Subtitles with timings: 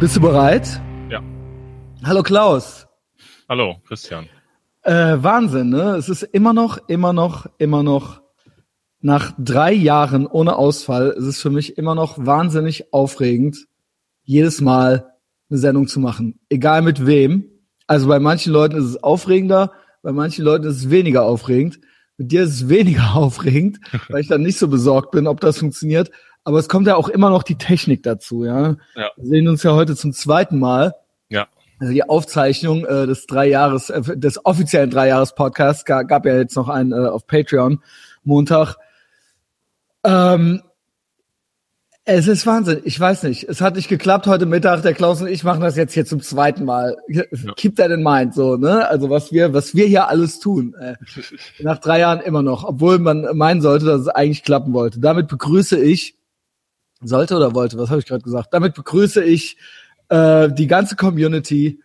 [0.00, 0.80] Bist du bereit?
[1.10, 1.20] Ja.
[2.04, 2.86] Hallo Klaus.
[3.48, 4.28] Hallo, Christian.
[4.82, 5.96] Äh, Wahnsinn, ne?
[5.96, 8.22] Es ist immer noch, immer noch, immer noch
[9.00, 11.08] nach drei Jahren ohne Ausfall.
[11.18, 13.66] Es ist für mich immer noch wahnsinnig aufregend,
[14.22, 15.14] jedes Mal
[15.50, 16.38] eine Sendung zu machen.
[16.48, 17.46] Egal mit wem.
[17.88, 19.72] Also bei manchen Leuten ist es aufregender,
[20.02, 21.80] bei manchen Leuten ist es weniger aufregend.
[22.18, 23.80] Mit dir ist es weniger aufregend,
[24.10, 26.12] weil ich dann nicht so besorgt bin, ob das funktioniert.
[26.48, 28.76] Aber es kommt ja auch immer noch die Technik dazu, ja.
[28.96, 29.10] Ja.
[29.18, 30.94] Wir sehen uns ja heute zum zweiten Mal.
[31.28, 31.46] Ja.
[31.78, 36.24] Also die Aufzeichnung äh, des drei Jahres, äh, des offiziellen drei Jahres Podcasts gab, gab
[36.24, 37.82] ja jetzt noch einen äh, auf Patreon
[38.24, 38.76] Montag.
[40.04, 40.62] Ähm,
[42.06, 42.80] es ist Wahnsinn.
[42.84, 43.44] Ich weiß nicht.
[43.46, 44.80] Es hat nicht geklappt heute Mittag.
[44.80, 46.96] Der Klaus und ich machen das jetzt hier zum zweiten Mal.
[47.56, 48.88] Keep that in mind, so, ne?
[48.88, 50.74] Also was wir, was wir hier alles tun.
[50.80, 50.94] Äh,
[51.62, 52.64] nach drei Jahren immer noch.
[52.64, 54.98] Obwohl man meinen sollte, dass es eigentlich klappen wollte.
[54.98, 56.17] Damit begrüße ich,
[57.00, 58.48] sollte oder wollte, was habe ich gerade gesagt?
[58.52, 59.56] Damit begrüße ich
[60.08, 61.80] äh, die ganze Community,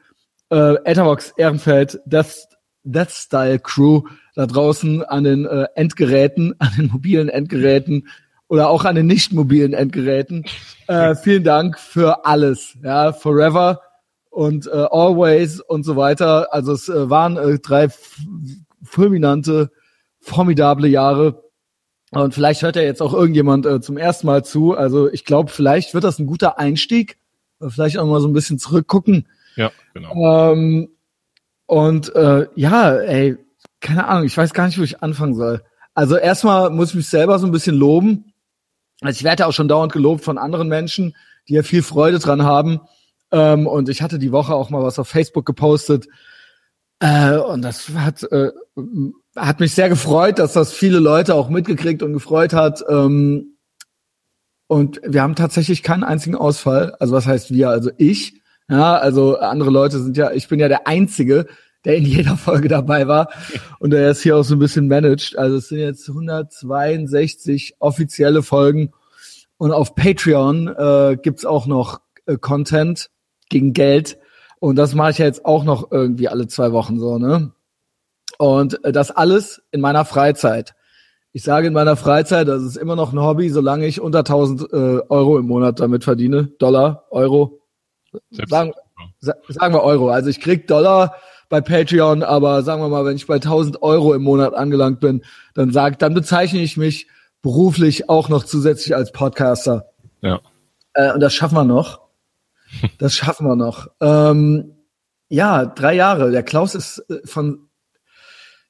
[0.50, 2.48] äh, Etherbox Ehrenfeld, Death,
[2.84, 4.04] Death Style Crew
[4.36, 8.08] da draußen an den äh, Endgeräten, an den mobilen Endgeräten
[8.48, 10.46] oder auch an den nicht mobilen Endgeräten.
[10.88, 13.82] Äh, vielen Dank für alles, ja, forever
[14.30, 16.54] und äh, always und so weiter.
[16.54, 17.88] Also es äh, waren äh, drei
[18.84, 19.72] fulminante,
[20.20, 21.44] formidable Jahre.
[22.14, 24.76] Und vielleicht hört ja jetzt auch irgendjemand äh, zum ersten Mal zu.
[24.76, 27.18] Also ich glaube, vielleicht wird das ein guter Einstieg.
[27.60, 29.28] Vielleicht auch mal so ein bisschen zurückgucken.
[29.56, 30.52] Ja, genau.
[30.52, 30.90] Ähm,
[31.66, 33.38] und äh, ja, ey,
[33.80, 35.64] keine Ahnung, ich weiß gar nicht, wo ich anfangen soll.
[35.94, 38.34] Also erstmal muss ich mich selber so ein bisschen loben.
[39.02, 41.16] Also ich werde ja auch schon dauernd gelobt von anderen Menschen,
[41.48, 42.82] die ja viel Freude dran haben.
[43.32, 46.08] Ähm, und ich hatte die Woche auch mal was auf Facebook gepostet.
[47.00, 48.52] Äh, und das hat, äh,
[49.36, 52.84] hat mich sehr gefreut, dass das viele Leute auch mitgekriegt und gefreut hat.
[52.88, 53.58] Ähm,
[54.68, 56.96] und wir haben tatsächlich keinen einzigen Ausfall.
[57.00, 57.70] Also was heißt wir?
[57.70, 58.42] Also ich.
[58.70, 61.48] Ja, also andere Leute sind ja, ich bin ja der Einzige,
[61.86, 63.30] der in jeder Folge dabei war
[63.80, 65.38] und der jetzt hier auch so ein bisschen managt.
[65.38, 68.92] Also es sind jetzt 162 offizielle Folgen
[69.58, 73.10] und auf Patreon äh, gibt's auch noch äh, Content
[73.50, 74.18] gegen Geld
[74.60, 77.52] und das mache ich ja jetzt auch noch irgendwie alle zwei Wochen so, ne?
[78.44, 80.76] Und das alles in meiner Freizeit.
[81.32, 84.64] Ich sage in meiner Freizeit, das ist immer noch ein Hobby, solange ich unter 1000
[84.64, 84.76] äh,
[85.08, 86.48] Euro im Monat damit verdiene.
[86.60, 87.62] Dollar, Euro.
[88.32, 88.74] Sagen,
[89.22, 90.10] sa sagen wir Euro.
[90.10, 91.16] Also ich krieg Dollar
[91.48, 95.24] bei Patreon, aber sagen wir mal, wenn ich bei 1000 Euro im Monat angelangt bin,
[95.54, 97.08] dann sagt, dann bezeichne ich mich
[97.42, 99.86] beruflich auch noch zusätzlich als Podcaster.
[100.20, 100.42] Ja.
[100.96, 102.02] Äh, und das schaffen wir noch.
[102.98, 103.88] Das schaffen wir noch.
[104.02, 104.74] Ähm,
[105.30, 106.32] ja, drei Jahre.
[106.32, 107.70] Der Klaus ist äh, von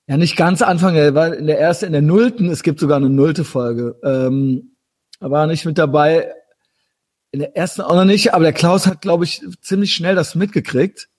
[0.08, 2.97] ja nicht ganz Anfang, er war in der ersten, in der nullten, es gibt sogar
[2.97, 3.96] eine nullte Folge.
[4.03, 4.75] Ähm,
[5.19, 6.34] er war nicht mit dabei.
[7.31, 10.36] In der ersten auch noch nicht, aber der Klaus hat, glaube ich, ziemlich schnell das
[10.36, 11.09] mitgekriegt.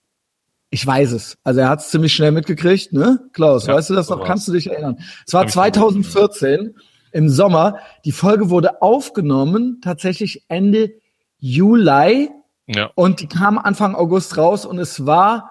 [0.70, 1.38] Ich weiß es.
[1.44, 3.20] Also er hat es ziemlich schnell mitgekriegt, ne?
[3.32, 4.24] Klaus, Ja, weißt du das noch?
[4.24, 4.98] Kannst du dich erinnern?
[5.26, 6.02] Es war Hab ich vergessen.
[6.04, 6.74] 2014
[7.12, 7.78] im Sommer.
[8.04, 10.92] Die Folge wurde aufgenommen, tatsächlich Ende
[11.38, 12.30] Juli
[12.66, 12.90] Ja.
[12.94, 15.50] und die kam Anfang August raus und es war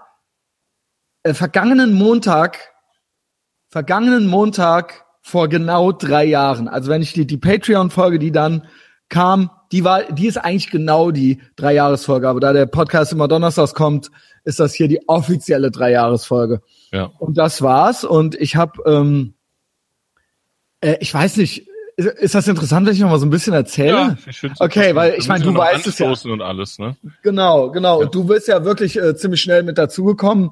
[1.23, 2.72] äh, vergangenen Montag,
[3.73, 6.67] vergangenen Montag vor genau drei Jahren.
[6.67, 8.67] Also wenn ich die, die Patreon-Folge, die dann
[9.09, 12.29] kam, die war, die ist eigentlich genau die Dreijahresfolge.
[12.29, 14.11] Aber da der Podcast immer donnerstags kommt,
[14.43, 16.61] ist das hier die offizielle Dreijahresfolge.
[16.91, 17.05] Ja.
[17.17, 18.03] Und das war's.
[18.03, 19.33] Und ich habe, ähm,
[20.81, 23.53] äh, ich weiß nicht, ist, ist das interessant, wenn ich noch mal so ein bisschen
[23.53, 23.91] erzähle?
[23.91, 26.13] ja ich Okay, weil ich meine, du weißt es ja.
[26.31, 26.95] und alles, ne?
[27.23, 28.01] Genau, genau.
[28.01, 28.05] Ja.
[28.05, 30.51] Und du bist ja wirklich äh, ziemlich schnell mit dazugekommen.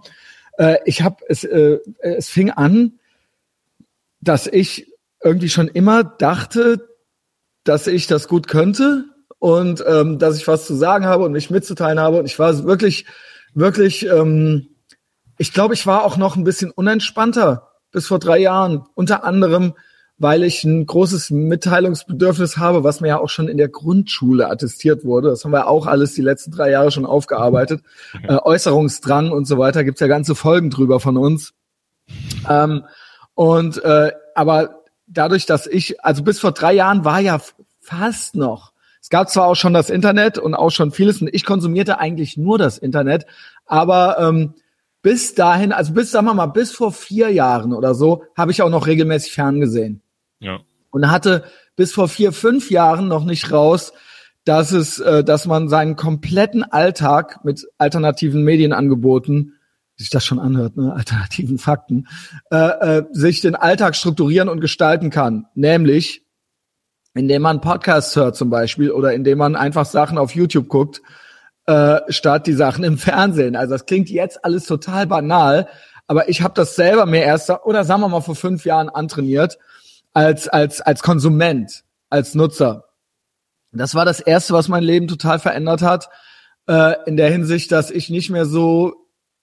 [0.58, 2.94] Äh, ich habe es, äh, es fing an,
[4.22, 4.88] dass ich
[5.24, 6.88] irgendwie schon immer dachte,
[7.64, 9.06] dass ich das gut könnte
[9.40, 12.20] und ähm, dass ich was zu sagen habe und mich mitzuteilen habe.
[12.20, 13.06] Und ich war wirklich,
[13.54, 14.68] wirklich, ähm,
[15.38, 18.84] ich glaube, ich war auch noch ein bisschen unentspannter bis vor drei Jahren.
[18.96, 19.74] Unter anderem,
[20.18, 25.04] weil ich ein großes Mitteilungsbedürfnis habe, was mir ja auch schon in der Grundschule attestiert
[25.04, 25.30] wurde.
[25.30, 27.82] Das haben wir auch alles die letzten drei Jahre schon aufgearbeitet.
[28.28, 31.54] Äh, Äußerungsdrang und so weiter, gibt's ja ganze Folgen drüber von uns.
[32.48, 32.84] Ähm,
[33.42, 37.42] und äh, aber dadurch, dass ich, also bis vor drei Jahren war ja
[37.80, 38.72] fast noch.
[39.02, 42.38] Es gab zwar auch schon das Internet und auch schon vieles, und ich konsumierte eigentlich
[42.38, 43.26] nur das Internet,
[43.66, 44.54] aber ähm,
[45.02, 48.62] bis dahin, also bis, sagen wir mal, bis vor vier Jahren oder so, habe ich
[48.62, 50.04] auch noch regelmäßig ferngesehen
[50.40, 50.60] Ja.
[50.92, 51.44] und hatte
[51.76, 53.92] bis vor vier, fünf Jahren noch nicht raus,
[54.46, 59.56] dass es, äh, dass man seinen kompletten Alltag mit alternativen Medienangeboten,
[60.02, 62.08] sich das schon anhört, ne, alternativen Fakten,
[62.52, 65.46] äh, äh, sich den Alltag strukturieren und gestalten kann.
[65.56, 66.26] Nämlich,
[67.14, 71.02] indem man Podcasts hört zum Beispiel oder indem man einfach Sachen auf YouTube guckt,
[71.68, 73.56] äh, statt die Sachen im Fernsehen.
[73.56, 75.68] Also das klingt jetzt alles total banal,
[76.08, 79.58] aber ich habe das selber mir erst oder sagen wir mal vor fünf Jahren antrainiert
[80.14, 82.86] als als als Konsument, als Nutzer.
[83.72, 86.10] Das war das erste, was mein Leben total verändert hat
[86.68, 89.01] äh, in der Hinsicht, dass ich nicht mehr so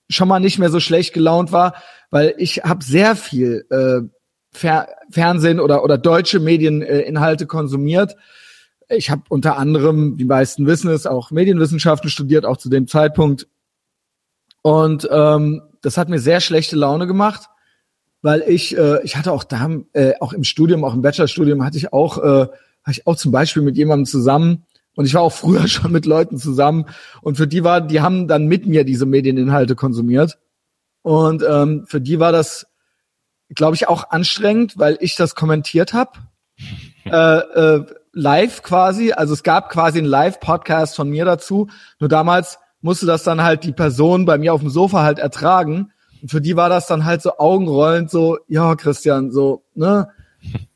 [0.08, 1.75] schon mal nicht mehr so schlecht gelaunt war,
[2.10, 4.08] weil ich habe sehr viel äh,
[4.50, 8.16] Fer Fernsehen oder oder deutsche Medieninhalte äh, konsumiert.
[8.88, 13.46] Ich habe unter anderem, die meisten wissen es, auch Medienwissenschaften studiert, auch zu dem Zeitpunkt.
[14.62, 17.49] Und ähm, das hat mir sehr schlechte Laune gemacht,
[18.22, 21.76] weil ich äh, ich hatte auch da äh, auch im Studium, auch im Bachelorstudium hatte
[21.76, 22.46] ich auch äh,
[22.82, 24.64] hatte ich auch zum Beispiel mit jemandem zusammen
[24.98, 26.86] und ich war auch früher schon mit Leuten zusammen
[27.22, 30.38] und für die war, die haben dann mit mir diese Medieninhalte konsumiert.
[31.02, 32.66] Und ähm, für die war das,
[33.50, 36.10] glaube ich, auch anstrengend, weil ich das kommentiert habe.
[37.04, 39.12] äh, äh, live quasi.
[39.12, 41.68] Also es gab quasi einen Live-Podcast von mir dazu.
[42.00, 45.92] Nur damals musste das dann halt die Person bei mir auf dem Sofa halt ertragen.
[46.20, 50.08] Und für die war das dann halt so augenrollend, so, ja, Christian, so, ne?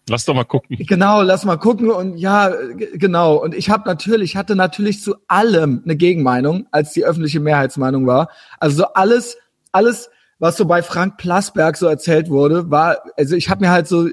[0.09, 0.77] Lass doch mal gucken.
[0.81, 2.53] Genau, lass mal gucken und ja,
[2.95, 3.37] genau.
[3.37, 8.29] Und ich habe natürlich, hatte natürlich zu allem eine Gegenmeinung, als die öffentliche Mehrheitsmeinung war.
[8.59, 9.37] Also so alles,
[9.71, 10.11] alles,
[10.41, 14.09] was so bei Frank Plasberg so erzählt wurde, war, also ich habe mir halt so,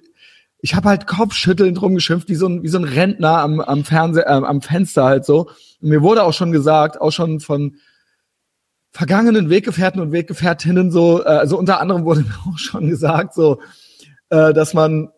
[0.62, 4.28] ich habe halt kopfschüttelnd rumgeschimpft, wie so ein, wie so ein Rentner am, am Fernseher,
[4.28, 5.50] äh, am Fenster halt so.
[5.82, 7.78] Und mir wurde auch schon gesagt, auch schon von
[8.92, 13.60] vergangenen Weggefährten und Weggefährtinnen so, äh, also unter anderem wurde mir auch schon gesagt, so,
[14.30, 15.10] äh, dass man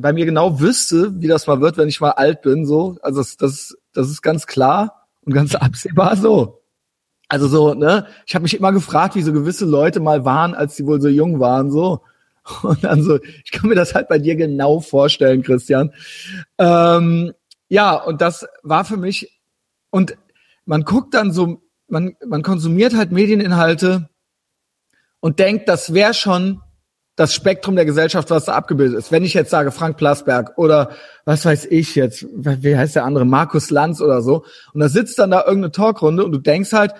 [0.00, 2.96] bei mir genau wüsste, wie das mal wird, wenn ich mal alt bin, so.
[3.02, 6.62] Also das, das, das ist ganz klar und ganz absehbar so.
[7.28, 8.06] Also so, ne?
[8.26, 11.08] Ich habe mich immer gefragt, wie so gewisse Leute mal waren, als sie wohl so
[11.08, 12.00] jung waren, so.
[12.62, 15.92] Und dann so, ich kann mir das halt bei dir genau vorstellen, Christian.
[16.58, 17.32] Ähm,
[17.68, 19.40] ja, und das war für mich,
[19.90, 20.16] und
[20.64, 24.08] man guckt dann so, man, man konsumiert halt Medieninhalte
[25.20, 26.62] und denkt, das wäre schon
[27.20, 29.12] das Spektrum der Gesellschaft, was da abgebildet ist.
[29.12, 30.90] Wenn ich jetzt sage Frank Plasberg oder
[31.26, 35.18] was weiß ich jetzt, wie heißt der andere, Markus Lanz oder so, und da sitzt
[35.18, 36.94] dann da irgendeine Talkrunde und du denkst halt,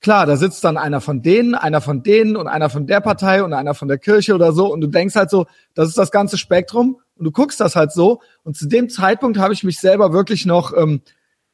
[0.00, 3.42] klar, da sitzt dann einer von denen, einer von denen und einer von der Partei
[3.42, 5.44] und einer von der Kirche oder so und du denkst halt so,
[5.74, 9.38] das ist das ganze Spektrum und du guckst das halt so und zu dem Zeitpunkt
[9.38, 11.02] habe ich mich selber wirklich noch ähm,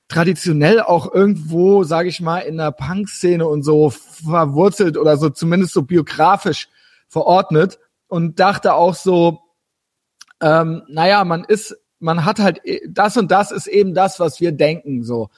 [0.07, 5.73] traditionell auch irgendwo, sage ich mal, in der Punk-Szene und so verwurzelt oder so zumindest
[5.73, 6.69] so biografisch
[7.09, 7.81] verordnet
[8.13, 9.41] und dachte auch so,
[10.43, 14.39] ähm, naja, man ist, man hat halt, äh, das und das ist eben das, was
[14.39, 15.31] wir denken so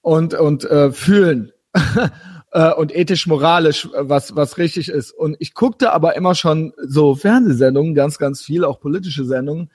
[0.00, 1.52] und, und äh, fühlen
[2.50, 5.12] äh, und ethisch-moralisch, was, was richtig ist.
[5.12, 9.70] Und ich guckte aber immer schon so Fernsehsendungen, ganz, ganz viel, auch politische Sendungen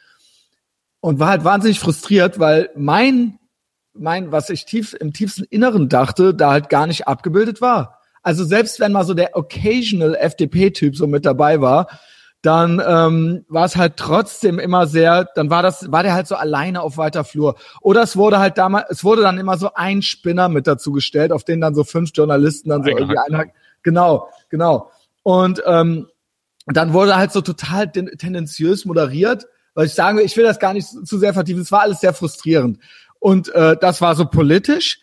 [0.99, 3.39] und war halt wahnsinnig frustriert, weil mein,
[3.93, 8.01] mein, was ich tief im tiefsten Inneren dachte, da halt gar nicht abgebildet war.
[8.21, 11.87] Also selbst wenn mal so der occasional FDP-Typ so mit dabei war,
[12.47, 16.35] dann ähm, war es halt trotzdem immer sehr, dann war das, war der halt so
[16.35, 17.57] alleine auf weiter Flur.
[17.81, 21.33] Oder es wurde halt damals, es wurde dann immer so ein Spinner mit dazu gestellt,
[21.33, 23.51] auf den dann so fünf Journalisten dann so irgendwie einhaken.
[23.83, 24.89] Genau, genau.
[25.23, 26.07] Und ähm,
[26.67, 30.71] dann wurde halt so total tendenziös moderiert, weil ich sagen will, ich will das gar
[30.71, 31.63] nicht zu sehr vertiefen.
[31.63, 32.79] Es war alles sehr frustrierend.
[33.19, 35.01] Und äh, das war so politisch.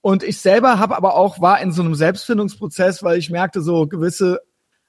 [0.00, 3.86] Und ich selber habe aber auch, war in so einem Selbstfindungsprozess, weil ich merkte, so
[3.86, 4.40] gewisse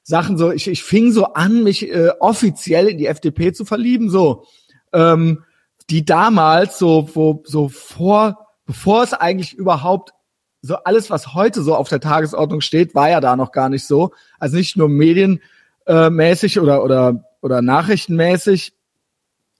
[0.08, 4.10] Sachen so, ich, ich fing so an, mich äh, offiziell in die FDP zu verlieben,
[4.10, 4.46] so,
[4.94, 5.44] ähm,
[5.90, 10.14] die damals so, wo, so vor, bevor es eigentlich überhaupt
[10.62, 13.86] so alles, was heute so auf der Tagesordnung steht, war ja da noch gar nicht
[13.86, 14.12] so.
[14.40, 18.72] Also nicht nur medienmäßig oder, oder, oder nachrichtenmäßig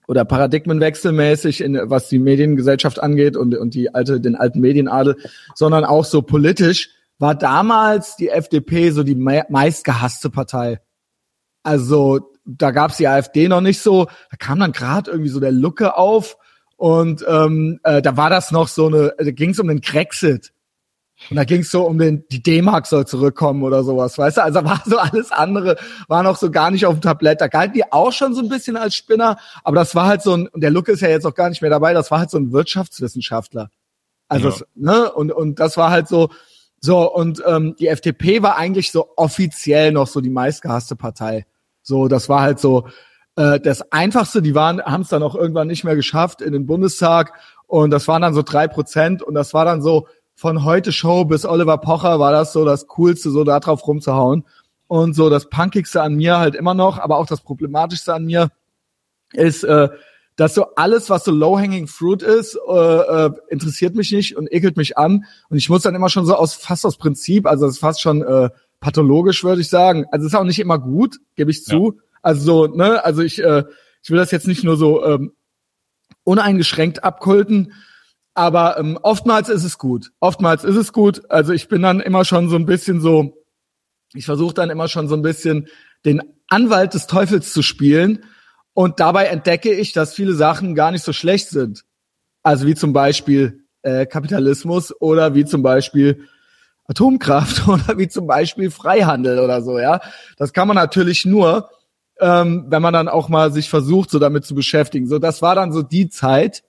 [0.08, 5.18] oder paradigmenwechselmäßig, in, was die Mediengesellschaft angeht und, und die alte, den alten Medienadel,
[5.56, 10.80] sondern auch so politisch war damals die FDP so die meistgehasste Partei.
[11.64, 14.06] Also da gab's die AfD noch nicht so.
[14.32, 16.38] Da kam dann gerade irgendwie so der Lucke auf
[16.78, 20.54] und ähm, äh, da war das noch so eine, da ging's um den Brexit.
[21.32, 24.44] Und da ging's so um den, die D-Mark soll zurückkommen oder sowas, weißt du?
[24.44, 27.42] Also war so alles andere, war noch so gar nicht auf dem Tablett.
[27.42, 30.34] Da galten die auch schon so ein bisschen als Spinner, aber das war halt so
[30.34, 32.30] ein, und der Lucke ist ja jetzt auch gar nicht mehr dabei, das war halt
[32.30, 33.72] so ein Wirtschaftswissenschaftler.
[34.30, 34.52] Also, ja.
[34.52, 36.30] das, ne, und, und das war halt so,
[36.80, 41.46] so, und ähm, die FDP war eigentlich so offiziell noch so die meistgehasste Partei.
[41.82, 42.88] So, das war halt so
[43.36, 44.42] äh, das Einfachste.
[44.42, 47.34] Die waren, haben es dann auch irgendwann nicht mehr geschafft in den Bundestag.
[47.66, 49.24] Und das waren dann so drei Prozent.
[49.24, 52.88] Und das war dann so von heute Show bis Oliver Pocher war das so das
[52.88, 54.44] Coolste, so da drauf rumzuhauen.
[54.88, 58.50] Und so das Punkigste an mir halt immer noch, aber auch das Problematischste an mir
[59.34, 59.90] ist, äh,
[60.38, 64.78] dass so alles, was so low-hanging fruit ist, äh, äh, interessiert mich nicht und ekelt
[64.78, 65.26] mich an.
[65.50, 68.02] Und ich muss dann immer schon so aus, fast aus Prinzip, also das ist fast
[68.02, 70.06] schon äh, pathologisch, würde ich sagen.
[70.12, 71.96] Also es ist auch nicht immer gut, gebe ich zu.
[71.96, 72.04] Ja.
[72.22, 73.64] Also so, ne, also ich, äh,
[74.04, 75.34] ich will das jetzt nicht nur so ähm,
[76.24, 77.74] uneingeschränkt abkulten,
[78.36, 80.12] aber ähm, oftmals ist es gut.
[80.20, 81.24] Oftmals ist es gut.
[81.32, 83.44] Also ich bin dann immer schon so ein bisschen so,
[84.14, 85.68] ich versuche dann immer schon so ein bisschen
[86.06, 88.24] den Anwalt des Teufels zu spielen.
[88.78, 91.84] Und dabei entdecke ich, dass viele Sachen gar nicht so schlecht sind.
[92.44, 96.28] Also wie zum Beispiel äh, Kapitalismus oder wie zum Beispiel
[96.88, 100.00] Atomkraft oder wie zum Beispiel Freihandel oder so, ja.
[100.38, 101.72] Das kann man natürlich nur,
[102.20, 105.08] ähm, wenn man dann auch mal sich versucht, so damit zu beschäftigen.
[105.08, 106.64] So, das war dann so die Zeit.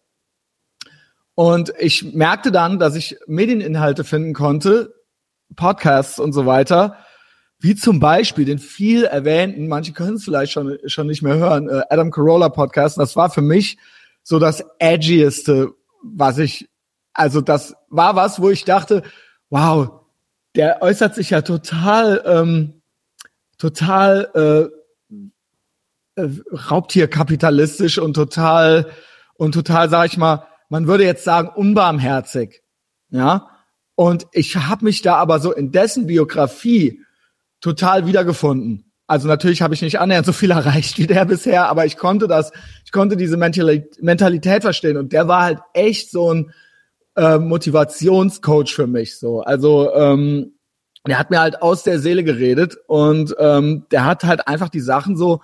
[1.34, 4.94] Und ich merkte dann, dass ich Medieninhalte finden konnte,
[5.56, 6.96] Podcasts und so weiter,
[7.60, 11.68] wie zum Beispiel den viel erwähnten, manche können es vielleicht schon, schon nicht mehr hören,
[11.68, 12.98] äh, Adam Carolla Podcast.
[12.98, 13.78] Das war für mich
[14.22, 15.72] so das edgieste,
[16.02, 16.68] was ich,
[17.12, 19.02] also das war was, wo ich dachte,
[19.50, 19.90] wow,
[20.54, 22.82] der äußert sich ja total, ähm,
[23.58, 24.70] total
[25.08, 26.28] äh, äh,
[26.70, 28.90] Raubtierkapitalistisch und total
[29.34, 32.62] und total, sag ich mal, man würde jetzt sagen unbarmherzig,
[33.10, 33.48] ja.
[33.94, 37.02] Und ich habe mich da aber so in dessen Biografie
[37.60, 38.92] total wiedergefunden.
[39.06, 42.28] Also natürlich habe ich nicht annähernd so viel erreicht wie der bisher, aber ich konnte
[42.28, 42.52] das,
[42.84, 46.52] ich konnte diese Mentalität verstehen und der war halt echt so ein
[47.16, 49.18] äh, Motivationscoach für mich.
[49.18, 50.52] So, also ähm,
[51.06, 54.80] der hat mir halt aus der Seele geredet und ähm, der hat halt einfach die
[54.80, 55.40] Sachen so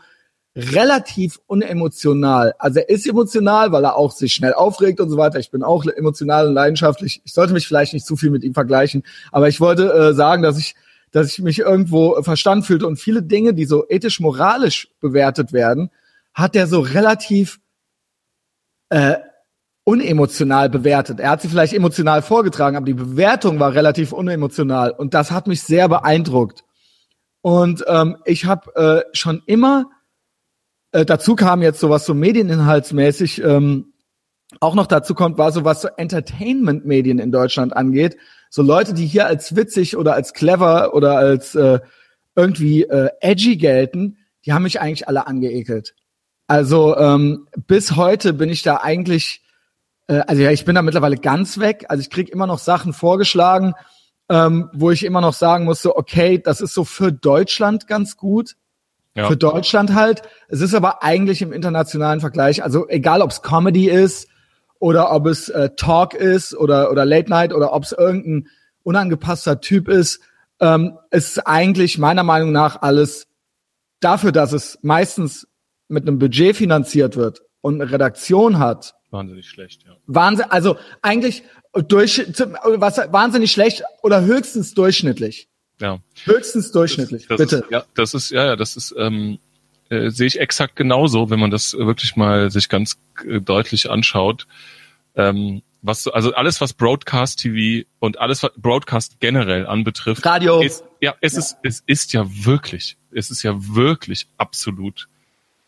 [0.56, 2.54] relativ unemotional.
[2.58, 5.40] Also er ist emotional, weil er auch sich schnell aufregt und so weiter.
[5.40, 7.22] Ich bin auch emotional und leidenschaftlich.
[7.24, 9.02] Ich sollte mich vielleicht nicht zu viel mit ihm vergleichen,
[9.32, 10.76] aber ich wollte äh, sagen, dass ich
[11.14, 15.90] dass ich mich irgendwo verstanden fühlte und viele Dinge, die so ethisch-moralisch bewertet werden,
[16.34, 17.60] hat er so relativ
[18.88, 19.14] äh,
[19.84, 21.20] unemotional bewertet.
[21.20, 25.46] Er hat sie vielleicht emotional vorgetragen, aber die Bewertung war relativ unemotional und das hat
[25.46, 26.64] mich sehr beeindruckt.
[27.42, 29.90] Und ähm, ich habe äh, schon immer,
[30.90, 33.93] äh, dazu kam jetzt sowas so medieninhaltsmäßig, ähm,
[34.60, 38.16] auch noch dazu kommt, war so was so Entertainment-Medien in Deutschland angeht,
[38.50, 41.80] so Leute, die hier als witzig oder als clever oder als äh,
[42.36, 45.94] irgendwie äh, edgy gelten, die haben mich eigentlich alle angeekelt.
[46.46, 49.42] Also ähm, bis heute bin ich da eigentlich,
[50.06, 51.86] äh, also ja, ich bin da mittlerweile ganz weg.
[51.88, 53.72] Also ich krieg immer noch Sachen vorgeschlagen,
[54.28, 58.56] ähm, wo ich immer noch sagen musste, okay, das ist so für Deutschland ganz gut.
[59.16, 59.28] Ja.
[59.28, 60.22] Für Deutschland halt.
[60.48, 64.28] Es ist aber eigentlich im internationalen Vergleich, also egal ob es Comedy ist
[64.84, 68.50] oder ob es äh, Talk ist oder, oder Late Night oder ob es irgendein
[68.82, 70.20] unangepasster Typ ist,
[70.60, 73.26] ähm, ist eigentlich meiner Meinung nach alles
[74.00, 75.48] dafür, dass es meistens
[75.88, 78.94] mit einem Budget finanziert wird und eine Redaktion hat.
[79.10, 79.96] Wahnsinnig schlecht, ja.
[80.04, 82.18] Wahnsinn, also eigentlich durch,
[82.62, 85.48] was, wahnsinnig schlecht oder höchstens durchschnittlich.
[85.80, 86.00] Ja.
[86.24, 87.62] Höchstens durchschnittlich, das, das bitte.
[87.64, 89.38] Ist, ja, das ist, ja, ja, das ist, ähm,
[89.90, 94.46] äh, sehe ich exakt genauso, wenn man das wirklich mal sich ganz äh, deutlich anschaut.
[95.16, 100.82] Ähm, was also alles was Broadcast TV und alles was Broadcast generell anbetrifft, Radio, ist,
[101.00, 101.38] ja, es ja.
[101.40, 105.08] ist es ist ja wirklich, es ist ja wirklich absolut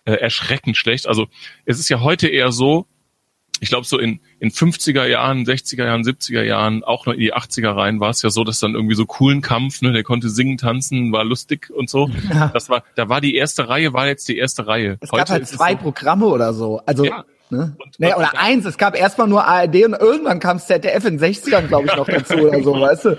[0.07, 1.07] äh, erschreckend schlecht.
[1.07, 1.29] Also
[1.67, 2.87] es ist ja heute eher so,
[3.61, 7.35] ich glaube so in in 50er Jahren, 60er Jahren, 70er Jahren, auch noch in die
[7.35, 10.29] 80er rein war es ja so, dass dann irgendwie so coolen Kampf, ne, der konnte
[10.29, 12.11] singen, tanzen, war lustig und so.
[12.33, 12.51] Ja.
[12.53, 14.99] Das war, da war die erste Reihe, war jetzt die erste Reihe.
[15.01, 16.81] Es heute gab halt zwei so, Programme oder so.
[16.85, 17.25] Also ja.
[17.49, 17.77] Ne?
[17.79, 21.33] Und, nee, oder eins, es gab erstmal nur ARD und irgendwann kam ZDF in den
[21.33, 23.19] 60ern, glaube ich, noch dazu oder so, weißt du?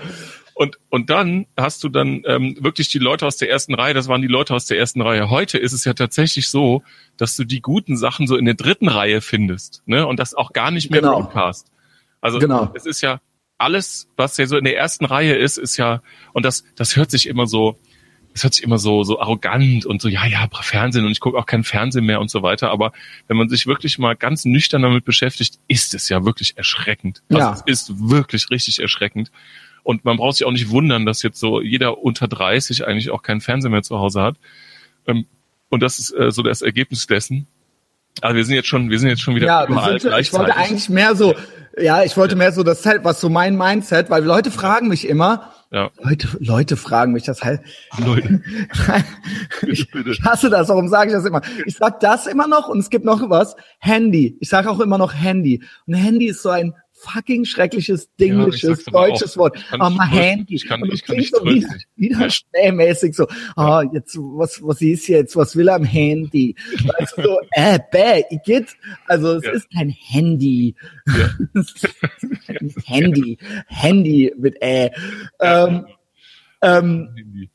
[0.58, 4.08] Und, und dann hast du dann ähm, wirklich die Leute aus der ersten Reihe, das
[4.08, 5.30] waren die Leute aus der ersten Reihe.
[5.30, 6.82] Heute ist es ja tatsächlich so,
[7.16, 10.04] dass du die guten Sachen so in der dritten Reihe findest, ne?
[10.04, 11.20] Und das auch gar nicht mehr genau.
[11.20, 11.70] Broadcast.
[12.20, 12.72] Also genau.
[12.74, 13.20] es ist ja
[13.56, 17.12] alles, was ja so in der ersten Reihe ist, ist ja, und das, das hört
[17.12, 17.78] sich immer so,
[18.34, 21.38] es hört sich immer so, so arrogant und so, ja, ja, Fernsehen und ich gucke
[21.38, 22.72] auch kein Fernsehen mehr und so weiter.
[22.72, 22.90] Aber
[23.28, 27.22] wenn man sich wirklich mal ganz nüchtern damit beschäftigt, ist es ja wirklich erschreckend.
[27.28, 27.52] Also ja.
[27.52, 29.30] es ist wirklich richtig erschreckend.
[29.82, 33.22] Und man braucht sich auch nicht wundern, dass jetzt so jeder unter 30 eigentlich auch
[33.22, 34.36] kein Fernsehen mehr zu Hause hat.
[35.06, 35.26] Ähm,
[35.70, 37.46] und das ist äh, so das Ergebnis dessen.
[38.20, 40.56] Also wir sind jetzt schon, wir sind jetzt schon wieder ja, überall sind, Ich wollte
[40.56, 41.34] eigentlich mehr so,
[41.78, 45.52] ja, ich wollte mehr so das was so mein Mindset, weil Leute fragen mich immer,
[45.70, 45.90] ja.
[46.02, 47.60] Leute, Leute fragen mich das halt.
[47.98, 48.42] Leute.
[49.66, 51.42] ich, ich hasse das, warum sage ich das immer?
[51.66, 53.54] Ich sag das immer noch und es gibt noch was.
[53.78, 54.38] Handy.
[54.40, 55.62] Ich sage auch immer noch Handy.
[55.86, 59.40] Und Handy ist so ein fucking schreckliches, dinglisches, sag's aber deutsches auch.
[59.40, 59.58] Wort.
[59.72, 60.08] Oh, dich mein.
[60.08, 60.54] Handy.
[60.54, 62.30] Ich kann- ich kann dich so wieder, wieder Ja.
[62.30, 63.26] schnellmäßig so,
[63.56, 66.54] ah, jetzt, was, was ist jetzt, was will er am Handy?
[66.98, 68.76] Weißt du, so, äh, bäh, Igitt.
[69.06, 69.52] Also, es Ja.
[69.52, 70.74] ist kein Handy.
[71.06, 71.30] Ja.
[72.86, 73.38] Handy.
[73.66, 74.90] Handy mit äh.
[75.40, 75.86] Ähm,
[76.62, 77.48] ähm,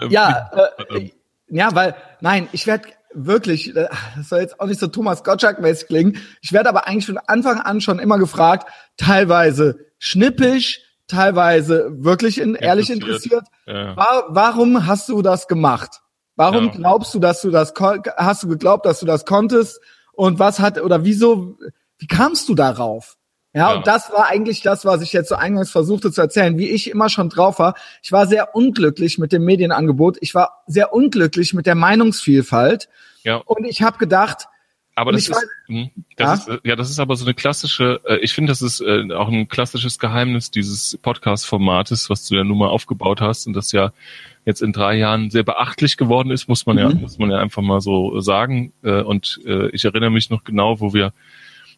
[0.00, 1.12] Ähm, ja, äh, verdammt.
[1.48, 5.86] ja, weil, nein, ich werde wirklich, äh, das soll jetzt auch nicht so Thomas Gottschalk-mäßig
[5.86, 12.38] klingen, ich werde aber eigentlich von Anfang an schon immer gefragt, teilweise schnippisch, teilweise wirklich
[12.40, 13.44] in, ehrlich Interessiert.
[13.66, 13.96] Ja.
[13.96, 16.00] Wa warum hast du das gemacht?
[16.36, 16.70] Warum Ja.
[16.72, 17.72] glaubst du, dass du das,
[18.16, 19.80] hast du geglaubt, dass du das konntest?
[20.12, 21.58] Und was hat, oder wieso,
[21.98, 23.16] wie kamst du darauf?
[23.56, 23.76] Ja, Ja.
[23.78, 26.90] und das war eigentlich das, was ich jetzt so eingangs versuchte zu erzählen, wie ich
[26.90, 27.74] immer schon drauf war.
[28.02, 30.18] Ich war sehr unglücklich mit dem Medienangebot.
[30.20, 32.88] Ich war sehr unglücklich mit der Meinungsvielfalt.
[33.22, 33.36] Ja.
[33.36, 34.46] Und ich habe gedacht,
[34.94, 36.54] Aber das ist, weiß- mh, das Ja?
[36.54, 39.28] ist, ja, das ist aber so eine klassische, äh, ich finde, das ist äh, auch
[39.28, 43.92] ein klassisches Geheimnis dieses Podcast-Formates, was du ja nun mal aufgebaut hast und das ja
[44.44, 47.00] jetzt in drei Jahren sehr beachtlich geworden ist, muss man ja, Mhm.
[47.00, 48.72] muss man ja einfach mal so sagen.
[48.82, 49.40] Äh, Und
[49.72, 51.12] ich erinnere mich noch genau, wo wir,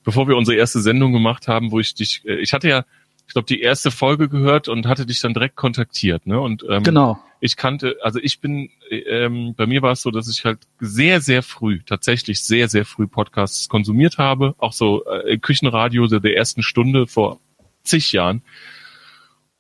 [0.09, 2.87] bevor wir unsere erste Sendung gemacht haben, wo ich dich, äh, ich hatte ja,
[3.27, 6.41] ich glaube, die erste Folge gehört und hatte dich dann direkt kontaktiert, ne?
[6.41, 7.19] Und ähm, genau.
[7.41, 11.21] ich kannte, also ich bin, ähm, bei mir war es so, dass ich halt sehr,
[11.21, 16.35] sehr früh, tatsächlich sehr, sehr früh Podcasts konsumiert habe, auch so äh, Küchenradio der, der
[16.39, 17.39] ersten Stunde vor
[17.83, 18.41] zig Jahren.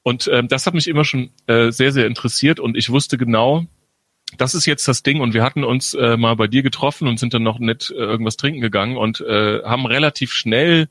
[0.02, 3.66] Und ähm, das hat mich immer schon äh, sehr, sehr interessiert und ich wusste genau,
[4.36, 7.18] das ist jetzt das Ding und wir hatten uns äh, mal bei dir getroffen und
[7.18, 10.88] sind dann noch nett äh, irgendwas trinken gegangen und äh, haben relativ schnell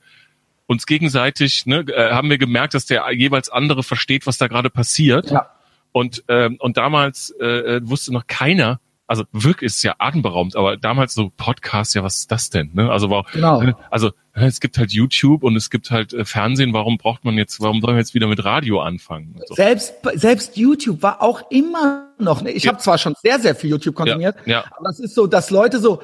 [0.66, 4.70] uns gegenseitig, ne, äh, haben wir gemerkt, dass der jeweils andere versteht, was da gerade
[4.70, 5.32] passiert.
[5.32, 5.50] Ja.
[5.92, 10.78] Und, ähm, und damals äh, äh, wusste noch keiner, also wirklich ist ja atemberaubend, aber
[10.78, 12.72] damals so Podcast, ja, was ist das denn?
[12.74, 12.92] Ne?
[12.92, 13.62] Also war, Genau.
[13.90, 17.60] also es gibt halt YouTube und es gibt halt äh, Fernsehen, warum braucht man jetzt,
[17.60, 19.40] warum sollen wir jetzt wieder mit Radio anfangen?
[19.48, 19.56] So.
[19.56, 22.74] Selbst, selbst YouTube war auch immer noch, ne, ich Ja.
[22.74, 25.80] habe zwar schon sehr, sehr viel YouTube konsumiert, Ja, aber es ist so, dass Leute
[25.80, 26.02] so,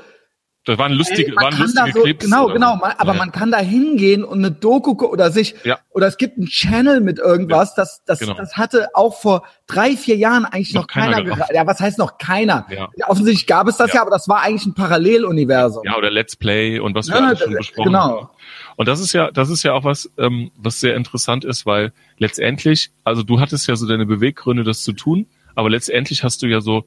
[0.65, 2.23] das waren lustige, waren lustige so, Clips.
[2.25, 2.77] Genau, genau.
[2.77, 3.17] Man, aber Ja.
[3.19, 5.79] man kann da hingehen und eine Doku oder sich Ja.
[5.89, 7.75] oder es gibt einen Channel mit irgendwas.
[7.75, 8.35] Das, das, genau.
[8.35, 11.53] das hatte auch vor drei, vier Jahren eigentlich noch, Noch keiner keiner.
[11.53, 12.65] ja, was heißt noch keiner?
[12.69, 12.87] Ja.
[12.95, 13.95] Ja, offensichtlich gab es das ja.
[13.95, 14.01] Ja.
[14.03, 15.83] aber das war eigentlich ein Paralleluniversum.
[15.85, 17.99] Ja, oder Let's Play und was wir Ja, alles schon besprochen genau.
[18.21, 18.29] haben.
[18.77, 21.91] Und das ist ja, das ist ja auch was, ähm, was sehr interessant ist, weil
[22.17, 26.47] letztendlich, also du hattest ja so deine Beweggründe, das zu tun, aber letztendlich hast du
[26.47, 26.85] ja so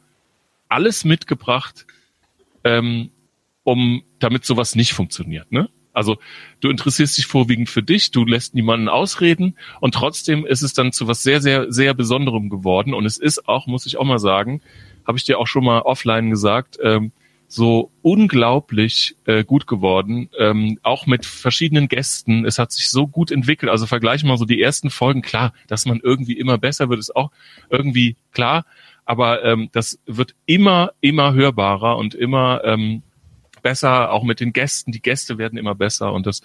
[0.69, 1.87] alles mitgebracht,
[2.65, 3.11] ähm,
[3.67, 5.69] um damit sowas nicht funktioniert, ne?
[5.93, 6.19] Also
[6.61, 10.93] du interessierst dich vorwiegend für dich, du lässt niemanden ausreden und trotzdem ist es dann
[10.93, 12.93] zu was sehr, sehr, sehr Besonderem geworden.
[12.93, 14.61] Und es ist auch, muss ich auch mal sagen,
[15.07, 17.13] habe ich dir auch schon mal offline gesagt, ähm,
[17.49, 22.45] so unglaublich äh, gut geworden, ähm, auch mit verschiedenen Gästen.
[22.45, 23.71] Es hat sich so gut entwickelt.
[23.71, 25.23] Also vergleich mal so die ersten Folgen.
[25.23, 27.31] Klar, dass man irgendwie immer besser wird, ist auch
[27.71, 28.67] irgendwie klar.
[29.07, 33.03] Aber ähm, das wird immer, immer hörbarer und immer ähm,
[33.67, 34.93] besser, auch mit den Gästen.
[34.93, 36.41] Die Gäste werden immer besser und das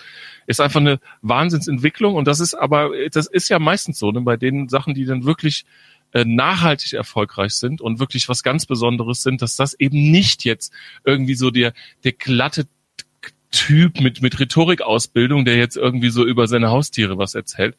[0.48, 2.16] ist einfach eine Wahnsinnsentwicklung.
[2.16, 5.24] Und das ist aber, das ist ja meistens so, ne, bei den Sachen, die dann
[5.24, 5.66] wirklich
[6.14, 10.74] äh, nachhaltig erfolgreich sind und wirklich was ganz Besonderes sind, dass das eben nicht jetzt
[11.06, 12.66] irgendwie so der, der glatte
[13.52, 17.76] Typ mit, mit Rhetorikausbildung, der jetzt irgendwie so über seine Haustiere was erzählt.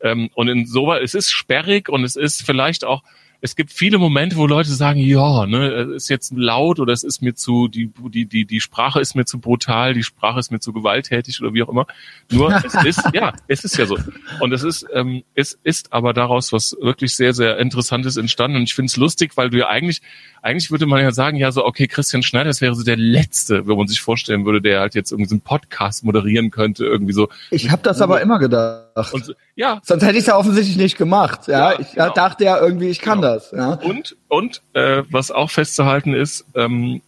[0.00, 3.02] Ähm, und insoweit, es ist sperrig und es ist vielleicht auch,
[3.46, 7.04] es gibt viele Momente, wo Leute sagen, ja, ne, es ist jetzt laut oder es
[7.04, 10.50] ist mir zu, die, die, die, die Sprache ist mir zu brutal, die Sprache ist
[10.50, 11.86] mir zu gewalttätig oder wie auch immer.
[12.28, 13.96] Nur es ist, ja, es ist ja so.
[14.40, 18.56] Und es ist, ähm, es ist aber daraus was wirklich sehr, sehr Interessantes entstanden.
[18.56, 20.02] Und ich finde es lustig, weil du ja eigentlich,
[20.42, 23.68] eigentlich würde man ja sagen, ja, so, okay, Christian Schneider, das wäre so der Letzte,
[23.68, 27.12] wenn man sich vorstellen würde, der halt jetzt irgendwie so einen Podcast moderieren könnte, irgendwie
[27.12, 27.28] so.
[27.52, 28.85] Ich habe das aber immer gedacht.
[29.12, 31.48] Und ja, Sonst hätte ich es ja offensichtlich nicht gemacht.
[31.48, 32.12] Ja, Ja, ich genau.
[32.14, 33.34] dachte ja irgendwie, ich kann Genau.
[33.34, 33.50] das.
[33.52, 33.74] Ja.
[33.74, 37.02] Und, und äh, was auch festzuhalten ist, ähm,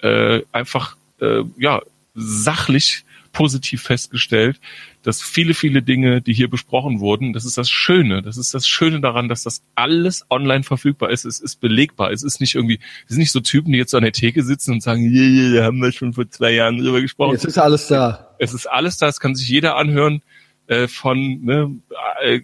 [0.00, 1.80] äh, einfach äh, ja
[2.14, 4.60] sachlich positiv festgestellt,
[5.02, 8.20] dass viele, viele Dinge, die hier besprochen wurden, das ist das Schöne.
[8.22, 11.24] Das ist das Schöne daran, dass das alles online verfügbar ist.
[11.24, 12.12] Es ist belegbar.
[12.12, 14.72] Es ist nicht irgendwie, es sind nicht so Typen, die jetzt an der Theke sitzen
[14.72, 17.32] und sagen, yeah, yeah, da haben wir schon vor zwei Jahren drüber gesprochen.
[17.32, 18.34] Jetzt ist alles da.
[18.38, 20.20] Es ist alles da, es kann sich jeder anhören.
[20.68, 21.74] Äh, von ne,
[22.22, 22.40] äh,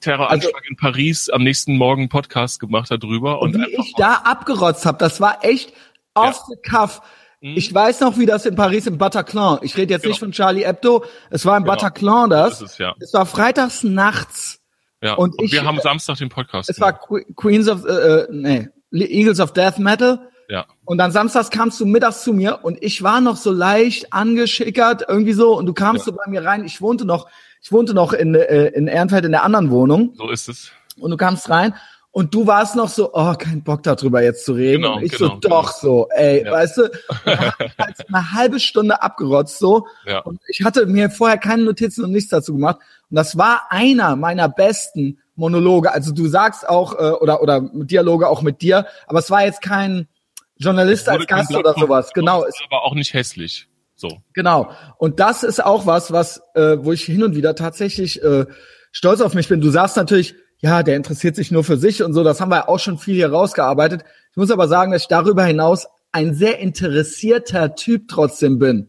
[0.00, 3.40] Terroranschlag Also- in Paris am nächsten Morgen Podcast gemacht darüber.
[3.42, 5.72] Und wie ich da abgerotzt habe, das war echt
[6.14, 7.00] off the cuff.
[7.40, 7.54] Mhm.
[7.56, 9.58] Ich weiß noch, wie das in Paris im Bataclan.
[9.62, 10.12] Ich rede jetzt Genau.
[10.12, 11.04] nicht von Charlie Hebdo.
[11.30, 11.74] Es war im Genau.
[11.74, 12.58] Bataclan das.
[12.60, 12.94] Das ist ja.
[13.00, 14.60] Es war freitags nachts.
[15.00, 16.68] Ja, Und und, ich- wir haben Samstag den Podcast.
[16.70, 20.28] Es war Que- Queens of, äh, äh, nee, Eagles of Death Metal.
[20.48, 20.64] Ja.
[20.86, 25.04] Und dann samstags kamst du mittags zu mir und ich war noch so leicht angeschickert,
[25.06, 26.12] irgendwie so, und du kamst Ja.
[26.12, 26.64] so bei mir rein.
[26.64, 27.28] Ich wohnte noch,
[27.62, 30.70] ich wohnte noch in, äh, in Ehrenfeld in der anderen Wohnung So ist es.
[31.00, 31.74] und du kamst rein
[32.10, 34.82] und du warst noch so, oh, kein Bock darüber jetzt zu reden.
[34.82, 36.52] Genau, und ich genau, so, doch so, ey, Ja.
[36.52, 36.90] weißt du,
[37.26, 40.20] halt eine halbe Stunde abgerotzt so Ja.
[40.20, 42.78] und ich hatte mir vorher keine Notizen und nichts dazu gemacht
[43.10, 45.92] und das war einer meiner besten Monologe.
[45.92, 49.62] Also du sagst auch äh, oder oder Dialoge auch mit dir, aber es war jetzt
[49.62, 50.08] kein
[50.56, 52.12] Journalist als Gast oder sowas.
[52.12, 53.67] Genau, es Ist aber auch nicht hässlich.
[53.98, 54.22] So.
[54.32, 54.70] Genau.
[54.96, 58.46] Und das ist auch was, was, äh, wo ich hin und wieder tatsächlich äh,
[58.92, 59.60] stolz auf mich bin.
[59.60, 62.22] Du sagst natürlich, ja, der interessiert sich nur für sich und so.
[62.22, 64.04] Das haben wir auch schon viel hier rausgearbeitet.
[64.30, 68.88] Ich muss aber sagen, dass ich darüber hinaus ein sehr interessierter Typ trotzdem bin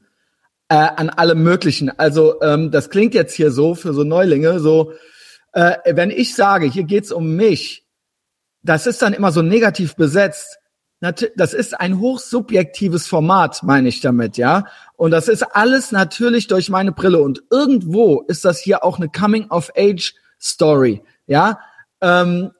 [0.69, 1.89] äh, an allem Möglichen.
[1.89, 4.93] Also ähm, das klingt jetzt hier so für so Neulinge, so
[5.53, 7.83] äh, wenn ich sage, hier geht's um mich,
[8.61, 10.59] das ist dann immer so negativ besetzt.
[11.37, 14.65] Das ist ein hochsubjektives Format, meine ich damit, ja.
[14.99, 17.19] Und das ist alles natürlich durch meine Brille.
[17.19, 21.57] Und irgendwo ist das hier auch eine Coming-of-Age-Story, ja.
[22.01, 22.51] Ähm,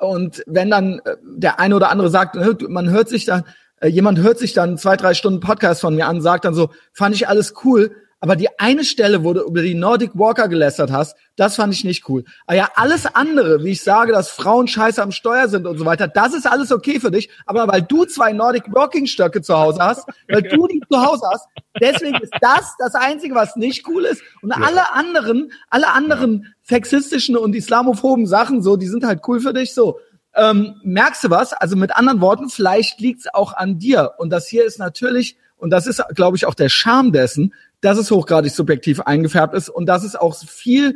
[0.00, 2.34] und wenn dann äh, der eine oder andere sagt,
[2.68, 3.44] man hört sich dann,
[3.80, 6.70] äh, jemand hört sich dann zwei, drei Stunden Podcast von mir an, sagt dann so,
[6.92, 10.90] fand ich alles cool, aber die eine Stelle, wo du über die Nordic Walker gelästert
[10.90, 12.24] hast, das fand ich nicht cool.
[12.46, 15.84] Aber ja, alles andere, wie ich sage, dass Frauen scheiße am Steuer sind und so
[15.84, 19.56] weiter, das ist alles okay für dich, aber weil du zwei Nordic Walking Stöcke zu
[19.56, 21.46] Hause hast, weil du die zu Hause hast,
[21.80, 27.36] deswegen ist das das Einzige, was nicht cool ist und alle anderen, alle anderen sexistischen
[27.36, 29.98] und islamophoben Sachen so, die sind halt cool für dich so
[30.38, 31.52] ähm, merkst du was?
[31.52, 34.12] Also mit anderen Worten, vielleicht liegt's auch an dir.
[34.18, 37.98] Und das hier ist natürlich, und das ist, glaube ich, auch der Charme dessen, dass
[37.98, 40.94] es hochgradig subjektiv eingefärbt ist und dass es auch viel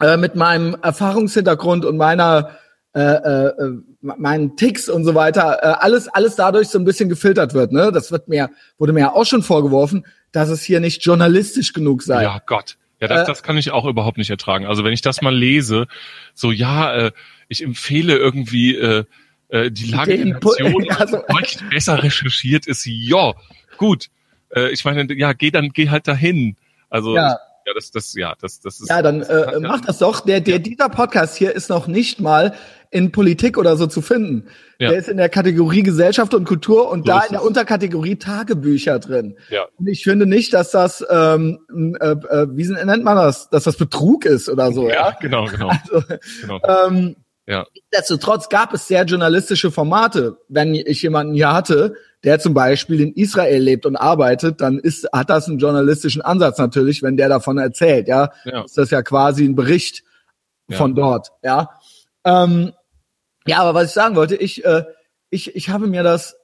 [0.00, 2.56] äh, mit meinem Erfahrungshintergrund und meiner
[2.92, 3.52] äh, äh,
[4.00, 7.70] meinen Ticks und so weiter, äh, alles, alles dadurch so ein bisschen gefiltert wird.
[7.70, 7.92] Ne?
[7.92, 12.02] Das wird mir, wurde mir ja auch schon vorgeworfen, dass es hier nicht journalistisch genug
[12.02, 12.24] sei.
[12.24, 12.78] Ja, Gott.
[13.00, 14.66] Ja, das, Äh, das kann ich auch überhaupt nicht ertragen.
[14.66, 15.86] Also wenn ich das mal lese,
[16.34, 17.12] so ja, äh,
[17.48, 19.04] ich empfehle irgendwie äh,
[19.50, 23.34] äh, die Lage der Nation, Ja, so- euch besser recherchiert ist, ja,
[23.76, 24.08] gut.
[24.54, 26.56] Äh, ich meine, ja, geh dann, geh halt dahin.
[26.88, 27.38] Also Ja.
[27.66, 28.88] ja, das, das, ja, das, das ist.
[28.90, 30.20] Ja, dann äh, hat ja- mach das doch.
[30.20, 32.54] Der, der, dieser Podcast hier ist noch nicht mal
[32.92, 34.48] in Politik oder so zu finden.
[34.80, 34.88] Ja.
[34.90, 37.44] Der ist in der Kategorie Gesellschaft und Kultur und So da in der.
[37.44, 39.36] Unterkategorie Tagebücher drin.
[39.50, 39.66] Ja.
[39.78, 41.60] Und ich finde nicht, dass das, ähm,
[42.00, 44.88] äh, äh, wie nennt man das, dass das Betrug ist oder so.
[44.88, 45.16] Ja, Ja.
[45.20, 45.68] genau, genau.
[45.68, 46.02] Also,
[46.40, 46.60] genau.
[46.88, 47.14] ähm,
[47.50, 47.66] Ja.
[47.74, 50.38] Nichtsdestotrotz gab es sehr journalistische Formate.
[50.48, 55.08] Wenn ich jemanden hier hatte, der zum Beispiel in Israel lebt und arbeitet, dann ist,
[55.12, 58.30] hat das einen journalistischen Ansatz natürlich, wenn der davon erzählt, ja.
[58.44, 58.64] Ja.
[58.64, 60.04] Ist das ja quasi ein Bericht
[60.68, 60.76] Ja.
[60.76, 61.70] von dort, ja.
[62.24, 62.72] Ähm,
[63.48, 64.84] ja, aber was ich sagen wollte, ich, äh,
[65.30, 66.36] ich, ich habe mir das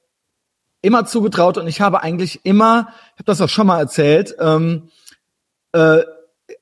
[0.82, 4.88] immer zugetraut und ich habe eigentlich immer, ich habe das auch schon mal erzählt, ähm,
[5.70, 6.02] äh,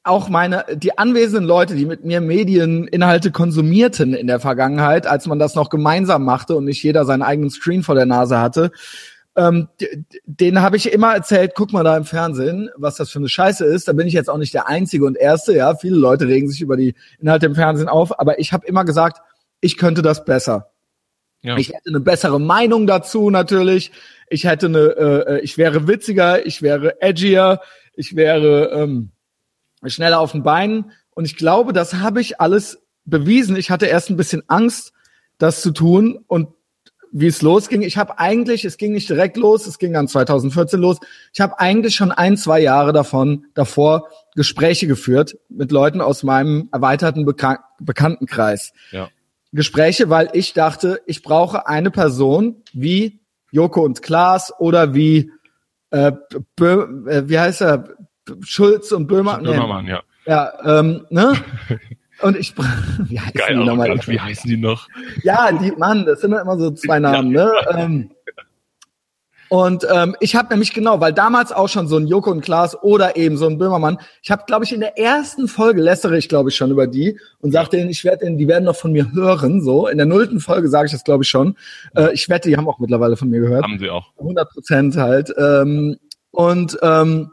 [0.05, 5.39] auch meine, die anwesenden Leute, die mit mir Medieninhalte konsumierten in der Vergangenheit, als man
[5.39, 8.71] das noch gemeinsam machte und nicht jeder seinen eigenen Screen vor der Nase hatte,
[9.37, 13.11] ähm, d- d- denen habe ich immer erzählt, guck mal da im Fernsehen, was das
[13.11, 13.89] für eine Scheiße ist.
[13.89, 15.75] Da bin ich jetzt auch nicht der Einzige und Erste, ja.
[15.75, 19.23] Viele Leute regen sich über die Inhalte im Fernsehen auf, aber ich habe immer gesagt,
[19.61, 20.71] ich könnte das besser.
[21.43, 21.57] Ja.
[21.57, 23.91] Ich hätte eine bessere Meinung dazu natürlich.
[24.29, 27.61] Ich hätte eine, äh, ich wäre witziger, ich wäre edgier,
[27.95, 29.11] ich wäre ähm,
[29.91, 30.93] schneller auf den Beinen.
[31.15, 33.57] Und ich glaube, das habe ich alles bewiesen.
[33.57, 34.93] Ich hatte erst ein bisschen Angst,
[35.39, 36.49] das zu tun und
[37.17, 37.83] wie es losging.
[37.83, 40.99] Ich habe eigentlich, es ging nicht direkt los, es ging dann 2014 los.
[41.33, 46.69] Ich habe eigentlich schon ein, zwei Jahre davon davor Gespräche geführt mit Leuten aus meinem
[46.73, 48.73] erweiterten Bekan Bekanntenkreis.
[48.91, 49.09] Ja.
[49.53, 53.21] Gespräche, weil ich dachte, ich brauche eine Person wie
[53.53, 55.31] Joko und Klaas oder wie
[55.91, 56.11] äh,
[56.57, 57.97] Bö äh, wie heißt er
[58.43, 59.39] Schulz und Böhmer.
[59.39, 60.03] Nee, Böhmermann, ja.
[60.27, 61.35] ja, ähm, ne?
[62.21, 62.57] Und ich
[63.09, 63.99] wie heißen Geil, die nochmal?
[64.07, 64.89] Wie heißen die noch?
[65.25, 67.53] Ja, die Mann, das sind ja immer so zwei Namen, ne?
[67.71, 68.11] Ähm,
[69.55, 72.83] und ähm, ich habe nämlich genau, weil damals auch schon so ein Joko und Klaas
[72.83, 76.29] oder eben so ein Böhmermann, ich habe, glaube ich, in der ersten Folge lässere ich,
[76.29, 79.13] glaube ich, schon über die und sag denen, ich werde die werden noch von mir
[79.13, 79.87] hören, so.
[79.87, 81.57] In der nullten Folge sage ich das, glaube ich, schon.
[81.95, 83.63] Äh, ich wette, die haben auch mittlerweile von mir gehört.
[83.63, 84.13] Haben sie auch.
[84.19, 85.33] 100 Prozent halt.
[85.39, 85.99] Ähm,
[86.31, 87.31] und ähm,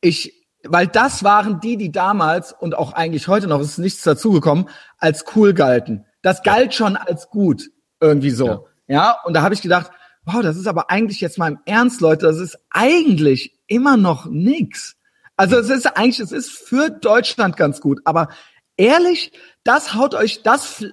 [0.00, 4.02] ich, weil das waren die, die damals und auch eigentlich heute noch, es ist nichts
[4.02, 6.04] dazugekommen, als cool galten.
[6.22, 8.46] Das galt schon als gut, irgendwie so.
[8.46, 8.60] Ja.
[8.88, 9.90] Ja, und da habe ich gedacht,
[10.24, 14.26] wow, das ist aber eigentlich jetzt mal im Ernst, Leute, das ist eigentlich immer noch
[14.26, 14.96] nix.
[15.36, 18.28] Also es ist eigentlich, es ist für Deutschland ganz gut, aber
[18.76, 19.32] ehrlich,
[19.62, 20.84] das haut euch, das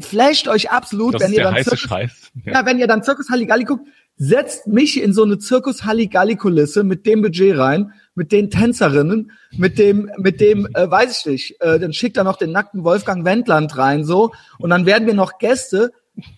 [0.00, 2.32] flasht euch absolut, das wenn ihr dann Zirkus, Scheiß.
[2.44, 2.66] ja.
[2.66, 7.04] wenn ihr dann Zirkus Halligalli guckt, setzt mich in so eine Zirkus Halligalli Kulisse mit
[7.06, 11.80] dem Budget rein, mit den Tänzerinnen, mit dem, mit dem, äh, weiß ich nicht, äh,
[11.80, 15.38] dann schickt er noch den nackten Wolfgang Wendland rein so und dann werden wir noch
[15.38, 15.92] Gäste,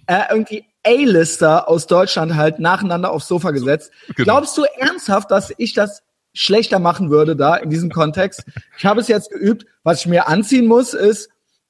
[0.07, 3.91] äh, irgendwie A-Lister aus Deutschland halt nacheinander aufs Sofa gesetzt.
[4.15, 4.25] Genau.
[4.25, 8.45] Glaubst du ernsthaft, dass ich das schlechter machen würde da in diesem Kontext?
[8.79, 9.67] Ich habe es jetzt geübt.
[9.83, 11.29] Was ich mir anziehen muss, ist,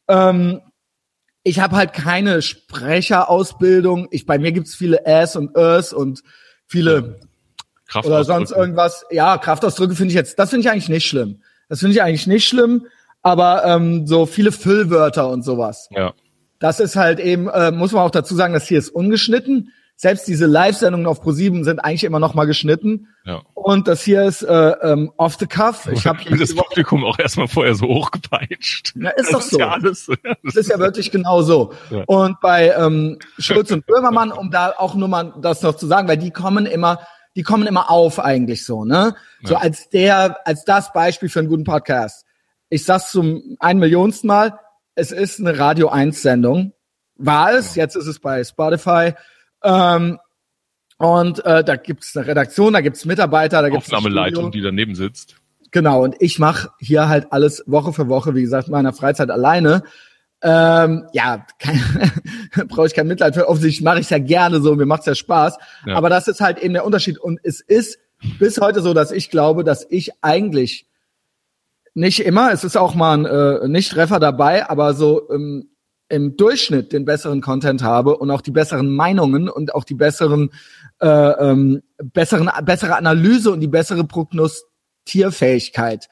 [0.08, 0.60] ähm,
[1.46, 4.08] ich habe halt keine Sprecherausbildung.
[4.10, 6.24] Ich, bei mir gibt's viele Äs und Ös und
[6.66, 7.20] viele
[7.86, 9.04] Kraft oder sonst irgendwas.
[9.12, 11.40] Ja, Kraftausdrücke finde ich jetzt, das finde ich eigentlich nicht schlimm.
[11.68, 12.86] Das finde ich eigentlich nicht schlimm,
[13.22, 15.88] aber ähm, so viele Füllwörter und sowas.
[15.92, 16.14] Ja.
[16.58, 19.72] Das ist halt eben, äh, muss man auch dazu sagen, das hier ist ungeschnitten.
[19.98, 23.08] Selbst diese Live-Sendungen auf ProSieben sind eigentlich immer noch mal geschnitten.
[23.24, 23.40] Ja.
[23.54, 25.88] Und das hier ist äh, ähm, off the cuff.
[25.90, 28.92] Ich habe das Publikum auch erstmal vorher so hochgepeitscht.
[28.96, 29.58] Ja, ist doch Das so.
[29.58, 30.06] ja alles.
[30.44, 31.72] Das ist ja wirklich genau so.
[31.90, 32.04] Ja.
[32.06, 36.06] Und bei ähm, Schulz und Böhmermann, um da auch nur mal das noch zu sagen,
[36.08, 37.00] weil die kommen immer,
[37.34, 39.14] die kommen immer auf eigentlich so, ne?
[39.44, 39.60] So Ja.
[39.60, 42.26] als der, als das Beispiel für einen guten Podcast.
[42.68, 44.58] Ich sag's zum ein Millionsten Mal,
[44.94, 46.72] es ist eine Radio 1 Sendung.
[47.16, 49.14] War es, jetzt ist es bei Spotify.
[49.62, 50.18] Ähm,
[50.98, 55.36] und äh, da gibt's eine Redaktion, da gibt's Mitarbeiter, da gibt's Aufnahmeleitung, die daneben sitzt.
[55.70, 59.30] Genau, und ich mache hier halt alles Woche für Woche, wie gesagt, in meiner Freizeit
[59.30, 59.82] alleine.
[60.42, 61.46] Ähm, ja,
[62.68, 63.48] brauche ich kein Mitleid für.
[63.48, 65.58] Offensichtlich mache ich ja gerne so, mir macht's ja Spaß.
[65.86, 65.96] Ja.
[65.96, 67.18] Aber das ist halt eben der Unterschied.
[67.18, 67.98] Und es ist
[68.38, 70.86] bis heute so, dass ich glaube, dass ich eigentlich
[71.94, 75.70] nicht immer, es ist auch mal ein äh, Nicht-Treffer dabei, aber so ähm,
[76.08, 80.50] im Durchschnitt den besseren Content habe und auch die besseren Meinungen und auch die besseren,
[81.00, 86.08] äh, ähm, besseren, bessere Analyse und die bessere Prognostierfähigkeit.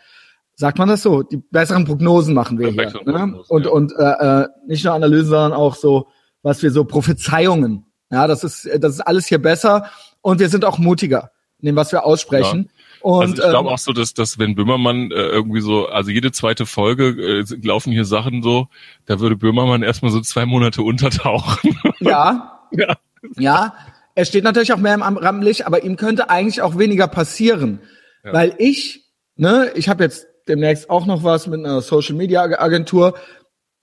[0.57, 1.22] Sagt man das so?
[1.22, 3.02] Die besseren Prognosen machen wir Ja, hier.
[3.04, 3.40] Ne?
[3.48, 3.70] Und, ja.
[3.70, 6.09] und äh, äh, nicht nur Analysen, sondern auch so,
[6.42, 7.87] was wir so Prophezeiungen.
[8.11, 11.76] Ja, das ist, das ist alles hier besser und wir sind auch mutiger in dem,
[11.76, 12.70] was wir aussprechen.
[13.05, 16.11] Und also ich glaube ähm, auch so, dass, dass wenn Böhmermann äh, irgendwie so, also
[16.11, 18.69] jede zweite Folge äh, laufen hier Sachen so,
[19.05, 21.79] da würde Böhmermann erstmal so zwei Monate untertauchen.
[22.01, 22.97] ja, ja.
[23.37, 23.75] Ja,
[24.14, 27.81] er steht natürlich auch mehr im Rampenlicht, aber ihm könnte eigentlich auch weniger passieren.
[28.25, 28.33] Ja.
[28.33, 29.05] Weil ich,
[29.37, 33.19] ne, ich habe jetzt demnächst auch noch was mit einer Social Media Agentur,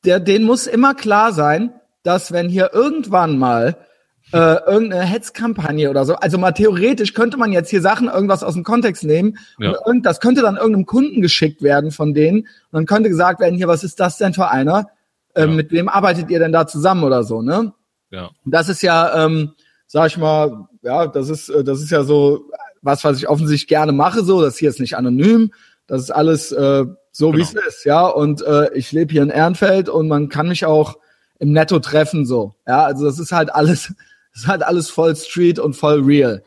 [0.03, 3.85] der, denen muss immer klar sein, dass wenn hier irgendwann mal
[4.33, 8.53] äh, irgendeine Hetzkampagne oder so, also mal theoretisch könnte man jetzt hier Sachen irgendwas aus
[8.53, 9.77] dem Kontext nehmen Ja.
[9.85, 13.55] und das könnte dann irgendeinem Kunden geschickt werden von denen und dann könnte gesagt werden,
[13.55, 14.87] hier, was ist das denn für einer?
[15.35, 15.55] Ähm, Ja.
[15.57, 17.73] Mit wem arbeitet ihr denn da zusammen oder so, ne?
[18.09, 18.29] Ja.
[18.45, 19.53] Das ist ja, ähm,
[19.87, 22.49] sag ich mal, ja, das ist, äh, das ist ja so
[22.81, 24.23] was, was ich offensichtlich gerne mache.
[24.23, 25.51] So, das hier ist nicht anonym,
[25.87, 27.67] das ist alles äh, so, wie es Genau.
[27.67, 28.07] ist, ja.
[28.07, 30.97] Und äh, ich lebe hier in Ehrenfeld und man kann mich auch
[31.39, 32.55] im Netto treffen, so.
[32.67, 33.93] Ja, also das ist halt alles,
[34.33, 36.43] ist halt alles voll Street und voll real.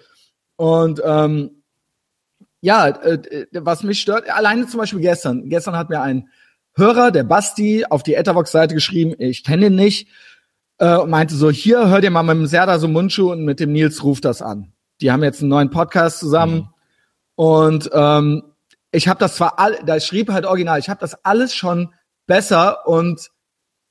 [0.56, 1.62] Und ähm,
[2.60, 5.48] ja, äh, was mich stört, alleine zum Beispiel gestern.
[5.48, 6.28] Gestern hat mir ein
[6.76, 10.08] Hörer, der Basti, auf die Etherbox-Seite geschrieben, ich kenne ihn nicht,
[10.78, 13.60] äh, und meinte so, hier, hör dir mal mit dem Serdar so Mundschuh und mit
[13.60, 14.72] dem Nils ruft das an.
[15.00, 16.68] Die haben jetzt einen neuen Podcast zusammen Mhm.
[17.36, 18.42] und ähm,
[18.90, 21.92] ich habe das zwar all, da schrieb halt original, ich habe das alles schon
[22.26, 23.30] besser und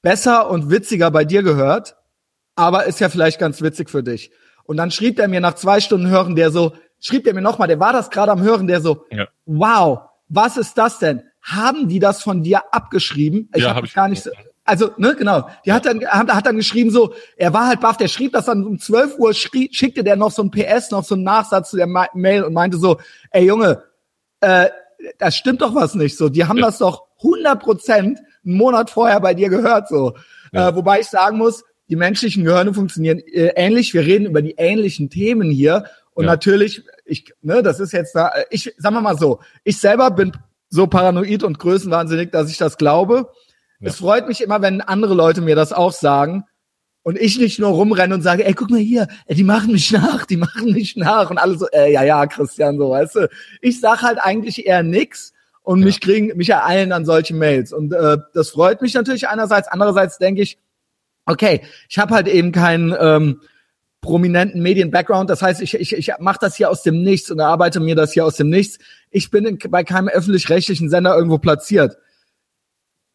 [0.01, 1.95] besser und witziger bei dir gehört,
[2.55, 4.31] aber ist ja vielleicht ganz witzig für dich.
[4.65, 7.67] Und dann schrieb er mir nach zwei Stunden Hören, der so, schrieb er mir nochmal,
[7.67, 9.27] der war das gerade am Hören, der so, Ja.
[9.45, 11.23] wow, was ist das denn?
[11.41, 13.49] Haben die das von dir abgeschrieben?
[13.53, 14.31] Ich Ja, habe hab ich gar nicht so,
[14.65, 15.49] also, ne, genau.
[15.65, 18.45] Die hat dann, hat, hat dann geschrieben so, er war halt baff, der schrieb das
[18.45, 21.71] dann um 12 Uhr, schrie, schickte der noch so ein PS, noch so einen Nachsatz
[21.71, 22.97] zu der Ma Mail und meinte so,
[23.31, 23.83] ey Junge,
[24.39, 24.69] äh,
[25.19, 26.29] das stimmt doch was nicht so.
[26.29, 26.67] Die haben Ja.
[26.67, 30.13] das doch 100 Prozent einen Monat vorher bei dir gehört so.
[30.53, 30.69] Ja.
[30.69, 33.93] Äh, wobei ich sagen muss, die menschlichen Gehirne funktionieren äh, ähnlich.
[33.93, 36.31] Wir reden über die ähnlichen Themen hier und Ja.
[36.31, 40.11] natürlich, ich, ne, das ist jetzt da, äh, ich, sagen wir mal so, ich selber
[40.11, 40.31] bin
[40.69, 43.27] so paranoid und größenwahnsinnig, dass ich das glaube.
[43.79, 43.89] Ja.
[43.89, 46.45] Es freut mich immer, wenn andere Leute mir das auch sagen
[47.03, 49.91] und ich nicht nur rumrenne und sage, ey, guck mal hier, ey, die machen mich
[49.91, 53.29] nach, die machen mich nach und alle so, äh, ja, ja, Christian, so, weißt du.
[53.61, 55.85] Ich sag halt eigentlich eher nix und Ja.
[55.85, 60.17] mich kriegen, mich ereilen dann solche Mails und äh, das freut mich natürlich einerseits, andererseits
[60.17, 60.57] denke ich,
[61.25, 63.41] okay, ich habe halt eben keinen ähm,
[64.01, 67.79] prominenten Medien-Background, das heißt, ich, ich, ich mache das hier aus dem Nichts und erarbeite
[67.79, 68.77] mir das hier aus dem Nichts.
[69.11, 71.97] Ich bin in, bei keinem öffentlich-rechtlichen Sender irgendwo platziert.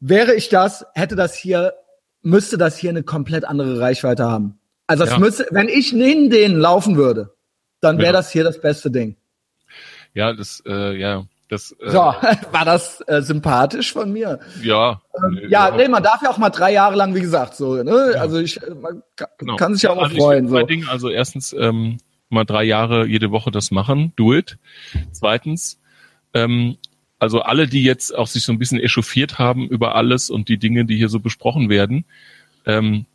[0.00, 1.74] Wäre ich das, hätte das hier,
[2.22, 4.58] müsste das hier eine komplett andere Reichweite haben.
[4.86, 5.18] Also es Ja.
[5.18, 7.34] müsste, wenn ich neben denen laufen würde,
[7.80, 8.12] dann wäre Ja.
[8.12, 9.16] das hier das beste Ding.
[10.14, 11.26] Ja, das, äh, ja.
[11.48, 11.98] Das, äh, so,
[12.52, 14.40] war das äh, sympathisch von mir?
[14.62, 15.00] Ja.
[15.16, 18.12] Ähm, ja, nee, man darf ja auch mal drei Jahre lang, wie gesagt, so, ne?
[18.14, 18.20] Ja.
[18.20, 19.56] Also ich, man kann, genau.
[19.56, 20.48] kann sich ja auch mal also freuen.
[20.48, 20.62] So.
[20.62, 24.58] Dinge, also erstens ähm, mal drei Jahre jede Woche das machen, do it.
[25.12, 25.80] Zweitens,
[26.34, 26.76] ähm,
[27.18, 30.58] also alle, die jetzt auch sich so ein bisschen echauffiert haben über alles und die
[30.58, 32.04] Dinge, die hier so besprochen werden,
[32.66, 33.06] ähm,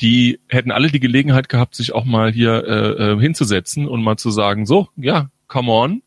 [0.00, 4.16] die hätten alle die Gelegenheit gehabt, sich auch mal hier äh, äh hinzusetzen und mal
[4.16, 6.02] zu sagen, so, ja, come on.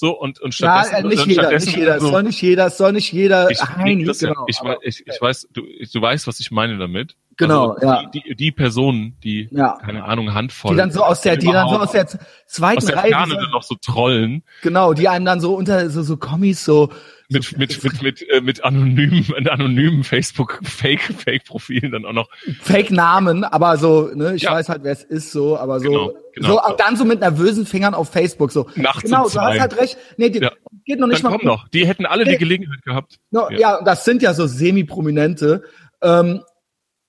[0.00, 0.94] So, und, und stattdessen.
[0.94, 3.50] Ja, nicht jeder, nicht jeder, so, es soll nicht jeder, es soll nicht jeder.
[3.50, 6.78] Ich, Heini, das, genau, ich, aber, ich, ich weiß, du, du weißt, was ich meine
[6.78, 7.16] damit.
[7.36, 8.04] Genau, also ja.
[8.14, 9.76] Die, die, die Personen, die, ja.
[9.84, 10.70] keine Ahnung, Handvoll.
[10.70, 12.06] Die dann so aus der, die dann so aus der
[12.46, 13.10] zweiten aus der Reihe.
[13.10, 14.44] Ferne dann noch so trollen.
[14.62, 16.90] Genau, die einem dann so unter, so, so Kommis so,
[17.28, 22.12] mit, mit, mit, mit, äh, mit anonymen, mit anonymen Facebook Fake, Fake Profilen dann auch
[22.12, 22.28] noch.
[22.60, 24.52] Fake Namen, aber so, ne, ich ja.
[24.52, 26.48] weiß halt, wer es ist, so, aber so, genau, genau.
[26.66, 28.68] so, dann so mit nervösen Fingern auf Facebook, so.
[28.76, 29.98] Nachts genau, du hast halt recht.
[30.16, 30.52] Nee, die, ja.
[30.86, 31.38] geht noch nicht dann mal.
[31.38, 32.32] Komm noch, die hätten alle nee.
[32.32, 33.18] die Gelegenheit gehabt.
[33.30, 33.58] No, ja.
[33.58, 35.64] ja, das sind ja so semi-prominente.
[36.00, 36.42] Ähm,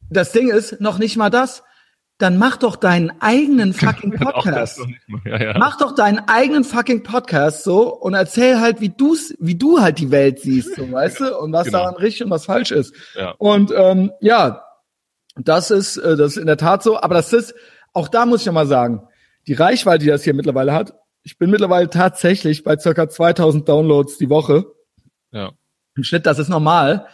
[0.09, 1.63] das Ding ist, noch nicht mal das
[2.19, 4.81] dann mach doch deinen eigenen fucking Podcast.
[5.25, 5.57] Ja, ja.
[5.57, 9.99] Mach doch deinen eigenen fucking Podcast so und erzähl halt, wie du's, wie du halt
[9.99, 11.79] die Welt siehst, so weißt du, und was genau.
[11.79, 12.93] daran richtig und was falsch ist.
[13.15, 13.31] Ja.
[13.37, 14.63] Und ähm, ja,
[15.37, 16.99] das ist äh, das ist in der Tat so.
[16.99, 17.55] Aber das ist
[17.93, 19.07] auch da muss ich ja mal sagen,
[19.47, 20.93] die Reichweite, die das hier mittlerweile hat.
[21.23, 24.65] Ich bin mittlerweile tatsächlich bei circa 2000 Downloads die Woche.
[25.31, 25.51] Ja.
[25.95, 27.07] Im Schnitt, das ist normal.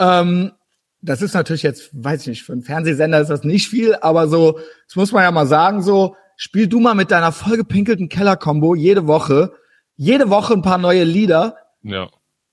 [0.00, 0.52] Ähm,
[1.00, 4.28] das ist natürlich jetzt, weiß ich nicht, für einen Fernsehsender ist das nicht viel, aber
[4.28, 8.74] so, das muss man ja mal sagen, so, spiel du mal mit deiner vollgepinkelten Keller-Combo
[8.74, 9.52] jede Woche,
[9.96, 11.56] jede Woche ein paar neue Lieder.
[11.82, 12.08] Ja.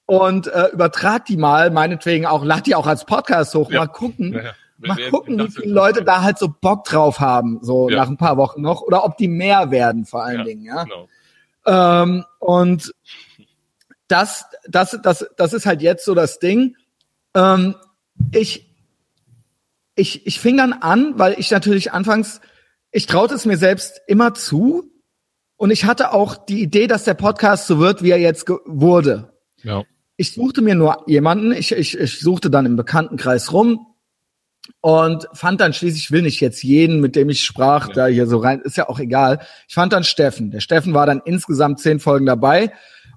[0.08, 3.80] Und äh, übertrag die mal, meinetwegen auch, lad die auch als Podcast hoch, ja.
[3.80, 4.34] mal gucken.
[4.34, 4.54] Ja, ja.
[4.78, 8.36] Mal gucken, wie viele Leute da halt so Bock drauf haben, so nach ein paar
[8.38, 10.84] Wochen noch, oder ob die mehr werden, vor allen Dingen, ja.
[10.84, 11.08] Genau.
[11.66, 12.94] Ähm, und
[14.08, 16.76] das, das, das, das ist halt jetzt so das Ding.
[17.34, 17.76] Ähm,
[18.32, 18.74] ich,
[19.96, 22.42] ich, ich fing dann an, weil ich natürlich anfangs,
[22.92, 24.92] ich traute es mir selbst immer zu.
[25.58, 29.34] Und ich hatte auch die Idee, dass der Podcast so wird, wie er jetzt wurde.
[29.64, 29.84] Ja.
[30.18, 33.86] Ich suchte mir nur jemanden, ich, ich, ich suchte dann im Bekanntenkreis rum
[34.82, 37.94] und fand dann schließlich, ich will nicht jetzt jeden, mit dem ich sprach, ja.
[37.94, 39.46] da hier so rein, ist ja auch egal.
[39.68, 40.52] Ich fand dann Steffen.
[40.52, 42.72] Der Steffen war dann insgesamt zehn Folgen dabei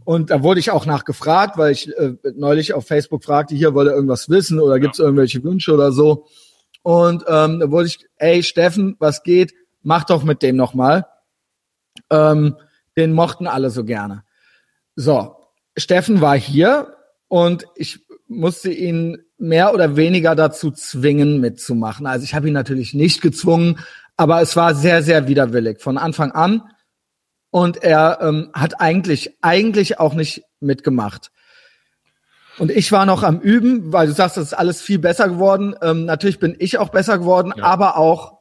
[0.08, 3.90] und da wurde ich auch nachgefragt, weil ich äh, neulich auf Facebook fragte, hier wollte
[3.90, 6.24] irgendwas wissen oder gibt's irgendwelche Wünsche oder so.
[6.80, 9.52] Und ähm, da wurde ich, ey Steffen, was geht?
[9.82, 11.04] Mach doch mit dem nochmal.
[12.08, 12.56] Ähm,
[12.96, 14.24] den mochten alle so gerne.
[14.96, 15.36] So,
[15.76, 16.96] Steffen war hier
[17.28, 22.06] und ich musste ihn mehr oder weniger dazu zwingen, mitzumachen.
[22.06, 23.78] Also ich habe ihn natürlich nicht gezwungen,
[24.16, 26.62] aber es war sehr, sehr widerwillig von Anfang an
[27.50, 31.30] und er ähm, hat eigentlich eigentlich auch nicht mitgemacht.
[32.58, 35.76] Und ich war noch am Üben, weil du sagst, das ist alles viel besser geworden.
[35.80, 37.64] Ähm, natürlich bin ich auch besser geworden, ja.
[37.64, 38.38] aber auch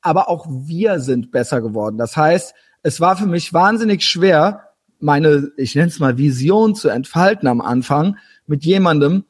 [0.00, 1.98] aber auch wir sind besser geworden.
[1.98, 6.88] Das heißt, es war für mich wahnsinnig schwer, meine, ich nenne es mal Vision zu
[6.88, 9.24] entfalten am Anfang mit jemandem,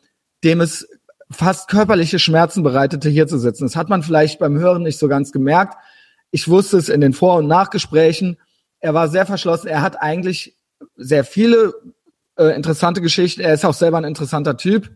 [0.44, 0.88] dem es
[1.30, 3.64] fast körperliche Schmerzen bereitete, hier zu sitzen.
[3.64, 5.76] Das hat man vielleicht beim Hören nicht so ganz gemerkt.
[6.32, 8.36] Ich wusste es in den Vor- und Nachgesprächen
[8.80, 9.68] er war sehr verschlossen.
[9.68, 10.56] Er hat eigentlich
[10.96, 11.74] sehr viele
[12.36, 13.40] äh, interessante Geschichten.
[13.40, 14.90] Er ist auch selber ein interessanter Typ.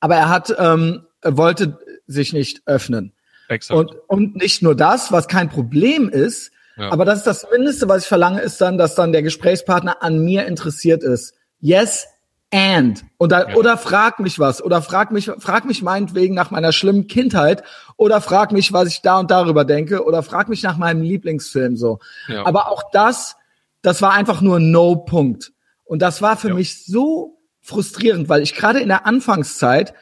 [0.00, 3.12] Aber er hat, ähm, wollte sich nicht öffnen.
[3.48, 3.78] Exakt.
[3.78, 6.90] Und, und nicht nur das, was kein Problem ist, ja.
[6.90, 10.18] aber das ist das Mindeste, was ich verlange, ist dann, dass dann der Gesprächspartner an
[10.18, 11.34] mir interessiert ist.
[11.58, 12.06] Yes,
[12.52, 13.04] and.
[13.18, 13.56] Oder ja.
[13.56, 14.62] oder frag mich was.
[14.62, 17.62] Oder frag mich frag mich meinetwegen nach meiner schlimmen Kindheit.
[17.96, 20.04] Oder frag mich was ich da und darüber denke.
[20.04, 21.98] Oder frag mich nach meinem Lieblingsfilm so.
[22.28, 22.46] Ja.
[22.46, 23.36] aber auch das
[23.82, 25.52] das war einfach nur no Punkt.
[25.84, 26.54] Und das war für ja.
[26.54, 29.94] mich so frustrierend weil ich gerade in der Anfangszeit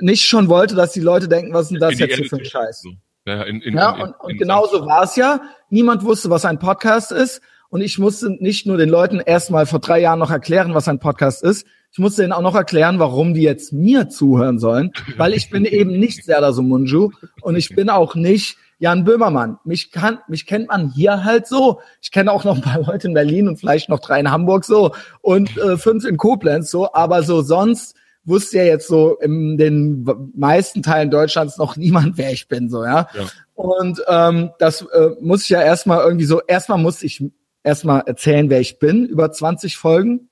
[0.00, 2.44] nicht schon wollte dass die Leute denken was ist denn das jetzt hier für ein
[2.44, 2.84] Scheiß?
[3.24, 5.40] ja, in, in, ja und, und genauso war es ja.
[5.70, 9.78] Niemand wusste was ein Podcast ist und ich musste nicht nur den Leuten erstmal vor
[9.78, 11.66] drei Jahren noch erklären, was ein Podcast ist.
[11.90, 15.64] Ich musste ihnen auch noch erklären, warum die jetzt mir zuhören sollen, weil ich bin
[15.64, 17.10] eben nicht Serdar Sumunju
[17.42, 19.58] und ich bin auch nicht Jan Böhmermann.
[19.64, 21.80] Mich kann, mich kennt man hier halt so.
[22.00, 24.64] Ich kenne auch noch ein paar Leute in Berlin und vielleicht noch drei in Hamburg
[24.64, 29.56] so und äh, fünf in Koblenz so, aber so sonst wusste ja jetzt so in
[29.56, 33.08] den meisten Teilen Deutschlands noch niemand, wer ich bin, so, ja.
[33.14, 33.26] ja.
[33.54, 37.24] Und ähm, das äh, muss ich ja erstmal irgendwie so, erstmal muss ich
[37.62, 40.28] erstmal erzählen, wer ich bin, über 20 Folgen.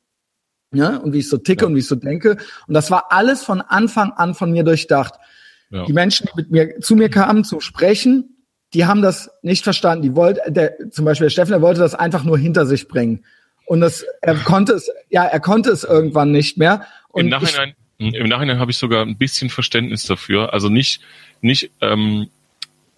[0.72, 1.68] Ja, und wie ich so ticke ja.
[1.68, 2.36] und wie ich so denke.
[2.66, 5.14] Und das war alles von Anfang an von mir durchdacht.
[5.70, 5.84] Ja.
[5.84, 8.36] Die Menschen, die mit mir zu mir kamen zum Sprechen,
[8.74, 10.02] die haben das nicht verstanden.
[10.02, 13.24] Die wollten, der, zum Beispiel der Steffen, der wollte das einfach nur hinter sich bringen.
[13.66, 16.86] Und das, er konnte es, ja, er konnte es irgendwann nicht mehr.
[17.08, 20.52] Und Im Nachhinein, im Nachhinein habe ich sogar ein bisschen Verständnis dafür.
[20.52, 21.00] Also nicht,
[21.40, 22.28] nicht, ähm,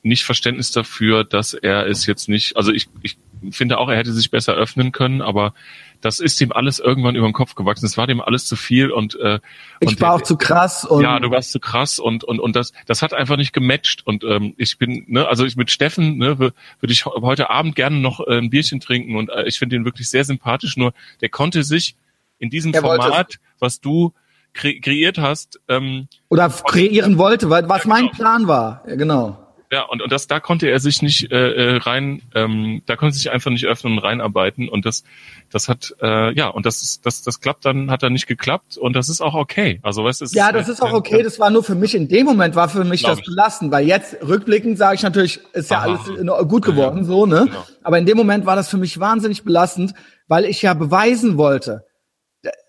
[0.03, 3.17] nicht Verständnis dafür, dass er es jetzt nicht, also ich, ich
[3.51, 5.55] finde auch, er hätte sich besser öffnen können, aber
[6.01, 7.87] das ist ihm alles irgendwann über den Kopf gewachsen.
[7.87, 9.41] Es war dem alles zu viel und äh,
[9.81, 12.55] ich und war auch zu krass und ja, du warst zu krass und und und
[12.55, 16.19] das das hat einfach nicht gematcht und ähm, ich bin ne, also ich mit Steffen
[16.19, 16.55] ne, würde
[16.89, 20.09] ich heute Abend gerne noch äh, ein Bierchen trinken und äh, ich finde ihn wirklich
[20.09, 20.77] sehr sympathisch.
[20.77, 21.97] Nur der konnte sich
[22.39, 24.13] in diesem Er wollte Format, was du
[24.55, 28.13] kre kreiert hast, ähm, oder kreieren wollte, weil was Ja, mein genau.
[28.13, 28.85] Plan war.
[28.87, 29.48] Ja, genau.
[29.71, 33.15] Ja, und, und das, da konnte er sich nicht äh, äh, rein, ähm, da konnte
[33.15, 35.05] er sich einfach nicht öffnen und reinarbeiten und das,
[35.51, 38.79] das hat, äh, ja, und das ist, das, das klappt dann, hat dann nicht geklappt
[38.79, 39.79] und das ist auch okay.
[39.83, 41.23] Also weißt du, es Ja, das ist auch okay.
[41.23, 44.17] Das war nur für mich in dem Moment war für mich das belastend, weil jetzt
[44.27, 46.01] rückblickend sage ich natürlich, ist ja Aha.
[46.17, 47.45] alles gut geworden, so ne.
[47.45, 47.67] Genau.
[47.83, 49.93] Aber in dem Moment war das für mich wahnsinnig belastend,
[50.29, 51.85] weil ich ja beweisen wollte,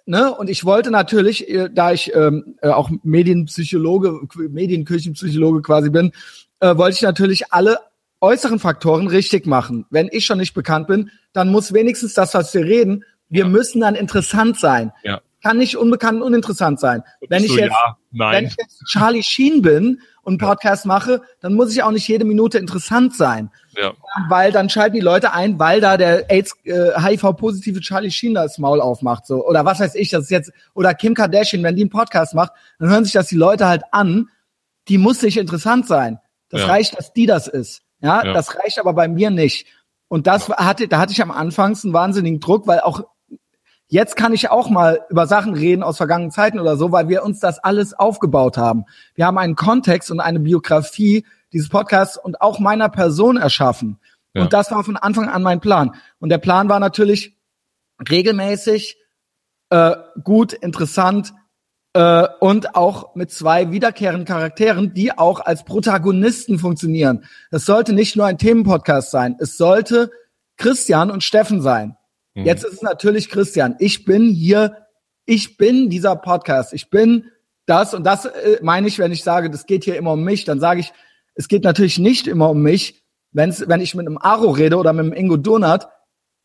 [0.05, 0.33] ne.
[0.33, 4.19] Und ich wollte natürlich, äh, da ich ähm, äh, auch Medienpsychologe,
[4.49, 6.11] Medienküchenpsychologe quasi bin,
[6.59, 7.79] äh, wollte ich natürlich alle
[8.21, 9.85] äußeren Faktoren richtig machen.
[9.89, 13.49] Wenn ich schon nicht bekannt bin, dann muss wenigstens das, was wir reden, wir Ja.
[13.49, 14.91] müssen dann interessant sein.
[15.03, 15.21] Ja.
[15.41, 17.01] Kann nicht unbekannt und uninteressant sein.
[17.29, 21.53] Wenn ich so, jetzt ja, wenn ich jetzt Charlie Sheen bin und Podcast mache, dann
[21.53, 23.49] muss ich auch nicht jede Minute interessant sein.
[23.77, 23.93] Ja.
[24.27, 28.57] Weil dann schalten die Leute ein, weil da der AIDS, äh, HIV-positive Charlie Sheen das
[28.57, 29.47] Maul aufmacht, so.
[29.47, 32.51] Oder was weiß ich, das ist jetzt, oder Kim Kardashian, wenn die einen Podcast macht,
[32.77, 34.27] dann hören sich das die Leute halt an.
[34.89, 36.19] Die muss nicht interessant sein.
[36.49, 36.67] Das Ja.
[36.67, 37.81] reicht, dass die das ist.
[38.01, 38.33] Ja, Ja.
[38.33, 39.67] das reicht aber bei mir nicht.
[40.07, 43.03] Und das hatte, da hatte ich am Anfang einen wahnsinnigen Druck, weil auch
[43.91, 47.23] Jetzt kann ich auch mal über Sachen reden aus vergangenen Zeiten oder so, weil wir
[47.23, 48.85] uns das alles aufgebaut haben.
[49.15, 53.99] Wir haben einen Kontext und eine Biografie dieses Podcasts und auch meiner Person erschaffen.
[54.35, 54.43] Ja.
[54.43, 55.95] Und das war von Anfang an mein Plan.
[56.19, 57.35] Und der Plan war natürlich
[58.07, 58.97] regelmäßig
[59.71, 61.33] äh, gut, interessant
[61.93, 67.25] äh, und auch mit zwei wiederkehrenden Charakteren, die auch als Protagonisten funktionieren.
[67.51, 69.35] Es sollte nicht nur ein Themenpodcast sein.
[69.39, 70.11] Es sollte
[70.57, 71.97] Christian und Steffen sein.
[72.35, 72.45] Mhm.
[72.45, 73.75] Jetzt ist es natürlich Christian.
[73.79, 74.85] Ich bin hier,
[75.25, 76.73] ich bin dieser Podcast.
[76.73, 77.25] Ich bin
[77.65, 80.43] das und das äh, meine ich, wenn ich sage, das geht hier immer um mich,
[80.43, 80.93] dann sage ich,
[81.35, 84.91] es geht natürlich nicht immer um mich, wenn's, wenn ich mit einem Aro rede oder
[84.91, 85.87] mit einem Ingo Donat,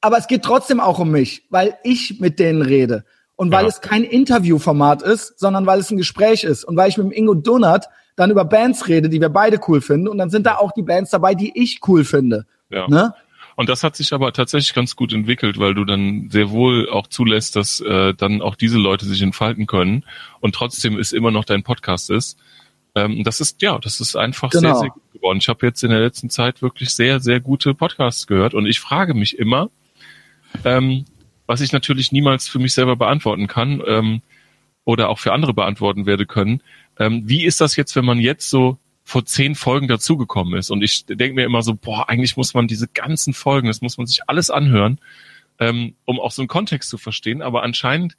[0.00, 3.04] aber es geht trotzdem auch um mich, weil ich mit denen rede
[3.36, 3.68] und weil Ja.
[3.68, 7.12] es kein Interviewformat ist, sondern weil es ein Gespräch ist und weil ich mit dem
[7.12, 10.56] Ingo Donat dann über Bands rede, die wir beide cool finden und dann sind da
[10.56, 12.46] auch die Bands dabei, die ich cool finde.
[12.70, 12.86] Ja.
[12.88, 13.12] Ne?
[13.56, 17.06] Und das hat sich aber tatsächlich ganz gut entwickelt, weil du dann sehr wohl auch
[17.06, 20.04] zulässt, dass äh, dann auch diese Leute sich entfalten können
[20.40, 22.36] und trotzdem ist immer noch dein Podcast ist.
[22.96, 24.78] Ähm, das ist ja, das ist einfach sehr, Genau.
[24.80, 25.38] sehr gut geworden.
[25.38, 28.78] Ich habe jetzt in der letzten Zeit wirklich sehr, sehr gute Podcasts gehört und ich
[28.80, 29.70] frage mich immer,
[30.64, 31.04] ähm,
[31.46, 34.22] was ich natürlich niemals für mich selber beantworten kann ähm,
[34.84, 36.60] oder auch für andere beantworten werde können.
[36.98, 40.70] Ähm, wie ist das jetzt, wenn man jetzt so vor zehn Folgen dazugekommen ist?
[40.70, 43.98] Und ich denke mir immer so, boah, eigentlich muss man diese ganzen Folgen, das muss
[43.98, 44.98] man sich alles anhören,
[45.58, 47.42] ähm, um auch so einen Kontext zu verstehen.
[47.42, 48.16] Aber anscheinend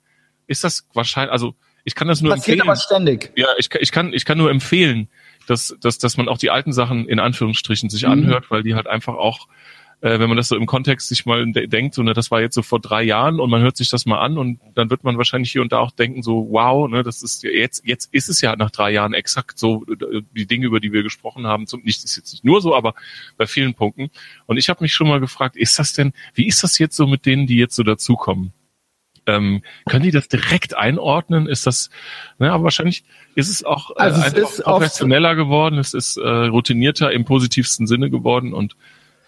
[0.48, 2.70] ist das wahrscheinlich, also ich kann das nur Passiert empfehlen.
[2.70, 3.32] aber ständig.
[3.36, 5.08] Ja, ich, kann- ich kann, ich kann nur empfehlen,
[5.48, 8.12] dass, dass, dass man auch die alten Sachen in Anführungsstrichen sich Mhm.
[8.12, 9.48] anhört, weil die halt einfach auch,
[10.02, 12.42] äh, wenn man das so im Kontext sich mal de denkt, so, ne, das war
[12.42, 15.04] jetzt so vor drei Jahren und man hört sich das mal an und dann wird
[15.04, 18.14] man wahrscheinlich hier und da auch denken, so, wow, ne, das ist ja jetzt, jetzt
[18.14, 19.86] ist es ja nach drei Jahren exakt so,
[20.36, 22.94] die Dinge, über die wir gesprochen haben, zum, nicht, ist jetzt nicht nur so, aber
[23.38, 24.10] bei vielen Punkten.
[24.46, 27.08] Und ich habe mich schon mal gefragt, ist das denn, wie ist das jetzt so
[27.08, 28.54] mit denen, die jetzt so dazukommen?
[29.28, 31.48] Ähm, können die das direkt einordnen?
[31.48, 31.90] Ist das,
[32.38, 36.28] ne, aber wahrscheinlich ist es auch äh, Also es ist professioneller geworden, es ist äh,
[36.28, 38.76] routinierter im positivsten Sinne geworden und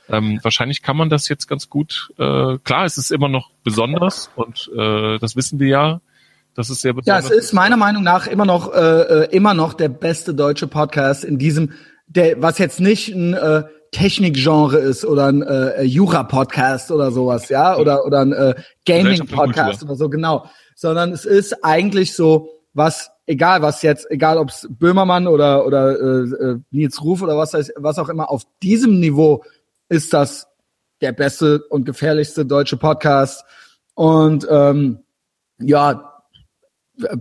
[0.10, 4.30] ähm, wahrscheinlich kann man das jetzt ganz gut, äh, klar, es ist immer noch besonders
[4.36, 6.02] und äh, das wissen wir ja,
[6.56, 7.32] das ist sehr Ja, besonders.
[7.32, 11.24] es ist meiner Meinung nach immer noch äh, äh, immer noch der beste deutsche Podcast
[11.24, 11.74] in diesem,
[12.08, 17.78] der was jetzt nicht ein äh, Technikgenre ist oder ein äh, Jura-Podcast oder sowas, ja,
[17.78, 18.56] oder oder ein äh,
[18.86, 20.46] Gaming-Podcast oder so, genau,
[20.76, 25.92] sondern es ist eigentlich so was, egal was jetzt, egal ob es Böhmermann oder oder
[26.00, 29.44] äh, äh, Nils Ruf oder was was auch immer, auf diesem Niveau
[29.90, 30.48] ist das
[31.02, 33.44] der beste und gefährlichste deutsche Podcast
[33.94, 35.00] und ähm,
[35.60, 36.14] ja,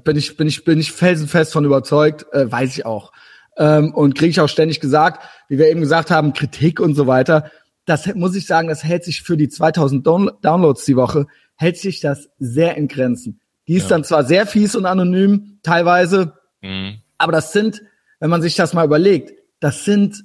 [0.04, 3.12] bin ich, bin ich, bin ich felsenfest von überzeugt, äh, weiß ich auch.
[3.58, 7.06] Ähm, und kriege ich auch ständig gesagt, wie wir eben gesagt haben, Kritik und so
[7.06, 7.50] weiter.
[7.86, 11.76] Das muss ich sagen, das hält sich für die 2000 Down Downloads die Woche, hält
[11.78, 13.40] sich das sehr in Grenzen.
[13.68, 13.88] Die ist Ja.
[13.90, 16.98] dann zwar sehr fies und anonym, teilweise, Mhm.
[17.18, 17.82] aber das sind,
[18.20, 20.24] wenn man sich das mal überlegt, das sind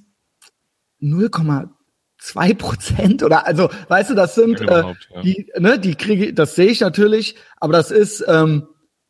[2.22, 4.94] zwei Prozent oder also, weißt du, das sind äh, ja.
[5.24, 8.68] die, ne, die kriege, das sehe ich natürlich, aber das ist, ähm,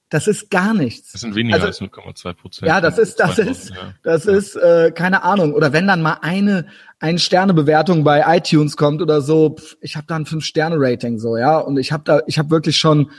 [0.09, 1.11] das ist gar nichts.
[1.11, 2.67] Das sind weniger Also- als 0,2 Prozent.
[2.67, 3.93] Ja, das ist, das 2000, ist, ja.
[4.03, 5.53] das ist, äh, keine Ahnung.
[5.53, 6.65] Oder wenn dann mal eine,
[6.99, 11.57] eine Sternebewertung bei iTunes kommt oder so, pf, ich habe da ein Fünf-Sterne-Rating so, ja.
[11.59, 13.09] Und ich habe da, ich habe wirklich schon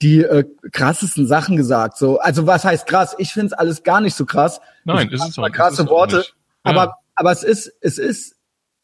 [0.00, 1.98] die äh, krassesten Sachen gesagt.
[1.98, 3.14] So, also was heißt krass?
[3.18, 4.60] Ich find's alles gar nicht so krass.
[4.84, 6.16] Nein, Ich ist es auch- krasse ist es auch Worte.
[6.18, 6.34] nicht.
[6.64, 6.70] Ja.
[6.72, 8.36] Aber, aber es ist, es ist,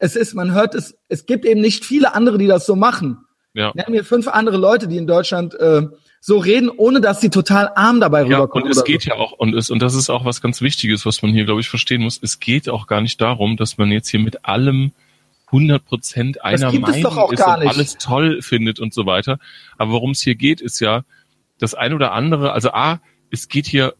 [0.05, 3.17] es ist, man hört es, es gibt eben nicht viele andere, die das so machen.
[3.53, 3.71] Ja.
[3.73, 5.83] Nenn mir fünf andere Leute, die in Deutschland äh,
[6.21, 8.65] so reden, ohne dass sie total arm dabei Ja, rüberkommen.
[8.65, 9.09] und es geht so.
[9.11, 11.61] ja auch, und es, und das ist auch was ganz Wichtiges, was man hier, glaube
[11.61, 12.19] ich, verstehen muss.
[12.21, 14.91] Es geht auch gar nicht darum, dass man jetzt hier mit allem
[15.47, 19.39] 100 Prozent einer Meinung ist und alles toll findet und so weiter.
[19.77, 21.03] Aber worum es hier geht, ist ja
[21.59, 22.99] das ein oder andere, also A,
[23.31, 23.93] es geht hier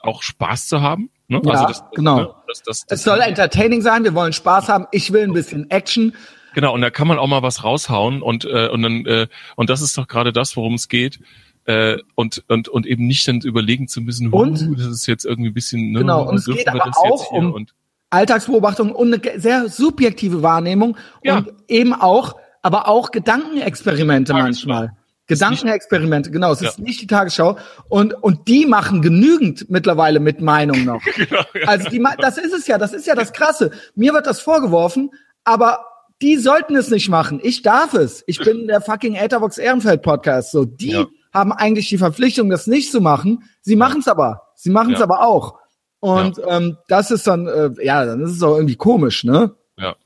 [0.00, 1.10] auch Spaß zu haben.
[1.28, 1.40] Ne?
[1.44, 2.16] Ja, also das, genau.
[2.18, 2.28] Ne?
[2.48, 5.70] Das, das, das, Es soll entertaining sein, wir wollen Spaß haben, ich will ein bisschen
[5.70, 6.14] Action.
[6.54, 9.70] Genau, und da kann man auch mal was raushauen und äh, und dann äh, und
[9.70, 11.18] das ist doch gerade das, worum es geht.
[11.64, 14.60] Äh, und und und eben nicht dann überlegen zu müssen, Und?
[14.60, 17.52] uh, das ist jetzt irgendwie ein bisschen ne, Genau, und es geht aber auch um-
[17.52, 17.74] und
[18.10, 21.38] Alltagsbeobachtung und eine sehr subjektive Wahrnehmung Ja.
[21.38, 24.92] und eben auch, aber auch Gedankenexperimente manchmal.
[25.26, 26.52] Gedankenexperimente, genau.
[26.52, 26.84] Es ist Ja.
[26.84, 27.56] nicht die Tagesschau
[27.88, 31.02] und und die machen genügend mittlerweile mit Meinung noch.
[31.16, 31.66] genau, ja.
[31.68, 33.70] Also die, das ist es ja, das ist ja das Krasse.
[33.94, 35.10] Mir wird das vorgeworfen,
[35.44, 35.84] aber
[36.22, 37.40] die sollten es nicht machen.
[37.42, 38.22] Ich darf es.
[38.26, 40.52] Ich bin der fucking Etherbox Ehrenfeld Podcast.
[40.52, 41.06] So, die Ja.
[41.32, 43.44] haben eigentlich die Verpflichtung, das nicht zu machen.
[43.62, 44.42] Sie machen es aber.
[44.54, 45.58] Sie machen es aber auch.
[46.00, 49.54] Und ähm, das ist dann, äh, ja, dann ist es auch irgendwie komisch, ne?
[49.78, 49.96] Ja.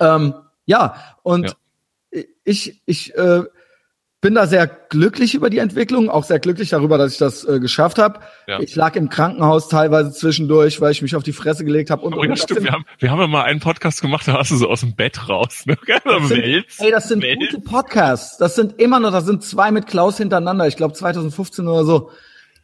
[0.00, 0.34] Ähm,
[0.66, 1.56] ja, und
[2.44, 3.42] ich, ich äh,
[4.24, 7.60] bin da sehr glücklich über die Entwicklung, auch sehr glücklich darüber, dass ich das äh,
[7.60, 8.20] geschafft habe.
[8.46, 8.58] Ja.
[8.58, 12.00] Ich lag im Krankenhaus teilweise zwischendurch, weil ich mich auf die Fresse gelegt habe.
[12.00, 12.60] Und, Oh ja, und stimmt.
[12.60, 14.80] sind- Wir haben, wir haben ja mal einen Podcast gemacht, da hast du so aus
[14.80, 15.64] dem Bett raus.
[15.66, 15.76] Ne?
[16.04, 17.38] Das sind, ey, das sind Wels.
[17.38, 18.38] gute Podcasts.
[18.38, 20.66] Das sind immer noch, das sind zwei mit Klaus hintereinander.
[20.68, 22.10] Ich glaube 2015 oder so.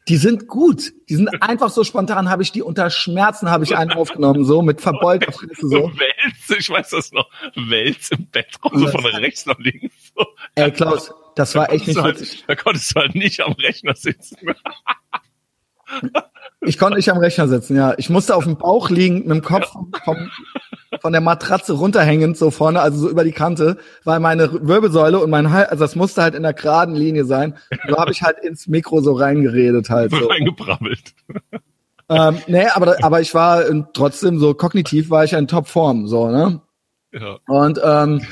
[0.08, 0.92] Die sind gut.
[1.10, 2.30] Die sind einfach so spontan.
[2.30, 5.92] Habe ich die unter Schmerzen habe ich einen aufgenommen, so mit verbeulter Fresse so.
[5.92, 7.28] Wels, ich weiß das noch.
[7.54, 9.94] Wels im Bett raus, so von rechts nach links.
[10.16, 10.24] So.
[10.54, 12.44] Ey Klaus, das war echt nicht witzig.
[12.46, 14.36] halt, da konntest du halt nicht am Rechner sitzen.
[16.62, 17.94] Ich konnte nicht am Rechner sitzen, ja.
[17.96, 19.72] Ich musste auf dem Bauch liegen, mit dem Kopf
[20.04, 20.30] vom,
[21.00, 25.30] von der Matratze runterhängend, so vorne, also so über die Kante, weil meine Wirbelsäule und
[25.30, 27.56] mein Hals, also das musste halt in der geraden Linie sein.
[27.88, 30.10] So habe ich halt ins Mikro so reingeredet halt.
[30.10, 30.26] So.
[30.26, 31.14] Reingebrabbelt.
[32.10, 36.06] ähm, nee, aber, aber ich war äh, trotzdem so kognitiv war ich ja in Topform,
[36.06, 36.60] so, ne?
[37.12, 37.38] Ja.
[37.46, 38.22] Und ähm,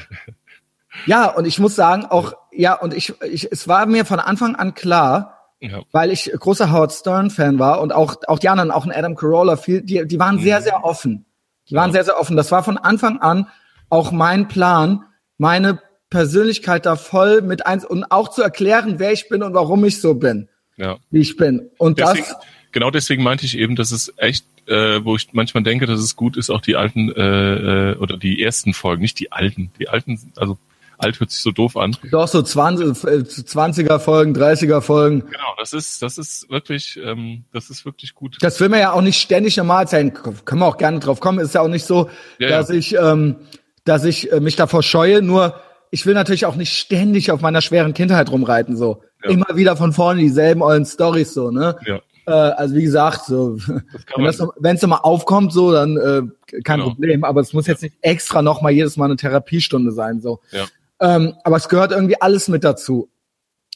[1.06, 4.56] ja, und ich muss sagen, auch, ja, und ich, ich, es war mir von Anfang
[4.56, 5.82] an klar, Ja.
[5.92, 9.56] weil ich großer Howard Stern-Fan war und auch, auch die anderen, auch ein Adam Carolla,
[9.56, 11.24] viel, die, die waren sehr, sehr offen.
[11.70, 11.92] Die waren Ja.
[11.94, 12.36] sehr, sehr offen.
[12.36, 13.46] Das war von Anfang an
[13.90, 15.04] auch mein Plan,
[15.38, 15.80] meine
[16.10, 20.00] Persönlichkeit da voll mit eins und auch zu erklären, wer ich bin und warum ich
[20.00, 20.96] so bin, ja.
[21.10, 21.70] wie ich bin.
[21.78, 22.36] Und Deswegen, das,
[22.72, 26.16] genau deswegen meinte ich eben, dass es echt, äh, wo ich manchmal denke, dass es
[26.16, 29.70] gut ist, auch die alten äh, äh, oder die ersten Folgen, nicht die alten.
[29.78, 30.58] Die alten, also
[30.98, 31.96] alt hört sich so doof an.
[32.10, 35.20] doch so 20, äh, 20er Folgen, 30er Folgen.
[35.20, 38.36] Genau, das ist, das ist wirklich, ähm, das ist wirklich gut.
[38.40, 40.12] Das will man ja auch nicht ständig normal sein.
[40.12, 41.38] Können wir auch gerne drauf kommen.
[41.38, 42.74] Ist ja auch nicht so, Ja, dass ja.
[42.74, 43.36] ich, ähm,
[43.84, 45.22] dass ich äh, mich davor scheue.
[45.22, 45.54] Nur
[45.90, 48.76] ich will natürlich auch nicht ständig auf meiner schweren Kindheit rumreiten.
[48.76, 49.30] So Ja.
[49.30, 51.50] immer wieder von vorne dieselben ollen Stories so.
[51.50, 51.76] Ne?
[51.86, 52.00] Ja.
[52.26, 53.56] Äh, also wie gesagt, so
[54.18, 56.22] Das wenn es nochmal aufkommt, so dann äh,
[56.62, 56.90] kein Genau.
[56.90, 57.24] Problem.
[57.24, 60.20] Aber es muss jetzt nicht extra noch mal jedes Mal eine Therapiestunde sein.
[60.20, 60.40] So.
[60.50, 60.66] Ja.
[61.00, 63.08] Ähm, aber es gehört irgendwie alles mit dazu.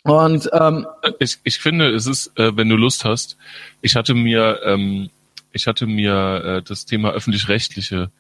[0.05, 0.87] Und ähm,
[1.20, 3.37] ich, ich finde, es ist, äh, wenn du Lust hast,
[3.83, 5.11] ich hatte mir, ähm,
[5.53, 8.11] ich hatte mir äh, das Thema öffentlich-rechtliche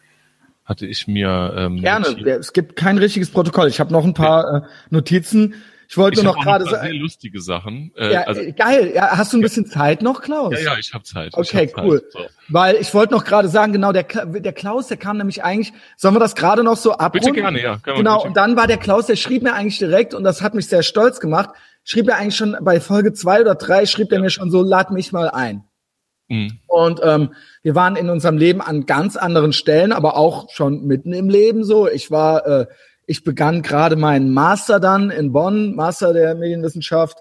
[0.64, 2.06] hatte ich mir ähm, Gerne.
[2.38, 3.68] Es gibt kein richtiges Protokoll.
[3.68, 5.54] Ich habe noch ein paar äh, Notizen.
[5.92, 6.86] Ich wollte Ich nur noch gerade sagen.
[6.86, 7.92] sehr lustige Sachen.
[7.98, 8.92] Äh, Ja, also, geil.
[8.94, 10.54] Ja, hast du ein bisschen Zeit noch, Klaus?
[10.54, 11.34] ja, ja, ich habe Zeit.
[11.34, 12.00] Okay, hab cool.
[12.00, 12.12] Zeit.
[12.12, 12.20] So.
[12.48, 16.14] Weil ich wollte noch gerade sagen, genau, der, der Klaus, der kam nämlich eigentlich, sollen
[16.14, 17.32] wir das gerade noch so abrunden?
[17.32, 17.78] Bitte gerne, ja.
[17.84, 18.26] Genau, bitte.
[18.28, 20.82] und dann war der Klaus, der schrieb mir eigentlich direkt, und das hat mich sehr
[20.82, 21.50] stolz gemacht,
[21.84, 24.92] schrieb er eigentlich schon bei Folge zwei oder drei, schrieb er mir schon so, lad
[24.92, 25.64] mich mal ein.
[26.28, 26.58] Mhm.
[26.68, 31.12] Und ähm, wir waren in unserem Leben an ganz anderen Stellen, aber auch schon mitten
[31.12, 31.86] im Leben so.
[31.86, 32.66] Ich war, äh,
[33.06, 37.18] ich begann gerade meinen Master dann in Bonn, Master der Medienwissenschaft.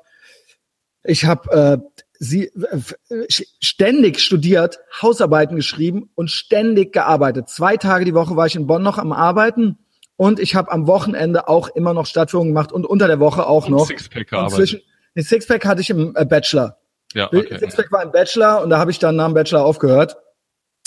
[1.04, 7.50] Ich habe äh, sie äh, ständig studiert, Hausarbeiten geschrieben und ständig gearbeitet.
[7.50, 9.80] Zwei Tage die Woche war ich in Bonn noch am Arbeiten
[10.18, 13.66] und ich habe am Wochenende auch immer noch Stadtführungen gemacht und unter der Woche auch
[13.66, 13.88] Und noch.
[13.88, 14.84] Sixpack gearbeitet.
[15.16, 16.78] Sixpack hatte ich im äh, Bachelor.
[17.14, 17.58] Ja, okay.
[17.58, 20.16] Sixpack war im Bachelor und da habe ich dann nach dem Bachelor aufgehört.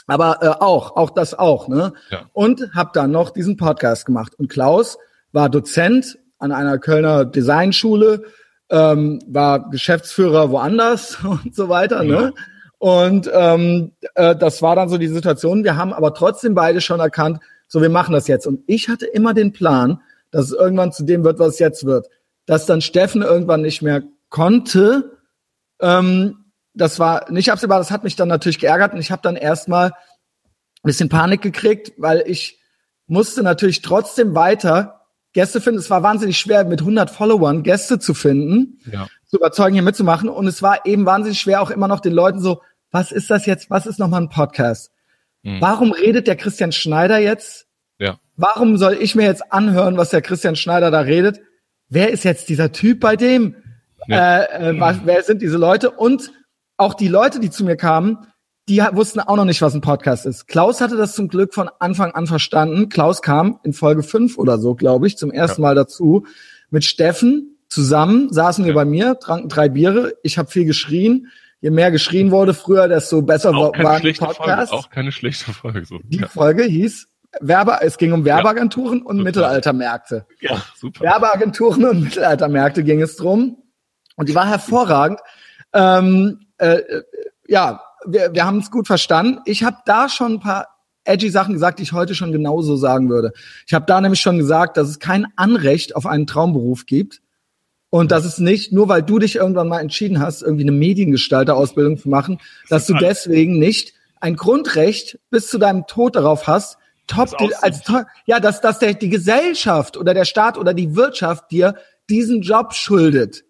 [0.07, 1.93] Aber äh, auch, auch das auch, ne?
[2.11, 2.29] Ja.
[2.33, 4.35] Und habe dann noch diesen Podcast gemacht.
[4.39, 4.99] Und Klaus
[5.33, 8.25] war Dozent an einer Kölner Designschule,
[8.71, 12.33] ähm, war Geschäftsführer woanders und so weiter, ne?
[12.79, 15.65] Und ähm, äh, das war dann so die Situation.
[15.65, 18.47] Wir haben aber trotzdem beide schon erkannt, so wir machen das jetzt.
[18.47, 21.87] Und ich hatte immer den Plan, dass es irgendwann zu dem wird, was es jetzt
[21.87, 22.09] wird.
[22.45, 25.19] Dass dann Steffen irgendwann nicht mehr konnte,
[25.81, 26.44] ähm,
[26.75, 29.89] das war nicht absehbar, das hat mich dann natürlich geärgert und ich habe dann erstmal
[29.91, 29.93] ein
[30.83, 32.61] bisschen Panik gekriegt, weil ich
[33.07, 35.01] musste natürlich trotzdem weiter
[35.33, 35.79] Gäste finden.
[35.81, 39.09] Es war wahnsinnig schwer, mit 100 Followern Gäste zu finden, Ja.
[39.27, 40.29] zu überzeugen, hier mitzumachen.
[40.29, 43.45] Und es war eben wahnsinnig schwer, auch immer noch den Leuten so, was ist das
[43.47, 43.71] jetzt?
[43.71, 44.93] Was ist nochmal ein Podcast?
[45.43, 45.61] Mhm.
[45.61, 47.67] Warum redet der Christian Schneider jetzt?
[47.99, 48.19] Ja.
[48.37, 51.41] Warum soll ich mir jetzt anhören, was der Christian Schneider da redet?
[51.89, 53.57] Wer ist jetzt dieser Typ bei dem?
[54.07, 54.43] Ja.
[54.43, 55.91] Äh, äh, was, wer sind diese Leute?
[55.91, 56.31] Und
[56.77, 58.19] auch die Leute, die zu mir kamen,
[58.69, 60.47] die wussten auch noch nicht, was ein Podcast ist.
[60.49, 62.89] Klaus hatte das zum Glück von Anfang an verstanden.
[62.89, 66.25] Klaus kam in Folge 5 oder so, glaube ich, zum ersten Mal dazu.
[66.71, 68.77] Mit Steffen zusammen saßen wir Ja.
[68.77, 70.15] bei mir, tranken drei Biere.
[70.23, 71.29] Ich habe viel geschrien.
[71.61, 74.39] Je mehr geschrien wurde früher, desto besser Auch war keine war schlechte Folge.
[74.39, 74.73] Podcast.
[74.73, 75.85] Auch keine schlechte Folge.
[75.85, 75.99] So.
[76.05, 76.29] Die Ja.
[76.29, 77.07] Folge hieß
[77.41, 79.25] Werbe, es ging um Werbeagenturen und Total.
[79.25, 80.27] Mittelaltermärkte.
[80.41, 81.03] ja, super.
[81.05, 83.59] Werbeagenturen und Mittelaltermärkte ging es drum.
[84.17, 85.19] Und die war hervorragend.
[85.73, 87.03] Ähm, äh, äh,
[87.49, 89.41] ja, wir, wir haben es gut verstanden.
[89.45, 90.69] Ich habe da schon ein paar
[91.05, 93.33] edgy Sachen gesagt, die ich heute schon genauso sagen würde.
[93.67, 97.21] Ich habe da nämlich schon gesagt, dass es kein Anrecht auf einen Traumberuf gibt.
[97.91, 101.97] Und dass es nicht, nur weil du dich irgendwann mal entschieden hast, irgendwie eine Mediengestalter-Ausbildung
[101.97, 107.37] zu machen, dass du deswegen nicht ein Grundrecht bis zu deinem Tod darauf hast, top,
[107.39, 111.53] Das als to- ja, dass, dass der, die Gesellschaft oder der Staat oder die Wirtschaft
[111.53, 111.77] dir
[112.11, 113.45] diesen Job schuldet.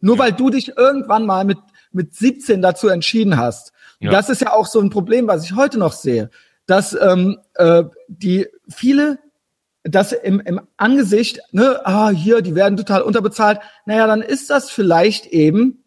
[0.00, 1.58] Nur weil du dich irgendwann mal mit,
[1.96, 3.72] mit 17 dazu entschieden hast.
[3.98, 4.10] Ja.
[4.10, 6.30] Das ist ja auch so ein Problem, was ich heute noch sehe,
[6.66, 9.18] dass ähm, äh, die viele
[9.88, 14.70] das im, im Angesicht, ne, ah, hier, die werden total unterbezahlt, naja, dann ist das
[14.70, 15.84] vielleicht eben,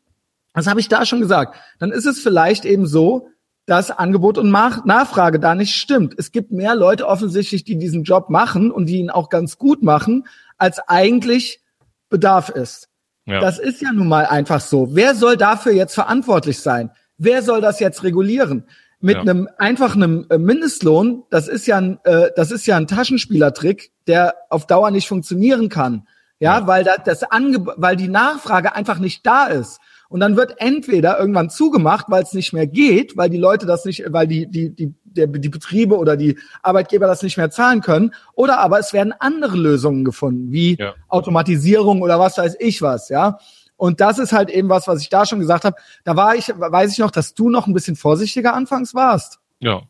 [0.53, 3.27] das habe ich da schon gesagt, dann ist es vielleicht eben so,
[3.65, 6.15] dass Angebot und Nachfrage da nicht stimmt.
[6.17, 9.83] Es gibt mehr Leute offensichtlich, die diesen Job machen und die ihn auch ganz gut
[9.83, 11.61] machen, als eigentlich
[12.09, 12.88] Bedarf ist.
[13.29, 13.39] Ja.
[13.39, 14.89] Das ist ja nun mal einfach so.
[14.95, 16.91] Wer soll dafür jetzt verantwortlich sein?
[17.17, 18.65] Wer soll das jetzt regulieren?
[19.01, 19.21] Mit Ja.
[19.21, 23.91] einem einfach einem äh, Mindestlohn, das ist ja ein, äh, das ist ja ein Taschenspielertrick,
[24.07, 26.07] der auf Dauer nicht funktionieren kann.
[26.39, 26.67] Ja, Ja.
[26.67, 29.79] weil da, das Ange weil die Nachfrage einfach nicht da ist.
[30.09, 33.85] Und dann wird entweder irgendwann zugemacht, weil es nicht mehr geht, weil die Leute das
[33.85, 37.81] nicht, weil die, die, die, der, die Betriebe oder die Arbeitgeber das nicht mehr zahlen
[37.81, 40.95] können, oder aber es werden andere Lösungen gefunden, wie Ja.
[41.07, 43.37] Automatisierung oder was weiß ich was, ja.
[43.77, 45.77] Und das ist halt eben was, was ich da schon gesagt habe.
[46.03, 49.39] Da war ich, weiß ich noch, dass du noch ein bisschen vorsichtiger anfangs warst.
[49.59, 49.81] ja.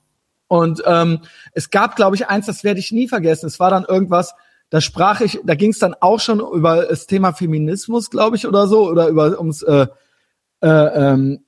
[0.52, 1.20] Und ähm,
[1.54, 3.46] es gab, glaube ich, eins, das werde ich nie vergessen.
[3.46, 4.34] Es war dann irgendwas,
[4.72, 8.48] da sprach ich, da ging es dann auch schon über das Thema Feminismus, glaube ich,
[8.48, 9.86] oder so, oder über ums äh,
[10.62, 11.46] äh, ähm,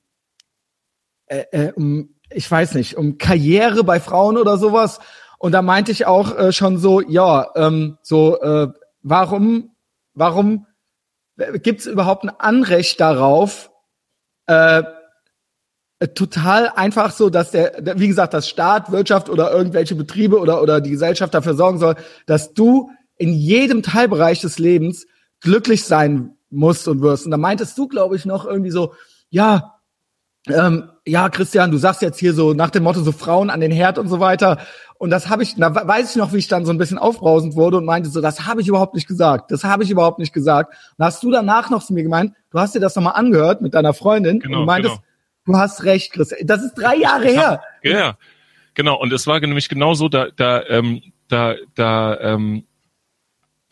[1.26, 5.00] äh, äh, um, ich weiß nicht, um Karriere bei Frauen oder sowas.
[5.38, 8.68] Und da meinte ich auch äh, schon so, ja, ähm, so, äh,
[9.02, 9.74] warum,
[10.14, 10.66] warum
[11.62, 13.70] gibt es überhaupt ein Anrecht darauf,
[14.46, 14.82] äh,
[16.02, 20.38] äh, total einfach so, dass der, der, wie gesagt, das Staat, Wirtschaft oder irgendwelche Betriebe
[20.38, 21.94] oder, oder die Gesellschaft dafür sorgen soll,
[22.26, 25.06] dass du in jedem Teilbereich des Lebens
[25.40, 27.24] glücklich sein musst und wirst.
[27.24, 28.94] Und da meintest du, glaube ich, noch irgendwie so,
[29.30, 29.74] ja,
[30.48, 33.70] ähm, ja, Christian, du sagst jetzt hier so nach dem Motto so Frauen an den
[33.70, 34.58] Herd und so weiter.
[34.98, 37.54] Und das habe ich, da weiß ich noch, wie ich dann so ein bisschen aufbrausend
[37.56, 39.50] wurde und meinte so, das habe ich überhaupt nicht gesagt.
[39.50, 40.74] Das habe ich überhaupt nicht gesagt.
[40.96, 43.74] Und hast du danach noch zu mir gemeint, du hast dir das nochmal angehört mit
[43.74, 45.58] deiner Freundin Genau, und du meintest, genau.
[45.58, 46.46] du hast recht, Christian.
[46.46, 47.62] Das ist drei Jahre her.
[47.82, 48.16] ja,
[48.74, 49.00] genau.
[49.00, 52.64] Und es war nämlich genau so, da, da, ähm, da, da, ähm,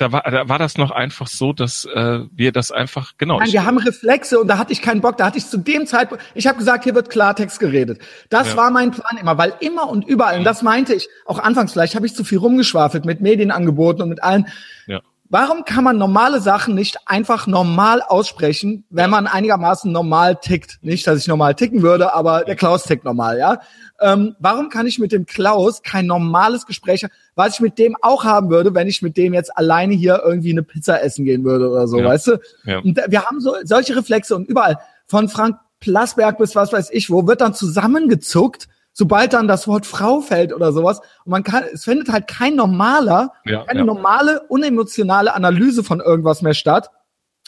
[0.00, 3.38] da war, da war das noch einfach so, dass äh, wir das einfach genau.
[3.38, 5.18] Nein, wir haben Reflexe und da hatte ich keinen Bock.
[5.18, 8.00] Da hatte ich zu dem Zeitpunkt, ich habe gesagt, hier wird Klartext geredet.
[8.30, 8.56] Das Ja.
[8.56, 11.94] war mein Plan immer, weil immer und überall, und das meinte ich auch anfangs, vielleicht
[11.94, 14.46] habe ich zu viel rumgeschwafelt mit Medienangeboten und mit allen.
[14.86, 15.00] ja.
[15.32, 20.80] Warum kann man normale Sachen nicht einfach normal aussprechen, wenn man einigermaßen normal tickt?
[20.82, 23.60] Nicht, dass ich normal ticken würde, aber der Klaus tickt normal, ja?
[24.00, 27.06] Ähm, warum kann ich mit dem Klaus kein normales Gespräch,
[27.36, 30.50] was ich mit dem auch haben würde, wenn ich mit dem jetzt alleine hier irgendwie
[30.50, 32.06] eine Pizza essen gehen würde oder so, Ja.
[32.06, 32.40] weißt du?
[32.64, 32.78] Ja.
[32.80, 37.08] Und wir haben so solche Reflexe und überall von Frank Plasberg bis was weiß ich
[37.08, 38.68] wo wird dann zusammengezuckt,
[39.00, 41.00] sobald dann das Wort Frau fällt oder sowas.
[41.24, 43.86] Und man kann, es findet halt kein normaler, Ja, keine ja.
[43.86, 46.90] normale, unemotionale Analyse von irgendwas mehr statt,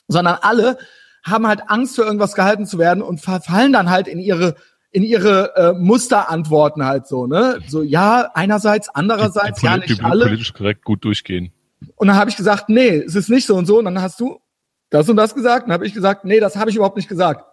[0.08, 0.78] sondern alle
[1.22, 4.56] haben halt Angst für irgendwas gehalten zu werden und verfallen dann halt in ihre
[4.92, 7.60] in ihre äh, Muster antworten halt so, ne?
[7.66, 10.24] So ja, einerseits, andererseits, die, die, ja nicht die alle.
[10.24, 11.52] politisch korrekt gut durchgehen.
[11.96, 13.78] Und dann habe ich gesagt, nee, es ist nicht so und so.
[13.78, 14.40] Und dann hast du
[14.88, 15.64] das und das gesagt.
[15.64, 17.44] Und dann habe ich gesagt, nee, das habe ich überhaupt nicht gesagt.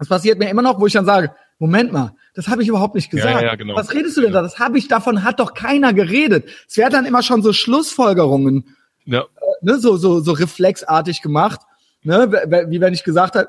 [0.00, 2.94] Das passiert mir immer noch, wo ich dann sage, Moment mal, das habe ich überhaupt
[2.94, 3.40] nicht gesagt.
[3.40, 3.74] Ja, ja, genau.
[3.74, 4.42] Was redest du denn da?
[4.42, 6.48] Das habe ich, davon hat doch keiner geredet.
[6.68, 9.24] Es werden dann immer schon so Schlussfolgerungen, Ja,
[9.60, 11.60] ne, so, so, so reflexartig gemacht,
[12.02, 12.30] ne,
[12.68, 13.48] wie wenn ich gesagt habe,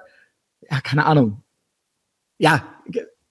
[0.69, 1.43] ja, keine Ahnung.
[2.37, 2.63] Ja,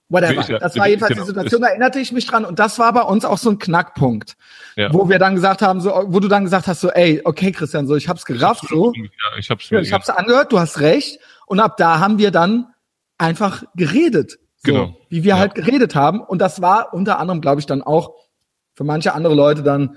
[0.09, 0.43] whatever.
[0.49, 1.23] Ja, Das war jedenfalls genau.
[1.23, 3.59] die Situation, da erinnerte ich mich dran und das war bei uns auch so ein
[3.59, 4.37] Knackpunkt,
[4.77, 4.93] ja.
[4.93, 7.87] wo wir dann gesagt haben, so, wo du dann gesagt hast, so, ey, okay, Christian,
[7.87, 11.21] so, ich hab's gerafft, so, Ja, ich hab's ich hab's angehört, du hast recht.
[11.47, 12.67] Und ab da haben wir dann
[13.17, 14.39] einfach geredet.
[14.65, 14.97] So, Genau.
[15.09, 15.39] Wie wir Ja.
[15.39, 16.21] halt geredet haben.
[16.21, 18.15] Und das war unter anderem, glaube ich, dann auch
[18.75, 19.97] für manche andere Leute dann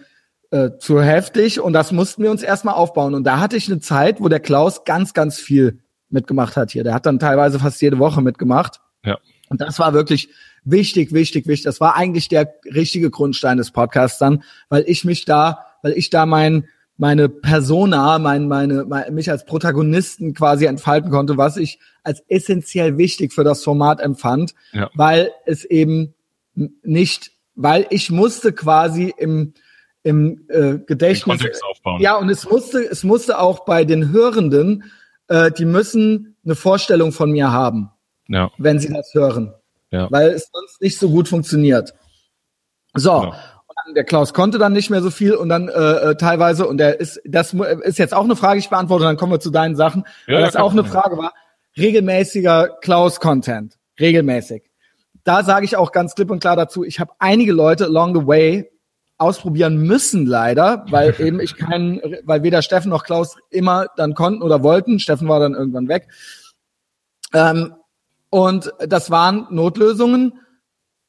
[0.52, 1.60] äh, zu heftig.
[1.60, 3.14] Und das mussten wir uns erstmal aufbauen.
[3.16, 6.84] Und da hatte ich eine Zeit, wo der Klaus ganz, ganz viel mitgemacht hat hier.
[6.84, 8.82] Der hat dann teilweise fast jede Woche mitgemacht.
[9.06, 9.18] Ja.
[9.50, 10.30] Und das war wirklich
[10.64, 11.64] wichtig, wichtig, wichtig.
[11.64, 16.10] Das war eigentlich der richtige Grundstein des Podcasts dann, weil ich mich da, weil ich
[16.10, 21.80] da mein, meine Persona, mein, meine, mein, mich als Protagonisten quasi entfalten konnte, was ich
[22.04, 24.90] als essentiell wichtig für das Format empfand, Ja.
[24.94, 26.14] weil es eben
[26.54, 29.54] nicht, weil ich musste quasi im,
[30.04, 31.42] im äh, Gedächtnis,
[32.00, 34.84] ja, und es musste, es musste auch bei den Hörenden,
[35.28, 37.92] äh, die müssen eine Vorstellung von mir haben
[38.32, 38.52] ja.
[38.58, 39.54] wenn sie das hören.
[39.92, 40.10] Ja.
[40.10, 41.94] Weil es sonst nicht so gut funktioniert.
[42.94, 43.20] So.
[43.20, 43.36] Genau.
[43.96, 47.00] Der Klaus konnte dann nicht mehr so viel und dann äh, äh, teilweise, und der
[47.00, 50.06] ist, das ist jetzt auch eine Frage, ich beantworte, dann kommen wir zu deinen Sachen,
[50.28, 51.34] Ja, weil das auch eine Frage war.
[51.78, 53.78] Regelmäßiger Klaus-Content.
[54.00, 54.64] Regelmäßig.
[55.24, 58.28] Da sage ich auch ganz klipp und klar dazu, ich habe einige Leute along the
[58.28, 58.72] way
[59.18, 64.42] ausprobieren müssen leider, weil eben ich keinen, weil weder Steffen noch Klaus immer dann konnten
[64.42, 65.00] oder wollten.
[65.00, 66.08] Steffen war dann irgendwann weg.
[67.34, 67.76] Ähm,
[68.30, 70.40] und das waren Notlösungen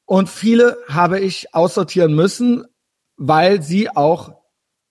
[0.04, 2.66] und viele habe ich aussortieren müssen,
[3.22, 4.34] weil sie auch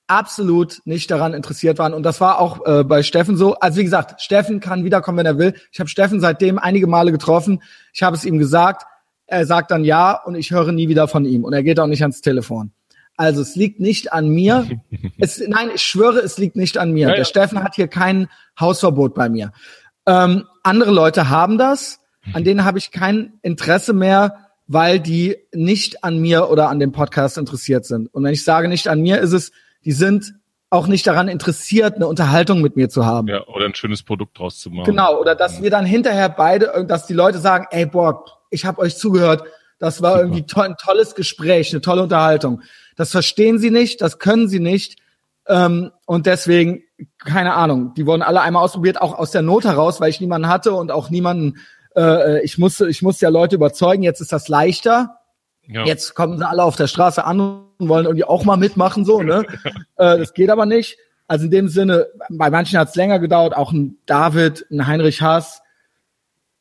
[0.08, 1.94] absolut nicht daran interessiert waren.
[1.94, 3.56] Und das war auch äh, bei Steffen so.
[3.56, 5.54] Also wie gesagt, Steffen kann wiederkommen, wenn er will.
[5.72, 7.62] Ich habe Steffen seitdem einige Male getroffen.
[7.94, 8.84] Ich habe es ihm gesagt.
[9.26, 11.44] Er sagt dann ja und ich höre nie wieder von ihm.
[11.44, 12.72] Und er geht auch nicht ans Telefon.
[13.18, 14.68] Also es liegt nicht an mir.
[15.20, 17.02] Es, nein, ich schwöre, es liegt nicht an mir.
[17.02, 17.16] Ja, ja.
[17.18, 18.28] Der Steffen hat hier kein
[18.60, 19.52] Hausverbot bei mir.
[20.08, 22.00] Ähm, andere Leute haben das.
[22.34, 26.94] An denen habe ich kein Interesse mehr, weil die nicht an mir oder an dem
[26.94, 28.08] Podcast interessiert sind.
[28.14, 29.52] Und wenn ich sage nicht an mir, ist es,
[29.84, 30.34] die sind
[30.70, 33.28] auch nicht daran interessiert, eine Unterhaltung mit mir zu haben.
[33.28, 33.46] ja.
[33.48, 34.86] Oder ein schönes Produkt draus zu machen.
[34.86, 38.80] Genau, oder dass wir dann hinterher beide, dass die Leute sagen, ey, boah, ich habe
[38.80, 39.44] euch zugehört,
[39.78, 40.24] das war Super.
[40.24, 42.62] irgendwie to ein tolles Gespräch, eine tolle Unterhaltung.
[42.96, 45.00] Das verstehen sie nicht, das können sie nicht.
[45.48, 46.84] Ähm, und deswegen,
[47.18, 50.48] keine Ahnung, die wurden alle einmal ausprobiert, auch aus der Not heraus, weil ich niemanden
[50.48, 51.58] hatte und auch niemanden,
[51.96, 55.18] äh, ich musste, ich musste ja Leute überzeugen, jetzt ist das leichter.
[55.68, 55.86] Ja.
[55.86, 59.22] Jetzt kommen sie alle auf der Straße an und wollen irgendwie auch mal mitmachen, so,
[59.22, 59.46] ne?
[59.98, 60.98] äh, das geht aber nicht.
[61.28, 65.22] Also in dem Sinne, bei manchen hat es länger gedauert, auch ein David, ein Heinrich
[65.22, 65.62] Haas,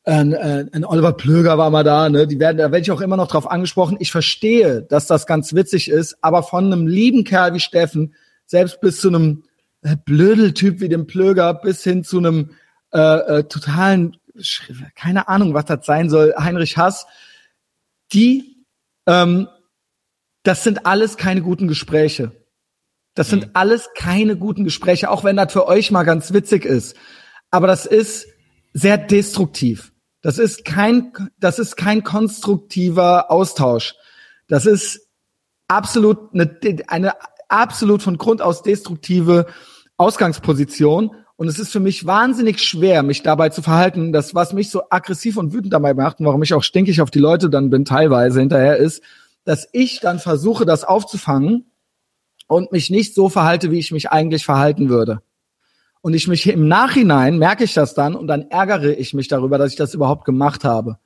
[0.03, 2.25] ein, äh, ein Oliver Plöger war mal da, ne?
[2.25, 3.97] Die werden, da werde ich auch immer noch drauf angesprochen.
[3.99, 8.15] Ich verstehe, dass das ganz witzig ist, aber von einem lieben Kerl wie Steffen,
[8.45, 9.43] selbst bis zu einem
[9.83, 12.51] äh, Blödeltyp wie dem Plöger, bis hin zu einem
[12.93, 14.17] äh, äh, totalen,
[14.95, 17.05] keine Ahnung, was das sein soll, Heinrich Haas,
[18.13, 18.65] die,
[19.07, 19.47] ähm,
[20.43, 22.31] das sind alles keine guten Gespräche.
[23.13, 23.51] Das sind Mhm.
[23.53, 26.95] alles keine guten Gespräche, auch wenn das für euch mal ganz witzig ist.
[27.49, 28.27] Aber das ist
[28.73, 29.91] sehr destruktiv.
[30.21, 33.95] Das ist kein, das ist kein konstruktiver Austausch.
[34.47, 35.09] Das ist
[35.67, 36.57] absolut eine,
[36.87, 37.13] eine
[37.49, 39.47] absolut von Grund aus destruktive
[39.97, 41.15] Ausgangsposition.
[41.41, 44.13] Und es ist für mich wahnsinnig schwer, mich dabei zu verhalten.
[44.13, 47.09] Das, was mich so aggressiv und wütend dabei macht und warum ich auch stinkig auf
[47.09, 49.01] die Leute dann bin teilweise hinterher ist,
[49.43, 51.65] dass ich dann versuche, das aufzufangen
[52.45, 55.23] und mich nicht so verhalte, wie ich mich eigentlich verhalten würde.
[56.01, 59.57] Und ich mich im Nachhinein merke ich das dann und dann ärgere ich mich darüber,
[59.57, 60.99] dass ich das überhaupt gemacht habe.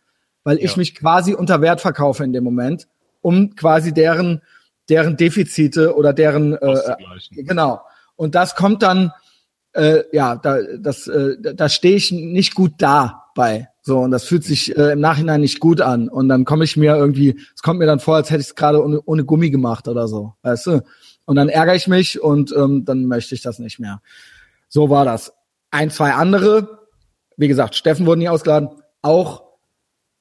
[0.43, 0.79] Weil ich Ja.
[0.79, 2.89] mich quasi unter Wert verkaufe in dem Moment,
[3.21, 4.41] um quasi deren,
[4.89, 6.75] deren Defizite oder deren, äh,
[7.31, 7.79] genau.
[8.17, 9.13] Und das kommt dann,
[9.75, 13.67] äh, ja, da, das, äh, da- stehe ich nicht gut da bei.
[13.81, 16.09] So, und das fühlt sich äh, im Nachhinein nicht gut an.
[16.09, 18.55] Und dann komme ich mir irgendwie, es kommt mir dann vor, als hätte ich es
[18.55, 20.81] gerade ohne, ohne Gummi gemacht oder so, weißt du?
[21.25, 24.01] Und dann ärgere ich mich und ähm, dann möchte ich das nicht mehr.
[24.67, 25.33] So war das.
[25.71, 26.79] Ein, zwei andere,
[27.37, 28.69] wie gesagt, Steffen wurde nie ausgeladen,
[29.01, 29.43] auch,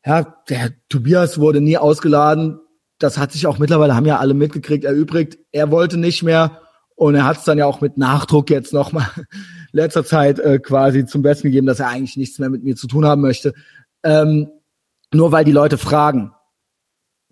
[0.05, 2.61] ja, der Tobias wurde nie ausgeladen.
[2.99, 5.39] Das hat sich auch mittlerweile, haben ja alle mitgekriegt, erübrigt.
[5.53, 6.61] Er wollte nicht mehr
[6.97, 9.07] und er hat es dann ja auch mit Nachdruck jetzt nochmal
[9.73, 12.87] letzter Zeit äh, quasi zum Besten gegeben, dass er eigentlich nichts mehr mit mir zu
[12.87, 13.53] tun haben möchte.
[14.03, 14.51] Ähm,
[15.13, 16.33] nur weil die Leute fragen.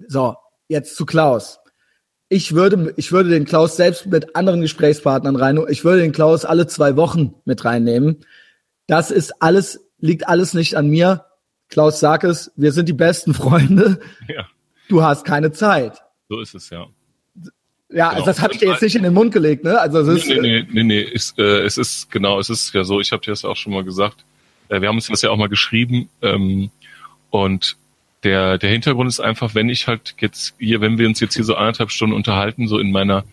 [0.08, 0.36] So,
[0.68, 1.60] jetzt zu Klaus.
[2.28, 6.44] Ich würde, ich würde den Klaus selbst mit anderen Gesprächspartnern rein, ich würde den Klaus
[6.44, 8.24] alle zwei Wochen mit reinnehmen.
[8.86, 11.26] Das ist alles, liegt alles nicht an mir.
[11.68, 14.00] Klaus, sag es, wir sind die besten Freunde.
[14.28, 14.46] Ja.
[14.88, 16.02] Du hast keine Zeit.
[16.28, 16.86] So ist es, ja.
[17.92, 18.20] Ja, genau.
[18.20, 19.78] also das habe ich dir jetzt nicht in den Mund gelegt, ne?
[19.78, 22.84] Also es ist, nee, nee, nee, nee, ist, äh, es ist genau, es ist ja
[22.84, 23.00] so.
[23.00, 24.24] Ich habe dir das auch schon mal gesagt.
[24.68, 26.70] Äh, wir haben uns das ja auch mal geschrieben ähm,
[27.30, 27.76] und
[28.24, 31.44] der der Hintergrund ist einfach, wenn ich halt jetzt hier, wenn wir uns jetzt hier
[31.44, 33.24] so anderthalb Stunden unterhalten, so in meiner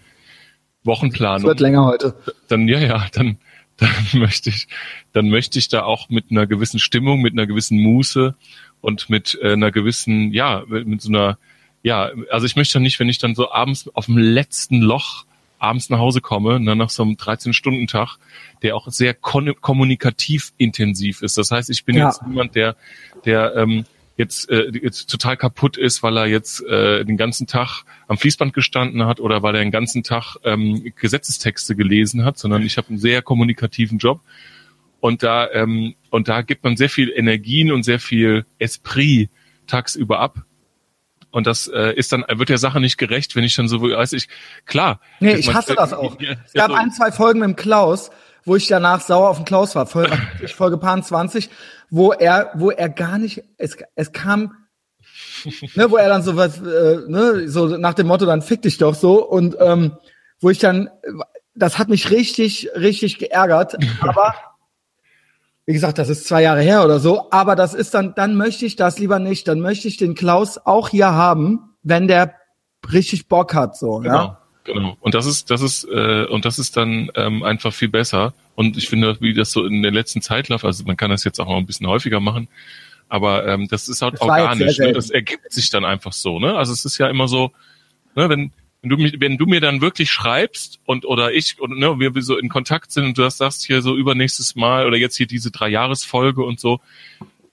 [0.84, 1.42] Wochenplanung.
[1.42, 2.16] Es wird länger heute.
[2.48, 3.38] Dann ja, ja, dann
[3.80, 4.68] dann möchte ich,
[5.14, 8.36] dann möchte ich da auch mit einer gewissen Stimmung, mit einer gewissen Muße
[8.82, 11.38] und mit äh, einer gewissen, ja, mit so einer
[11.84, 15.26] ja, also ich möchte nicht, wenn ich dann so abends auf dem letzten Loch
[15.60, 18.18] abends nach Hause komme, ne, nach so einem 13-Stunden-Tag,
[18.62, 21.38] der auch sehr kommunikativ intensiv ist.
[21.38, 22.08] Das heißt, ich bin ja.
[22.08, 22.76] jetzt niemand, der,
[23.26, 23.86] der ähm,
[24.18, 28.54] jetzt, äh, jetzt total kaputt ist, weil er jetzt äh, den ganzen Tag am Fließband
[28.54, 32.90] gestanden hat oder weil er den ganzen Tag ähm, Gesetzestexte gelesen hat, sondern ich habe
[32.90, 34.22] einen sehr kommunikativen Job.
[35.02, 39.30] Und da, ähm, und da gibt man sehr viel Energien und sehr viel Esprit
[39.68, 40.46] tagsüber ab
[41.32, 44.14] und das äh, ist dann, wird der Sache nicht gerecht, wenn ich dann so, weiß
[44.14, 44.28] ich,
[44.66, 45.00] klar.
[45.20, 46.18] Nee, ich hasse das auch.
[46.20, 48.10] Es gab ja, so ein, zwei Folgen mit dem Klaus,
[48.46, 50.18] wo ich danach sauer auf den Klaus war, Folge,
[50.56, 51.50] Folge Paar 20,
[51.90, 54.56] wo er, wo er gar nicht, es, es kam,
[55.76, 58.78] ne, wo er dann so was, äh, ne, so nach dem Motto, dann fick dich
[58.78, 59.98] doch so und ähm,
[60.40, 60.90] wo ich dann,
[61.54, 64.34] das hat mich richtig, richtig geärgert, aber
[65.70, 68.66] wie gesagt, das ist zwei Jahre her oder so, aber das ist dann, dann möchte
[68.66, 72.34] ich das lieber nicht, dann möchte ich den Klaus auch hier haben, wenn der
[72.92, 74.42] richtig Bock hat, so, genau, ja.
[74.64, 74.98] Genau.
[75.00, 78.34] Und das ist, das ist, äh, und das ist dann ähm, einfach viel besser.
[78.56, 81.24] Und ich finde, wie das so in der letzten Zeit läuft, also man kann das
[81.24, 82.48] jetzt auch noch ein bisschen häufiger machen,
[83.08, 84.94] aber ähm, das ist halt das organisch, ne?
[84.94, 86.58] das ergibt sich dann einfach so, ne?
[86.58, 87.52] Also es ist ja immer so,
[88.16, 88.52] ne, wenn,
[88.82, 92.12] wenn du, mich, wenn du mir dann wirklich schreibst und oder ich und ne, wir
[92.22, 95.28] so in Kontakt sind und du das sagst hier so übernächstes Mal oder jetzt hier
[95.28, 96.80] diese drei Jahresfolge und so,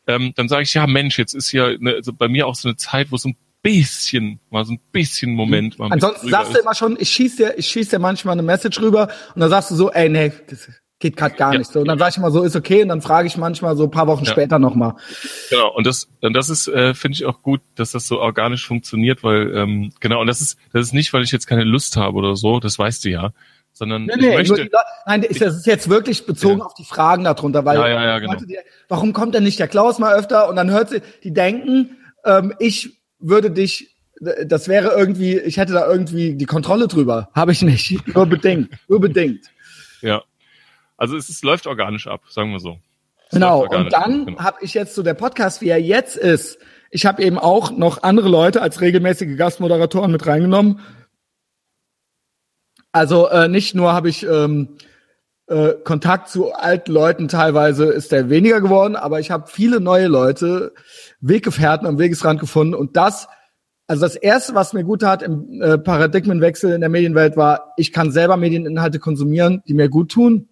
[0.07, 2.69] ähm, dann sage ich ja Mensch, jetzt ist ja ne, also bei mir auch so
[2.69, 5.79] eine Zeit, wo so ein bisschen, mal so ein bisschen Moment.
[5.79, 6.57] Mal Ansonsten sagst ist.
[6.57, 9.51] du immer schon, ich schieß dir, ich schieß dir manchmal eine Message rüber und dann
[9.51, 10.69] sagst du so, ey, nee, das
[10.99, 11.59] geht gerade gar ja.
[11.59, 11.81] nicht so.
[11.81, 13.91] Und dann sage ich mal so, ist okay, und dann frage ich manchmal so ein
[13.91, 14.33] paar Wochen ja.
[14.33, 14.95] später nochmal.
[15.51, 18.67] Genau, und das, und das ist, äh, finde ich auch gut, dass das so organisch
[18.67, 21.97] funktioniert, weil, ähm, genau, und das ist, das ist nicht, weil ich jetzt keine Lust
[21.97, 23.33] habe oder so, das weißt du ja,
[23.73, 24.71] sondern nee, nee, ich möchte.
[25.05, 26.65] nein, das ist jetzt wirklich bezogen ja.
[26.65, 28.35] auf die Fragen darunter, weil ja, ja, ja, genau.
[28.37, 30.49] die, warum kommt denn nicht der Klaus mal öfter?
[30.49, 35.75] Und dann hört sie, die denken, ähm, ich würde dich das wäre irgendwie, ich hätte
[35.75, 37.29] da irgendwie die Kontrolle drüber.
[37.35, 38.15] Habe ich nicht.
[38.15, 38.71] Nur bedingt.
[38.89, 39.45] Nur bedingt.
[40.01, 40.23] Ja.
[40.97, 42.79] Also es, es läuft organisch ab, sagen wir so.
[43.29, 44.39] Es genau, und dann genau.
[44.39, 46.59] habe ich jetzt so der Podcast, wie er jetzt ist.
[46.91, 50.81] Ich habe eben auch noch andere Leute als regelmäßige Gastmoderatoren mit reingenommen.
[52.93, 54.79] Also äh, nicht nur habe ich ähm,
[55.49, 60.07] äh, Kontakt zu alten Leuten, teilweise ist der weniger geworden, aber ich habe viele neue
[60.07, 60.73] Leute,
[61.21, 63.29] Weggefährten am Wegesrand gefunden und das
[63.89, 67.93] also das erste, was mir gut tat im äh, Paradigmenwechsel in der Medienwelt war, ich
[67.93, 70.49] kann selber Medieninhalte konsumieren, die mir gut tun.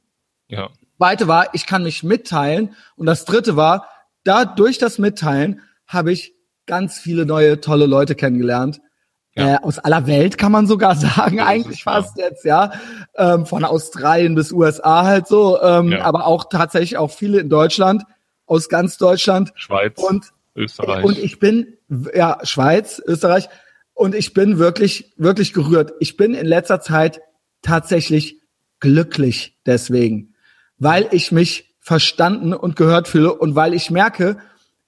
[0.49, 0.71] Ja.
[0.99, 2.75] Zweite war, ich kann mich mitteilen.
[2.97, 3.89] Und das dritte war,
[4.23, 6.35] da durch das Mitteilen habe ich
[6.67, 8.81] ganz viele neue tolle Leute kennengelernt.
[9.37, 9.55] Ja.
[9.55, 12.25] Äh, aus aller Welt kann man sogar sagen, ja, eigentlich fast ja.
[12.27, 12.73] jetzt, ja.
[13.17, 16.05] Ähm, von Australien bis USA halt so, ähm, ja.
[16.05, 18.05] aber auch tatsächlich auch viele in Deutschland,
[18.47, 19.53] aus ganz Deutschland.
[19.57, 19.99] Schweiz.
[19.99, 21.05] Und, Österreich.
[21.05, 21.77] Und ich bin,
[22.15, 23.49] ja, Schweiz, Österreich.
[23.93, 25.93] Und ich bin wirklich, wirklich gerührt.
[25.99, 27.21] Ich bin in letzter Zeit
[27.63, 28.41] tatsächlich
[28.81, 30.34] glücklich deswegen
[30.79, 34.39] weil ich mich verstanden und gehört fühle und weil ich merke,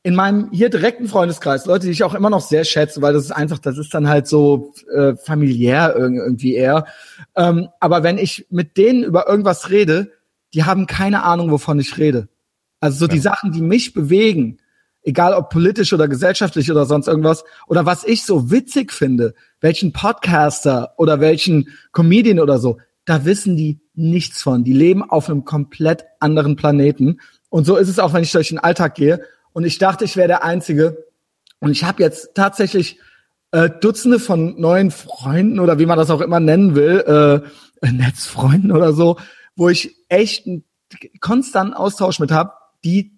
[0.02, 3.24] in meinem hier direkten Freundeskreis, Leute, die ich auch immer noch sehr schätze, weil das
[3.24, 6.86] ist einfach, das ist dann halt so äh, familiär irgendwie eher.
[7.34, 10.12] Ähm, aber wenn ich mit denen über irgendwas rede,
[10.54, 12.28] die haben keine Ahnung, wovon ich rede.
[12.78, 13.14] Also so ja.
[13.14, 14.58] die Sachen, die mich bewegen,
[15.02, 19.92] egal ob politisch oder gesellschaftlich oder sonst irgendwas, oder was ich so witzig finde, welchen
[19.92, 24.64] Podcaster oder welchen Comedian oder so, da wissen die nichts von.
[24.64, 27.20] Die leben auf einem komplett anderen Planeten.
[27.48, 29.22] Und so ist es auch, wenn ich durch den Alltag gehe.
[29.52, 31.06] Und ich dachte, ich wäre der Einzige.
[31.60, 32.98] Und ich habe jetzt tatsächlich
[33.52, 37.42] äh, Dutzende von neuen Freunden oder wie man das auch immer nennen will,
[37.82, 39.18] äh, Netzfreunden oder so,
[39.54, 40.64] wo ich echt einen
[41.20, 42.52] konstanten Austausch mit habe,
[42.84, 43.16] die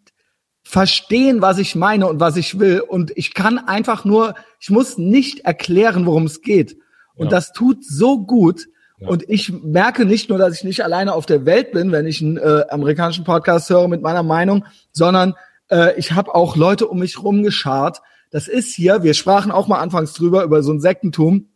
[0.62, 2.80] verstehen, was ich meine und was ich will.
[2.80, 6.76] Und ich kann einfach nur, ich muss nicht erklären, worum es geht.
[7.14, 7.30] Und ja.
[7.30, 8.68] das tut so gut,
[9.01, 12.21] und ich merke nicht nur, dass ich nicht alleine auf der Welt bin, wenn ich
[12.21, 15.35] einen äh, amerikanischen Podcast höre mit meiner Meinung, sondern
[15.71, 19.79] äh, ich habe auch Leute um mich rumgeschart, Das ist hier, wir sprachen auch mal
[19.79, 21.49] anfangs drüber, über so ein Sektentum.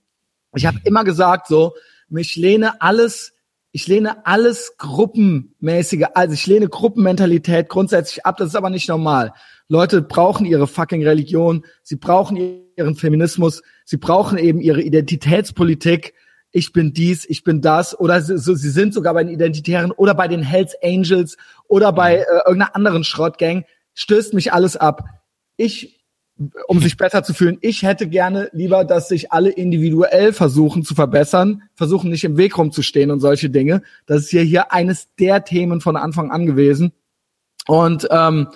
[0.55, 1.75] Ich habe immer gesagt, so,
[2.09, 3.33] mich lehne alles,
[3.73, 9.33] ich lehne alles gruppenmäßige, also ich lehne Gruppenmentalität grundsätzlich ab, das ist aber nicht normal.
[9.69, 12.37] Leute brauchen ihre fucking Religion, sie brauchen
[12.77, 16.15] ihren Feminismus, sie brauchen eben ihre Identitätspolitik.
[16.53, 19.91] Ich bin dies, ich bin das, oder sie, so, sie sind sogar bei den Identitären
[19.91, 23.65] oder bei den Hells Angels oder bei äh, irgendeiner anderen Schrottgang.
[23.95, 25.05] Stößt mich alles ab.
[25.57, 26.05] Ich,
[26.69, 30.95] um sich besser zu fühlen, ich hätte gerne lieber, dass sich alle individuell versuchen zu
[30.95, 33.83] verbessern, versuchen nicht im Weg rumzustehen und solche Dinge.
[34.07, 36.93] Das ist hier hier eines der Themen von Anfang an gewesen.
[37.67, 38.49] Und ähm,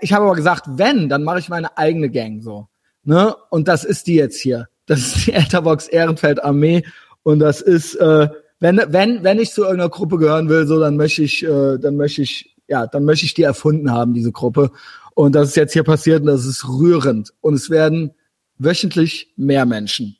[0.00, 2.68] ich habe aber gesagt, wenn, dann mache ich meine eigene Gang so.
[3.04, 3.34] Ne?
[3.50, 4.68] Und das ist die jetzt hier.
[4.90, 6.82] Das ist die Etherbox Ehrenfeld Armee.
[7.22, 8.28] Und das ist, äh,
[8.58, 11.96] wenn, wenn, wenn ich zu irgendeiner Gruppe gehören will, so, dann möchte ich, äh, dann
[11.96, 14.72] möchte ich, ja, dann möchte ich die erfunden haben, diese Gruppe.
[15.14, 17.32] Und das ist jetzt hier passiert und das ist rührend.
[17.40, 18.14] Und es werden
[18.58, 20.16] wöchentlich mehr Menschen.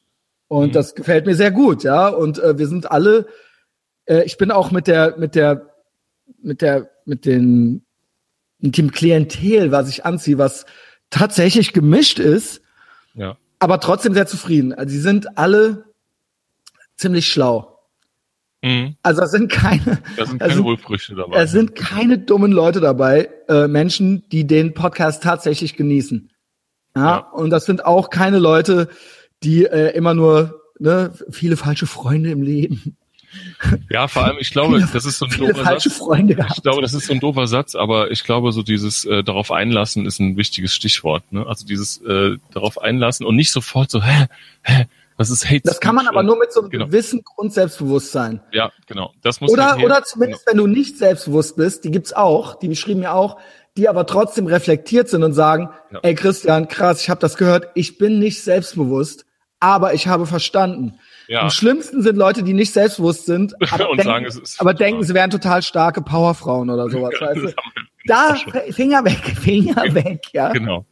[0.46, 0.72] Und mhm.
[0.72, 2.06] das gefällt mir sehr gut, ja.
[2.06, 3.26] Und äh, wir sind alle,
[4.04, 5.74] äh, ich bin auch mit der, mit der,
[6.40, 7.84] mit der, mit den
[8.60, 10.64] mit dem Klientel, was ich anziehe, was
[11.08, 12.62] tatsächlich gemischt ist,
[13.14, 13.36] ja.
[13.60, 14.72] Aber trotzdem sehr zufrieden.
[14.72, 15.84] Also sie sind alle
[16.96, 17.78] ziemlich schlau.
[18.62, 18.96] Mhm.
[19.02, 21.42] Also es sind keine, da sind keine Wohlfrüchte dabei.
[21.42, 26.30] Es sind keine dummen Leute dabei, äh, Menschen, die den Podcast tatsächlich genießen.
[26.96, 27.16] Ja, ja.
[27.18, 28.88] und das sind auch keine Leute,
[29.42, 32.96] die äh, immer nur ne, viele falsche Freunde im Leben
[33.90, 35.92] ja, vor allem, ich glaube, das ist so ein doofer Satz.
[35.92, 36.54] Freunde gehabt.
[36.56, 39.50] Ich glaube, das ist so ein doofer Satz, aber ich glaube, so dieses äh, darauf
[39.50, 41.30] einlassen ist ein wichtiges Stichwort.
[41.32, 41.46] Ne?
[41.46, 44.26] Also dieses äh, darauf einlassen und nicht sofort so, hä,
[44.62, 46.86] hä, was ist Hate Das kann man aber nur mit so einem genau.
[46.86, 48.40] gewissen Grundselbstbewusstsein.
[48.52, 49.12] Ja, genau.
[49.20, 50.64] Das muss oder, oder zumindest, genau.
[50.64, 53.38] wenn du nicht selbstbewusst bist, die gibt's auch, die beschrieben ja auch,
[53.76, 56.00] die aber trotzdem reflektiert sind und sagen, ja.
[56.02, 59.26] ey Christian, krass, ich habe das gehört, ich bin nicht selbstbewusst,
[59.60, 60.98] aber ich habe verstanden.
[61.30, 61.42] Ja.
[61.42, 65.30] Am schlimmsten sind Leute, die nicht selbstbewusst sind, aber, denken, sagen, aber denken, sie wären
[65.30, 67.14] total starke Powerfrauen oder sowas.
[67.20, 67.54] weißt du?
[68.06, 68.34] Da,
[68.72, 70.50] Finger weg, Finger weg, ja.
[70.50, 70.86] Genau,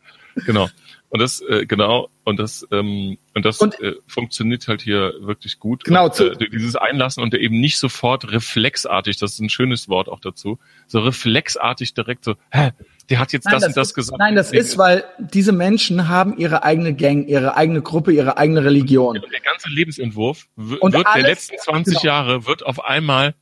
[0.47, 0.69] genau.
[1.09, 5.59] Und das, äh, genau, und das, ähm, und das und, äh, funktioniert halt hier wirklich
[5.59, 5.83] gut.
[5.83, 10.09] Genau, und, äh, dieses Einlassen und eben nicht sofort reflexartig, das ist ein schönes Wort
[10.09, 12.71] auch dazu, so reflexartig direkt so, hä,
[13.11, 14.19] der hat jetzt nein, das, das und das ist, gesagt.
[14.19, 18.65] Nein, das ist, weil diese Menschen haben ihre eigene Gang, ihre eigene Gruppe, ihre eigene
[18.65, 19.15] Religion.
[19.15, 22.05] Der ganze Lebensentwurf wird alles, der letzten 20 genau.
[22.05, 23.35] Jahre wird auf einmal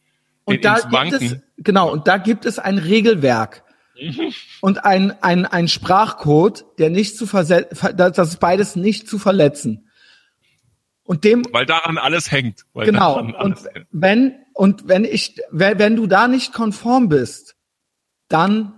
[0.45, 1.25] und da gibt Banken.
[1.25, 3.65] es, genau, und da gibt es ein Regelwerk
[4.01, 4.33] mhm.
[4.61, 9.91] und ein, ein, ein Sprachcode, der nicht zu versetzen, das ist beides nicht zu verletzen.
[11.03, 12.65] Und dem, weil daran alles hängt.
[12.75, 13.19] genau.
[13.19, 13.87] Und hängt.
[13.91, 17.57] wenn, und wenn ich, wenn du da nicht konform bist,
[18.29, 18.76] dann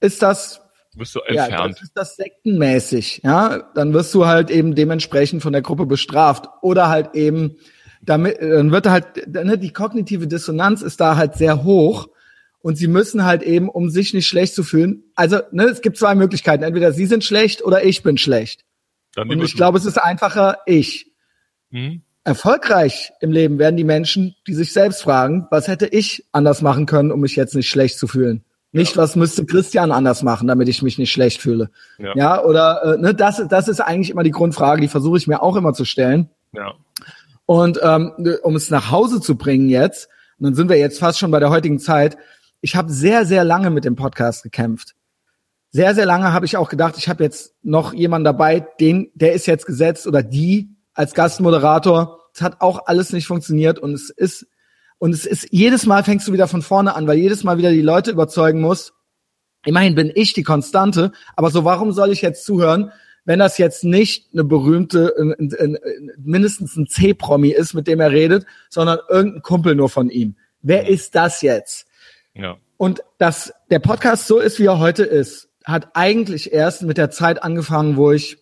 [0.00, 0.60] ist das
[0.94, 1.52] wirst du entfernt.
[1.52, 5.86] Ja, das ist das sektenmäßig, ja, dann wirst du halt eben dementsprechend von der Gruppe
[5.86, 7.56] bestraft oder halt eben
[8.02, 12.08] damit dann wird halt ne, die kognitive Dissonanz ist da halt sehr hoch
[12.62, 15.04] und sie müssen halt eben um sich nicht schlecht zu fühlen.
[15.14, 18.64] Also, ne, es gibt zwei Möglichkeiten, entweder sie sind schlecht oder ich bin schlecht.
[19.14, 21.12] Dann und ich glaube, es ist einfacher ich.
[21.70, 22.02] Hm?
[22.22, 26.86] Erfolgreich im Leben werden die Menschen, die sich selbst fragen, was hätte ich anders machen
[26.86, 28.44] können, um mich jetzt nicht schlecht zu fühlen?
[28.72, 29.02] Nicht, ja.
[29.02, 31.70] was müsste Christian anders machen, damit ich mich nicht schlecht fühle.
[31.98, 35.26] Ja, ja oder äh, ne, das, das ist eigentlich immer die Grundfrage, die versuche ich
[35.26, 36.30] mir auch immer zu stellen.
[36.52, 36.74] Ja.
[37.46, 38.12] Und ähm,
[38.42, 40.08] um es nach Hause zu bringen jetzt,
[40.38, 42.16] und dann sind wir jetzt fast schon bei der heutigen Zeit,
[42.60, 44.94] ich habe sehr, sehr lange mit dem Podcast gekämpft.
[45.72, 49.32] Sehr, sehr lange habe ich auch gedacht, ich habe jetzt noch jemanden dabei, den, der
[49.32, 52.20] ist jetzt gesetzt oder die als Gastmoderator.
[52.34, 54.46] Es hat auch alles nicht funktioniert und es ist
[55.00, 57.70] und es ist, jedes Mal fängst du wieder von vorne an, weil jedes Mal wieder
[57.70, 58.92] die Leute überzeugen muss.
[59.64, 62.92] Immerhin bin ich die Konstante, aber so, warum soll ich jetzt zuhören,
[63.24, 67.98] wenn das jetzt nicht eine berühmte, ein, ein, ein, mindestens ein C-Promi ist, mit dem
[67.98, 70.36] er redet, sondern irgendein Kumpel nur von ihm.
[70.60, 71.86] Wer ist das jetzt?
[72.34, 72.58] Ja.
[72.76, 77.10] Und dass der Podcast so ist, wie er heute ist, hat eigentlich erst mit der
[77.10, 78.36] Zeit angefangen, wo ich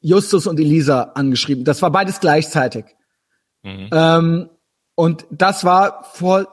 [0.00, 1.64] Justus und Elisa angeschrieben.
[1.64, 2.84] Das war beides gleichzeitig.
[3.62, 3.88] Mhm.
[3.90, 4.50] Ähm,
[4.98, 6.48] und das war vor,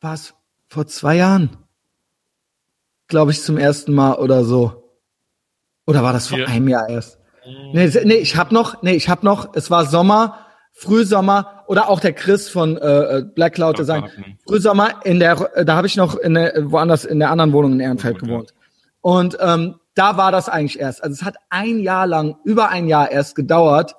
[0.00, 0.34] was,
[0.68, 1.56] vor zwei Jahren,
[3.08, 4.92] glaube ich, zum ersten Mal oder so.
[5.84, 6.46] Oder war das vor ja.
[6.46, 7.18] einem Jahr erst?
[7.72, 10.38] Nee, nee, ich habe noch, nee, ich habe noch, es war Sommer,
[10.72, 14.08] Frühsommer oder auch der Chris von äh, äh Black Cloud Design.
[14.46, 15.34] Frühsommer in der,
[15.64, 18.54] da habe ich noch in der, woanders in der anderen Wohnung in Ehrenfeld gewohnt.
[19.00, 21.02] Und ähm, da war das eigentlich erst.
[21.02, 23.96] Also es hat ein Jahr lang, über ein Jahr erst gedauert,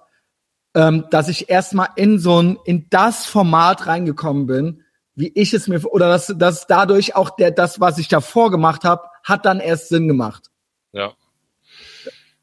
[0.75, 4.83] ähm, dass ich erstmal in so ein, in das Format reingekommen bin,
[5.15, 8.83] wie ich es mir, oder dass, dass dadurch auch der, das, was ich davor gemacht
[8.83, 10.45] habe, hat dann erst Sinn gemacht.
[10.93, 11.13] Ja.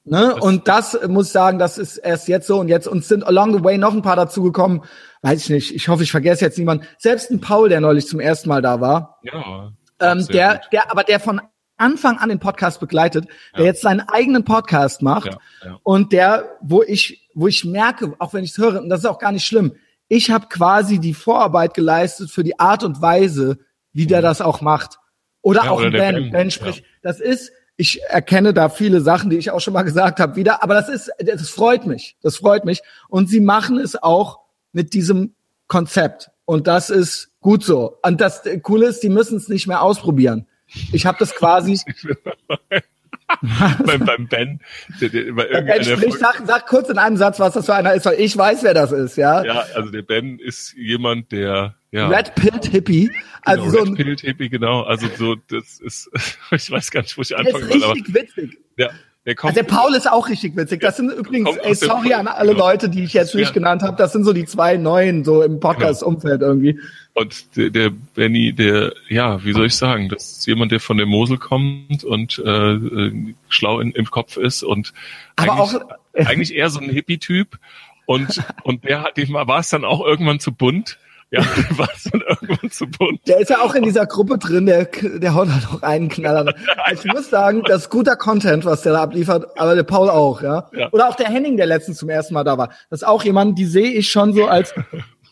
[0.05, 0.33] Ne?
[0.35, 3.27] Das und das muss ich sagen, das ist erst jetzt so und jetzt uns sind
[3.27, 4.83] along the way noch ein paar dazugekommen.
[5.23, 5.75] Weiß ich nicht.
[5.75, 6.87] Ich hoffe, ich vergesse jetzt niemanden.
[6.99, 9.19] Selbst ein Paul, der neulich zum ersten Mal da war.
[9.23, 9.73] Ja.
[9.99, 10.73] Ähm, der, gut.
[10.73, 11.41] der, aber der von
[11.77, 13.59] Anfang an den Podcast begleitet, ja.
[13.59, 15.79] der jetzt seinen eigenen Podcast macht ja, ja.
[15.83, 19.07] und der, wo ich, wo ich merke, auch wenn ich es höre, und das ist
[19.07, 19.75] auch gar nicht schlimm,
[20.09, 23.59] ich habe quasi die Vorarbeit geleistet für die Art und Weise,
[23.93, 24.25] wie der mhm.
[24.25, 24.99] das auch macht.
[25.43, 26.15] Oder ja, auch oder Ben.
[26.15, 26.79] Ben, ben spricht.
[26.79, 26.85] Ja.
[27.03, 30.63] Das ist, ich erkenne da viele Sachen, die ich auch schon mal gesagt habe, wieder.
[30.63, 32.17] Aber das ist, das freut mich.
[32.23, 32.81] Das freut mich.
[33.09, 34.41] Und sie machen es auch
[34.73, 35.35] mit diesem
[35.67, 36.31] Konzept.
[36.47, 37.99] Und das ist gut so.
[38.03, 40.47] Und das Coole ist, die müssen es nicht mehr ausprobieren.
[40.93, 41.79] Ich habe das quasi.
[43.85, 44.61] beim, beim Ben.
[45.01, 47.95] Der, der, der ben sprich, sag, sag kurz in einem Satz, was das für einer
[47.95, 49.45] ist, weil ich weiß, wer das ist, ja.
[49.45, 52.09] Ja, also der Ben ist jemand, der ja.
[52.09, 53.11] Red Pilled Hippie.
[53.43, 54.83] Also genau, so ein, Red Pilled Hippie, genau.
[54.83, 56.11] Also so, das ist,
[56.51, 57.93] ich weiß gar nicht, wo ich anfangen soll.
[57.93, 58.59] Richtig witzig.
[58.77, 58.91] Ja,
[59.27, 60.81] der, kommt, also der Paul ist auch richtig witzig.
[60.81, 62.69] Das sind übrigens, ey, sorry an alle genau.
[62.69, 63.55] Leute, die ich jetzt nicht ja.
[63.55, 63.97] genannt habe.
[63.97, 66.79] Das sind so die zwei neuen, so im Podcast-Umfeld irgendwie.
[67.17, 70.99] Und der, der Benny, der, ja, wie soll ich sagen, das ist jemand, der von
[70.99, 74.93] der Mosel kommt und äh, äh schlau in, im Kopf ist und
[75.35, 75.81] Aber eigentlich, auch,
[76.27, 77.59] eigentlich eher so ein Hippie-Typ.
[78.05, 80.99] Und, und der hat, dem war es dann auch irgendwann zu bunt.
[81.31, 81.41] Ja,
[81.71, 83.27] war es dann irgendwann zu bunt.
[83.27, 86.55] Der ist ja auch in dieser Gruppe drin, der, der haut halt auch einen Knaller.
[86.85, 90.11] Also ich muss sagen, das ist guter Content, was der da abliefert, aber der Paul
[90.11, 90.69] auch, ja.
[90.77, 90.93] ja.
[90.93, 92.69] Oder auch der Henning, der letztens zum ersten Mal da war.
[92.91, 94.75] Das ist auch jemand, die sehe ich schon so als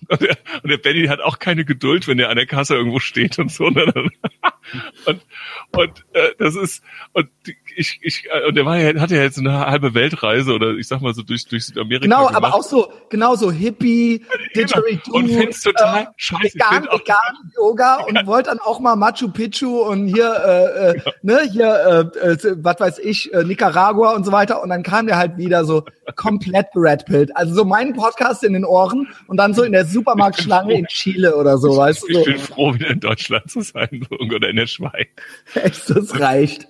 [0.08, 3.00] und der, und der Benny hat auch keine Geduld, wenn er an der Kasse irgendwo
[3.00, 3.68] steht und so.
[3.70, 3.92] Ne?
[5.06, 5.20] und
[5.72, 6.82] und äh, das ist
[7.12, 7.28] und
[7.76, 10.88] ich ich äh, und der war ja hatte ja jetzt eine halbe Weltreise oder ich
[10.88, 12.36] sag mal so durch durch Südamerika genau gemacht.
[12.36, 14.22] aber auch so genau so Hippie
[14.56, 16.54] Didgeridoo und find's total äh, scheiße.
[16.54, 18.26] Vegan, vegan Yoga und ja.
[18.26, 21.12] wollte dann auch mal Machu Picchu und hier äh, äh, ja.
[21.22, 24.62] ne hier äh, äh, was weiß ich äh, Nicaragua und so weiter.
[24.62, 25.84] Und dann kam der halt wieder so
[26.16, 30.74] komplett geredpillt also so mein Podcast in den Ohren und dann so in der Supermarktschlange
[30.74, 34.48] in Chile oder so weißt du ich bin froh wieder in Deutschland zu sein oder
[34.48, 35.08] in der Schweiz.
[35.54, 36.66] Echt das reicht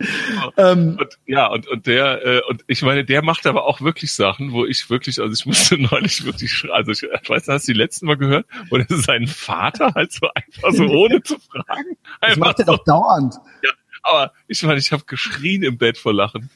[0.57, 4.15] ähm, und, ja, und, und der, äh, und ich meine, der macht aber auch wirklich
[4.15, 7.73] Sachen, wo ich wirklich, also ich musste neulich wirklich, also ich, ich weiß, hast du
[7.73, 11.97] die letzten Mal gehört, wo er seinen Vater halt so einfach so ohne zu fragen.
[12.21, 13.35] Das macht er doch dauernd.
[13.63, 13.71] Ja,
[14.03, 16.51] aber ich meine, ich habe geschrien im Bett vor Lachen.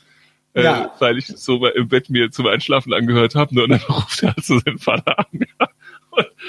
[0.55, 0.93] Äh, ja.
[0.99, 4.34] weil ich so im Bett mir zum Einschlafen angehört habe, ne, und dann ruft er
[4.34, 5.26] halt so seinen Vater an.
[5.32, 5.68] Ja.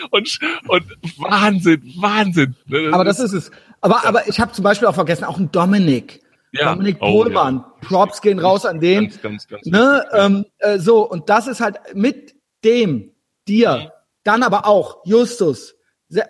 [0.09, 0.83] Und, und, und
[1.17, 2.55] Wahnsinn, Wahnsinn.
[2.65, 3.51] Ne, das aber das ist es.
[3.81, 6.21] Aber, aber ich habe zum Beispiel auch vergessen, auch ein Dominik.
[6.51, 6.73] Ja.
[6.73, 7.57] Dominik oh, Pohlmann.
[7.57, 7.87] Ja.
[7.87, 9.05] Props gehen raus an den.
[9.05, 10.05] Ganz, ganz, ganz ne?
[10.13, 13.11] Ähm, äh, so, und das ist halt mit dem,
[13.47, 13.89] dir, mhm.
[14.23, 15.75] dann aber auch Justus,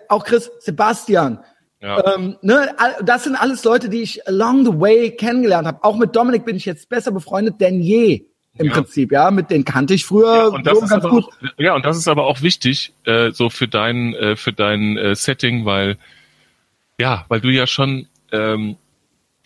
[0.08, 1.40] auch Chris, Sebastian.
[1.80, 2.14] Ja.
[2.14, 5.82] Ähm, ne, das sind alles Leute, die ich along the way kennengelernt habe.
[5.82, 8.26] Auch mit Dominik bin ich jetzt besser befreundet denn je.
[8.58, 8.72] Im ja.
[8.72, 11.24] Prinzip, ja, mit denen kannte ich früher ja, und das so ist ganz gut.
[11.24, 14.98] Auch, ja, und das ist aber auch wichtig, äh, so für dein, äh, für dein
[14.98, 15.96] äh, Setting, weil,
[16.98, 18.76] ja, weil du ja schon ähm,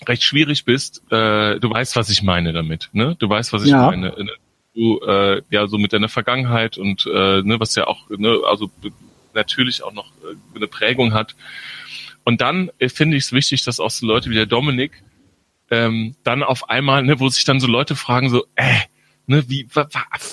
[0.08, 3.16] recht schwierig bist, äh, du weißt, was ich meine damit, ne?
[3.18, 3.86] Du weißt, was ich ja.
[3.86, 4.08] meine.
[4.10, 4.32] Ne?
[4.74, 8.70] Du äh, ja so mit deiner Vergangenheit und äh, ne, was ja auch, ne, also
[9.34, 11.34] natürlich auch noch äh, eine Prägung hat.
[12.24, 15.02] Und dann äh, finde ich es wichtig, dass auch so Leute wie der Dominik
[15.70, 18.80] ähm, dann auf einmal, ne, wo sich dann so Leute fragen, so, äh,
[19.26, 19.88] ne, wie, wa,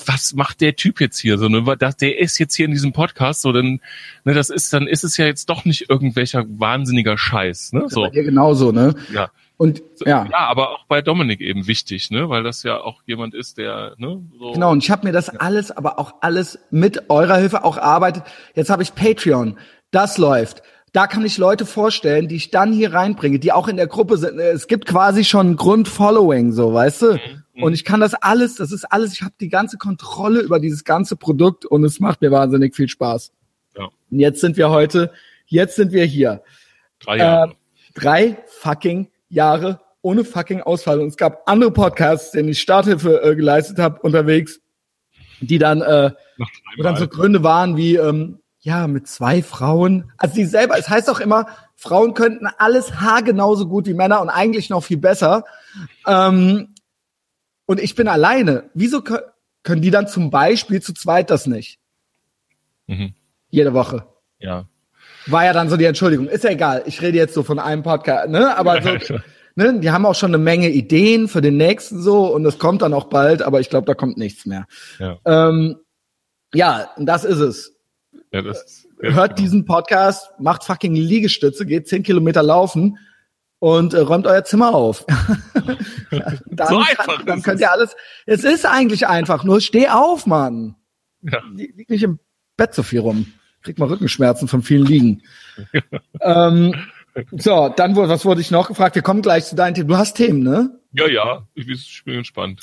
[0.06, 1.38] was macht der Typ jetzt hier?
[1.38, 3.80] So, ne, das, der ist jetzt hier in diesem Podcast, so, dann,
[4.24, 8.06] ne, das ist, dann ist es ja jetzt doch nicht irgendwelcher wahnsinniger Scheiß, ne, so.
[8.06, 8.94] Ja, genauso, ne?
[9.12, 9.30] Ja.
[9.62, 10.26] Und ja.
[10.28, 13.94] ja, aber auch bei Dominik eben wichtig, ne, weil das ja auch jemand ist, der
[13.96, 14.72] ne, so genau.
[14.72, 18.24] Und ich habe mir das alles, aber auch alles mit eurer Hilfe auch erarbeitet.
[18.56, 19.56] Jetzt habe ich Patreon,
[19.92, 20.64] das läuft.
[20.92, 24.16] Da kann ich Leute vorstellen, die ich dann hier reinbringe, die auch in der Gruppe
[24.16, 24.36] sind.
[24.40, 27.12] Es gibt quasi schon Grundfollowing, so weißt du.
[27.12, 27.62] Mhm.
[27.62, 29.12] Und ich kann das alles, das ist alles.
[29.12, 32.88] Ich habe die ganze Kontrolle über dieses ganze Produkt und es macht mir wahnsinnig viel
[32.88, 33.30] Spaß.
[33.78, 33.84] Ja.
[34.10, 35.12] Und jetzt sind wir heute,
[35.46, 36.42] jetzt sind wir hier.
[36.98, 37.52] Drei Jahre.
[37.52, 37.54] Äh,
[37.94, 41.00] drei fucking Jahre ohne fucking Ausfall.
[41.00, 44.60] Und es gab andere Podcasts, denen ich Starthilfe äh, geleistet habe unterwegs,
[45.40, 46.10] die dann, äh,
[46.76, 50.12] wo dann so Gründe waren wie, ähm, ja, mit zwei Frauen.
[50.18, 54.28] Also die selber, es heißt auch immer, Frauen könnten alles haargenauso gut wie Männer und
[54.28, 55.44] eigentlich noch viel besser.
[56.06, 56.74] Ähm,
[57.66, 58.70] und ich bin alleine.
[58.74, 61.80] Wieso können die dann zum Beispiel zu zweit das nicht?
[62.86, 63.14] Mhm.
[63.50, 64.06] Jede Woche.
[64.38, 64.66] Ja.
[65.26, 66.28] War ja dann so die Entschuldigung.
[66.28, 66.82] Ist ja egal.
[66.86, 68.56] Ich rede jetzt so von einem Podcast, ne?
[68.56, 69.16] Aber so,
[69.54, 72.82] ne, die haben auch schon eine Menge Ideen für den nächsten so und es kommt
[72.82, 74.66] dann auch bald, aber ich glaube, da kommt nichts mehr.
[74.98, 75.76] Ja, ähm,
[76.52, 77.76] ja das ist es.
[78.32, 79.42] Ja, das, ja, Hört genau.
[79.42, 82.98] diesen Podcast, macht fucking Liegestütze, geht zehn Kilometer laufen
[83.58, 85.04] und äh, räumt euer Zimmer auf.
[86.50, 87.60] dann, So einfach dann ist könnt es.
[87.60, 87.96] ihr alles.
[88.26, 90.76] Es ist eigentlich einfach, nur steh auf, Mann.
[91.20, 91.40] Ja.
[91.54, 92.18] Lieg nicht im
[92.56, 93.32] Bett so viel rum.
[93.62, 95.22] Krieg mal Rückenschmerzen von vielen Liegen.
[96.20, 96.74] ähm,
[97.32, 98.94] so, dann wurde, was wurde ich noch gefragt?
[98.94, 99.88] Wir kommen gleich zu deinen Themen.
[99.88, 100.70] Du hast Themen, ne?
[100.92, 102.62] Ja, ja, ich bin- ich bin gespannt.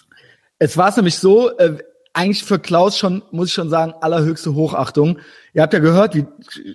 [0.58, 1.78] Es war nämlich so, äh,
[2.14, 5.20] eigentlich für Klaus schon, muss ich schon sagen, allerhöchste Hochachtung.
[5.54, 6.26] Ihr habt ja gehört, wie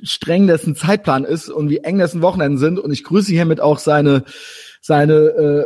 [0.04, 2.78] streng dessen Zeitplan ist und wie eng dessen Wochenenden sind.
[2.78, 4.24] Und ich grüße hiermit auch seine
[4.86, 5.14] seine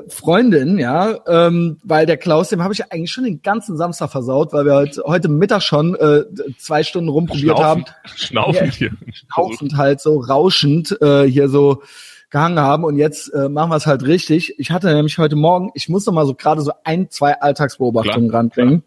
[0.06, 3.76] äh, Freundin, ja, ähm, weil der Klaus, dem habe ich ja eigentlich schon den ganzen
[3.76, 6.22] Samstag versaut, weil wir heute, heute Mittag schon äh,
[6.56, 7.84] zwei Stunden rumprobiert haben,
[8.14, 8.92] Schnaufend hier.
[9.12, 11.82] schnaufend halt so rauschend äh, hier so
[12.30, 14.54] gehangen haben und jetzt äh, machen wir es halt richtig.
[14.60, 18.28] Ich hatte nämlich heute Morgen, ich muss noch mal so gerade so ein, zwei Alltagsbeobachtungen
[18.28, 18.84] Klar, ranbringen.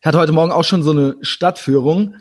[0.00, 2.16] Ich hatte heute Morgen auch schon so eine Stadtführung.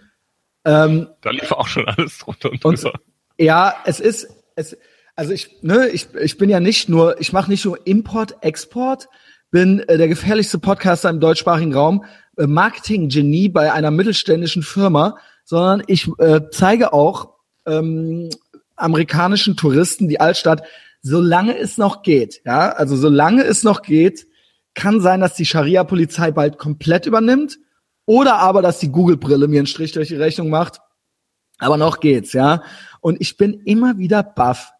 [0.63, 2.93] Ähm, Da lief auch schon alles drunter und Und- drüber.
[3.37, 4.77] ja, es ist, es,
[5.17, 9.09] also ich, ne, ich, ich bin ja nicht nur, ich mache nicht nur Import, Export,
[9.49, 12.05] bin äh, der gefährlichste Podcaster im deutschsprachigen Raum,
[12.37, 17.33] äh, Marketing-Genie bei einer mittelständischen Firma, sondern ich äh, zeige auch
[17.65, 18.29] ähm,
[18.75, 20.63] amerikanischen Touristen die Altstadt,
[21.01, 22.41] solange es noch geht.
[22.45, 24.27] Ja, also solange es noch geht,
[24.75, 27.57] kann sein, dass die Scharia-Polizei bald komplett übernimmt
[28.05, 30.79] oder aber, dass die Google-Brille mir einen Strich durch die Rechnung macht.
[31.57, 32.61] Aber noch geht's, ja.
[33.01, 34.73] Und ich bin immer wieder baff.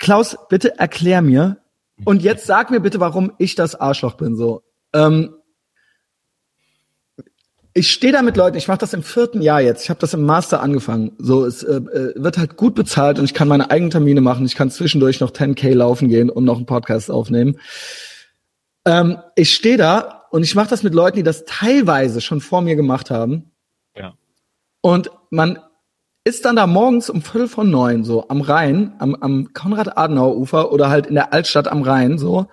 [0.00, 1.58] Klaus, bitte erklär mir.
[2.04, 4.34] Und jetzt sag mir bitte, warum ich das Arschloch bin.
[4.34, 4.62] So,
[4.94, 5.34] ähm,
[7.74, 8.56] ich stehe da mit Leuten.
[8.56, 9.84] Ich mache das im vierten Jahr jetzt.
[9.84, 11.12] Ich habe das im Master angefangen.
[11.18, 14.46] So, es äh, äh, wird halt gut bezahlt und ich kann meine eigenen Termine machen.
[14.46, 17.60] Ich kann zwischendurch noch 10k laufen gehen und noch einen Podcast aufnehmen.
[18.86, 22.62] Ähm, ich stehe da und ich mache das mit Leuten, die das teilweise schon vor
[22.62, 23.52] mir gemacht haben.
[23.94, 24.14] Ja.
[24.80, 25.58] Und man
[26.24, 30.90] ist dann da morgens um Viertel von neun so am Rhein, am, am Konrad-Adenauer-Ufer oder
[30.90, 32.46] halt in der Altstadt am Rhein so.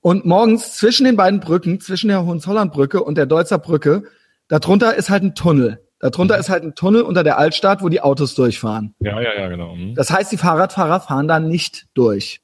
[0.00, 4.04] Und morgens zwischen den beiden Brücken, zwischen der Hohenzollernbrücke und der Deutzer Brücke,
[4.48, 5.86] darunter ist halt ein Tunnel.
[6.00, 8.94] Darunter ist halt ein Tunnel unter der Altstadt, wo die Autos durchfahren.
[8.98, 9.76] Ja, ja, ja, genau.
[9.76, 9.94] Mhm.
[9.94, 12.40] Das heißt, die Fahrradfahrer fahren da nicht durch.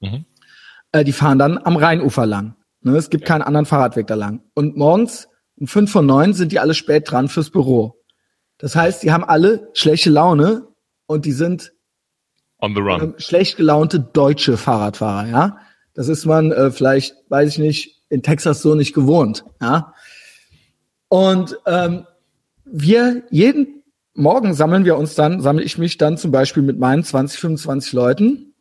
[0.00, 0.26] Mhm.
[0.92, 2.56] Äh, die fahren dann am Rheinufer lang.
[2.82, 4.42] Ne, es gibt keinen anderen Fahrradweg da lang.
[4.54, 7.99] Und morgens um fünf von neun sind die alle spät dran fürs Büro.
[8.60, 10.68] Das heißt, die haben alle schlechte Laune
[11.06, 11.72] und die sind
[12.60, 13.02] On the run.
[13.02, 15.58] ähm, schlecht gelaunte deutsche Fahrradfahrer, ja.
[15.94, 19.94] Das ist man äh, vielleicht, weiß ich nicht, in Texas so nicht gewohnt, ja.
[21.08, 22.06] Und ähm,
[22.64, 23.82] wir jeden
[24.14, 27.92] Morgen sammeln wir uns dann, sammle ich mich dann zum Beispiel mit meinen 20, 25
[27.94, 28.54] Leuten.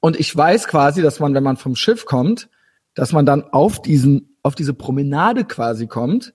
[0.00, 2.48] Und ich weiß quasi, dass man, wenn man vom Schiff kommt,
[2.94, 6.32] dass man dann auf diesen, auf diese Promenade quasi kommt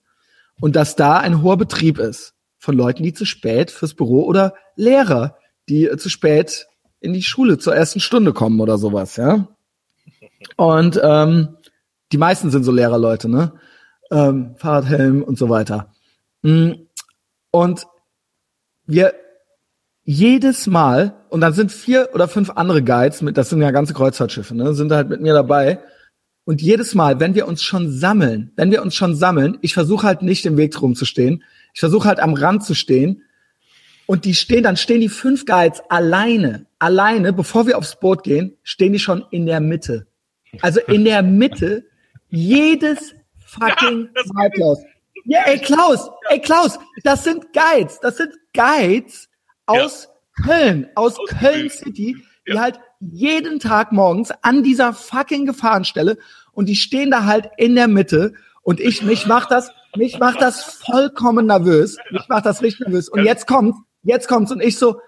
[0.60, 4.54] und dass da ein hoher Betrieb ist von Leuten, die zu spät fürs Büro oder
[4.76, 5.36] Lehrer,
[5.68, 6.66] die äh, zu spät
[7.00, 9.48] in die Schule zur ersten Stunde kommen oder sowas, ja.
[10.56, 11.56] Und ähm,
[12.12, 13.52] die meisten sind so Lehrerleute, ne?
[14.10, 15.92] Ähm, Fahrradhelm und so weiter.
[16.42, 16.72] Mm,
[17.50, 17.86] Und
[18.86, 19.14] wir
[20.04, 23.92] jedes Mal, und dann sind vier oder fünf andere Guides, mit, das sind ja ganze
[23.92, 25.80] Kreuzfahrtschiffe, ne, sind halt mit mir dabei.
[26.46, 30.06] Und jedes Mal, wenn wir uns schon sammeln, wenn wir uns schon sammeln, ich versuche
[30.06, 31.44] halt nicht im Weg rumzustehen,
[31.78, 33.22] ich versuche halt am Rand zu stehen.
[34.06, 38.56] Und die stehen, dann stehen die fünf Guides alleine, alleine, bevor wir aufs Boot gehen,
[38.64, 40.08] stehen die schon in der Mitte.
[40.60, 41.84] Also in der Mitte
[42.30, 43.14] jedes
[43.46, 44.80] fucking Mal, Klaus.
[45.26, 49.28] Ja, ey Klaus, ey Klaus, das sind Guides, das sind Guides
[49.66, 50.08] aus
[50.44, 51.70] Köln, aus Aus Köln Köln.
[51.70, 52.16] City,
[52.48, 52.60] die Ja.
[52.60, 56.18] halt jeden Tag morgens an dieser fucking Gefahrenstelle
[56.50, 60.40] und die stehen da halt in der Mitte und ich, mich macht das, mich macht
[60.40, 61.96] das vollkommen nervös.
[62.10, 63.08] Mich macht das richtig nervös.
[63.08, 65.00] Und jetzt kommt, jetzt kommt's und ich so,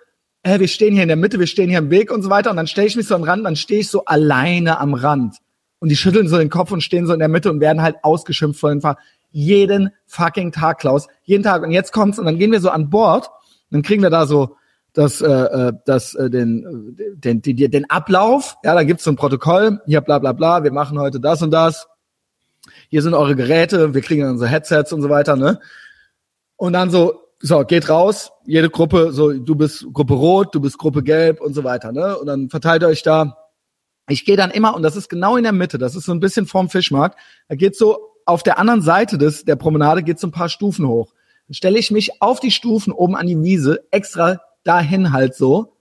[0.42, 2.50] äh, wir stehen hier in der Mitte, wir stehen hier im Weg und so weiter
[2.50, 5.36] und dann stelle ich mich so am Rand, dann stehe ich so alleine am Rand.
[5.78, 7.96] Und die schütteln so den Kopf und stehen so in der Mitte und werden halt
[8.02, 8.98] ausgeschimpft von den Fahrern.
[9.30, 11.06] Jeden fucking Tag, Klaus.
[11.22, 11.62] Jeden Tag.
[11.62, 13.30] Und jetzt kommt's und dann gehen wir so an Bord.
[13.70, 14.56] Dann kriegen wir da so
[14.92, 18.56] das, äh, äh, das, äh, den, den, den, den Ablauf.
[18.64, 19.80] Ja, da gibt's so ein Protokoll.
[19.86, 20.64] Hier, bla, bla, bla.
[20.64, 21.86] Wir machen heute das und das.
[22.90, 23.94] Hier sind eure Geräte.
[23.94, 25.60] Wir kriegen unsere Headsets und so weiter, ne?
[26.56, 28.32] Und dann so, so, geht raus.
[28.44, 32.18] Jede Gruppe, so, du bist Gruppe Rot, du bist Gruppe Gelb und so weiter, ne?
[32.18, 33.36] Und dann verteilt ihr euch da.
[34.08, 36.18] Ich gehe dann immer, und das ist genau in der Mitte, das ist so ein
[36.18, 37.16] bisschen vorm Fischmarkt,
[37.48, 40.86] da geht so auf der anderen Seite des, der Promenade geht so ein paar Stufen
[40.88, 41.12] hoch.
[41.46, 45.76] Dann stelle ich mich auf die Stufen oben an die Wiese, extra dahin halt so,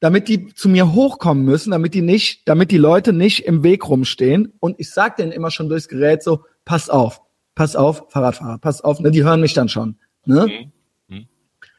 [0.00, 3.88] damit die zu mir hochkommen müssen, damit die nicht, damit die Leute nicht im Weg
[3.88, 4.52] rumstehen.
[4.60, 7.22] Und ich sag denen immer schon durchs Gerät so, passt auf,
[7.54, 9.96] passt auf, Fahrradfahrer, passt auf, ne, die hören mich dann schon.
[10.26, 10.72] Ne?
[11.08, 11.16] Mhm.
[11.16, 11.28] Mhm.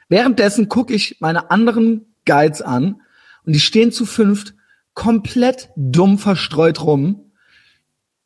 [0.09, 3.01] Währenddessen gucke ich meine anderen Guides an
[3.45, 4.55] und die stehen zu fünft
[4.93, 7.31] komplett dumm verstreut rum,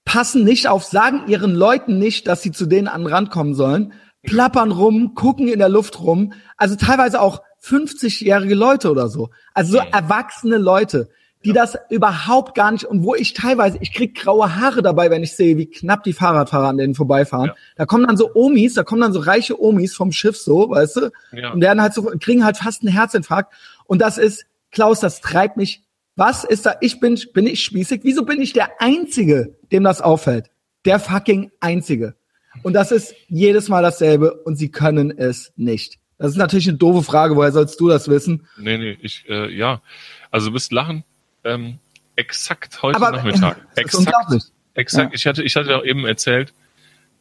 [0.06, 3.54] passen nicht auf, sagen ihren Leuten nicht, dass sie zu denen an den Rand kommen
[3.54, 3.92] sollen,
[4.24, 9.30] plappern rum, gucken in der Luft rum, also teilweise auch 50-jährige Leute oder so.
[9.54, 11.10] Also so erwachsene Leute,
[11.44, 15.24] die das überhaupt gar nicht und wo ich teilweise, ich krieg graue Haare dabei, wenn
[15.24, 17.48] ich sehe, wie knapp die Fahrradfahrer an denen vorbeifahren.
[17.48, 17.56] Ja.
[17.76, 20.98] Da kommen dann so Omis, da kommen dann so reiche Omis vom Schiff so, weißt
[20.98, 21.12] du?
[21.32, 21.52] Ja.
[21.52, 23.54] Und werden halt so, kriegen halt fast einen Herzinfarkt.
[23.86, 25.84] Und das ist, Klaus, das treibt mich.
[26.16, 26.76] Was ist da?
[26.82, 28.02] Ich bin, bin ich spießig?
[28.04, 30.52] Wieso bin ich der Einzige, dem das auffällt?
[30.86, 32.16] Der fucking Einzige.
[32.64, 36.01] Und das ist jedes Mal dasselbe und sie können es nicht.
[36.22, 37.36] Das ist natürlich eine doofe Frage.
[37.36, 38.48] Woher sollst du das wissen?
[38.58, 39.82] Nee, nee, ich, äh, ja.
[40.30, 41.04] Also du wirst lachen.
[41.44, 41.80] Ähm,
[42.16, 43.58] exakt heute Aber Nachmittag.
[43.72, 43.96] ist Exakt.
[44.06, 44.44] unglaublich.
[44.76, 45.12] Exakt.
[45.12, 45.16] Ja.
[45.16, 46.54] Ich hatte, ich hatte auch eben erzählt,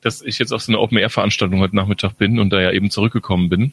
[0.03, 3.49] dass ich jetzt auf so einer Open-Air-Veranstaltung heute Nachmittag bin und da ja eben zurückgekommen
[3.49, 3.73] bin.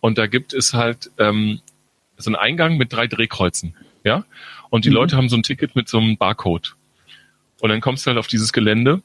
[0.00, 1.60] Und da gibt es halt ähm,
[2.16, 3.74] so einen Eingang mit drei Drehkreuzen.
[4.04, 4.24] Ja?
[4.70, 4.94] Und die Mhm.
[4.96, 6.76] Leute haben so ein Ticket mit so einem Barcode.
[7.60, 9.02] Und dann kommst du halt auf dieses Gelände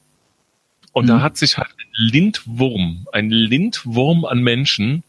[0.92, 1.08] und Mhm.
[1.08, 5.02] da hat sich halt ein Lindwurm, ein Lindwurm an Menschen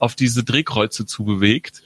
[0.00, 1.82] auf diese Drehkreuze zubewegt.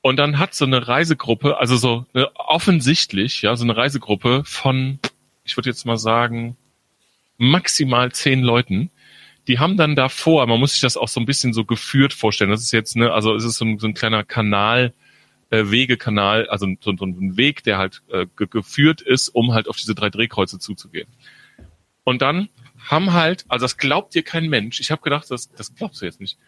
[0.00, 4.98] Und dann hat so eine Reisegruppe, also so eine, offensichtlich, ja, so eine Reisegruppe von,
[5.44, 6.56] ich würde jetzt mal sagen,
[7.38, 8.90] maximal zehn Leuten,
[9.46, 12.50] die haben dann davor, man muss sich das auch so ein bisschen so geführt vorstellen.
[12.50, 14.92] Das ist jetzt, ne, also es ist so ein, so ein kleiner Kanal,
[15.50, 19.68] äh, Wegekanal, also so, so ein Weg, der halt äh, ge geführt ist, um halt
[19.68, 21.08] auf diese drei Drehkreuze zuzugehen.
[22.04, 22.48] Und dann
[22.78, 24.80] haben halt, also das glaubt dir kein Mensch.
[24.80, 26.38] Ich habe gedacht, das, das glaubst du jetzt nicht.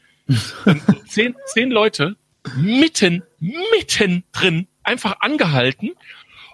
[0.65, 2.17] Und so zehn, zehn Leute
[2.57, 5.93] mitten, mitten drin einfach angehalten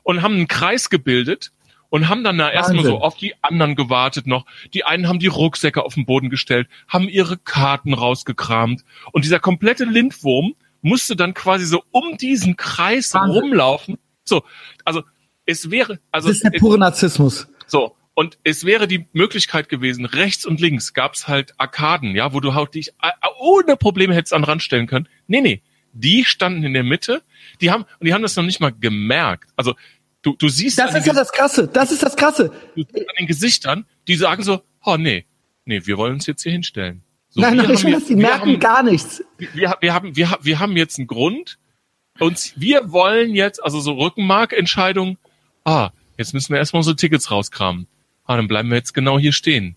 [0.03, 1.53] und haben einen Kreis gebildet
[1.91, 4.47] und haben dann da erstmal so auf die anderen gewartet noch.
[4.73, 9.41] Die einen haben die Rucksäcke auf den Boden gestellt, haben ihre Karten rausgekramt und dieser
[9.41, 13.43] komplette Lindwurm musste dann quasi so um diesen Kreis Wahnsinn.
[13.43, 13.99] rumlaufen.
[14.25, 14.43] So,
[14.85, 15.03] also
[15.45, 17.49] es wäre, also Das ist der pure Narzissmus.
[17.67, 22.41] so, und es wäre die Möglichkeit gewesen, rechts und links gab's halt Arkaden, ja, wo
[22.41, 23.11] du halt dich äh,
[23.41, 25.09] ohne Probleme hättest an den Rand stellen können.
[25.27, 25.63] Nee, nee.
[25.95, 27.23] Die standen in der Mitte,
[27.61, 29.51] die haben, und die haben das noch nicht mal gemerkt.
[29.57, 29.75] Also,
[30.23, 31.69] du, du siehst Das ist ja das Krasse.
[31.69, 32.51] Das ist das Krasse.
[32.75, 35.27] Ge- an den Gesichtern, die sagen so, oh nee,
[35.67, 37.03] nee, wir wollen uns jetzt hier hinstellen.
[37.29, 39.23] So, Nein, nein, ich weiß, die merken haben, gar nichts.
[39.39, 41.59] wir, wir haben, wir, haben- wir haben jetzt einen Grund
[42.19, 45.19] und wir wollen jetzt, also so Rückenmarkentscheidung,
[45.65, 47.87] ah, jetzt müssen wir erstmal unsere Tickets rauskramen.
[48.25, 49.77] Ah, dann bleiben wir jetzt genau hier stehen.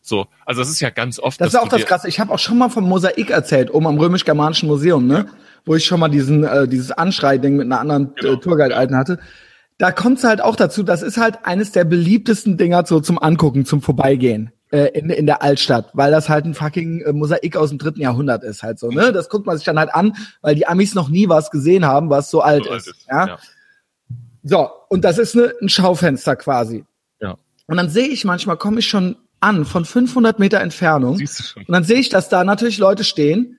[0.00, 1.40] So, also das ist ja ganz oft.
[1.40, 2.08] Das ist auch das Krasse.
[2.08, 5.26] Ich habe auch schon mal vom Mosaik erzählt, oben am Römisch-Germanischen Museum, ne?
[5.64, 8.32] Wo ich schon mal diesen, äh, dieses Anschrei-Ding mit einer anderen Genau.
[8.32, 9.20] äh, Tourguide-Alten hatte.
[9.78, 13.64] Da kommt's halt auch dazu, das ist halt eines der beliebtesten Dinger so zum Angucken,
[13.64, 17.68] zum Vorbeigehen äh, in, in der Altstadt, weil das halt ein fucking äh, Mosaik aus
[17.68, 19.12] dem dritten Jahrhundert ist halt so, ne?
[19.12, 22.10] Das guckt man sich dann halt an, weil die Amis noch nie was gesehen haben,
[22.10, 23.06] was so alt so alt ist.
[23.08, 23.26] Ja?
[23.26, 23.38] ja.
[24.42, 26.84] So, und das ist ne, ein Schaufenster quasi.
[27.66, 31.16] Und dann sehe ich manchmal, komme ich schon an von 500 Meter Entfernung.
[31.16, 31.64] Siehst du schon.
[31.64, 33.58] Und dann sehe ich, dass da natürlich Leute stehen.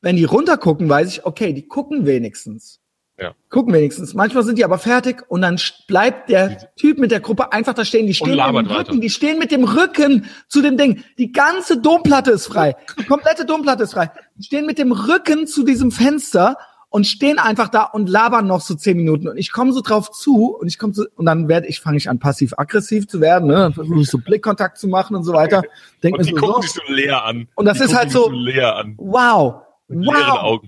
[0.00, 2.80] Wenn die runtergucken, weiß ich, okay, die gucken wenigstens.
[3.20, 3.34] Ja.
[3.50, 4.14] Gucken wenigstens.
[4.14, 7.84] Manchmal sind die aber fertig und dann bleibt der Typ mit der Gruppe einfach da
[7.84, 8.06] stehen.
[8.06, 8.96] Die stehen mit dem Rücken, weiter.
[8.96, 11.02] die stehen mit dem Rücken zu dem Ding.
[11.18, 12.76] Die ganze Domplatte ist frei.
[12.96, 14.12] Die komplette Domplatte ist frei.
[14.36, 16.58] Die stehen mit dem Rücken zu diesem Fenster
[16.90, 19.28] und stehen einfach da und labern noch so zehn Minuten.
[19.28, 21.98] Und ich komme so drauf zu und ich komme so, und dann werde ich, fange
[21.98, 23.70] ich an, passiv-aggressiv zu werden, ne?
[23.74, 25.62] Versuche ich so Blickkontakt zu machen und so weiter.
[26.02, 27.48] Denk Und mir die so, gucken dich so leer an.
[27.56, 28.94] Und das die ist halt so- dich leer an.
[28.96, 30.60] wow, wow,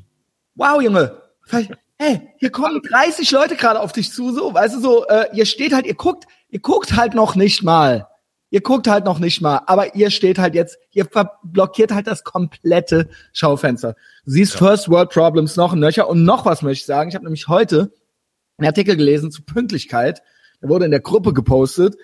[0.56, 1.16] wow, Junge.
[1.98, 5.44] Hey, hier kommen 30 Leute gerade auf dich zu, so, weißt du, so, äh, ihr
[5.46, 8.06] steht halt, ihr guckt, ihr guckt halt noch nicht mal.
[8.50, 11.08] Ihr guckt halt noch nicht mal, aber ihr steht halt jetzt, ihr
[11.44, 13.94] blockiert halt das komplette Schaufenster.
[14.24, 17.08] Du siehst First World Problems noch ein Nöcher und noch was möchte ich sagen.
[17.08, 17.92] Ich habe nämlich heute
[18.58, 20.22] einen Artikel gelesen zu Pünktlichkeit.
[20.60, 21.96] Der wurde in der Gruppe gepostet.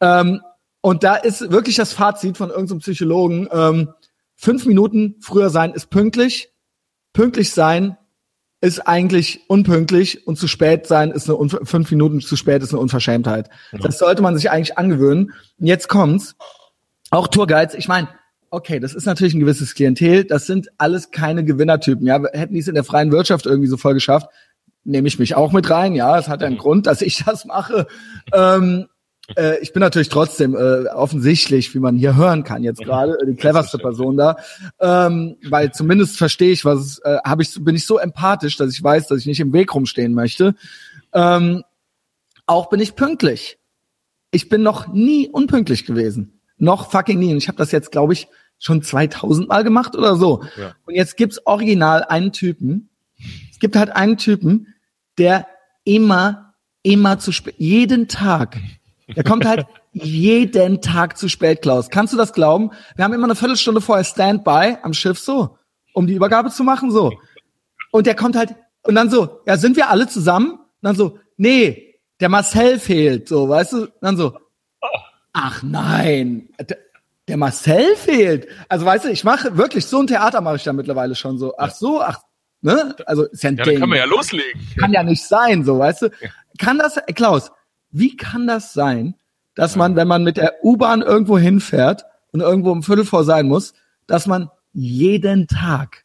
[0.00, 0.40] Ähm,
[0.80, 3.48] und da ist wirklich das Fazit von irgendeinem Psychologen.
[3.50, 3.92] Ähm,
[4.34, 6.52] fünf Minuten früher sein ist pünktlich.
[7.12, 7.96] Pünktlich sein
[8.60, 12.72] ist eigentlich unpünktlich und zu spät sein ist eine Unver fünf Minuten zu spät ist
[12.72, 13.50] eine Unverschämtheit.
[13.72, 15.32] Das sollte man sich eigentlich angewöhnen.
[15.58, 16.34] Und jetzt kommt's.
[17.10, 18.08] Auch Tourguides, ich meine,
[18.50, 22.06] okay, das ist natürlich ein gewisses Klientel, das sind alles keine Gewinnertypen.
[22.06, 24.28] Ja, hätten die es in der freien Wirtschaft irgendwie so voll geschafft,
[24.82, 25.94] nehme ich mich auch mit rein.
[25.94, 27.86] Ja, es hat einen Grund, dass ich das mache.
[28.32, 28.86] Ähm,
[29.34, 33.34] äh, ich bin natürlich trotzdem äh, offensichtlich, wie man hier hören kann jetzt gerade, die
[33.34, 34.36] cleverste Person da,
[34.80, 38.82] ähm, weil zumindest verstehe ich, was äh, habe ich, bin ich so empathisch, dass ich
[38.82, 40.54] weiß, dass ich nicht im Weg rumstehen möchte.
[41.12, 41.64] Ähm,
[42.46, 43.58] auch bin ich pünktlich.
[44.30, 47.32] Ich bin noch nie unpünktlich gewesen, noch fucking nie.
[47.32, 48.28] Und ich habe das jetzt, glaube ich,
[48.58, 50.44] schon 2000 Mal gemacht oder so.
[50.56, 50.74] Ja.
[50.86, 52.90] Und jetzt gibt's original einen Typen.
[53.50, 54.74] Es gibt halt einen Typen,
[55.18, 55.46] der
[55.84, 58.58] immer, immer zu spät, jeden Tag.
[59.14, 61.90] Der kommt halt jeden Tag zu spät, Klaus.
[61.90, 62.70] Kannst du das glauben?
[62.96, 65.56] Wir haben immer eine Viertelstunde vorher Standby am Schiff so,
[65.94, 67.12] um die Übergabe zu machen so.
[67.92, 70.52] Und der kommt halt und dann so, ja, sind wir alle zusammen?
[70.52, 73.82] Und dann so, nee, der Marcel fehlt, so, weißt du?
[73.84, 74.36] Und dann so,
[75.32, 76.78] ach nein, der,
[77.28, 78.48] der Marcel fehlt.
[78.68, 81.54] Also weißt du, ich mache wirklich so ein Theater mache ich da mittlerweile schon so.
[81.58, 82.20] Ach so, ach,
[82.60, 82.94] ne?
[83.06, 83.74] Also ist ja ein Ja, Ding.
[83.74, 84.60] dann kann man ja loslegen.
[84.78, 86.10] Kann ja nicht sein, so, weißt du?
[86.58, 87.50] Kann das, Klaus,
[87.90, 89.14] wie kann das sein,
[89.54, 93.48] dass man, wenn man mit der U-Bahn irgendwo hinfährt und irgendwo um Viertel vor sein
[93.48, 93.72] muss,
[94.06, 96.04] dass man jeden Tag,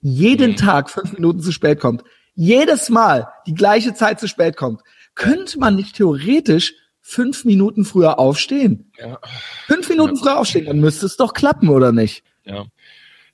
[0.00, 0.56] jeden Mhm.
[0.56, 2.04] Tag fünf Minuten zu spät kommt?
[2.34, 4.80] Jedes Mal die gleiche Zeit zu spät kommt.
[5.14, 8.92] Könnte man nicht theoretisch fünf Minuten früher aufstehen?
[8.98, 9.18] Ja,
[9.66, 12.22] Fünf Minuten früher aufstehen, dann müsste es doch klappen, oder nicht?
[12.44, 12.64] ja.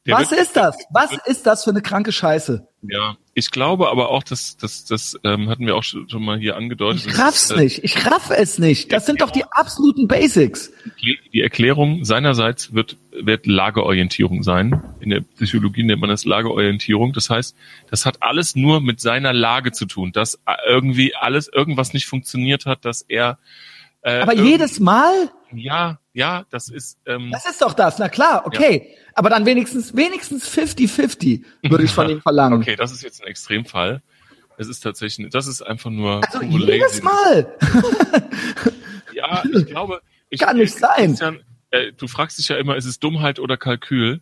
[0.06, 0.76] Der Was ist das?
[0.90, 2.66] Was ist das für eine kranke Scheiße?
[2.82, 6.38] Ja, ich glaube aber auch, dass das, das ähm, hatten wir auch schon, schon mal
[6.38, 7.06] hier angedeutet.
[7.06, 7.82] Ich raff's ist, äh, nicht.
[7.82, 8.92] Ich raff es nicht.
[8.92, 10.72] Das sind doch die absoluten Basics.
[11.32, 14.80] Die Erklärung seinerseits wird, wird Lageorientierung sein.
[15.00, 17.12] In der Psychologie nennt man das Lageorientierung.
[17.12, 17.56] Das heißt,
[17.90, 20.38] das hat alles nur mit seiner Lage zu tun, dass
[20.68, 23.38] irgendwie alles, irgendwas nicht funktioniert hat, dass er.
[24.02, 25.30] Äh, Aber jedes Mal?
[25.52, 26.98] Ja, ja, das ist.
[27.06, 27.98] Ähm, Das ist doch das.
[27.98, 28.94] Na klar, okay.
[29.14, 32.60] Aber dann wenigstens, wenigstens 50-50 würde ich von ihm verlangen.
[32.60, 34.02] okay, das ist jetzt ein Extremfall.
[34.58, 36.20] Es ist tatsächlich, das ist einfach nur.
[36.26, 37.02] Also jedes Laziness.
[37.02, 37.54] Mal.
[39.14, 40.00] Ja, ich glaube.
[40.30, 41.08] Ich, Kann nicht sein.
[41.08, 44.20] Christian, äh, du fragst dich ja immer, ist es Dummheit oder Kalkül?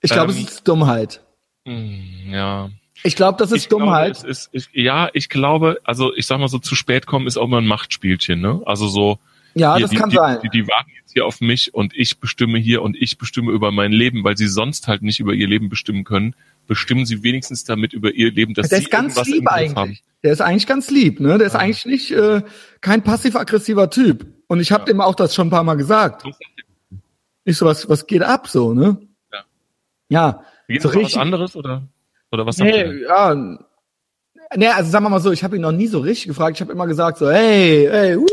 [0.00, 1.22] Ich glaube, Ähm, es ist Dummheit.
[1.66, 2.70] Hm, ja.
[3.02, 4.14] Ich glaube, das ist ich Dummheit.
[4.14, 7.36] Glaube, ist, ich, ja, ich glaube, also ich sag mal so, zu spät kommen ist
[7.36, 8.62] auch immer ein Machtspielchen, ne?
[8.64, 9.18] Also so,
[9.56, 10.38] ja, hier, das die, kann die, sein.
[10.42, 13.72] Die, die warten jetzt hier auf mich und ich bestimme hier und ich bestimme über
[13.72, 16.34] mein Leben, weil sie sonst halt nicht über ihr Leben bestimmen können,
[16.66, 19.76] bestimmen sie wenigstens damit über ihr Leben, dass Der sie ist ganz lieb eigentlich.
[19.76, 19.98] haben.
[20.22, 21.38] Der ist eigentlich ganz lieb, ne?
[21.38, 22.42] Der ist eigentlich nicht äh,
[22.80, 24.26] kein passiv-aggressiver Typ.
[24.48, 26.24] Und ich habe dem auch das schon ein paar Mal gesagt.
[27.44, 28.98] Ich so, was, was geht ab so, ne?
[29.32, 29.44] Ja.
[30.08, 30.42] Ja.
[30.68, 31.20] Geht so noch was richtig.
[31.20, 31.88] anderes oder
[32.30, 32.58] oder was?
[32.58, 33.34] Nee, ja.
[34.54, 36.56] Nee, also sagen wir mal so, ich habe ihn noch nie so richtig gefragt.
[36.56, 38.26] Ich habe immer gesagt so, hey, hey, uh,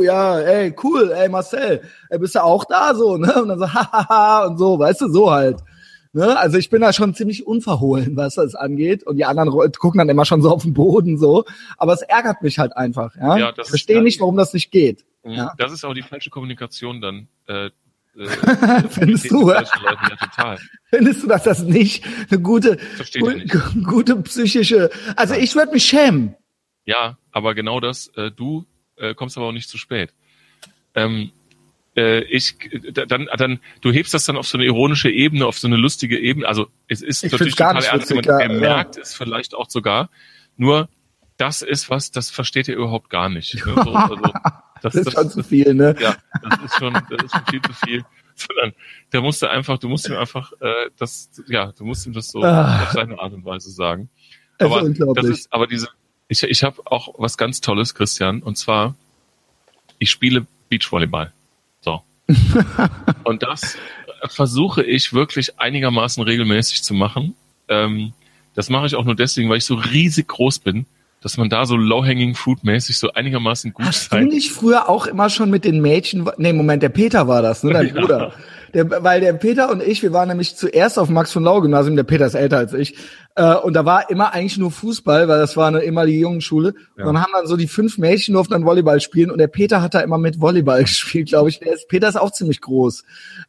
[0.00, 3.42] ja, hey, cool, hey Marcel, ey, bist du auch da so, ne?
[3.42, 5.58] Und dann so, hahaha und so, weißt du, so halt.
[6.14, 6.38] Ne?
[6.38, 9.02] Also ich bin da schon ziemlich unverhohlen, was das angeht.
[9.02, 11.44] Und die anderen gucken dann immer schon so auf den Boden so.
[11.78, 13.36] Aber es ärgert mich halt einfach, ja.
[13.38, 15.04] Ja, ich verstehe ist- nicht, warum das nicht geht.
[15.24, 15.52] Ja.
[15.58, 17.28] Das ist auch die falsche Kommunikation dann.
[17.48, 17.70] Äh, äh,
[18.90, 19.40] Findest du?
[19.48, 20.58] Leuten, ja, total.
[20.90, 22.76] Findest du, dass das nicht eine gute,
[23.14, 23.50] ihr nicht.
[23.50, 26.34] gu- gute psychische, also ich würde mich schämen.
[26.84, 28.66] Ja, aber genau das, äh, du
[29.02, 30.14] äh, kommst aber auch nicht zu spät.
[30.94, 31.32] Ähm,
[31.96, 35.58] äh, ich, äh, dann, dann, du hebst das dann auf so eine ironische Ebene, auf
[35.58, 36.46] so eine lustige Ebene.
[36.46, 38.48] Also es ist Ich natürlich total nicht ernst witzig, ja, ja.
[38.48, 40.08] merkt es vielleicht auch sogar.
[40.56, 40.88] Nur
[41.36, 43.54] das ist was, das versteht ihr überhaupt gar nicht.
[43.66, 43.74] Ne?
[43.84, 45.94] So, also, das, Das ist schon zu viel, ne?
[46.00, 48.04] ja, das ist schon, das ist schon viel zu viel.
[48.34, 48.72] Sondern
[49.12, 52.42] der musste einfach, du musst ihm einfach, äh, das, ja, du musst ihm das so
[52.42, 52.82] Ah.
[52.84, 54.08] auf seine Art und Weise sagen.
[54.58, 55.88] Das Aber das ist, aber diese,
[56.32, 58.94] ich, ich habe auch was ganz Tolles, Christian, und zwar,
[59.98, 61.32] ich spiele Beachvolleyball.
[61.80, 62.02] So.
[63.24, 63.76] und das
[64.28, 67.34] versuche ich wirklich einigermaßen regelmäßig zu machen.
[67.68, 68.12] Ähm,
[68.54, 70.86] das mache ich auch nur deswegen, weil ich so riesig groß bin,
[71.20, 74.26] dass man da so low-hanging fruit mäßig so einigermaßen gut Hast du sein.
[74.26, 77.72] nicht früher auch immer schon mit den Mädchen, nee, Moment, der Peter war das, ne,
[77.72, 78.00] dein Ja.
[78.00, 78.32] Bruder.
[78.74, 81.96] Der, weil der Peter und ich, wir waren nämlich zuerst auf Max von Lau Gymnasium,
[81.96, 82.96] der Peter ist älter als ich,
[83.34, 86.40] äh, und da war immer eigentlich nur Fußball, weil das war eine, immer die jungen
[86.40, 86.74] Schule.
[86.96, 87.04] Ja.
[87.04, 89.80] Und dann haben dann so die fünf Mädchen durften dann Volleyball spielen und der Peter
[89.80, 91.60] hat da immer mit Volleyball gespielt, glaube ich.
[91.60, 93.04] Der ist, Peter ist auch ziemlich groß.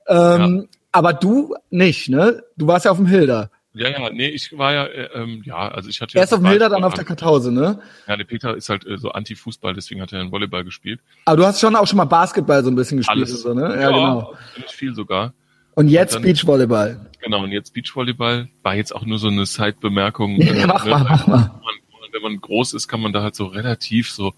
[0.08, 2.44] Ähm, Aber du nicht, ne?
[2.56, 3.50] Du warst ja auf dem Hilder.
[3.76, 6.44] Ja, ja, nee, ich war ja, äh, ähm, ja, also ich hatte Erst auf dem
[6.44, 7.80] war- Hilder, dann auf der Kartause, ne?
[8.08, 11.00] Ja, der Peter ist halt äh, so Anti-Fußball, deswegen hat er einen Volleyball gespielt.
[11.26, 13.42] Aber du hast schon auch schon mal Basketball so ein bisschen gespielt Alles.
[13.42, 13.62] so, ne?
[13.82, 14.36] Ja, genau.
[14.54, 15.34] Ziemlich viel sogar.
[15.74, 17.10] Und jetzt dann- Beachvolleyball.
[17.20, 20.36] Genau, und jetzt Beachvolleyball war jetzt auch nur so eine Side-Bemerkung.
[20.42, 21.40] Ja, mach mal, mach mal.
[21.40, 24.34] Wenn man, wenn man groß ist, kann man da halt so relativ so,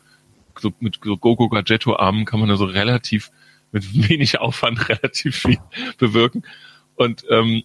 [0.57, 3.32] so mit so Gogo Gadgetto Armen kann man da so relativ
[3.74, 5.57] mit wenig Aufwand relativ viel
[5.98, 6.44] bewirken.
[6.95, 7.64] Und ähm,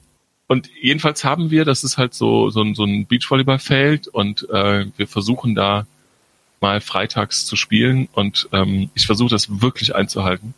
[0.51, 4.87] und jedenfalls haben wir, das ist halt so so ein, so ein Beachvolleyballfeld und äh,
[4.97, 5.87] wir versuchen da
[6.61, 10.55] mal freitags zu spielen und ähm, ich versuche das wirklich einzuhalten.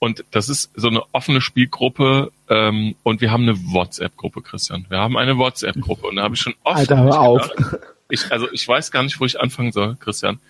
[0.00, 4.86] Und das ist so eine offene Spielgruppe ähm, und wir haben eine WhatsApp-Gruppe, Christian.
[4.88, 7.50] Wir haben eine WhatsApp-Gruppe und da habe ich schon oft Alter, hör auf.
[7.50, 7.76] gedacht,
[8.08, 10.40] ich, also ich weiß gar nicht, wo ich anfangen soll, Christian.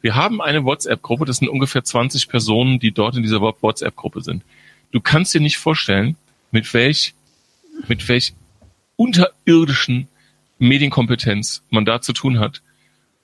[0.00, 4.42] Wir haben eine WhatsApp-Gruppe, das sind ungefähr 20 Personen, die dort in dieser WhatsApp-Gruppe sind.
[4.90, 6.16] Du kannst dir nicht vorstellen,
[6.50, 7.14] mit welch,
[7.88, 8.34] mit welch
[8.96, 10.08] unterirdischen
[10.58, 12.62] Medienkompetenz man da zu tun hat.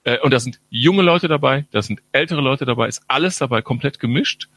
[0.03, 3.61] Äh, und da sind junge Leute dabei, da sind ältere Leute dabei, ist alles dabei
[3.61, 4.49] komplett gemischt.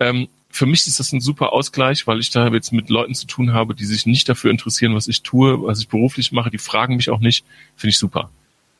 [0.00, 3.26] Ähm, für mich ist das ein super Ausgleich, weil ich da jetzt mit Leuten zu
[3.26, 6.50] tun habe, die sich nicht dafür interessieren, was ich tue, was ich beruflich mache.
[6.50, 7.44] Die fragen mich auch nicht.
[7.76, 8.30] Finde ich super.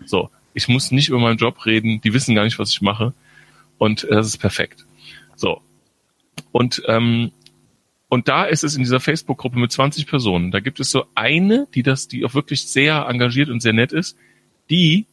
[0.04, 2.00] So, ich muss nicht über meinen Job reden.
[2.00, 3.12] Die wissen gar nicht, was ich mache.
[3.78, 4.84] Und äh, das ist perfekt.
[5.36, 5.62] So.
[6.50, 7.30] Und ähm,
[8.10, 10.50] und da ist es in dieser Facebook-Gruppe mit 20 Personen.
[10.50, 13.92] Da gibt es so eine, die das, die auch wirklich sehr engagiert und sehr nett
[13.92, 14.18] ist.
[14.68, 15.06] Die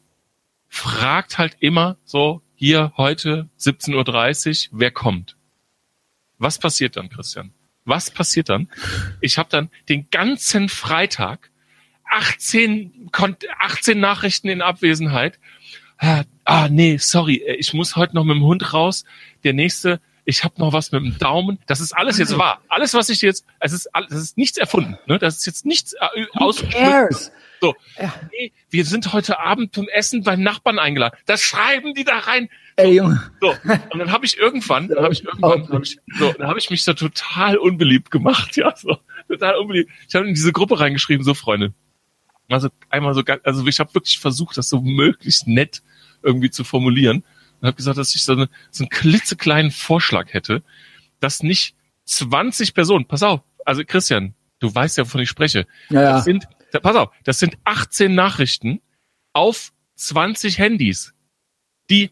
[0.68, 5.38] fragt halt immer so, hier heute 17.30 Uhr, wer kommt?
[6.40, 7.53] Was passiert dann, Christian?
[7.86, 8.68] Was passiert dann?
[9.22, 11.52] Ich habe dann den ganzen Freitag
[12.10, 15.40] 18, 18 Nachrichten in Abwesenheit.
[15.99, 19.06] Ah, nee, sorry, ich muss heute noch mit dem Hund raus.
[19.44, 21.58] Der nächste, ich habe noch was mit dem Daumen.
[21.68, 22.62] Das ist alles jetzt wahr.
[22.68, 24.98] Alles, was ich jetzt, es ist, alles, das ist nichts erfunden.
[25.08, 25.20] Ne?
[25.20, 27.32] Das ist jetzt nichts äh, ausgeschmückt.
[27.62, 28.14] So, ja.
[28.34, 31.18] nee, wir sind heute Abend zum Essen beim Nachbarn eingeladen.
[31.26, 32.49] Das schreiben die da rein.
[32.76, 33.32] Ey, Junge.
[33.40, 33.56] So,
[33.90, 36.70] und dann habe ich irgendwann, dann habe ich irgendwann, hab ich, so, dann habe ich
[36.70, 38.98] mich da total unbeliebt gemacht, ja, so
[39.30, 39.90] total unbeliebt.
[40.10, 41.74] Ich habe in diese Gruppe reingeschrieben, so Freunde.
[42.49, 45.82] Also einmal so, also ich habe wirklich versucht, das so möglichst nett
[46.22, 47.24] irgendwie zu formulieren
[47.60, 50.64] und habe gesagt, dass ich so, eine, so einen klitzekleinen Vorschlag hätte,
[51.20, 51.76] dass nicht
[52.06, 55.68] 20 Personen, pass auf, also Christian, du weißt ja, wovon ich spreche.
[55.90, 56.12] Ja, ja.
[56.14, 56.48] Das sind,
[56.82, 58.82] pass auf, das sind 18 Nachrichten
[59.34, 61.14] auf 20 Handys,
[61.90, 62.12] die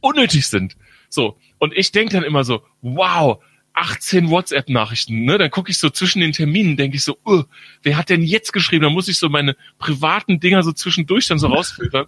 [0.00, 0.76] unnötig sind.
[1.08, 1.38] So.
[1.58, 3.42] Und ich denke dann immer so, wow,
[3.74, 5.38] 18 WhatsApp-Nachrichten, ne?
[5.38, 7.44] Dann gucke ich so zwischen den Terminen, denke ich so, uh,
[7.82, 8.82] wer hat denn jetzt geschrieben?
[8.84, 12.06] Dann muss ich so meine privaten Dinger so zwischendurch dann so rausfiltern.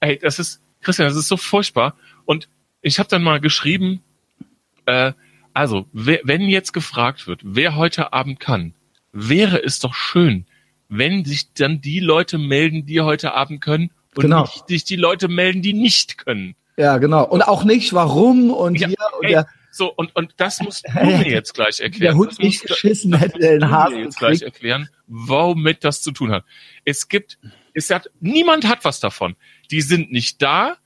[0.00, 1.94] Ey, das ist, Christian, das ist so furchtbar.
[2.24, 2.48] Und
[2.82, 4.02] ich habe dann mal geschrieben,
[4.86, 5.12] äh,
[5.54, 8.74] also, wer, wenn jetzt gefragt wird, wer heute Abend kann,
[9.12, 10.46] wäre es doch schön,
[10.88, 14.42] wenn sich dann die Leute melden, die heute Abend können und Genau.
[14.42, 16.54] nicht sich die Leute melden, die nicht können.
[16.76, 17.24] Ja, genau.
[17.26, 20.84] Und auch nicht, warum und Ja, hier und ey, der, so, und, und das musst
[20.86, 22.12] du mir jetzt gleich erklären.
[22.12, 24.56] der Hund nicht geschissen hätte, den Hasen mir jetzt gleich gekriegt.
[24.56, 26.44] erklären, womit das zu tun hat.
[26.84, 27.38] Es gibt,
[27.74, 29.36] es hat, niemand hat was davon.
[29.72, 30.76] Die sind nicht da.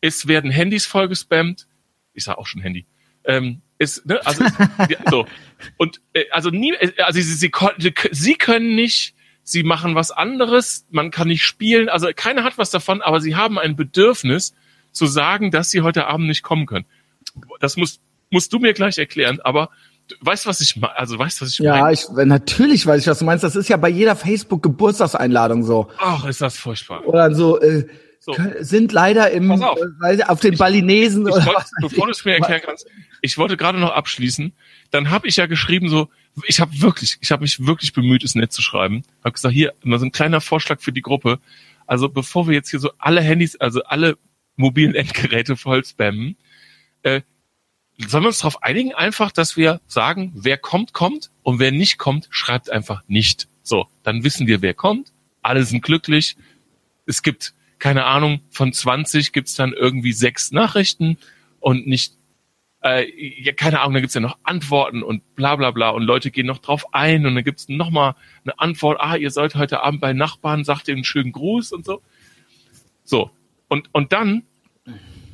[0.00, 1.66] Es werden Handys vollgespammt.
[2.12, 2.86] Ich sag auch schon Handy.
[3.24, 4.44] Ähm, es, ne, also,
[4.88, 5.26] ja, so.
[5.78, 10.10] Und, äh, also nie, äh, also sie, sie, kon- sie können nicht, sie machen was
[10.10, 14.54] anderes, man kann nicht spielen, also keiner hat was davon, aber sie haben ein Bedürfnis
[14.92, 16.84] zu sagen, dass sie heute Abend nicht kommen können.
[17.60, 18.00] Das musst,
[18.30, 19.70] musst du mir gleich erklären, aber
[20.08, 21.94] du weißt, was ich meine, also weißt, was ich Ja, meine?
[21.94, 23.42] ich, natürlich weiß ich, was du meinst.
[23.42, 25.88] Das ist ja bei jeder Facebook-Geburtstagseinladung so.
[25.98, 27.06] Ach, ist das furchtbar.
[27.06, 27.86] Oder so, äh,
[28.24, 28.34] So.
[28.60, 29.78] sind leider im, auf.
[30.02, 32.18] äh, ich, auf den Balinesen Ich oder wollte, was weiß bevor du ich.
[32.18, 32.86] es mir erklären kannst,
[33.20, 34.54] ich wollte gerade noch abschließen.
[34.90, 36.08] Dann habe ich ja geschrieben so,
[36.46, 39.02] ich habe wirklich, ich habe mich wirklich bemüht, es nett zu schreiben.
[39.22, 41.38] Habe gesagt, hier mal so ein kleiner Vorschlag für die Gruppe.
[41.86, 44.16] Also bevor wir jetzt hier so alle Handys, also alle
[44.56, 46.36] mobilen Endgeräte voll spammen,
[47.02, 47.20] äh,
[47.98, 51.98] sollen wir uns darauf einigen, einfach, dass wir sagen, wer kommt, kommt und wer nicht
[51.98, 53.48] kommt, schreibt einfach nicht.
[53.62, 55.12] So, dann wissen wir, wer kommt.
[55.42, 56.36] Alle sind glücklich.
[57.06, 57.54] Es gibt,
[57.84, 61.18] keine Ahnung, von 20 gibt's dann irgendwie sechs Nachrichten
[61.60, 62.14] und nicht,
[62.82, 63.04] äh,
[63.42, 66.46] ja, keine Ahnung, dann gibt's ja noch Antworten und bla bla bla und Leute gehen
[66.46, 70.00] noch drauf ein und dann gibt's noch mal eine Antwort, ah, ihr sollt heute Abend
[70.00, 72.00] bei Nachbarn, sagt ihr einen schönen Gruß und so.
[73.04, 73.30] So,
[73.68, 74.44] und, und dann,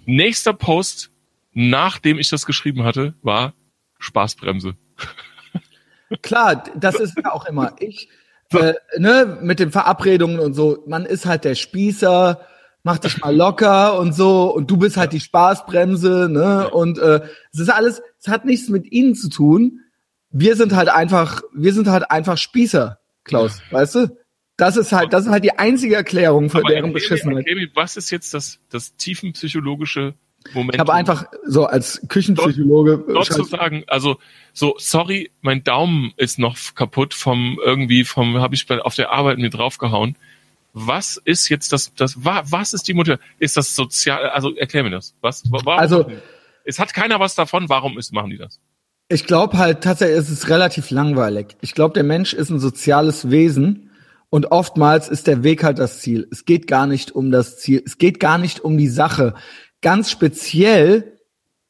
[0.04, 1.12] nächster Post,
[1.52, 3.54] nachdem ich das geschrieben hatte, war
[4.00, 4.74] Spaßbremse.
[6.22, 8.08] Klar, das ist ja auch immer ich.
[8.52, 12.40] Äh, ne, mit den Verabredungen und so, man ist halt der Spießer,
[12.82, 16.68] mach dich mal locker und so und du bist halt die Spaßbremse, ne?
[16.70, 17.20] Und äh,
[17.52, 19.80] es ist alles, es hat nichts mit ihnen zu tun.
[20.30, 24.16] Wir sind halt einfach, wir sind halt einfach Spießer, Klaus, weißt du?
[24.56, 27.46] Das ist halt, das ist halt die einzige Erklärung für Aber deren Beschissenheit.
[27.74, 30.14] was ist jetzt das, das tiefenpsychologische
[30.54, 30.74] Moment?
[30.74, 34.16] Ich habe einfach so als Küchenpsychologe dort schreib- zu sagen, also
[34.52, 39.12] so sorry, mein Daumen ist noch kaputt vom irgendwie vom habe ich bei, auf der
[39.12, 40.16] Arbeit mir draufgehauen.
[40.72, 43.18] Was ist jetzt das das wa- was ist die Mutter?
[43.38, 45.14] Ist das sozial also erklär mir das.
[45.20, 46.10] Was wa- warum Also-
[46.64, 48.58] es hat keiner was davon, warum ist machen die das?
[49.08, 51.56] Ich glaube halt tatsächlich, es ist relativ langweilig.
[51.60, 53.90] Ich glaube, der Mensch ist ein soziales Wesen
[54.30, 56.28] und oftmals ist der Weg halt das Ziel.
[56.30, 57.82] Es geht gar nicht um das Ziel.
[57.84, 59.34] Es geht gar nicht um die Sache.
[59.82, 61.18] Ganz speziell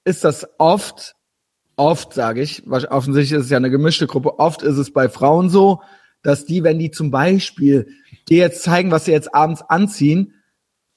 [0.05, 1.15] ist das oft,
[1.77, 5.49] oft sage ich, offensichtlich ist es ja eine gemischte Gruppe, oft ist es bei Frauen
[5.49, 5.81] so,
[6.23, 7.89] dass die, wenn die zum Beispiel
[8.29, 10.35] dir jetzt zeigen, was sie jetzt abends anziehen,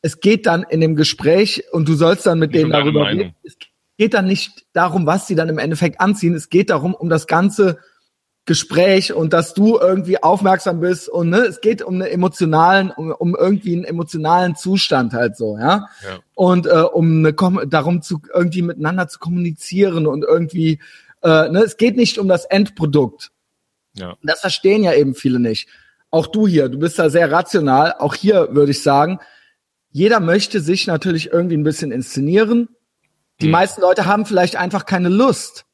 [0.01, 3.33] es geht dann in dem Gespräch und du sollst dann mit Nicht denen darüber reden.
[3.43, 3.55] Es
[3.97, 6.33] geht dann nicht darum, was sie dann im Endeffekt anziehen.
[6.33, 7.79] Es geht darum, um das ganze
[8.45, 13.11] Gespräch und dass du irgendwie aufmerksam bist und ne, es geht um einen emotionalen, um,
[13.11, 15.87] um irgendwie einen emotionalen Zustand halt so, ja.
[16.03, 16.19] Ja.
[16.35, 17.33] Und äh, um eine,
[17.67, 20.79] darum zu irgendwie miteinander zu kommunizieren und irgendwie,
[21.21, 23.31] äh, ne, es geht nicht um das Endprodukt.
[23.95, 24.17] Ja.
[24.23, 25.69] Das verstehen ja eben viele nicht.
[26.11, 27.95] Auch du hier, du bist da sehr rational.
[27.99, 29.19] Auch hier würde ich sagen,
[29.89, 32.67] jeder möchte sich natürlich irgendwie ein bisschen inszenieren.
[33.39, 33.51] Die Hm.
[33.51, 35.65] meisten Leute haben vielleicht einfach keine Lust.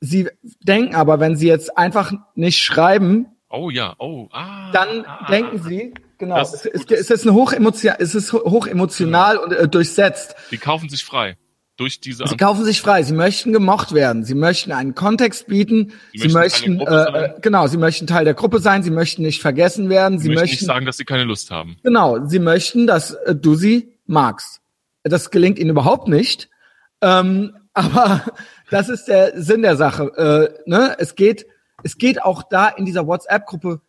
[0.00, 0.28] Sie
[0.62, 4.70] denken aber, wenn sie jetzt einfach nicht schreiben, Oh ja, oh, ah.
[4.72, 9.36] dann ah, denken sie, genau, es, ist es, ist eine hochemotion, es ist ho- hochemotional
[9.38, 10.34] und äh, durchsetzt.
[10.50, 11.36] Die kaufen sich frei.
[11.76, 13.02] Durch diese Sie kaufen sich frei.
[13.02, 14.24] Sie möchten gemocht werden.
[14.24, 15.92] Sie möchten einen Kontext bieten.
[16.14, 18.60] Sie Sie, möchten möchten, Teil der Gruppe äh, äh, genau, sie möchten Teil der Gruppe
[18.60, 18.82] sein.
[18.82, 20.18] Sie möchten nicht vergessen werden.
[20.18, 21.76] Sie Sie möchten möchten, nicht sagen, dass sie keine Lust haben.
[21.82, 24.60] genau, sie möchten, dass äh, du sie magst.
[25.04, 26.48] Das gelingt ihnen überhaupt nicht.
[27.02, 28.22] Ähm, aber
[28.70, 30.04] das ist der Sinn der Sache.
[30.16, 30.96] Äh, ne?
[30.98, 31.46] Es geht,
[31.82, 33.80] es geht auch da in dieser WhatsApp-Gruppe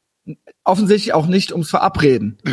[0.63, 2.37] offensichtlich auch nicht ums Verabreden.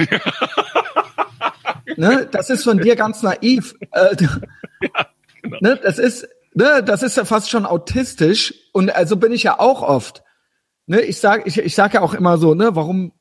[1.96, 2.28] ne?
[2.30, 3.74] Das ist von dir ganz naiv.
[3.90, 4.16] Äh,
[5.42, 5.58] genau.
[5.60, 5.80] ne?
[5.82, 6.82] Das ist, ne?
[6.82, 8.54] Das ist ja fast schon autistisch.
[8.72, 10.22] Und also bin ich ja auch oft.
[10.86, 11.00] Ne?
[11.02, 12.74] Ich sag, ich, ich sag ja auch immer so, ne?
[12.74, 13.12] Warum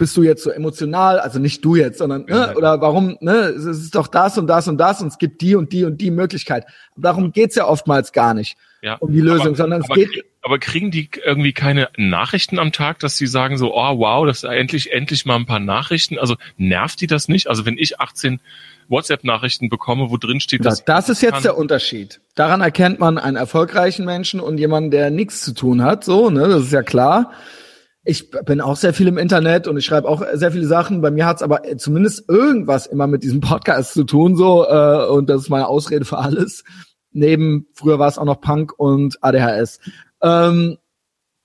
[0.00, 1.20] bist du jetzt so emotional?
[1.20, 2.48] Also nicht du jetzt, sondern Ja.
[2.48, 2.54] ne?
[2.56, 3.16] oder warum?
[3.20, 3.32] Ne?
[3.32, 6.00] Es ist doch das und das und das und es gibt die und die und
[6.00, 6.64] die Möglichkeit.
[6.96, 8.96] Darum geht's ja oftmals gar nicht Ja.
[8.96, 12.72] um die Lösung, aber, sondern es aber, geht aber kriegen die irgendwie keine Nachrichten am
[12.72, 16.18] Tag, dass sie sagen so, oh wow, das ist endlich, endlich mal ein paar Nachrichten.
[16.18, 17.46] Also nervt die das nicht?
[17.48, 18.40] Also wenn ich 18
[18.88, 22.20] WhatsApp-Nachrichten bekomme, wo drin steht, Das, dass das ist jetzt kann- der Unterschied.
[22.34, 26.04] Daran erkennt man einen erfolgreichen Menschen und jemanden, der nichts zu tun hat.
[26.04, 27.32] So, ne, das ist ja klar.
[28.02, 31.02] Ich bin auch sehr viel im Internet und ich schreibe auch sehr viele Sachen.
[31.02, 35.28] Bei mir hat's aber zumindest irgendwas immer mit diesem Podcast zu tun, so äh, und
[35.28, 36.64] das ist meine Ausrede für alles.
[37.12, 39.80] Neben früher war es auch noch Punk und ADHS.
[40.22, 40.78] Ähm,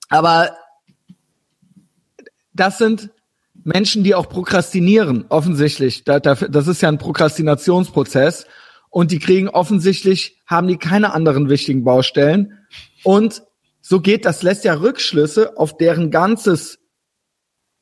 [0.09, 0.51] aber
[2.53, 3.09] das sind
[3.63, 6.03] Menschen, die auch prokrastinieren, offensichtlich.
[6.03, 8.45] Da, da, das ist ja ein Prokrastinationsprozess.
[8.89, 12.59] Und die kriegen offensichtlich, haben die keine anderen wichtigen Baustellen.
[13.03, 13.43] Und
[13.87, 16.79] so geht, das lässt ja Rückschlüsse auf deren ganzes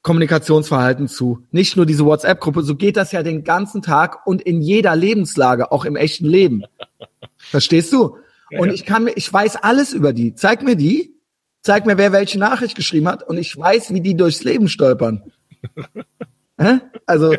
[0.02, 1.48] Kommunikationsverhalten zu.
[1.52, 5.72] Nicht nur diese WhatsApp-Gruppe, so geht das ja den ganzen Tag und in jeder Lebenslage,
[5.72, 6.66] auch im echten Leben.
[7.38, 8.18] Verstehst du?
[8.52, 8.74] Und ja.
[8.74, 10.36] ich kann mir, ich weiß alles über die.
[10.36, 11.16] Zeig mir die.
[11.62, 15.32] Zeig mir, wer welche Nachricht geschrieben hat und ich weiß, wie die durchs Leben stolpern.
[16.60, 16.82] Hä?
[17.06, 17.34] Also,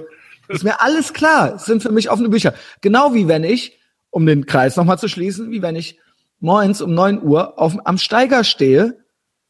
[0.48, 1.56] ist mir alles klar.
[1.56, 2.54] Es sind für mich offene Bücher.
[2.80, 3.78] Genau wie wenn ich,
[4.08, 5.98] um den Kreis nochmal zu schließen, wie wenn ich
[6.44, 9.04] morgens um neun Uhr auf, am Steiger stehe,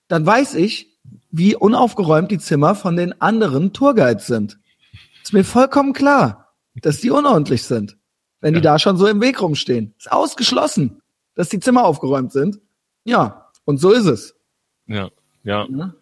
[0.09, 0.89] dann weiß ich,
[1.31, 4.59] wie unaufgeräumt die Zimmer von den anderen Tourguides sind.
[5.23, 7.99] Ist mir vollkommen klar, dass die unordentlich sind,
[8.41, 8.73] wenn die Ja.
[8.75, 9.95] da schon so im Weg rumstehen.
[9.99, 11.03] Ist ausgeschlossen,
[11.35, 12.61] dass die Zimmer aufgeräumt sind.
[13.05, 14.35] Ja, und so ist es.
[14.87, 15.11] Ja,
[15.43, 15.67] ja.
[15.69, 15.95] Ne?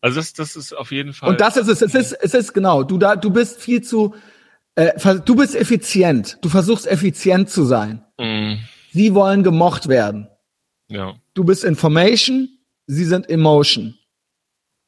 [0.00, 1.30] Also das, das ist auf jeden Fall.
[1.30, 1.82] Und das ist es.
[1.82, 2.82] Es ist, es ist genau.
[2.82, 4.14] Du da, du bist viel zu,
[4.74, 4.92] äh,
[5.24, 6.38] du bist effizient.
[6.42, 8.04] Du versuchst effizient zu sein.
[8.18, 8.56] Mm,
[8.94, 10.28] Sie wollen gemocht werden.
[10.88, 12.48] ja, Du bist Information.
[12.86, 13.94] Sie sind Emotion.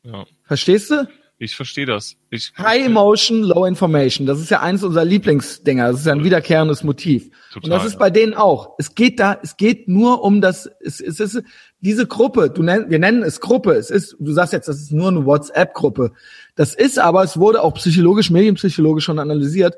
[0.04, 0.24] ja.
[0.44, 1.08] Verstehst du?
[1.38, 2.16] Ich verstehe das.
[2.30, 4.26] Ich, High Emotion, Low Information.
[4.26, 5.90] Das ist ja eins unserer Lieblingsdinger.
[5.90, 7.28] Das ist ja ein wiederkehrendes Motiv.
[7.52, 8.74] Total, und das ist bei denen auch.
[8.78, 11.42] Es geht da, es geht nur um das, es, es ist
[11.80, 12.48] diese Gruppe.
[12.48, 13.72] Du nenn, wir nennen es Gruppe.
[13.72, 16.12] Es ist, du sagst jetzt, das ist nur eine WhatsApp-Gruppe.
[16.54, 19.74] Das ist aber, es wurde auch psychologisch, medienpsychologisch schon analysiert.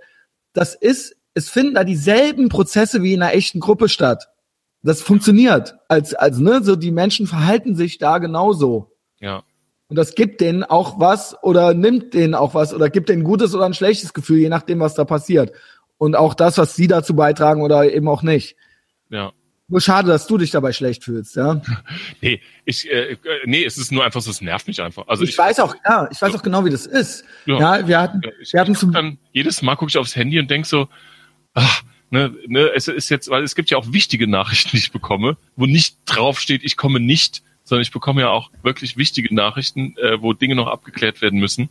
[0.53, 4.29] Das ist, es finden da dieselben Prozesse wie in einer echten Gruppe statt.
[4.83, 5.77] Das funktioniert.
[5.89, 8.97] Als, als, ne, so die Menschen verhalten sich da genauso.
[9.21, 9.43] ja,
[9.89, 13.25] Und das gibt denen auch was oder nimmt denen auch was oder gibt denen ein
[13.25, 15.53] gutes oder ein schlechtes Gefühl, je nachdem, was da passiert.
[15.97, 18.57] Und auch das, was sie dazu beitragen oder eben auch nicht.
[19.11, 19.33] ja.
[19.71, 21.61] Nur schade, dass du dich dabei schlecht fühlst, ja.
[22.23, 25.07] Nee, ich, äh, nee, es ist nur einfach so, es nervt mich einfach.
[25.09, 27.23] Also Ich weiß auch, ja, ich weiß auch genau, wie das ist.
[27.45, 27.77] Ja.
[27.77, 30.51] Ja, wir hatten, ich, wir hatten ich zum, jedes Mal gucke ich aufs Handy und
[30.51, 30.89] denk so,
[31.59, 34.93] ach, ne, ne, es ist jetzt, weil es gibt ja auch wichtige Nachrichten, die ich
[34.93, 39.35] bekomme, wo nicht drauf steht, ich komme nicht, sondern ich bekomme ja auch wirklich wichtige
[39.35, 41.71] Nachrichten, äh, wo Dinge noch abgeklärt werden müssen.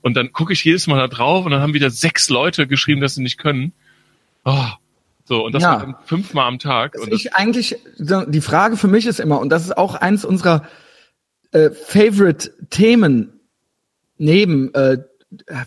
[0.00, 3.00] Und dann gucke ich jedes Mal da drauf und dann haben wieder sechs Leute geschrieben,
[3.00, 3.72] dass sie nicht können.
[4.44, 4.68] Oh,
[5.24, 6.00] so, und das Ja.
[6.06, 6.94] fünfmal am Tag.
[6.94, 9.94] was Und das, ich eigentlich, die Frage für mich ist immer, und das ist auch
[9.94, 10.66] eins unserer
[11.52, 13.32] äh, Favorite-Themen
[14.16, 14.98] neben, äh,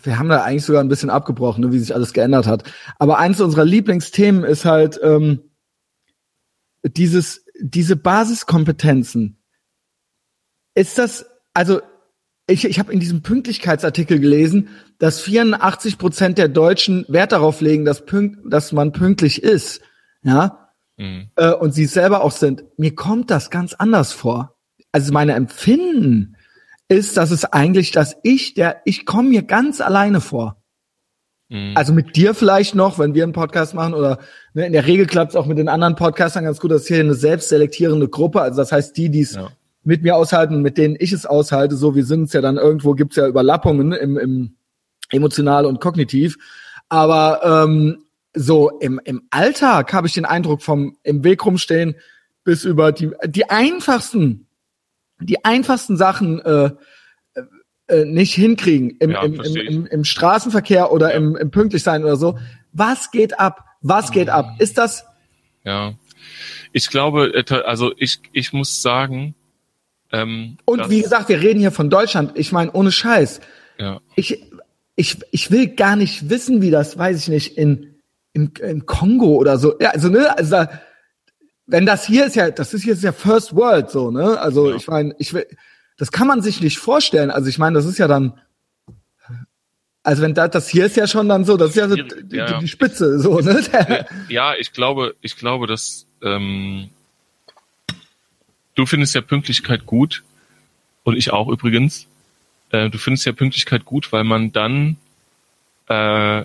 [0.02, 2.64] wir haben da eigentlich sogar ein bisschen abgebrochen, ne, wie sich alles geändert hat.
[2.98, 5.50] Aber eins unserer Lieblingsthemen ist halt ähm,
[6.82, 9.38] dieses, diese Basiskompetenzen.
[10.74, 11.80] Ist das, also
[12.48, 14.68] ich, ich habe in diesem Pünktlichkeitsartikel gelesen,
[14.98, 19.80] dass 84 Prozent der Deutschen Wert darauf legen, dass, pünkt, dass man pünktlich ist.
[20.24, 22.64] Ja, mh, äh, und sie selber auch sind.
[22.78, 24.56] Mir kommt das ganz anders vor.
[24.90, 26.36] also meine Empfinden
[26.92, 30.62] ist, dass es eigentlich, dass ich, der, ich komme mir ganz alleine vor.
[31.48, 31.72] Mhm.
[31.74, 34.18] Also mit dir vielleicht noch, wenn wir einen Podcast machen oder
[34.54, 36.88] ne, in der Regel klappt es auch mit den anderen Podcastern ganz gut, das ist
[36.88, 38.40] hier eine selbstselektierende Gruppe.
[38.40, 39.48] Also das heißt, die, die es Ja.
[39.84, 42.92] mit mir aushalten, mit denen ich es aushalte, so wir sind es ja dann irgendwo,
[42.94, 44.54] gibt's ja Überlappungen im, im
[45.10, 46.36] emotional und kognitiv.
[46.88, 48.04] Aber ähm,
[48.34, 51.96] so im, im Alltag habe ich den Eindruck vom im Weg rumstehen
[52.44, 54.46] bis über die, die einfachsten,
[55.22, 56.70] die einfachsten Sachen äh,
[57.88, 61.16] äh, nicht hinkriegen im, Ja, im, im, im, im Straßenverkehr oder Ja.
[61.16, 62.38] im, im Pünktlichsein oder so.
[62.72, 63.64] Was geht ab?
[63.80, 64.56] Was geht ab?
[64.58, 65.04] Ist das
[65.64, 65.94] Ja.
[66.72, 69.34] Ich glaube, äh, also ich, ich muss sagen,
[70.12, 72.32] ähm, und wie gesagt, wir reden hier von Deutschland.
[72.34, 73.40] Ich meine, ohne Scheiß.
[73.78, 74.42] ja, Ich,
[74.94, 77.94] ich, ich will gar nicht wissen, wie das, weiß ich nicht, in,
[78.34, 79.74] im, im Kongo oder so.
[79.80, 80.80] Ja, also, ne, also da,
[81.66, 84.38] wenn das hier ist ja, das ist jetzt ja First World so, ne?
[84.40, 84.76] Also Ja.
[84.76, 85.46] ich meine, ich will,
[85.96, 87.30] das kann man sich nicht vorstellen.
[87.30, 88.38] Also ich meine, das ist ja dann,
[90.02, 92.36] also wenn das, das hier ist ja schon dann so, das ist ja so die,
[92.36, 92.58] ja.
[92.58, 93.62] die Spitze, so, ne?
[93.72, 96.90] Äh, ja, ich glaube, ich glaube, dass ähm,
[98.74, 100.22] du findest ja Pünktlichkeit gut
[101.04, 102.06] und ich auch übrigens.
[102.70, 104.96] Äh, du findest ja Pünktlichkeit gut, weil man dann
[105.88, 106.44] äh,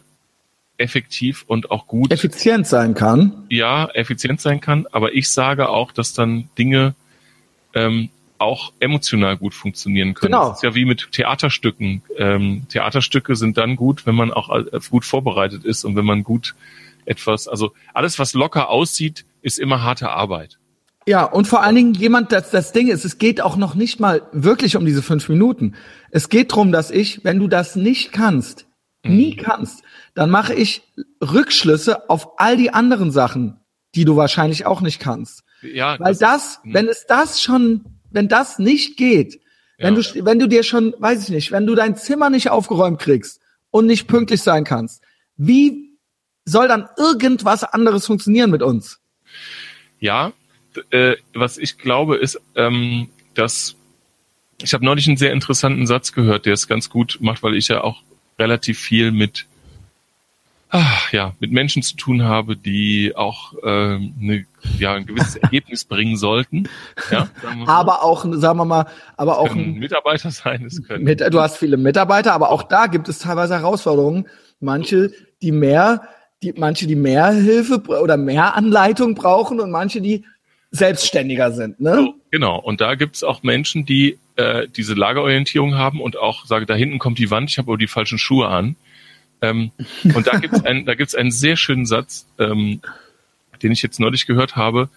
[0.78, 3.46] effektiv und auch gut Effizient sein kann.
[3.50, 6.94] ja, effizient sein kann, aber ich sage auch, dass dann Dinge
[7.74, 8.10] ähm,
[8.40, 10.34] auch emotional gut funktionieren können.
[10.34, 10.50] Genau.
[10.50, 12.04] Das ist ja wie mit Theaterstücken.
[12.18, 16.24] Ähm, Theaterstücke sind dann gut, wenn man auch äh, gut vorbereitet ist und wenn man
[16.24, 16.56] gut
[17.06, 20.60] etwas, also alles, was locker aussieht, ist immer harte Arbeit.
[21.08, 24.00] Ja, und vor allen Dingen jemand, das, das Ding ist, es geht auch noch nicht
[24.00, 25.76] mal wirklich um diese fünf Minuten.
[26.12, 28.68] Es geht drum, dass ich, wenn du das nicht kannst,
[29.06, 29.84] nie kannst,
[30.18, 30.82] dann mache ich
[31.22, 33.60] Rückschlüsse auf all die anderen Sachen,
[33.94, 35.44] die du wahrscheinlich auch nicht kannst.
[35.62, 36.74] Ja, Weil das, hm.
[36.74, 39.40] wenn es das schon, wenn das nicht geht,
[39.78, 40.02] wenn Ja.
[40.02, 43.42] du, wenn du dir schon, weiß ich nicht, wenn du dein Zimmer nicht aufgeräumt kriegst
[43.70, 45.04] und nicht pünktlich sein kannst,
[45.36, 45.92] wie
[46.46, 49.00] soll dann irgendwas anderes funktionieren mit uns?
[50.00, 50.34] Ja,
[50.90, 53.76] äh, was ich glaube, ist, ähm, dass
[54.64, 57.68] ich habe neulich einen sehr interessanten Satz gehört, der es ganz gut macht, weil ich
[57.68, 58.02] ja auch
[58.40, 59.46] relativ viel mit
[60.70, 64.46] ah, ja mit Menschen zu tun habe, die auch ähm, ne,
[64.80, 66.70] ja ein gewisses Ergebnis bringen sollten.
[67.12, 67.30] Ja.
[67.66, 68.86] Aber auch, sagen wir mal,
[69.16, 72.88] aber auch ein, Mitarbeiter sein, es können mit, du hast viele Mitarbeiter, aber auch da
[72.88, 74.28] gibt es teilweise Herausforderungen.
[74.60, 75.12] Manche,
[75.42, 76.08] die mehr,
[76.42, 80.26] die, manche, die mehr Hilfe oder mehr Anleitung brauchen und manche, die
[80.72, 82.14] selbstständiger sind, ne?
[82.32, 82.60] Genau.
[82.60, 86.76] Und da gibt es auch Menschen, die äh, diese Lagerorientierung haben und auch sage, da
[86.76, 88.76] hinten kommt die Wand, ich habe aber die falschen Schuhe an.
[89.42, 89.72] Ähm,
[90.04, 92.82] und da gibt es einen, da gibt's einen sehr schönen Satz, ähm,
[93.62, 94.90] den ich jetzt neulich gehört habe,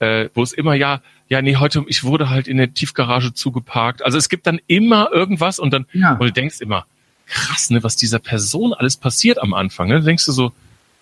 [0.00, 4.04] äh, wo es immer ja, ja, nee, heute, ich wurde halt in der Tiefgarage zugeparkt.
[4.04, 6.12] Also es gibt dann immer irgendwas und dann, Ja.
[6.12, 6.86] und du denkst immer,
[7.26, 9.88] krass, ne, was dieser Person alles passiert am Anfang.
[9.88, 10.00] Ne?
[10.00, 10.52] Da denkst du so,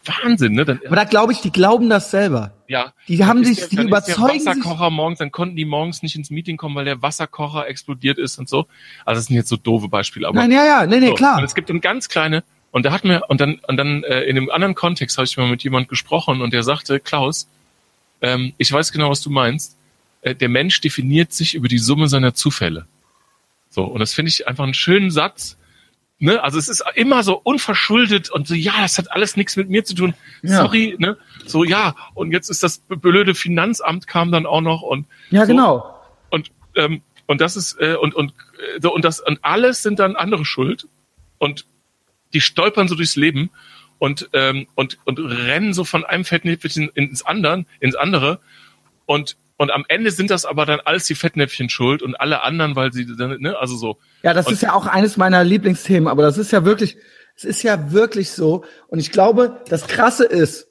[0.05, 0.65] Wahnsinn, ne?
[0.65, 2.51] Dann, Aber da glaube ich, die glauben das selber.
[2.67, 2.93] ja.
[3.07, 4.65] Die haben Dann sich, die dann überzeugen der sich.
[4.65, 8.37] Wasserkocher morgens, dann konnten die morgens nicht ins Meeting kommen, weil der Wasserkocher explodiert ist
[8.39, 8.67] und so.
[9.05, 11.15] Also das sind jetzt so doofe Beispiele, aber Nein, ja, ja, nee, nee, so.
[11.15, 11.39] klar.
[11.39, 14.23] Und es gibt dann ganz kleine und da hat mir und dann und dann äh,
[14.23, 17.47] in einem anderen Kontext habe ich mal mit jemand gesprochen und der sagte, Klaus,
[18.23, 19.77] ähm, ich weiß genau, was du meinst.
[20.23, 22.87] Äh, der Mensch definiert sich über die Summe seiner Zufälle.
[23.71, 25.57] So und das finde ich einfach einen schönen Satz.
[26.19, 26.43] Ne?
[26.43, 29.85] Also es ist immer so unverschuldet und so, ja, das hat alles nichts mit mir
[29.85, 30.15] zu tun.
[30.43, 30.59] Ja.
[30.59, 31.17] Sorry, ne?
[31.47, 35.47] So, ja, und jetzt ist das blöde Finanzamt kam dann auch noch und Ja, so.
[35.49, 36.01] genau.
[36.31, 39.99] und ähm, und das ist äh, und und äh, so und das und alles sind
[39.99, 40.87] dann andere schuld
[41.39, 41.67] und
[42.35, 43.51] die stolpern so durchs Leben
[43.99, 48.41] und ähm, und und rennen so von einem Fettnäpfchen ins anderen ins andere
[49.07, 52.75] und und am Ende sind das aber dann alles die Fettnäpfchen schuld und alle anderen,
[52.75, 56.09] weil sie dann ne also so Ja, das Und- ist ja auch eines meiner Lieblingsthemen,
[56.09, 56.97] aber das ist ja wirklich,
[57.37, 58.65] es ist ja wirklich so.
[58.89, 60.69] Und ich glaube, das Krasse ist,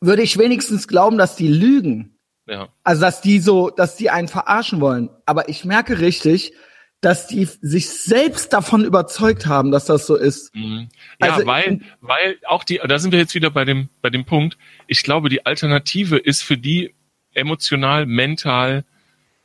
[0.00, 2.16] würde ich wenigstens glauben, dass die lügen.
[2.46, 5.10] ja Also, dass die so, dass die einen verarschen wollen.
[5.26, 6.54] Aber ich merke richtig,
[7.00, 10.54] dass die sich selbst davon überzeugt haben, dass das so ist.
[10.54, 10.88] Mhm.
[11.20, 14.24] Ja, Also- weil, weil auch die, da sind wir jetzt wieder bei dem, bei dem
[14.24, 14.58] Punkt.
[14.86, 16.94] Ich glaube, die Alternative ist für die
[17.32, 18.84] emotional, mental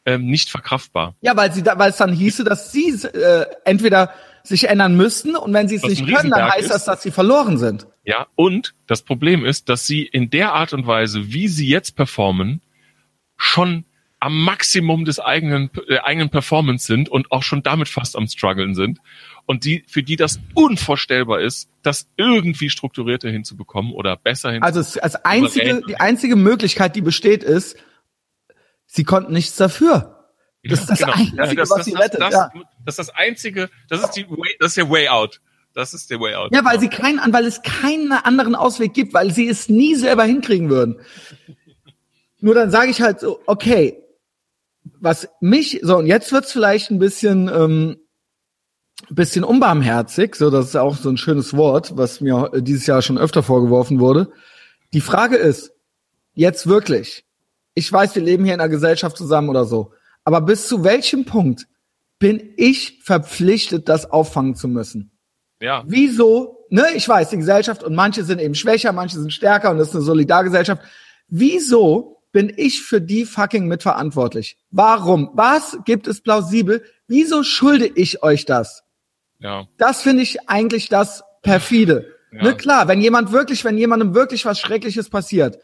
[0.06, 1.16] ähm, nicht verkraftbar.
[1.22, 4.12] Ja, weil sie da, weil es dann hieße, dass sie äh, entweder
[4.44, 6.86] sich ändern müssten und wenn sie es Was nicht können, dann heißt das, ist.
[6.88, 7.88] dass sie verloren sind.
[8.04, 11.96] Ja, und das Problem ist, dass sie in der Art und Weise, wie sie jetzt
[11.96, 12.62] performen,
[13.38, 13.86] schon
[14.20, 18.74] am Maximum des eigenen, der eigenen Performance sind und auch schon damit fast am struggeln
[18.76, 19.00] sind.
[19.46, 24.86] Und die, für die das unvorstellbar ist, das irgendwie strukturierter hinzubekommen oder besser hinzubekommen.
[24.86, 27.78] Also als einzige, die einzige Möglichkeit, die besteht, ist,
[28.88, 30.12] sie konnten nichts dafür.
[30.64, 31.14] Das ist das Genau.
[31.14, 32.22] Einzige, das, was das, sie das, rettet.
[32.22, 32.52] das, ja.
[32.86, 35.42] das ist das einzige, das ist die way, das ist der Way Out.
[35.76, 36.56] Das ist der Way Out.
[36.56, 40.24] ja, weil sie keinen, weil es keinen anderen Ausweg gibt, weil sie es nie selber
[40.24, 41.00] hinkriegen würden.
[42.40, 44.02] Nur dann sage ich halt so, okay,
[45.00, 47.98] was mich, so und jetzt wird's vielleicht ein bisschen, ähm,
[49.10, 53.18] bisschen unbarmherzig, so das ist auch so ein schönes Wort, was mir dieses Jahr schon
[53.18, 54.32] öfter vorgeworfen wurde.
[54.94, 55.72] Die Frage ist,
[56.34, 57.26] jetzt wirklich,
[57.74, 59.92] ich weiß, wir leben hier in einer Gesellschaft zusammen oder so,
[60.24, 61.68] aber bis zu welchem Punkt
[62.20, 65.12] bin ich verpflichtet, das auffangen zu müssen?
[65.62, 69.72] Ja, Wieso, ne, ich weiß, die Gesellschaft und manche sind eben schwächer, manche sind stärker
[69.72, 70.82] und das ist eine Solidargesellschaft.
[71.28, 74.58] Wieso bin ich für die fucking mitverantwortlich?
[74.70, 75.30] Warum?
[75.36, 76.84] Was gibt es plausibel?
[77.08, 78.84] Wieso schulde ich euch das?
[79.40, 82.14] ja, Das finde ich eigentlich das perfide.
[82.34, 82.44] Ja.
[82.44, 85.60] Ne, klar, wenn jemand wirklich, wenn jemandem wirklich was Schreckliches passiert,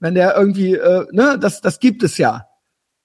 [0.00, 2.48] wenn der irgendwie, äh, ne, das, das gibt es ja.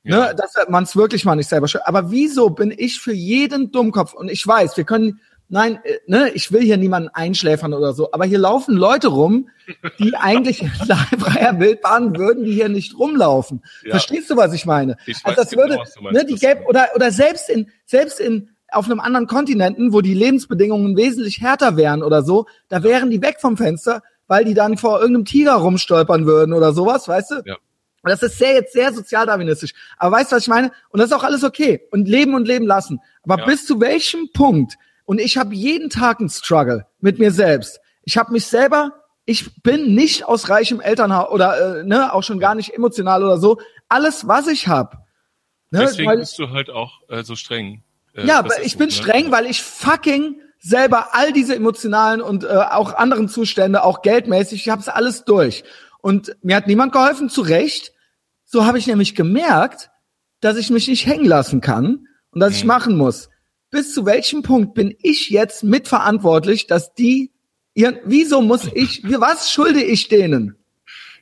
[0.02, 0.30] ja.
[0.30, 1.86] Ne, dass man es wirklich mal nicht selber schuld.
[1.86, 4.14] Aber wieso bin ich für jeden Dummkopf?
[4.16, 5.20] Und ich weiß, wir können,
[5.52, 9.50] nein, äh, ne, ich will hier niemanden einschläfern oder so, aber hier laufen Leute rum,
[10.00, 13.62] die eigentlich in freier Wildbahn würden, die hier nicht rumlaufen.
[13.84, 13.92] Ja.
[13.92, 14.98] Verstehst du, was ich meine?
[15.06, 16.20] Ich weiß also das genau, würde, was du meinst.
[16.20, 20.14] ne, die gäbe, oder, oder selbst in, selbst in, auf einem anderen Kontinenten, wo die
[20.14, 24.78] Lebensbedingungen wesentlich härter wären oder so, da wären die weg vom Fenster, weil die dann
[24.78, 27.36] vor irgendeinem Tiger rumstolpern würden oder sowas, weißt du?
[27.46, 27.56] Ja.
[28.04, 29.74] Und das ist sehr jetzt sehr sozialdarwinistisch.
[29.98, 30.72] Aber weißt du, was ich meine?
[30.90, 31.82] Und das ist auch alles okay.
[31.92, 33.00] Und leben und leben lassen.
[33.24, 33.46] Aber Ja.
[33.46, 34.76] bis zu welchem Punkt?
[35.12, 37.82] Und ich habe jeden Tag einen Struggle mit mir selbst.
[38.04, 38.94] Ich habe mich selber,
[39.26, 43.38] ich bin nicht aus reichem Elternhaus oder äh, ne, auch schon gar nicht emotional oder
[43.38, 43.60] so.
[43.90, 45.00] Alles, was ich habe.
[45.70, 47.84] Ne, Deswegen weil- bist du halt auch äh, so streng.
[48.14, 48.94] Äh, ja, ich so, bin ne?
[48.94, 54.62] streng, weil ich fucking selber all diese emotionalen und äh, auch anderen Zustände, auch geldmäßig,
[54.62, 55.66] ich habe es alles durch.
[56.00, 57.92] Und mir hat niemand geholfen, zu Recht.
[58.46, 59.90] So habe ich nämlich gemerkt,
[60.40, 62.68] dass ich mich nicht hängen lassen kann und dass ich Mhm.
[62.70, 63.28] machen muss.
[63.72, 67.32] Bis zu welchem Punkt bin ich jetzt mitverantwortlich, dass die
[67.74, 70.56] ihren, wieso muss ich, wie- was schulde ich denen?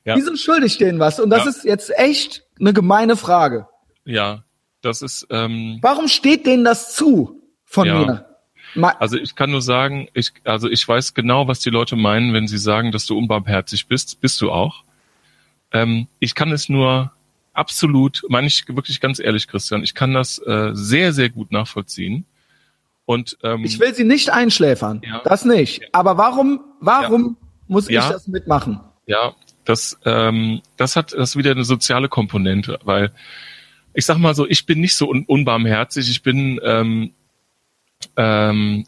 [0.04, 0.16] Ja.
[0.16, 1.20] Wieso schulde ich denen was?
[1.20, 1.50] Und das Ja.
[1.52, 3.68] ist jetzt echt eine gemeine Frage.
[4.04, 4.44] Ja,
[4.82, 8.00] das ist, ähm, Warum steht denen das zu von Ja.
[8.00, 8.26] mir?
[8.76, 12.34] Ma also ich kann nur sagen, ich, also ich weiß genau, was die Leute meinen,
[12.34, 14.20] wenn sie sagen, dass du unbarmherzig bist.
[14.22, 14.84] Bist du auch.
[15.72, 17.12] Ähm, ich kann es nur
[17.54, 22.26] absolut, meine ich wirklich ganz ehrlich, Christian, ich kann das äh, sehr, sehr gut nachvollziehen.
[23.10, 25.02] Und ähm, Ich will sie nicht einschläfern.
[25.04, 25.22] Ja.
[25.24, 25.82] Das nicht.
[25.96, 27.38] Aber warum, warum
[27.68, 28.12] muss ich Ja.
[28.12, 28.82] das mitmachen?
[29.08, 29.34] Ja,
[29.66, 33.12] das, ähm, das hat das wieder eine soziale Komponente, weil
[33.96, 37.14] ich sag mal so, ich bin nicht so un unbarmherzig, ich bin ähm,
[38.16, 38.86] ähm,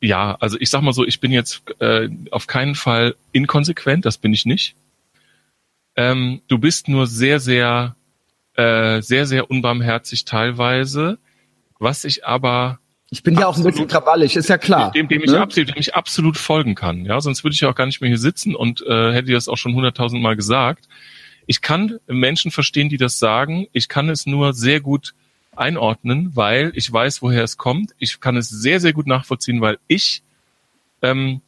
[0.00, 4.16] ja, also ich sag mal so, ich bin jetzt äh, auf keinen Fall inkonsequent, das
[4.16, 4.76] bin ich nicht.
[5.94, 7.96] Ähm, du bist nur sehr, sehr,
[8.54, 11.18] äh, sehr, sehr unbarmherzig teilweise,
[11.78, 12.78] was ich aber
[13.14, 14.90] Ich bin ja auch ein bisschen krawallig, ist ja klar.
[14.90, 15.40] dem, dem ich ne?
[15.40, 17.04] absolut, dem ich absolut folgen kann.
[17.04, 19.48] Ja, sonst würde ich ja auch gar nicht mehr hier sitzen und äh, hätte das
[19.48, 20.88] auch schon hunderttausend Mal gesagt.
[21.46, 23.68] Ich kann Menschen verstehen, die das sagen.
[23.72, 25.14] Ich kann es nur sehr gut
[25.54, 27.92] einordnen, weil ich weiß, woher es kommt.
[28.00, 30.24] Ich kann es sehr, sehr gut nachvollziehen, weil ich
[31.00, 31.40] ähm,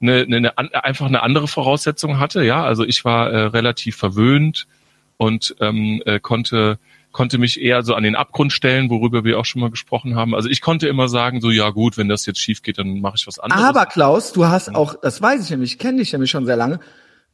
[0.00, 2.44] eine, eine, eine, einfach eine andere Voraussetzung hatte.
[2.44, 4.68] Ja, also ich war äh, relativ verwöhnt
[5.16, 6.78] und ähm, äh, konnte
[7.12, 10.34] konnte mich eher so an den Abgrund stellen, worüber wir auch schon mal gesprochen haben.
[10.34, 13.14] Also ich konnte immer sagen, so ja gut, wenn das jetzt schief geht, dann mache
[13.16, 13.62] ich was anderes.
[13.64, 16.56] Aber Klaus, du hast auch, das weiß ich nämlich, ich kenne dich nämlich schon sehr
[16.56, 16.80] lange,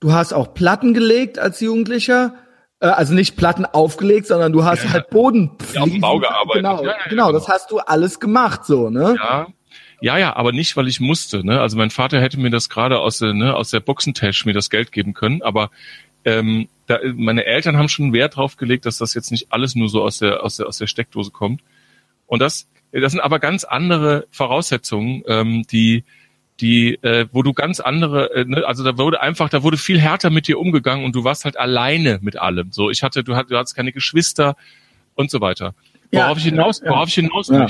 [0.00, 2.34] du hast auch Platten gelegt als Jugendlicher.
[2.80, 4.90] Äh, Also nicht Platten aufgelegt, sondern du hast Ja.
[4.92, 5.50] halt Boden.
[5.74, 6.62] Ja, auf dem Bau gearbeitet.
[6.62, 7.32] Genau, Ja, genau, genau.
[7.32, 9.16] das hast du alles gemacht so, ne?
[9.18, 9.46] ja,
[10.02, 11.44] ja, ja, aber nicht, weil ich musste.
[11.44, 11.58] Ne?
[11.58, 14.68] Also mein Vater hätte mir das gerade aus der, ne, aus der Boxentasche mir das
[14.68, 15.70] Geld geben können, aber
[16.26, 19.88] ähm, da, meine Eltern haben schon Wert drauf gelegt, dass das jetzt nicht alles nur
[19.88, 21.62] so aus der, aus der, aus der Steckdose kommt.
[22.26, 26.04] Und das, das sind aber ganz andere Voraussetzungen, ähm, die,
[26.60, 30.00] die, äh, wo du ganz andere, äh, ne, also da wurde einfach, da wurde viel
[30.00, 32.72] härter mit dir umgegangen und du warst halt alleine mit allem.
[32.72, 34.56] So, ich hatte, du, hatt, du hattest keine Geschwister
[35.14, 35.74] und so weiter.
[36.10, 36.90] Ja, Worauf ich hinaus, ja.
[36.90, 37.66] worauf ich hinaus Ja.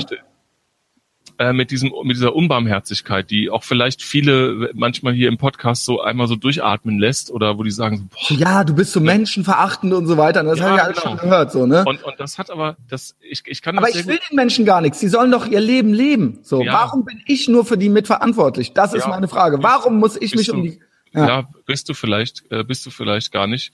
[1.39, 6.01] Äh, mit diesem, mit dieser Unbarmherzigkeit, die auch vielleicht viele manchmal hier im Podcast so
[6.01, 9.93] einmal so durchatmen lässt oder wo die sagen, so, boah, Ja, du bist so menschenverachtend
[9.93, 10.43] und so weiter.
[10.43, 11.09] Das Ja, habe ich alles genau.
[11.17, 11.83] schon gehört, so, ne?
[11.85, 14.65] und, und das hat aber, das, ich, ich kann das Aber ich will den Menschen
[14.65, 14.99] gar nichts.
[14.99, 16.39] Sie sollen doch ihr Leben leben.
[16.41, 16.73] So, Ja.
[16.73, 18.73] warum bin ich nur für die mitverantwortlich?
[18.73, 19.09] Das ist Ja.
[19.09, 19.61] meine Frage.
[19.61, 20.79] Warum muss ich Bist mich um du- die?
[21.13, 21.27] ja.
[21.27, 21.49] Ja.
[21.65, 23.71] bist du vielleicht, äh, bist du vielleicht gar nicht.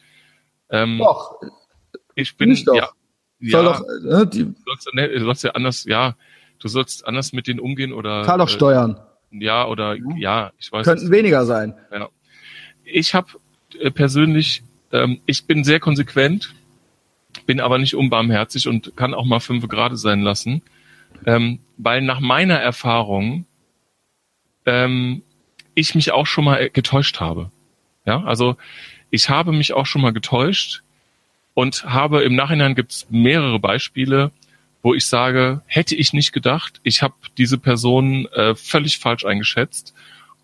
[0.69, 1.35] Ähm, Doch,
[2.15, 2.76] ich bin, nicht doch.
[2.76, 2.90] ja,
[3.40, 6.15] soll doch, äh, die du sollst, ne, du sollst ja anders, ja,
[6.64, 8.99] du sollst anders mit denen umgehen oder, zahl doch Steuern.
[9.31, 11.76] äh, ja, oder, ja, ich weiß Könnten weniger sein.
[11.91, 12.10] Ja.
[12.84, 13.27] Ich habe
[13.80, 16.53] äh, persönlich, ähm, ich bin sehr konsequent
[17.45, 20.61] bin aber nicht unbarmherzig und kann auch mal fünf Grade sein lassen,
[21.26, 23.45] ähm, weil nach meiner Erfahrung
[24.65, 25.23] ähm,
[25.76, 27.52] ich mich auch schon mal getäuscht habe.
[28.06, 28.57] Ja, also
[29.10, 30.84] ich habe mich auch schon mal getäuscht
[31.53, 34.31] und habe im Nachhinein gibt es mehrere Beispiele,
[34.84, 39.95] wo ich sage, hätte ich nicht gedacht, ich habe diese Person äh, völlig falsch eingeschätzt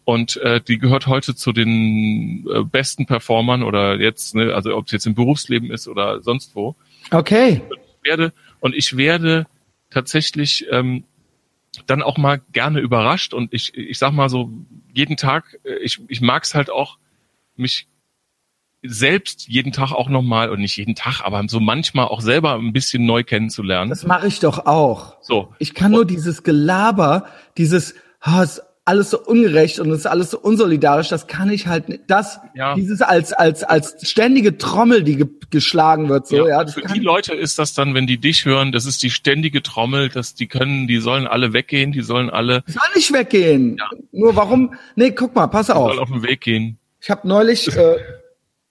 [0.05, 4.85] und äh, die gehört heute zu den äh, besten Performern oder jetzt, ne, also ob
[4.87, 6.75] es jetzt im Berufsleben ist oder sonst wo.
[7.11, 7.61] Okay.
[7.69, 9.45] Ich werde, und ich werde
[9.89, 11.03] tatsächlich ähm,
[11.85, 14.49] dann auch mal gerne überrascht und ich, ich sag mal so,
[14.93, 16.97] jeden Tag, äh, ich, ich mag es halt auch,
[17.57, 17.87] mich
[18.83, 22.73] selbst jeden Tag auch nochmal, und nicht jeden Tag, aber so manchmal auch selber ein
[22.73, 23.89] bisschen neu kennenzulernen.
[23.89, 25.17] Das mache ich doch auch.
[25.21, 25.53] So.
[25.59, 27.25] Ich kann nur dieses Gelaber,
[27.57, 27.95] dieses,
[28.25, 31.89] oh, ist alles so ungerecht und es ist alles so unsolidarisch, das kann ich halt
[31.89, 32.73] nicht, das, Ja.
[32.73, 36.99] dieses als, als, als ständige Trommel, die ge geschlagen wird, so, ja, das für die
[36.99, 40.47] Leute ist das dann, wenn die dich hören, das ist die ständige Trommel, dass die
[40.47, 43.77] können, die sollen alle weggehen, die sollen alle soll nicht weggehen.
[43.77, 43.89] Ja.
[44.11, 45.87] Nur warum, nee, guck mal, pass die auf.
[45.89, 46.77] sollen auf den Weg gehen.
[47.01, 47.95] Ich habe neulich, äh,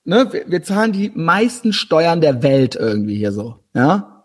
[0.08, 4.24] ne, wir, wir zahlen die meisten Steuern der Welt irgendwie hier so, ja.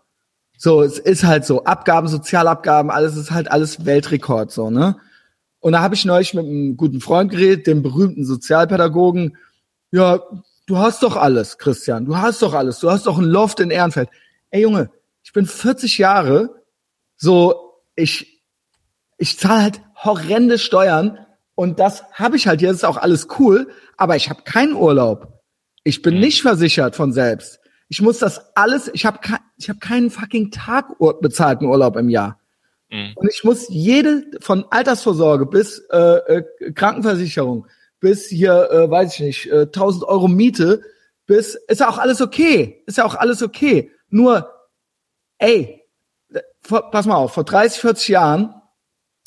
[0.56, 4.96] So, es ist halt so, Abgaben, Sozialabgaben, alles ist halt alles Weltrekord so, ne?
[5.60, 9.36] Und da habe ich neulich mit einem guten Freund geredet, dem berühmten Sozialpädagogen.
[9.92, 10.20] Ja,
[10.66, 13.70] du hast doch alles, Christian, du hast doch alles, du hast doch ein Loft in
[13.70, 14.08] Ehrenfeld.
[14.50, 14.90] Ey Junge,
[15.22, 16.62] ich bin 40 Jahre,
[17.16, 18.42] so ich
[19.18, 21.18] ich zahle halt horrende Steuern
[21.54, 25.33] und das habe ich halt das ist auch alles cool, aber ich habe keinen Urlaub.
[25.84, 27.60] Ich bin nicht versichert von selbst.
[27.88, 29.20] Ich muss das alles, ich habe
[29.56, 32.40] ich habe keinen fucking Tag bezahlten Urlaub im Jahr.
[32.90, 33.12] Mhm.
[33.14, 37.66] Und ich muss jede von Altersvorsorge bis äh, äh, Krankenversicherung
[38.00, 40.82] bis hier, äh, weiß ich nicht, äh, 1000 Euro Miete,
[41.26, 43.90] bis ist ja auch alles okay, ist ja auch alles okay.
[44.10, 44.50] Nur,
[45.38, 45.82] ey,
[46.60, 48.54] vor, pass mal auf, vor 30, 40 Jahren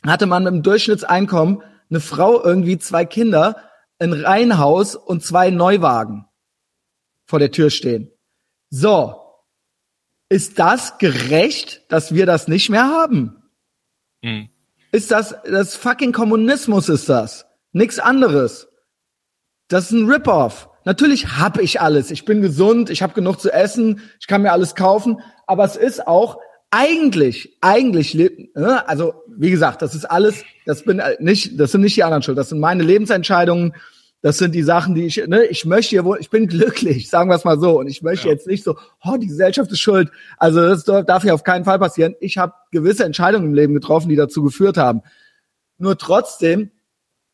[0.06, 3.56] hatte man dem Durchschnittseinkommen eine Frau irgendwie zwei Kinder,
[3.98, 6.27] ein Reihenhaus und zwei Neuwagen
[7.28, 8.12] vor der Tür stehen.
[8.70, 9.16] So,
[10.30, 13.44] ist das gerecht, dass wir das nicht mehr haben?
[14.22, 14.50] Mhm.
[14.92, 17.46] Ist das, das fucking Kommunismus ist das.
[17.72, 18.68] Nix anderes.
[19.68, 20.70] Das ist ein Rip-Off.
[20.86, 22.12] Natürlich hab ich alles.
[22.12, 25.22] Ich bin gesund, ich habe genug zu essen, ich kann mir alles kaufen.
[25.46, 26.40] Aber es ist auch
[26.72, 31.82] eigentlich, eigentlich, ne, also wie gesagt, das ist alles, das bin äh, nicht, das sind
[31.82, 32.38] nicht die anderen schuld.
[32.38, 33.74] Das sind meine Lebensentscheidungen.
[34.22, 37.30] Das sind die Sachen, die ich, ne, ich möchte hier wohl, ich bin glücklich, sagen
[37.30, 37.80] wir es mal so.
[37.80, 38.34] Und ich möchte Ja.
[38.34, 40.10] jetzt nicht so, oh, die Gesellschaft ist schuld.
[40.38, 42.16] Also das darf hier auf keinen Fall passieren.
[42.20, 45.02] Ich habe gewisse Entscheidungen im Leben getroffen, die dazu geführt haben.
[45.78, 46.72] Nur trotzdem,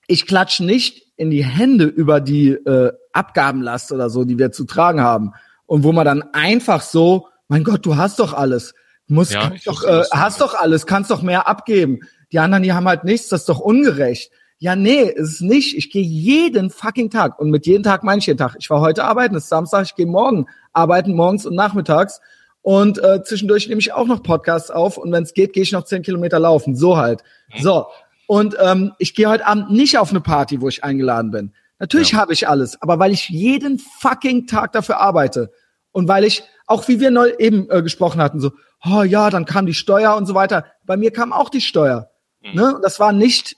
[0.07, 4.65] ich klatsche nicht in die Hände über die äh, Abgabenlast oder so, die wir zu
[4.65, 5.31] tragen haben.
[5.65, 8.73] Und wo man dann einfach so, mein Gott, du hast doch alles.
[9.07, 11.99] Muss, Ja, doch, äh, hast doch alles, kannst doch mehr abgeben.
[12.31, 14.31] Die anderen, die haben halt nichts, das ist doch ungerecht.
[14.63, 15.75] Ja, nee, ist nicht.
[15.75, 17.37] Ich gehe jeden fucking Tag.
[17.37, 18.55] Und mit jeden Tag meine ich jeden Tag.
[18.57, 22.21] Ich war heute arbeiten, es ist Samstag, ich gehe morgen arbeiten, morgens und nachmittags.
[22.61, 25.73] Und äh, zwischendurch nehme ich auch noch Podcasts auf und wenn es geht, gehe ich
[25.73, 26.77] noch zehn Kilometer laufen.
[26.77, 27.23] So halt.
[27.59, 27.87] So.
[28.25, 31.51] Und ähm, ich gehe heute Abend nicht auf eine Party, wo ich eingeladen bin.
[31.79, 32.19] Natürlich Ja.
[32.19, 35.51] habe ich alles, aber weil ich jeden fucking Tag dafür arbeite
[35.91, 38.51] und weil ich, auch wie wir neu eben äh, gesprochen hatten, so,
[38.85, 40.67] oh ja, dann kam die Steuer und so weiter.
[40.85, 42.11] Bei mir kam auch die Steuer.
[42.41, 42.53] Mhm.
[42.53, 42.79] Ne?
[42.81, 43.57] Das war nicht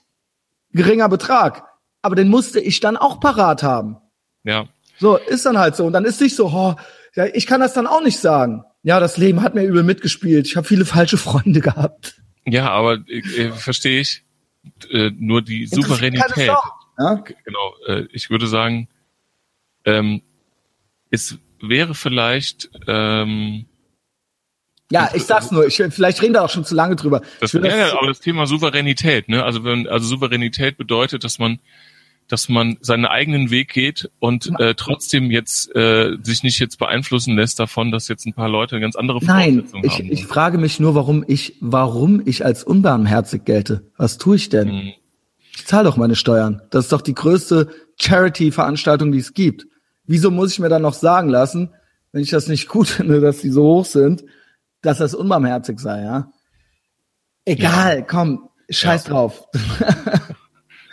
[0.76, 1.64] geringer Betrag,
[2.02, 3.96] aber den musste ich dann auch parat haben.
[4.44, 4.68] Ja.
[4.98, 5.84] So, ist dann halt so.
[5.86, 6.74] Und dann ist nicht so, oh,
[7.14, 8.64] ja, ich kann das dann auch nicht sagen.
[8.82, 10.46] Ja, das Leben hat mir übel mitgespielt.
[10.46, 12.20] Ich habe viele falsche Freunde gehabt.
[12.46, 14.22] Ja, aber äh, äh, verstehe ich.
[14.90, 16.52] Äh, nur die Souveränität.
[16.98, 17.14] Ja?
[17.16, 17.74] G- Genau.
[17.86, 18.88] Äh, ich würde sagen,
[19.84, 20.22] ähm,
[21.10, 23.66] es wäre vielleicht ähm,
[24.90, 25.66] ja, ich sag's nur.
[25.66, 27.22] Ich, vielleicht reden wir auch schon zu lange drüber.
[27.40, 29.42] Das, ja, das, aber das Thema Souveränität, ne?
[29.42, 31.58] Also wenn, also Souveränität bedeutet, dass man,
[32.28, 37.36] dass man seinen eigenen Weg geht und äh, trotzdem jetzt äh, sich nicht jetzt beeinflussen
[37.36, 40.12] lässt davon, dass jetzt ein paar Leute ganz andere Nein, Voraussetzungen ich, haben.
[40.12, 43.90] ich frage mich nur, warum ich, warum ich als unbarmherzig gelte.
[43.96, 44.68] Was tue ich denn?
[44.68, 44.92] Mhm.
[45.56, 46.62] Ich zahle doch meine Steuern.
[46.70, 47.68] Das ist doch die größte
[47.98, 49.66] Charity-Veranstaltung, die es gibt.
[50.04, 51.70] Wieso muss ich mir dann noch sagen lassen,
[52.12, 54.22] wenn ich das nicht gut finde, dass die so hoch sind,
[54.86, 56.30] dass das unbarmherzig sei, ja?
[57.44, 59.12] Egal, komm, scheiß Ja.
[59.12, 59.44] drauf.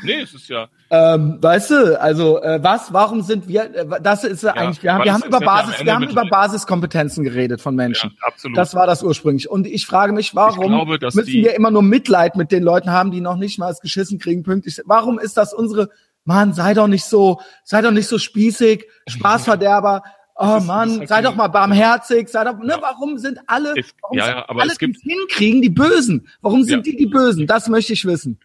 [0.04, 4.24] Nee, es ist ja, Ähm, weißt du, also äh, was, warum sind wir, äh, das
[4.24, 7.62] ist ja eigentlich, wir haben, wir haben über ja Basis, wir haben über Basiskompetenzen geredet
[7.62, 8.12] von Menschen.
[8.20, 8.58] ja absolut.
[8.58, 9.50] Das war das ursprünglich.
[9.50, 13.12] Und ich frage mich, warum glaube, müssen wir immer nur Mitleid mit den Leuten haben,
[13.12, 14.82] die noch nicht mal es geschissen kriegen, pünktlich.
[14.86, 15.90] Warum ist das unsere,
[16.26, 20.04] Mann, sei doch nicht so, sei doch nicht so spießig, Spaßverderber.
[20.46, 22.82] Oh ist- Mann, sei doch mal barmherzig, sei doch, ne, Ja.
[22.82, 25.70] warum sind alle, Es- warum ja, ja, aber alle, es gibt- die es hinkriegen, die
[25.70, 26.28] Bösen?
[26.42, 27.48] Warum sind die die Bösen?
[27.48, 28.40] Das möchte ich wissen.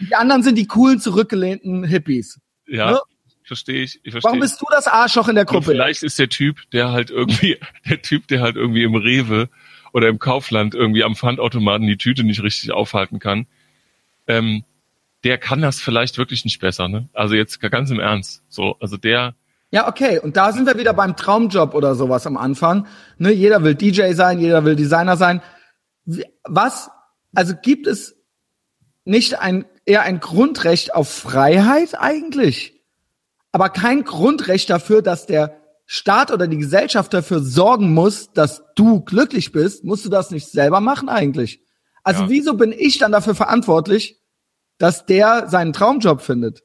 [0.00, 2.40] Die anderen sind die coolen, zurückgelehnten Hippies.
[2.66, 3.00] Ja, Ne?
[3.44, 4.00] verstehe ich.
[4.04, 4.22] ich verstehe.
[4.28, 5.72] Warum bist du das Arschloch in der Und Gruppe?
[5.72, 7.58] vielleicht ist der Typ, der halt irgendwie,
[7.88, 9.48] der Typ, der halt irgendwie im Rewe
[9.92, 13.46] oder im Kaufland irgendwie am Pfandautomaten die Tüte nicht richtig aufhalten kann,
[14.26, 14.64] ähm,
[15.24, 17.08] der kann das vielleicht wirklich nicht besser, ne?
[17.12, 18.42] Also jetzt ganz im Ernst.
[18.48, 19.34] So, also der,
[19.72, 20.18] Ja, okay.
[20.18, 22.86] Und da sind wir wieder beim Traumjob oder sowas am Anfang.
[23.18, 25.40] Ne, jeder will DJ sein, jeder will Designer sein.
[26.44, 26.90] Was,
[27.34, 28.14] also gibt es
[29.04, 32.82] nicht ein, eher ein Grundrecht auf Freiheit eigentlich?
[33.50, 39.00] Aber kein Grundrecht dafür, dass der Staat oder die Gesellschaft dafür sorgen muss, dass du
[39.00, 39.84] glücklich bist.
[39.84, 41.60] Musst du das nicht selber machen eigentlich?
[42.02, 42.28] Also Ja.
[42.28, 44.20] wieso bin ich dann dafür verantwortlich,
[44.78, 46.62] dass der seinen Traumjob findet?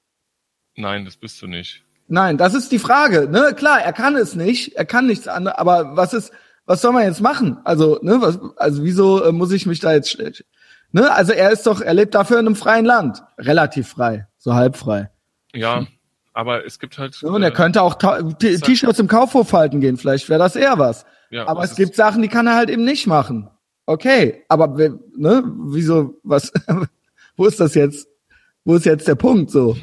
[0.76, 1.84] nein, das bist du nicht.
[2.08, 3.28] Nein, das ist die Frage.
[3.30, 5.58] Ne, klar, er kann es nicht, er kann nichts anderes.
[5.58, 6.32] Aber was ist,
[6.66, 7.58] was soll man jetzt machen?
[7.66, 10.44] Also, ne, was, also wieso äh, muss ich mich da jetzt, sch-
[10.92, 11.12] ne?
[11.12, 14.78] Also er ist doch, er lebt dafür in einem freien Land, relativ frei, so halb
[14.78, 15.10] frei.
[15.54, 15.86] Ja,
[16.34, 17.22] aber es gibt halt.
[17.24, 17.30] Ne?
[17.30, 20.78] Und er äh, könnte auch halt- T-Shirts im Kaufhof halten gehen, vielleicht wäre das eher
[20.80, 21.06] was.
[21.30, 23.50] ja, aber was es gibt Sachen, die kann er halt eben nicht machen.
[23.86, 24.68] Okay, aber
[25.16, 26.52] ne, wieso, was,
[27.38, 28.08] wo ist das jetzt?
[28.66, 29.78] Wo ist jetzt der Punkt so?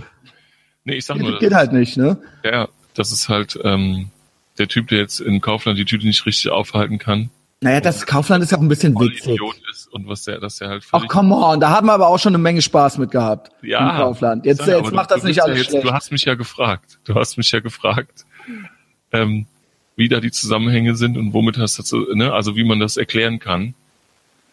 [0.85, 2.19] Nee, ich sag nur, Geht halt nicht, ne?
[2.45, 4.11] ja, das ist halt ähm,
[4.59, 7.31] der Typ, der jetzt im Kaufland die Tüte nicht richtig aufhalten kann,
[7.61, 9.27] Naja, das Kaufland ist ja auch ein bisschen witzig.
[9.35, 12.09] Idiot ist und was der, dass der halt Ach, come on, da haben wir aber
[12.09, 13.51] auch schon eine Menge Spaß mit gehabt.
[13.63, 14.45] Ja, Im Kaufland.
[14.45, 15.87] Jetzt, ja, jetzt macht du- das du nicht alles ja jetzt, schlecht.
[15.87, 16.99] Du hast mich ja gefragt.
[17.05, 18.27] Du hast mich ja gefragt,
[19.13, 19.47] ähm,
[19.97, 23.39] wie da die Zusammenhänge sind und womit das dazu, ne, also wie man das erklären
[23.39, 23.75] kann.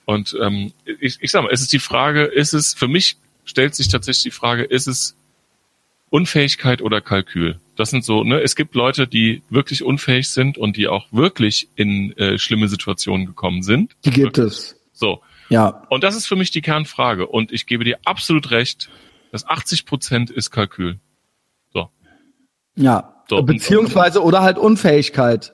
[0.05, 3.75] Und ähm, ich, ich sag mal, es ist die Frage, ist es, für mich stellt
[3.75, 5.15] sich tatsächlich die Frage, ist es
[6.11, 7.59] Unfähigkeit oder Kalkül?
[7.77, 11.69] Das sind so, ne, es gibt Leute, die wirklich unfähig sind und die auch wirklich
[11.75, 13.95] in äh, schlimme Situationen gekommen sind.
[14.05, 14.75] Die gibt es.
[14.93, 15.21] So.
[15.49, 15.83] Ja.
[15.89, 17.25] Und das ist für mich die Kernfrage.
[17.25, 18.89] Und ich gebe dir absolut recht,
[19.31, 20.99] dass 80 Prozent ist Kalkül.
[21.73, 21.89] So.
[22.75, 23.23] Ja.
[23.29, 25.53] So, Beziehungsweise oder halt Unfähigkeit.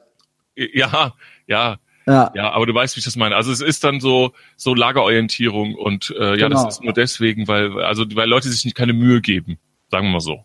[0.55, 1.13] Ja,
[1.45, 1.77] ja,
[2.07, 2.31] Ja.
[2.33, 3.35] ja, aber du weißt, wie ich das meine.
[3.35, 6.63] Also es ist dann so so Lagerorientierung und äh, ja, Genau.
[6.63, 9.59] das ist nur deswegen, weil also weil Leute sich nicht keine Mühe geben,
[9.91, 10.43] sagen wir mal so.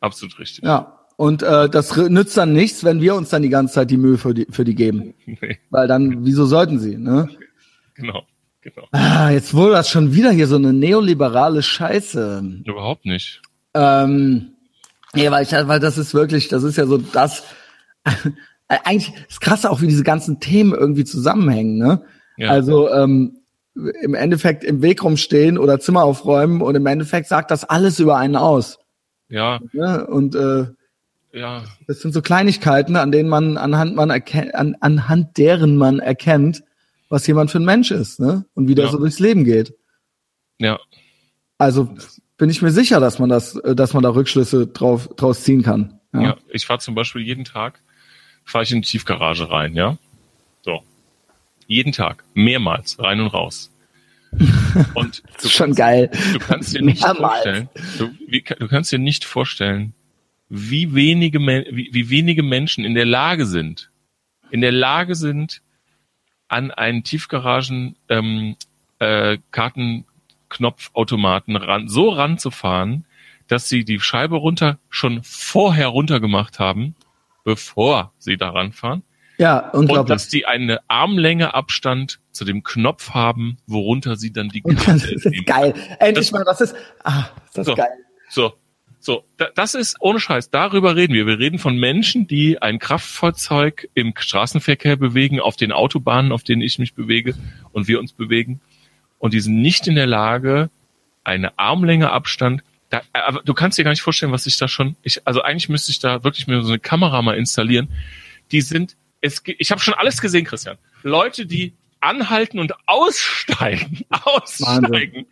[0.00, 0.64] Absolut richtig.
[0.64, 0.96] Ja.
[1.16, 4.16] Und äh, das nützt dann nichts, wenn wir uns dann die ganze Zeit die Mühe
[4.16, 5.14] für die, für die geben.
[5.26, 7.28] Nee, Weil dann, wieso sollten sie, ne?
[7.94, 8.22] genau,
[8.62, 8.88] genau.
[8.92, 12.62] Ah, jetzt wurde das schon wieder hier so eine neoliberale Scheiße.
[12.64, 13.42] Überhaupt nicht.
[13.74, 14.52] Ähm,
[15.14, 17.44] ja, weil ich, weil das ist wirklich, das ist ja so das.
[18.68, 22.02] Eigentlich ist krass auch, wie diese ganzen Themen irgendwie zusammenhängen, ne?
[22.36, 22.50] Ja.
[22.50, 23.40] Also ähm,
[23.74, 28.16] im Endeffekt im Weg rumstehen oder Zimmer aufräumen und im Endeffekt sagt das alles über
[28.16, 28.79] einen aus.
[29.30, 30.06] Ja, Ne?
[30.06, 30.66] Und äh,
[31.32, 36.00] ja, das sind so Kleinigkeiten, an denen man anhand man erkennt, an, anhand deren man
[36.00, 36.62] erkennt,
[37.08, 38.44] was jemand für ein Mensch ist, ne?
[38.54, 38.90] Und wie der Ja.
[38.90, 39.74] so durchs Leben geht.
[40.58, 40.78] ja,
[41.58, 41.94] Also
[42.36, 45.62] bin ich mir sicher, dass man das, äh, dass man da Rückschlüsse drauf draus ziehen
[45.62, 46.00] kann.
[46.12, 46.36] ja.
[46.48, 47.80] Ich fahre zum Beispiel jeden Tag
[48.44, 49.96] fahre ich in die Tiefgarage rein, ja.
[50.62, 50.82] So.
[51.66, 53.70] Jeden Tag, mehrmals, rein und raus.
[54.94, 56.10] Und ist schon geil.
[56.32, 57.42] Du kannst dir nicht Mehrmals.
[57.42, 59.94] vorstellen, du, wie, du kannst dir nicht vorstellen,
[60.48, 63.90] wie wenige, wie, wie wenige Menschen in der Lage sind,
[64.50, 65.62] in der Lage sind,
[66.48, 68.56] an einen Tiefgaragen ähm,
[68.98, 73.04] äh, Kartenknopfautomaten ran, so ranzufahren,
[73.46, 76.94] dass sie die Scheibe runter schon vorher runtergemacht haben,
[77.44, 79.02] bevor sie da ranfahren.
[79.38, 80.08] Ja, Und unglaublich.
[80.14, 84.84] dass die eine Armlänge Abstand zu dem Und haben, worunter sie dann die Und das
[84.86, 85.44] Karte ist nehmen.
[85.44, 85.74] geil.
[85.98, 87.74] Endlich Das- mal, das ist, ah, ist das So.
[87.74, 87.90] geil.
[88.30, 88.54] So,
[88.98, 90.48] so, da, das ist ohne Scheiß.
[90.48, 91.26] Darüber reden wir.
[91.26, 96.62] Wir reden von Menschen, die ein Kraftfahrzeug im Straßenverkehr bewegen, auf den Autobahnen, auf denen
[96.62, 97.34] ich mich bewege
[97.72, 98.60] und wir uns bewegen.
[99.18, 100.70] Und die sind nicht in der Lage,
[101.24, 102.62] eine Armlänge Abstand.
[102.88, 104.96] Da, aber du kannst dir gar nicht vorstellen, was ich da schon.
[105.02, 107.88] Ich, also eigentlich müsste ich da wirklich mir so eine Kamera mal installieren.
[108.50, 108.96] Die sind.
[109.20, 110.78] Es, ich habe schon alles gesehen, Christian.
[111.02, 115.26] Leute, die anhalten und aussteigen, aussteigen.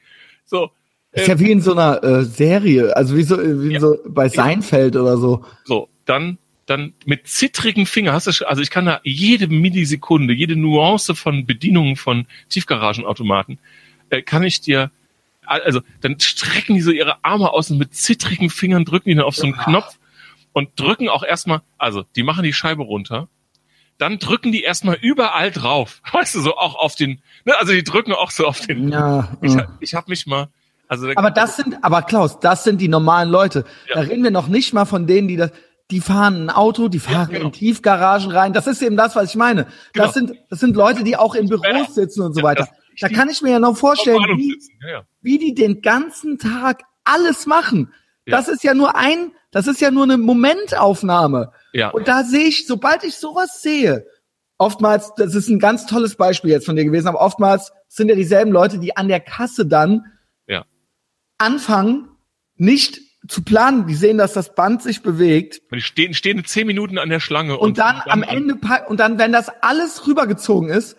[0.45, 0.70] So,
[1.12, 3.81] Ist ja wie in so einer äh, Serie, also wie so, wie Ja.
[3.81, 5.45] so bei Seinfeld oder so.
[5.65, 10.35] So, dann, dann mit zittrigen Fingern hast du, sch- also ich kann da jede Millisekunde,
[10.35, 13.59] jede Nuance von Bedienungen von Tiefgaragenautomaten,
[14.11, 14.90] äh, kann ich dir,
[15.47, 19.24] also dann strecken die so ihre Arme aus und mit zittrigen Fingern drücken die dann
[19.24, 19.99] auf so einen Knopf
[20.53, 23.28] und drücken auch erstmal, also die machen die Scheibe runter,
[23.99, 27.85] dann drücken die erstmal überall drauf, weißt du, so auch auf den, ne, also die
[27.85, 29.37] drücken auch so auf den, Ja.
[29.43, 29.61] ich, ja.
[29.62, 30.49] hab- ich habe mich mal,
[30.89, 33.65] also da- Aber das sind, aber Klaus, das sind die normalen Leute.
[33.93, 34.09] Da Ja.
[34.09, 35.51] reden wir noch nicht mal von denen, die das,
[35.91, 37.47] die fahren ein Auto, die fahren genau.
[37.47, 38.53] in Tiefgaragen rein.
[38.53, 39.65] Das ist eben das, was ich meine.
[39.95, 40.12] Das Genau.
[40.12, 42.69] sind, das sind Leute, die auch in Büros sitzen und so Ja, weiter.
[42.69, 44.59] das- Da kann ich mir ja noch vorstellen, wie.
[44.83, 45.03] Ja, ja.
[45.23, 47.93] wie die den ganzen Tag alles machen.
[48.27, 48.37] Ja.
[48.37, 51.51] Das ist ja nur ein, das ist ja nur eine Momentaufnahme.
[51.72, 51.89] Ja.
[51.90, 54.06] Und da sehe ich, sobald ich sowas sehe,
[54.56, 58.14] oftmals, das ist ein ganz tolles Beispiel jetzt von dir gewesen, aber oftmals sind ja
[58.14, 60.12] dieselben Leute, die an der Kasse dann
[60.47, 60.64] Ja.
[61.39, 62.09] anfangen,
[62.55, 63.89] nicht zu planen.
[63.89, 65.60] Die sehen, dass das Band sich bewegt.
[65.72, 67.59] Und die stehen, stehen zehn Minuten an der Schlange.
[67.59, 70.97] Und, dann am Ende, und dann, wenn das alles rübergezogen ist,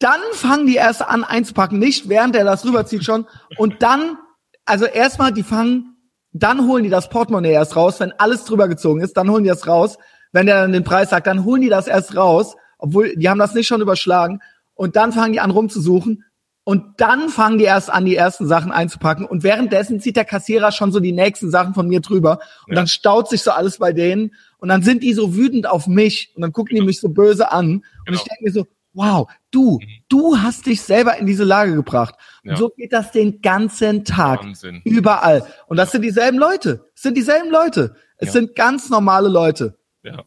[0.00, 3.26] dann fangen die erst an einzupacken, nicht während er das rüberzieht schon.
[3.56, 4.18] Und dann,
[4.66, 5.93] also erstmal, die fangen,
[6.34, 9.50] dann holen die das Portemonnaie erst raus, wenn alles drüber gezogen ist, dann holen die
[9.50, 9.96] das raus.
[10.32, 13.38] Wenn der dann den Preis sagt, dann holen die das erst raus, obwohl die haben
[13.38, 14.40] das nicht schon überschlagen.
[14.74, 16.24] Und dann fangen die an rumzusuchen.
[16.64, 19.26] Und dann fangen die erst an, die ersten Sachen einzupacken.
[19.26, 22.40] Und währenddessen zieht der Kassierer schon so die nächsten Sachen von mir drüber.
[22.66, 22.76] Und Ja.
[22.76, 24.32] dann staut sich so alles bei denen.
[24.58, 26.32] Und dann sind die so wütend auf mich.
[26.34, 27.66] Und dann gucken die mich so böse an.
[27.76, 28.16] Und Genau.
[28.18, 29.78] ich denke mir so, wow, du,
[30.08, 32.14] du hast dich selber in diese Lage gebracht.
[32.42, 32.56] Und Ja.
[32.56, 34.42] so geht das den ganzen Tag.
[34.42, 34.82] Wahnsinn.
[34.84, 35.44] Überall.
[35.66, 36.90] Und das sind dieselben Leute.
[36.94, 37.94] Es sind dieselben Leute.
[38.18, 38.32] Es Ja.
[38.32, 39.78] sind ganz normale Leute.
[40.02, 40.22] Ja.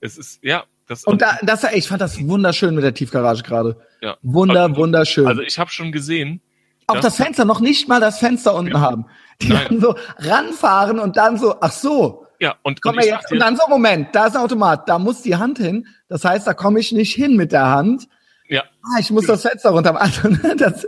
[0.00, 3.76] Es ist, ja, das Und da, das, ich fand das wunderschön mit der Tiefgarage gerade.
[4.00, 4.16] ja.
[4.22, 5.26] Wunder, Also- wunderschön.
[5.26, 6.40] Also ich habe schon gesehen,
[6.88, 9.06] Auch das Fenster, noch nicht mal das Fenster unten haben.
[9.42, 9.66] Die Nein.
[9.68, 13.32] dann so ranfahren und dann so, ach so, ja, und, komm und jetzt.
[13.32, 15.86] Und dann so, Moment, da ist ein Automat, da muss die Hand hin.
[16.08, 18.06] Das heißt, da komme ich nicht hin mit der Hand.
[18.48, 20.40] Ja, Ah, ich muss das Fenster runter machen.
[20.58, 20.86] Das,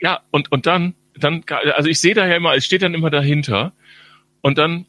[0.00, 1.44] ja, und, und dann, dann,
[1.76, 3.72] also ich sehe da ja immer, es steht dann immer dahinter
[4.42, 4.86] und dann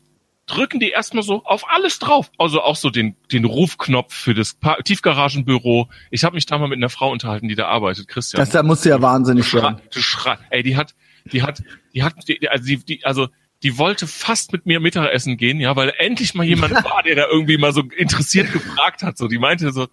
[0.48, 2.32] drücken die erstmal so auf alles drauf.
[2.40, 5.90] Also auch so den, den Rufknopf für das Pa- Tiefgaragenbüro.
[6.10, 8.40] Ich habe mich da mal mit einer Frau unterhalten, die da arbeitet, Christian.
[8.40, 9.82] das da musst du ja wahnsinnig Schrei, werden.
[9.94, 10.96] du schrei, ey, die hat,
[11.32, 11.62] die hat,
[11.94, 13.28] die hat, die, also die, die, also
[13.62, 17.26] die wollte fast mit mir Mittagessen gehen, ja, weil endlich mal jemand war, der da
[17.30, 19.18] irgendwie mal so interessiert gefragt hat.
[19.18, 19.88] So, die meinte so,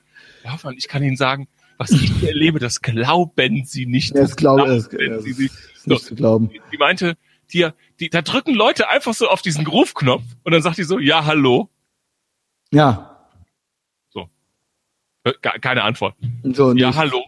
[0.45, 4.15] ja, Hoffmann, ich kann Ihnen sagen, was ich hier erlebe, das glauben Sie nicht.
[4.17, 5.53] Das ich, glauben das Sie nicht.
[5.75, 6.49] ist nicht zu glauben.
[6.49, 7.17] Die, die meinte,
[7.53, 7.69] die,
[8.01, 11.25] die, da drücken Leute einfach so auf diesen Rufknopf und dann sagt die so, ja,
[11.25, 11.69] hallo.
[12.73, 13.13] Ja.
[15.25, 16.15] Äh, gar- Keine Antwort.
[16.45, 16.97] So, Ja, nicht.
[16.97, 17.25] hallo.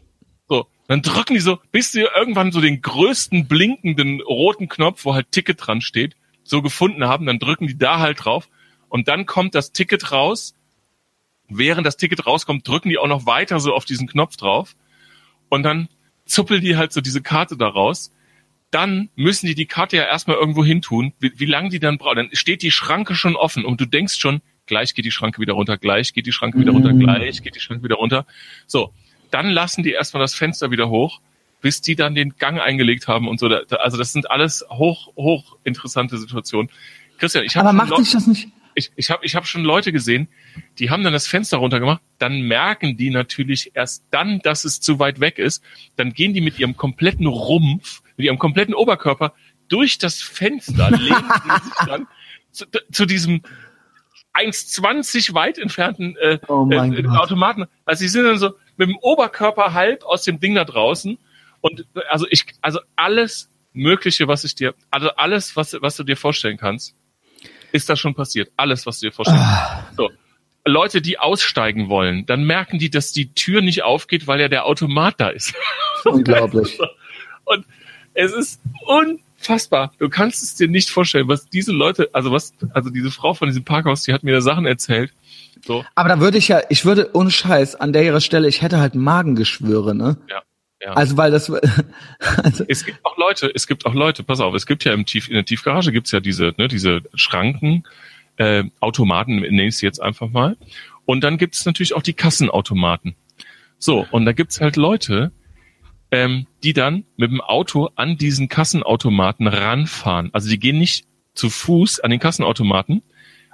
[0.49, 5.15] So, dann drücken die so, bis sie irgendwann so den größten blinkenden roten Knopf, wo
[5.15, 6.15] halt Ticket dran steht,
[6.45, 8.49] so gefunden haben, dann drücken die da halt drauf
[8.89, 10.55] und dann kommt das Ticket raus.
[11.49, 14.77] Während das Ticket rauskommt, drücken die auch noch weiter so auf diesen Knopf drauf
[15.49, 15.89] und dann
[16.27, 18.13] zuppeln die halt so diese Karte da raus.
[18.71, 21.15] Dann müssen die die Karte ja erstmal irgendwo hin tun.
[21.21, 24.19] Wie, wie lange die dann brauchen, dann steht die Schranke schon offen und du denkst
[24.19, 27.01] schon, gleich geht die Schranke wieder runter, gleich geht die Schranke wieder runter, Mhm.
[27.01, 28.27] gleich geht die Schranke wieder runter.
[28.67, 28.93] So,
[29.31, 31.21] dann lassen die erstmal das Fenster wieder hoch,
[31.63, 33.47] bis die dann den Gang eingelegt haben und so.
[33.47, 36.71] Also das sind alles hoch, hoch interessante Situationen.
[37.17, 38.49] Christian, ich habe Aber macht dich das nicht?
[38.75, 40.29] Ich, ich habe ich hab schon Leute gesehen,
[40.79, 44.99] die haben dann das Fenster runtergemacht, dann merken die natürlich erst dann, dass es zu
[44.99, 45.63] weit weg ist,
[45.97, 49.33] dann gehen die mit ihrem kompletten Rumpf, mit ihrem kompletten Oberkörper
[49.69, 52.07] durch das Fenster, lehnen die sich dann
[52.51, 53.43] zu, zu diesem
[54.35, 57.07] 1,20 weit entfernten äh, Oh äh.
[57.09, 57.67] Automaten.
[57.85, 61.19] Also sie sind dann so mit dem Oberkörper halb aus dem Ding da draußen
[61.61, 66.17] und also ich, also alles Mögliche, was ich dir, also alles, was, was du dir
[66.17, 66.97] vorstellen kannst,
[67.73, 68.51] ist das schon passiert.
[68.57, 69.87] Alles, was du dir vorstellen Ah.
[69.97, 70.11] So.
[70.65, 74.67] Leute, die aussteigen wollen, dann merken die, dass die Tür nicht aufgeht, weil ja der
[74.67, 75.55] Automat da ist.
[76.05, 76.79] Unglaublich.
[77.45, 77.65] Und
[78.15, 79.93] es ist unfassbar.
[79.99, 83.49] Du kannst es dir nicht vorstellen, was diese Leute, also was, also diese Frau von
[83.49, 85.13] diesem Parkhaus, die hat mir da Sachen erzählt.
[85.65, 88.63] So, Aber da würde ich ja, ich würde ohne Scheiß an der ihrer Stelle, ich
[88.63, 90.19] hätte halt Magengeschwüre, ne?
[90.29, 90.43] ja.
[90.81, 90.93] Ja.
[90.93, 91.51] Also weil das,
[92.43, 95.07] also, es gibt auch Leute, es gibt auch Leute, pass auf, es gibt ja im
[95.07, 97.85] Tief, in der Tiefgarage gibt's ja diese, ne, diese Schranken,
[98.37, 100.57] äh, Automaten, nenne ich sie jetzt einfach mal.
[101.05, 103.17] Und dann gibt's natürlich auch die Kassenautomaten.
[103.79, 105.33] So, und da gibt's halt Leute,
[106.11, 110.31] ähm, die dann mit dem Auto an diesen Kassenautomaten ranfahren.
[110.33, 113.03] Also die gehen nicht zu Fuß an den Kassenautomaten.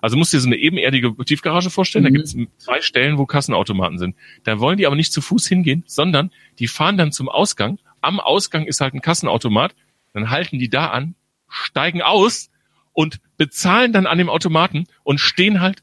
[0.04, 2.08] Also musst du dir so eine ebenerdige Tiefgarage vorstellen, Mhm.
[2.08, 4.16] da gibt's zwei Stellen, wo Kassenautomaten sind.
[4.42, 7.78] Da wollen die aber nicht zu Fuß hingehen, sondern die fahren dann zum Ausgang.
[8.02, 9.74] Am Ausgang ist halt ein Kassenautomat.
[10.12, 11.14] Dann halten die da an,
[11.48, 12.50] steigen aus
[12.92, 15.82] und bezahlen dann an dem Automaten und stehen halt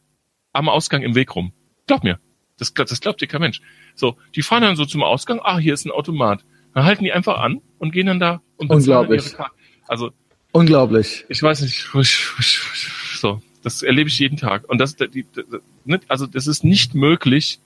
[0.53, 1.51] am Ausgang im Weg rum.
[1.87, 2.19] Glaub mir.
[2.59, 3.59] Das, das glaubt dir kein Mensch.
[3.95, 6.45] So, die fahren dann so zum Ausgang, ah, hier ist ein Automat.
[6.75, 9.33] Dann halten die einfach an und gehen dann da und bezahlen Unglaublich.
[9.87, 10.11] Also,
[10.51, 11.25] unglaublich.
[11.27, 11.87] ich weiß nicht,
[13.19, 14.67] so, das erlebe ich jeden Tag.
[14.69, 15.25] Und das, die, die,
[15.85, 17.59] nicht- also das ist nicht möglich,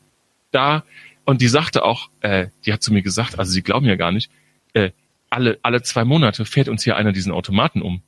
[0.52, 0.84] da,
[1.26, 4.12] und die sagte auch, äh, die hat zu mir gesagt, also sie glauben ja gar
[4.12, 4.32] nicht,
[4.74, 4.92] äh,
[5.30, 8.02] alle, alle zwei Monate fährt uns hier einer diesen Automaten um.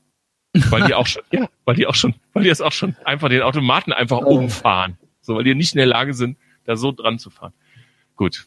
[0.69, 3.29] Weil die auch schon, ja, weil die auch schon, weil die das auch schon einfach
[3.29, 4.37] den Automaten einfach Oh.
[4.37, 4.97] umfahren.
[5.21, 7.53] So, weil die nicht in der Lage sind, da so dran zu fahren.
[8.15, 8.45] Gut.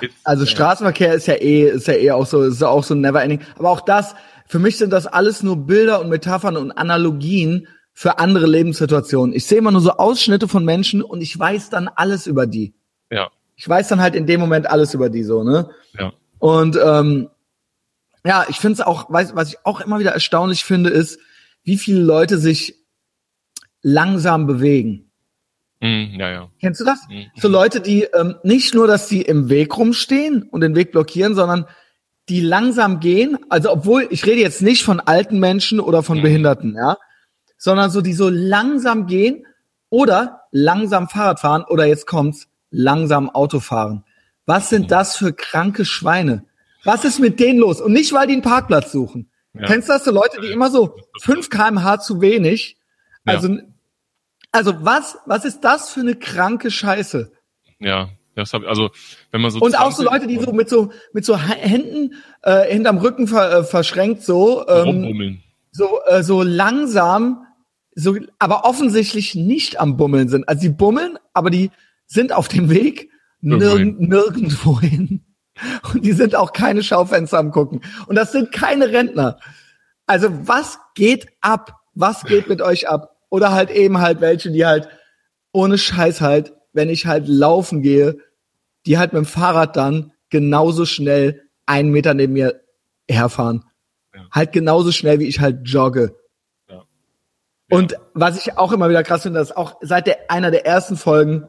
[0.00, 2.84] Jetzt, Also äh, Straßenverkehr ist ja eh, ist ja eh auch so, ist ja auch
[2.84, 3.40] so never ending.
[3.58, 4.14] Aber auch das,
[4.46, 7.66] für mich sind das alles nur Bilder und Metaphern und Analogien
[7.98, 9.34] für andere Lebenssituationen.
[9.34, 12.72] Ich sehe immer nur so Ausschnitte von Menschen und ich weiß dann alles über die.
[13.10, 15.68] Ja, Ich weiß dann halt in dem Moment alles über die so, ne?
[15.98, 16.12] ja.
[16.38, 17.28] Und ähm,
[18.24, 21.18] ja, ich finde es auch, weiß, was ich auch immer wieder erstaunlich finde, ist,
[21.64, 22.76] wie viele Leute sich
[23.82, 25.10] langsam bewegen.
[25.80, 26.50] Hm, ja, ja.
[26.60, 27.00] Kennst du das?
[27.08, 27.26] Mhm.
[27.34, 31.34] So Leute, die ähm, nicht nur, dass die im Weg rumstehen und den Weg blockieren,
[31.34, 31.66] sondern
[32.28, 33.38] die langsam gehen.
[33.48, 36.22] Also obwohl, ich rede jetzt nicht von alten Menschen oder von Mhm.
[36.22, 36.96] Behinderten, ja,
[37.58, 39.46] sondern so, die so langsam gehen
[39.90, 44.04] oder langsam Fahrrad fahren oder jetzt kommt's, langsam Auto fahren.
[44.46, 46.44] Was sind das für kranke Schweine?
[46.84, 47.80] Was ist mit denen los?
[47.80, 49.30] Und nicht, weil die einen Parkplatz suchen.
[49.52, 49.66] Ja.
[49.66, 52.78] Kennst du das so Leute, die immer so 5 kmh zu wenig?
[53.26, 53.34] Ja.
[53.34, 53.58] Also,
[54.52, 57.32] also was, was ist das für eine kranke Scheiße?
[57.80, 58.90] Ja, das hab, also
[59.32, 62.14] wenn man so Und auch so 20 Leute, die so mit so mit so Händen
[62.42, 65.40] äh, hinterm Rücken ver, äh, verschränkt so ähm,
[65.72, 67.47] so äh, so langsam
[67.98, 70.48] so aber offensichtlich nicht am bummeln sind.
[70.48, 71.70] Also die bummeln, aber die
[72.06, 73.10] sind auf dem Weg
[73.40, 75.24] nirgend, nirgendwo hin.
[75.92, 77.80] Und die sind auch keine Schaufenster am gucken.
[78.06, 79.38] Und das sind keine Rentner.
[80.06, 81.74] Also was geht ab?
[81.94, 83.16] Was geht mit euch ab?
[83.30, 84.88] Oder halt eben halt welche, die halt
[85.50, 88.18] ohne Scheiß halt, wenn ich halt laufen gehe,
[88.86, 92.60] die halt mit dem Fahrrad dann genauso schnell einen Meter neben mir
[93.08, 93.64] herfahren.
[94.14, 94.28] Ja.
[94.30, 96.14] Halt genauso schnell, wie ich halt jogge.
[97.70, 100.96] Und was ich auch immer wieder krass finde, ist auch seit der, einer der ersten
[100.96, 101.46] Folgen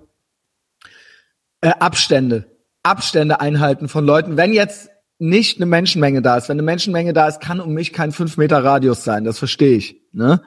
[1.61, 2.45] äh, Abstände.
[2.83, 4.37] Abstände einhalten von Leuten.
[4.37, 7.93] Wenn jetzt nicht eine Menschenmenge da ist, wenn eine Menschenmenge da ist, kann um mich
[7.93, 9.23] kein 5 Meter Radius sein.
[9.25, 10.01] Das verstehe ich.
[10.11, 10.41] Ne?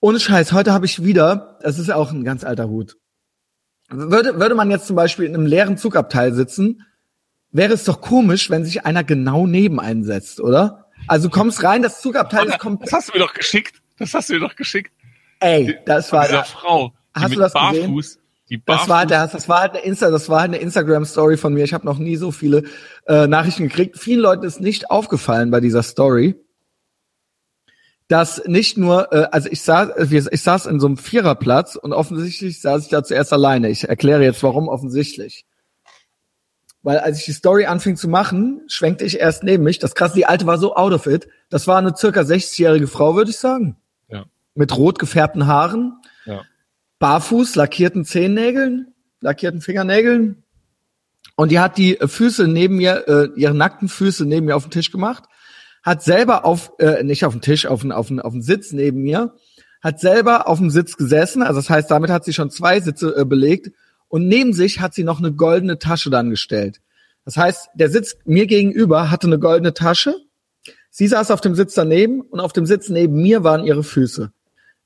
[0.00, 2.96] Ohne Scheiß, heute habe ich wieder, das ist ja auch ein ganz alter Hut.
[3.88, 6.82] Würde, würde man jetzt zum Beispiel in einem leeren Zugabteil sitzen,
[7.50, 10.86] wäre es doch komisch, wenn sich einer genau neben einen setzt, oder?
[11.08, 12.92] Also kommst rein, das Zugabteil ist Das komplett.
[12.92, 13.81] hast du mir doch geschickt.
[13.98, 14.92] Das hast du mir doch geschickt.
[15.40, 17.86] Ey, das war dieser Frau, die Hast du das gesehen?
[17.86, 20.58] Barfuß, die Das Barfuß, war das, das war halt eine Insta, das war halt eine
[20.58, 21.64] Instagram Story von mir.
[21.64, 22.64] Ich habe noch nie so viele
[23.06, 23.98] äh, Nachrichten gekriegt.
[23.98, 26.36] Vielen Leuten ist nicht aufgefallen bei dieser Story,
[28.08, 31.92] dass nicht nur, äh, also ich saß, äh, ich saß in so einem Viererplatz und
[31.92, 33.68] offensichtlich saß ich da zuerst alleine.
[33.68, 35.44] Ich erkläre jetzt, warum offensichtlich.
[36.82, 39.78] Weil als ich die Story anfing zu machen, schwenkte ich erst neben mich.
[39.78, 41.28] Das krasse, die alte war so out of it.
[41.48, 43.76] Das war eine circa 60-jährige Frau, würde ich sagen.
[44.54, 45.94] Mit rot gefärbten Haaren,
[46.26, 46.42] ja.
[46.98, 50.42] barfuß, lackierten Zehennägeln, lackierten Fingernägeln.
[51.36, 54.64] Und die hat die äh, Füße neben mir, äh, ihre nackten Füße neben mir auf
[54.64, 55.24] den Tisch gemacht,
[55.82, 58.72] hat selber auf, äh, nicht auf den Tisch, auf den, auf den, auf den Sitz
[58.72, 59.34] neben mir,
[59.82, 63.16] hat selber auf dem Sitz gesessen, also das heißt, damit hat sie schon zwei Sitze
[63.16, 63.72] äh, belegt
[64.08, 66.80] und neben sich hat sie noch eine goldene Tasche dann gestellt.
[67.24, 70.14] Das heißt, der Sitz mir gegenüber hatte eine goldene Tasche,
[70.90, 74.32] sie saß auf dem Sitz daneben und auf dem Sitz neben mir waren ihre Füße.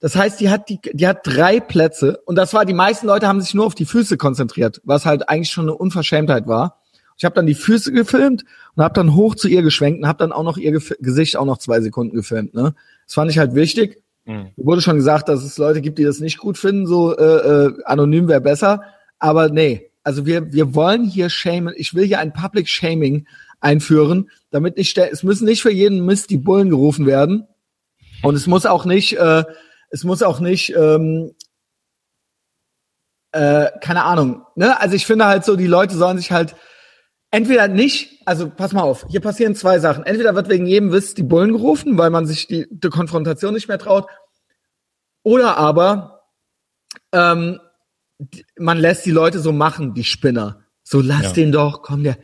[0.01, 3.27] Das heißt, die hat die, die hat drei Plätze und das war, die meisten Leute
[3.27, 6.82] haben sich nur auf die Füße konzentriert, was halt eigentlich schon eine Unverschämtheit war.
[7.16, 8.44] Ich habe dann die Füße gefilmt
[8.74, 11.36] und habe dann hoch zu ihr geschwenkt und habe dann auch noch ihr Gef Gesicht
[11.36, 12.52] auch noch zwei Sekunden gefilmt.
[12.55, 12.74] Ne,
[13.06, 14.02] das fand ich halt wichtig.
[14.27, 14.51] Mhm.
[14.56, 17.74] Wurde schon gesagt, dass es Leute gibt, die das nicht gut finden, so äh, äh,
[17.85, 18.82] anonym wäre besser.
[19.18, 21.73] Aber nee, also wir wir wollen hier shamen.
[21.77, 23.27] Ich will hier ein Public Shaming
[23.60, 27.47] einführen, damit nicht es müssen nicht für jeden Mist die Bullen gerufen werden
[28.23, 29.44] und es muss auch nicht äh,
[29.97, 31.35] es muss auch nicht ähm,
[33.32, 34.44] äh, keine Ahnung.
[34.55, 34.78] Ne?
[34.78, 36.55] Also ich finde halt so, die Leute sollen sich halt
[37.31, 40.05] entweder nicht, also pass mal auf, hier passieren zwei Sachen.
[40.05, 43.68] Entweder wird wegen jedem Wiss die Bullen gerufen, weil man sich die, die Konfrontation nicht
[43.68, 44.06] mehr traut,
[45.23, 46.24] oder aber
[47.12, 47.59] ähm,
[48.59, 50.62] man lässt die Leute so machen, die Spinner.
[50.82, 51.32] So lass Ja.
[51.32, 52.18] den doch, komm, der,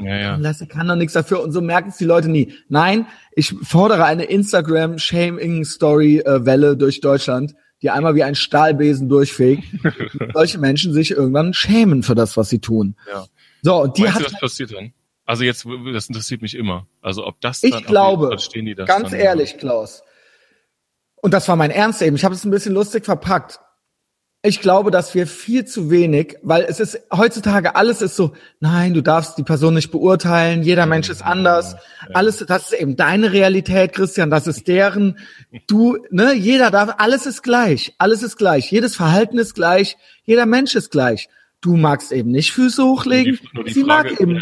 [0.00, 0.34] Ja, ja.
[0.34, 1.42] komm, lass, der kann doch nichts dafür.
[1.42, 2.54] Und so merken es die Leute nie.
[2.68, 9.64] Nein, ich fordere eine Instagram-Shaming-Story-Welle durch Deutschland, die einmal wie ein Stahlbesen durchfegt.
[10.34, 12.96] solche Menschen sich irgendwann schämen für das, was sie tun.
[13.10, 13.26] Ja.
[13.62, 14.92] So, und die Meinst hat du, das passiert dann?
[15.24, 16.86] Also jetzt, das interessiert mich immer.
[17.02, 20.02] Also ob das Ich glaube, stehen die das Ganz ehrlich, Klaus.
[21.16, 22.16] Und das war mein Ernst eben.
[22.16, 23.60] Ich habe es ein bisschen lustig verpackt.
[24.48, 28.94] Ich glaube, dass wir viel zu wenig, weil es ist heutzutage alles ist so, nein,
[28.94, 31.76] du darfst die Person nicht beurteilen, jeder Mensch ist anders.
[32.14, 35.18] Alles, das ist eben deine Realität, Christian, das ist deren.
[35.66, 40.46] Du, ne, jeder darf, alles ist gleich, alles ist gleich, jedes Verhalten ist gleich, jeder
[40.46, 41.28] Mensch ist gleich.
[41.60, 44.36] Du magst eben nicht Füße hochlegen, Nur die, nur die sie Frage, mag eben.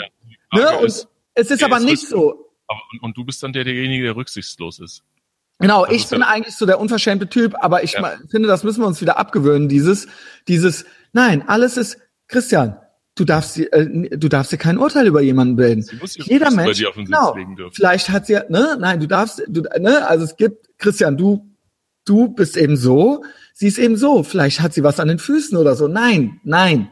[0.53, 0.79] ja, Ne?
[0.79, 2.49] Und ist, es ist aber nicht so.
[2.69, 5.03] aber, und, und du bist dann der, derjenige, der rücksichtslos ist.
[5.59, 8.13] Genau, ich bin eigentlich so der unverschämte Typ, aber ich Ja.
[8.31, 10.07] finde, das müssen wir uns wieder abgewöhnen, dieses,
[10.49, 11.97] dieses, nein, alles ist,
[12.29, 12.77] Christian,
[13.15, 13.87] du darfst, dir, äh,
[14.19, 15.83] du darfst dir kein Urteil über jemanden bilden.
[15.83, 17.75] Sie muss Jeder bei Mensch, genau, legen dürfen.
[17.75, 21.49] vielleicht hat sie, ne, nein, du darfst, du, ne, also es gibt, Christian, du,
[22.05, 23.25] du bist eben so,
[23.55, 25.89] sie ist eben so, vielleicht hat sie was an den Füßen oder so.
[25.89, 26.91] Nein, nein,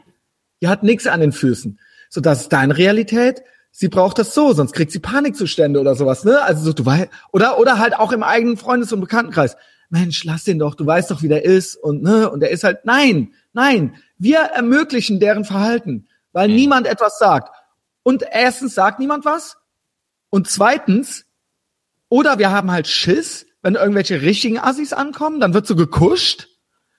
[0.61, 1.79] die hat nichts an den Füßen.
[2.09, 3.41] So, das ist deine Realität.
[3.77, 6.41] Sie braucht das so, sonst kriegt sie Panikzustände oder sowas, ne?
[6.41, 9.57] Also so, du weißt, oder, oder halt auch im eigenen Freundes- und Bekanntenkreis.
[9.89, 12.29] Mensch, lass den doch, du weißt doch, wie der ist und, ne?
[12.29, 13.95] Und der ist halt, nein, nein.
[14.17, 16.55] Wir ermöglichen deren Verhalten, weil Mhm.
[16.55, 17.53] niemand etwas sagt.
[18.01, 19.57] Und erstens sagt niemand was.
[20.29, 21.25] Und zweitens,
[22.07, 26.47] oder wir haben halt Schiss, wenn irgendwelche richtigen Assis ankommen, dann wird so gekuscht.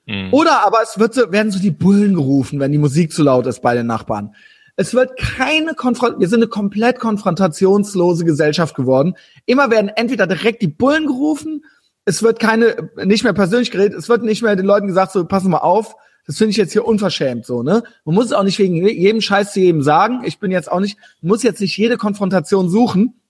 [0.05, 0.29] Mhm.
[0.31, 3.47] Oder aber es wird so, werden so die Bullen gerufen, wenn die Musik zu laut
[3.47, 4.35] ist bei den Nachbarn.
[4.77, 9.17] Es wird keine Konfront wir sind eine komplett konfrontationslose Gesellschaft geworden.
[9.47, 11.65] Immer werden entweder direkt die Bullen gerufen,
[12.05, 15.25] es wird keine, nicht mehr persönlich geredet, es wird nicht mehr den Leuten gesagt, so,
[15.25, 15.97] passen mal auf,
[16.27, 17.83] das finde ich jetzt hier unverschämt, so, ne?
[18.05, 20.23] Man muss es auch nicht wegen jedem Scheiß zu jedem sagen.
[20.25, 23.21] Ich bin jetzt auch nicht, muss jetzt nicht jede Konfrontation suchen.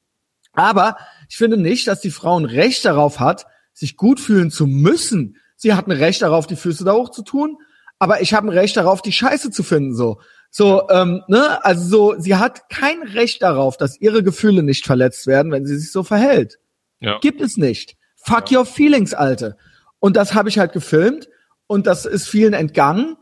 [0.53, 0.97] Aber
[1.29, 5.37] ich finde nicht, dass die Frau ein Recht darauf hat, sich gut fühlen zu müssen.
[5.57, 7.59] Sie hat ein Recht darauf, die Füße da hoch zu tun,
[7.99, 9.95] aber ich habe ein Recht darauf, die Scheiße zu finden.
[9.95, 10.19] So,
[10.57, 11.85] so, ähm, ne, also
[12.15, 15.93] so, sie hat kein Recht darauf, dass ihre Gefühle nicht verletzt werden, wenn sie sich
[15.93, 16.59] so verhält.
[17.01, 17.19] ja.
[17.21, 17.97] Gibt es nicht.
[18.17, 19.57] Fuck your feelings, Alte.
[20.01, 21.29] Und das habe ich halt gefilmt
[21.67, 23.17] und das ist vielen entgangen,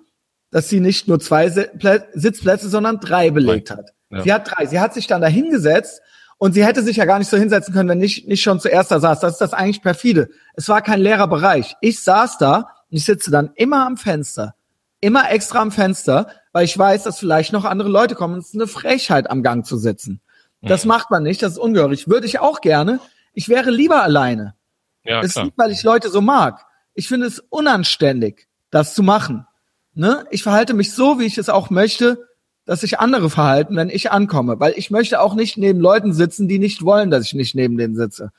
[0.53, 3.91] dass sie nicht nur zwei Si- Plä- Sitzplätze, sondern drei belegt hat.
[4.11, 4.23] Ja.
[4.23, 4.67] Sie hat drei.
[4.67, 6.01] Sie hat sich dann da hingesetzt
[6.39, 8.93] und sie hätte sich ja gar nicht so hinsetzen können, wenn nicht, nicht schon zuerst
[8.93, 9.19] da saß.
[9.21, 10.29] Das ist das eigentlich perfide.
[10.55, 11.75] Es war kein leerer Bereich.
[11.81, 12.59] Ich saß da
[12.91, 14.55] und ich sitze dann immer am Fenster.
[15.01, 18.39] Immer extra am Fenster, weil ich weiß, dass vielleicht noch andere Leute kommen.
[18.39, 20.21] Es ist eine Frechheit, am Gang zu sitzen.
[20.63, 22.09] Das macht man nicht, das ist ungehörig.
[22.09, 23.01] Würde ich auch gerne.
[23.35, 24.55] Ich wäre lieber alleine.
[25.03, 25.45] ja, Es ist klar.
[25.47, 26.65] nicht, weil ich Leute so mag.
[26.95, 29.47] Ich finde es unanständig, das zu machen.
[29.95, 30.25] Ne?
[30.31, 32.29] Ich verhalte mich so, wie ich es auch möchte,
[32.65, 34.61] dass sich andere verhalten, wenn ich ankomme.
[34.61, 37.77] Weil ich möchte auch nicht neben Leuten sitzen, die nicht wollen, dass ich nicht neben
[37.77, 38.31] denen sitze.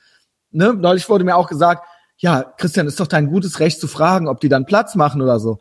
[0.50, 0.72] Ne?
[0.72, 1.86] Neulich wurde mir auch gesagt,
[2.16, 5.38] ja, Christian, ist doch dein gutes Recht zu fragen, ob die dann Platz machen oder
[5.38, 5.60] so.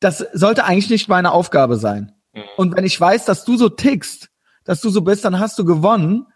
[0.00, 2.12] Das sollte eigentlich nicht meine Aufgabe sein.
[2.56, 4.30] Und wenn ich weiß, dass du so tickst,
[4.64, 6.26] dass du so bist, dann hast du gewonnen,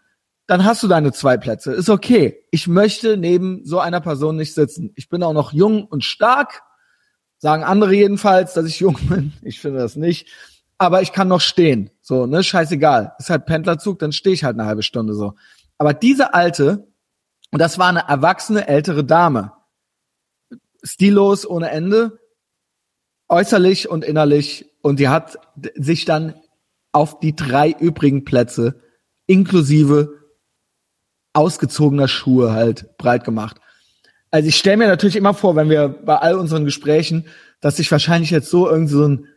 [0.47, 1.71] dann hast du deine zwei Plätze.
[1.71, 2.43] Ist okay.
[2.51, 4.91] Ich möchte neben so einer Person nicht sitzen.
[4.95, 6.63] Ich bin auch noch jung und stark.
[7.37, 9.33] Sagen andere jedenfalls, dass ich jung bin.
[9.41, 10.27] Ich finde das nicht.
[10.77, 11.91] Aber ich kann noch stehen.
[12.01, 13.13] So, ne, scheißegal.
[13.19, 15.35] Ist halt Pendlerzug, dann stehe ich halt eine halbe Stunde so.
[15.77, 16.87] Aber diese alte,
[17.51, 19.53] und das war eine erwachsene ältere Dame.
[20.83, 22.19] Stillos ohne Ende,
[23.29, 24.65] äußerlich und innerlich.
[24.81, 25.37] Und die hat
[25.75, 26.35] sich dann
[26.91, 28.81] auf die drei übrigen Plätze
[29.25, 30.23] inklusive
[31.33, 33.57] ausgezogener Schuhe halt breit gemacht.
[34.29, 37.25] Also ich stelle mir natürlich immer vor, wenn wir bei all unseren Gesprächen,
[37.61, 39.27] dass sich wahrscheinlich jetzt so irgend so ein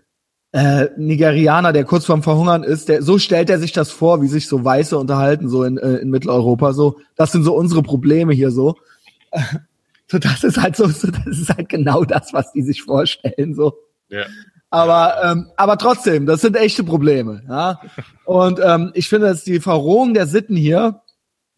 [0.53, 4.29] äh, Nigerianer, der kurz vorm Verhungern ist, der so stellt er sich das vor, wie
[4.29, 6.99] sich so Weiße unterhalten so in, äh, in Mitteleuropa so.
[7.15, 8.77] Das sind so unsere Probleme hier so.
[10.09, 13.55] So das ist halt so, so das ist halt genau das, was die sich vorstellen
[13.55, 13.75] so.
[14.09, 14.25] Ja.
[14.71, 17.43] Aber, ähm, aber trotzdem, das sind echte Probleme.
[17.49, 17.81] Ja?
[18.25, 21.03] Und ähm, ich finde, dass die Verrohung der Sitten hier,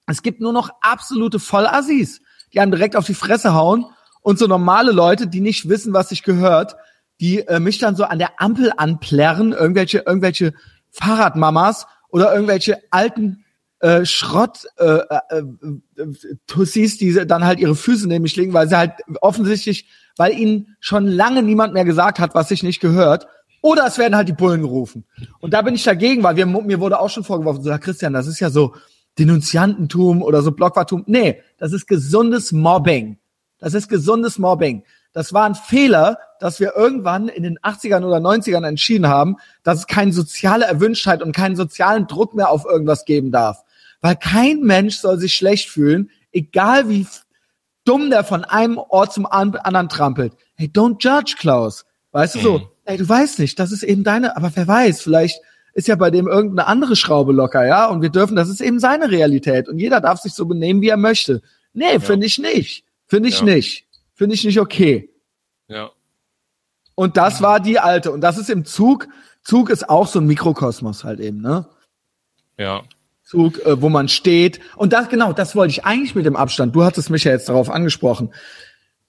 [0.06, 2.20] es gibt nur noch absolute Vollassis,
[2.52, 3.86] die einem direkt auf die Fresse hauen
[4.22, 6.76] und so normale Leute, die nicht wissen, was sich gehört,
[7.20, 10.54] die äh, mich dann so an der Ampel anplärren, irgendwelche, irgendwelche
[10.90, 13.44] Fahrradmamas oder irgendwelche alten
[13.80, 16.06] äh, Schrott äh, äh, äh,
[16.46, 19.86] Tussis, die dann halt ihre Füße mich legen, weil sie halt offensichtlich,
[20.16, 23.26] weil ihnen schon lange niemand mehr gesagt hat, was sich nicht gehört.
[23.60, 25.05] Oder es werden halt die Bullen gerufen.
[25.40, 28.26] Und da bin ich dagegen, weil wir, mir wurde auch schon vorgeworfen, so, Christian, das
[28.26, 28.74] ist ja so
[29.18, 31.05] Denunziantentum oder so Blockwartum.
[31.06, 33.18] Nee, das ist gesundes Mobbing.
[33.59, 34.84] Das ist gesundes Mobbing.
[35.12, 39.80] Das war ein Fehler, dass wir irgendwann in den 80ern oder 90ern entschieden haben, dass
[39.80, 43.64] es keine soziale Erwünschtheit und keinen sozialen Druck mehr auf irgendwas geben darf.
[44.00, 47.06] Weil kein Mensch soll sich schlecht fühlen, egal wie
[47.84, 50.34] dumm der von einem Ort zum an- anderen trampelt.
[50.54, 51.84] Hey, don't judge, Klaus.
[52.12, 52.58] Weißt du so?
[52.58, 52.66] Mhm.
[52.84, 55.40] Hey, du weißt nicht, das ist eben deine, aber wer weiß, vielleicht
[55.74, 57.86] ist ja bei dem irgendeine andere Schraube locker, ja?
[57.86, 59.68] Und wir dürfen, das ist eben seine Realität.
[59.68, 61.42] Und jeder darf sich so benehmen, wie er möchte.
[61.72, 62.84] Nee, finde ich nicht.
[63.06, 63.44] Finde ich Ja.
[63.44, 63.86] nicht.
[64.14, 65.10] Finde ich nicht okay.
[65.68, 65.90] Ja.
[66.94, 68.10] Und das war die alte.
[68.10, 69.06] Und das ist im Zug.
[69.42, 71.66] Zug ist auch so ein Mikrokosmos halt eben, ne?
[72.56, 72.82] Ja.
[73.28, 74.59] Zug, äh, wo man steht.
[74.76, 76.74] Und das, genau, das wollte ich eigentlich mit dem Abstand.
[76.74, 78.32] Du hattest mich ja jetzt darauf angesprochen.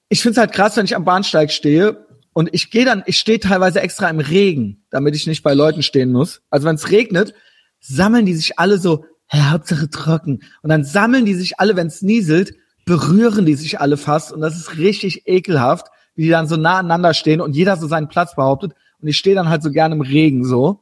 [0.10, 3.40] Ich find's halt krass, wenn ich am Bahnsteig stehe und ich gehe dann, ich stehe
[3.40, 6.42] teilweise extra im Regen, damit ich nicht bei Leuten stehen muss.
[6.50, 7.34] Also wenn es regnet,
[7.80, 10.42] sammeln die sich alle so, Herr, Hauptsache trocken.
[10.64, 12.56] Und dann sammeln die sich alle, wenn es nieselt,
[12.86, 16.80] berühren die sich alle fast und das ist richtig ekelhaft, wie die dann so nah
[16.80, 19.94] aneinander stehen und jeder so seinen Platz behauptet und ich stehe dann halt so gern
[19.94, 20.82] im Regen so.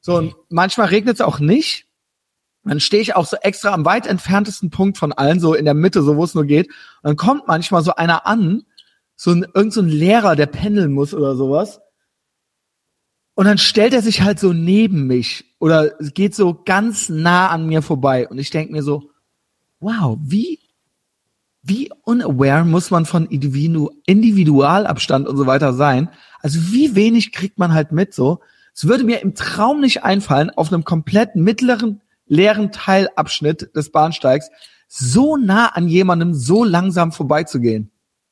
[0.00, 1.85] So und manchmal regnet es auch nicht.
[2.70, 5.74] Dann stehe ich auch so extra am weit entferntesten Punkt von allen, so in der
[5.74, 6.66] Mitte, so wo es nur geht.
[6.68, 6.74] Und
[7.04, 8.64] dann kommt manchmal so einer an,
[9.14, 11.80] so ein, irgend so ein Lehrer, der pendeln muss oder sowas.
[13.34, 17.66] Und dann stellt er sich halt so neben mich oder geht so ganz nah an
[17.66, 18.26] mir vorbei.
[18.28, 19.10] Und ich denke mir so,
[19.78, 20.58] wow, wie,
[21.62, 26.08] wie unaware muss man von Individu Individualabstand und so weiter sein?
[26.40, 28.40] Also wie wenig kriegt man halt mit so?
[28.74, 34.50] Es würde mir im Traum nicht einfallen, auf einem kompletten mittleren, leeren Teilabschnitt des Bahnsteigs
[34.88, 37.90] so nah an jemandem so langsam vorbeizugehen.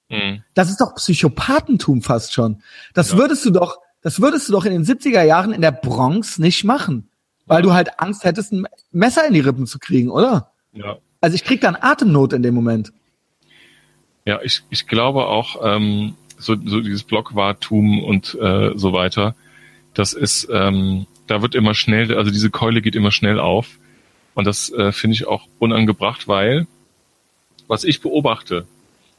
[0.09, 0.43] Mhm.
[0.55, 2.63] Das ist doch Psychopathentum fast schon.
[2.93, 3.19] Das ja.
[3.19, 6.65] würdest du doch, das würdest du doch in den 70er Jahren in der Bronx nicht
[6.65, 7.11] machen.
[7.47, 10.53] Weil du halt Angst hättest, ein Messer in die Rippen zu kriegen, oder?
[10.73, 10.97] Ja.
[11.21, 12.93] Also ich krieg dann Atemnot in dem Moment.
[14.25, 19.35] Ja, ich, ich glaube auch, ähm, so, so dieses Blockwartum und äh, so weiter,
[19.93, 23.79] das ist, ähm, da wird immer schnell, also diese Keule geht immer schnell auf.
[24.35, 26.67] Und das äh, finde ich auch unangebracht, weil
[27.67, 28.67] was ich beobachte,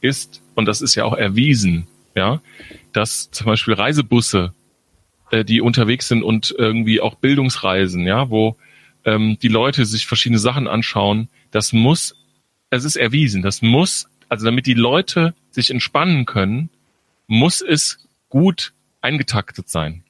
[0.00, 2.40] ist, und das ist ja auch erwiesen, ja,
[2.92, 4.52] dass zum Beispiel Reisebusse
[5.30, 8.56] äh, die unterwegs sind und irgendwie auch Bildungsreisen, ja, wo
[9.04, 12.14] ähm, die Leute sich verschiedene Sachen anschauen, das muss,
[12.70, 16.70] es ist erwiesen, das muss, also damit die Leute sich entspannen können,
[17.26, 20.04] muss es gut eingetaktet sein.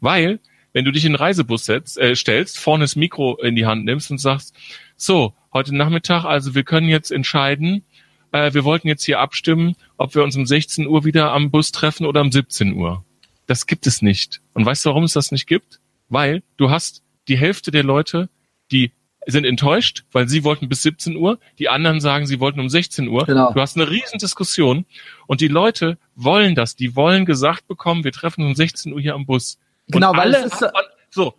[0.00, 0.40] Weil,
[0.72, 3.84] wenn du dich in den Reisebus setzt, äh, stellst, vorne das Mikro in die Hand
[3.84, 4.54] nimmst und sagst,
[4.96, 7.84] so, heute Nachmittag, also wir können jetzt entscheiden,
[8.32, 11.72] äh, wir wollten jetzt hier abstimmen, ob wir uns um 16 Uhr wieder am Bus
[11.72, 13.04] treffen oder um 17 Uhr.
[13.46, 14.40] Das gibt es nicht.
[14.54, 15.80] Und weißt du, warum es das nicht gibt?
[16.08, 18.28] Weil du hast die Hälfte der Leute,
[18.70, 18.92] die
[19.26, 23.08] sind enttäuscht, weil sie wollten bis 17 Uhr, die anderen sagen, sie wollten um 16
[23.08, 23.26] Uhr.
[23.26, 23.52] Genau.
[23.52, 24.86] Du hast eine riesen Diskussion
[25.26, 29.14] und die Leute wollen das, die wollen gesagt bekommen, wir treffen um 16 Uhr hier
[29.14, 29.58] am Bus.
[29.90, 30.72] Genau, weil alle, es ist
[31.10, 31.34] so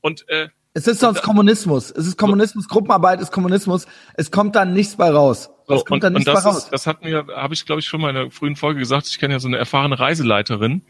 [0.00, 1.90] und äh, es ist sonst Kommunismus.
[1.90, 3.86] Es ist Kommunismus, Gruppenarbeit ist Kommunismus.
[4.14, 5.48] Es kommt dann nichts bei raus.
[5.68, 6.64] Es kommt und, dann nichts bei raus.
[6.64, 9.06] Ist, das hat mir, habe ich glaube ich schon mal in einer frühen Folge gesagt.
[9.06, 10.82] Ich kenne ja so eine erfahrene Reiseleiterin,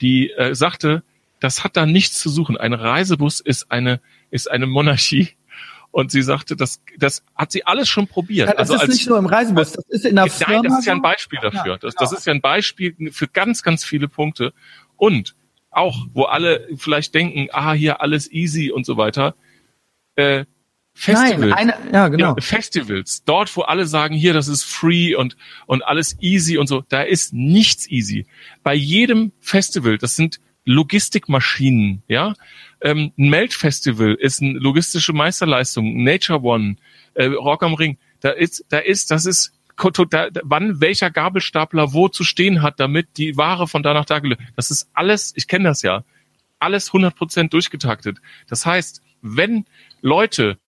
[0.00, 1.02] die äh, sagte,
[1.40, 2.56] das hat da nichts zu suchen.
[2.56, 4.00] Ein Reisebus ist eine,
[4.30, 5.30] ist eine Monarchie.
[5.90, 8.48] Und sie sagte, das, das hat sie alles schon probiert.
[8.48, 10.54] Ja, das also ist als, nicht nur im Reisebus, das ist in der Firma.
[10.54, 11.72] Nein, das ist ja ein Beispiel dafür.
[11.72, 14.54] Ja, das, das ist ja ein Beispiel für ganz, ganz viele Punkte.
[14.96, 15.34] Und
[15.72, 19.34] auch, wo alle vielleicht denken, ah, hier alles easy und so weiter.
[20.16, 20.44] Äh,
[20.94, 21.40] Festivals.
[21.40, 22.34] Nein, eine, ja, genau.
[22.34, 23.24] Ja, Festivals.
[23.24, 25.36] Dort, wo alle sagen, hier, das ist free und,
[25.66, 26.82] und alles easy und so.
[26.86, 28.26] Da ist nichts easy.
[28.62, 32.34] Bei jedem Festival, das sind Logistikmaschinen, ja.
[32.82, 36.04] Ähm, ein Melt-Festival ist eine logistische Meisterleistung.
[36.04, 36.76] Nature One,
[37.14, 37.98] äh, Rock am Ring.
[38.20, 43.36] Da ist, da ist, das ist, wann welcher Gabelstapler wo zu stehen hat, damit die
[43.36, 44.40] Ware von da nach da gelöst.
[44.56, 46.04] Das ist alles, ich kenne das ja,
[46.58, 48.18] alles 100% durchgetaktet.
[48.48, 49.64] Das heißt, wenn
[50.00, 50.58] Leute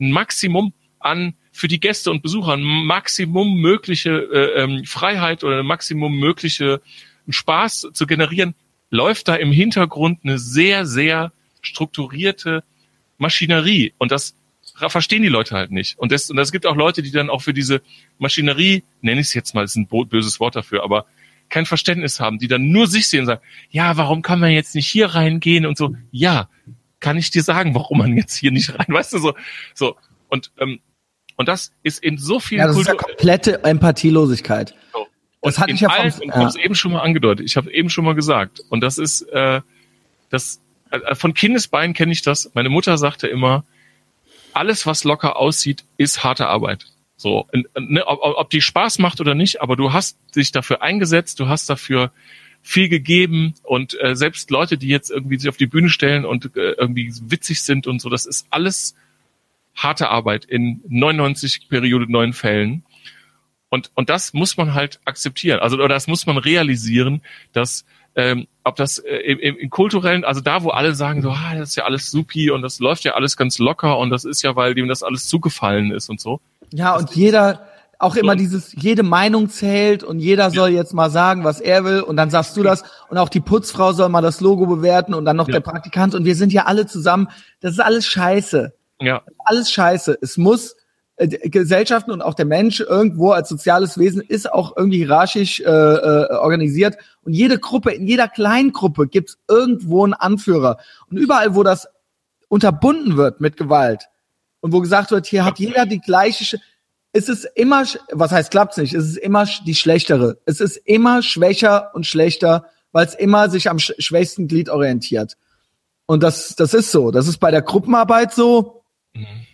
[0.00, 5.60] ein Maximum an für die Gäste und Besucher ein Maximum mögliche äh, ähm, Freiheit oder
[5.60, 6.80] ein Maximum mögliche
[7.28, 8.54] Spaß zu generieren,
[8.90, 12.62] läuft da im Hintergrund eine sehr, sehr strukturierte
[13.18, 13.94] Maschinerie.
[13.98, 14.35] Und das
[14.88, 15.98] verstehen die Leute halt nicht.
[15.98, 17.82] Und das, und es gibt auch Leute, die dann auch für diese
[18.18, 21.06] Maschinerie, nenne ich es jetzt mal, ist ein böses Wort dafür, aber
[21.48, 24.74] kein Verständnis haben, die dann nur sich sehen und sagen, ja, warum kann man jetzt
[24.74, 25.94] nicht hier reingehen und so.
[26.10, 26.48] Ja,
[27.00, 29.34] kann ich dir sagen, warum man jetzt hier nicht rein, weißt du, so,
[29.74, 29.96] so.
[30.28, 30.80] Und, ähm,
[31.36, 34.74] und das ist in so vielen ja, das Kultur ist ja komplette Empathielosigkeit.
[34.92, 35.06] So.
[35.42, 36.50] Das hatte ich ja allen, vom, ja.
[36.56, 37.46] eben schon mal angedeutet.
[37.46, 38.60] Ich habe eben schon mal gesagt.
[38.68, 39.60] Und das ist, äh,
[40.30, 42.50] das, äh, von Kindesbeinen kenne ich das.
[42.54, 43.64] Meine Mutter sagte immer,
[44.56, 46.86] alles, was locker aussieht, ist harte Arbeit.
[47.16, 47.46] So,
[47.78, 51.48] ne, ob, ob die Spaß macht oder nicht, aber du hast dich dafür eingesetzt, du
[51.48, 52.12] hast dafür
[52.62, 56.56] viel gegeben und äh, selbst Leute, die jetzt irgendwie sich auf die Bühne stellen und
[56.56, 58.96] äh, irgendwie witzig sind und so, das ist alles
[59.74, 62.82] harte Arbeit in 99 Periode neun Fällen.
[63.68, 65.60] Und, und das muss man halt akzeptieren.
[65.60, 67.20] Also, oder das muss man realisieren,
[67.52, 67.84] dass
[68.16, 71.70] ähm, ob das äh, im, im kulturellen, also da, wo alle sagen, so, ah, das
[71.70, 74.56] ist ja alles supi und das läuft ja alles ganz locker und das ist ja,
[74.56, 76.40] weil dem das alles zugefallen ist und so.
[76.72, 77.66] Ja, und jeder,
[77.98, 82.00] auch immer dieses, jede Meinung zählt und jeder soll jetzt mal sagen, was er will
[82.00, 85.24] und dann sagst du das und auch die Putzfrau soll mal das Logo bewerten und
[85.24, 85.52] dann noch ja.
[85.52, 87.28] der Praktikant und wir sind ja alle zusammen.
[87.60, 88.72] Das ist alles scheiße.
[89.00, 89.22] Ja.
[89.44, 90.18] Alles scheiße.
[90.20, 90.76] Es muss
[91.18, 96.34] Gesellschaften und auch der Mensch irgendwo als soziales Wesen ist auch irgendwie hierarchisch äh, äh,
[96.34, 100.78] organisiert und jede Gruppe, in jeder kleinen Gruppe gibt es irgendwo einen Anführer
[101.10, 101.88] und überall, wo das
[102.48, 104.08] unterbunden wird mit Gewalt
[104.60, 106.58] und wo gesagt wird, hier hat jeder die gleiche
[107.12, 108.92] es ist immer, sch- was heißt klappt's nicht?
[108.92, 110.38] Es ist immer sch- die schlechtere.
[110.44, 115.38] Es ist immer schwächer und schlechter, weil es immer sich am sch schwächsten Glied orientiert.
[116.04, 117.10] Und das, das ist so.
[117.10, 118.82] Das ist bei der Gruppenarbeit so.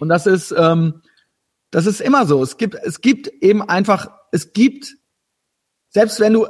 [0.00, 1.02] Und das ist, ähm,
[1.72, 2.40] das ist immer so.
[2.42, 4.94] Es gibt, es gibt eben einfach, es gibt,
[5.88, 6.46] selbst wenn du,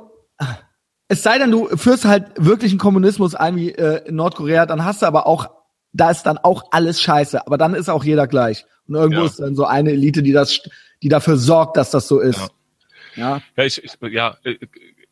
[1.09, 4.85] es sei denn, du führst halt wirklich einen Kommunismus ein wie äh, in Nordkorea, dann
[4.85, 5.49] hast du aber auch,
[5.93, 7.47] da ist dann auch alles scheiße.
[7.47, 8.66] Aber dann ist auch jeder gleich.
[8.89, 9.27] Und irgendwo Ja.
[9.27, 10.61] ist dann so eine Elite, die das,
[11.03, 12.39] die dafür sorgt, dass das so ist.
[12.39, 12.49] Ja.
[13.15, 13.43] Ja.
[13.57, 14.36] Ja, ich, ich, ja,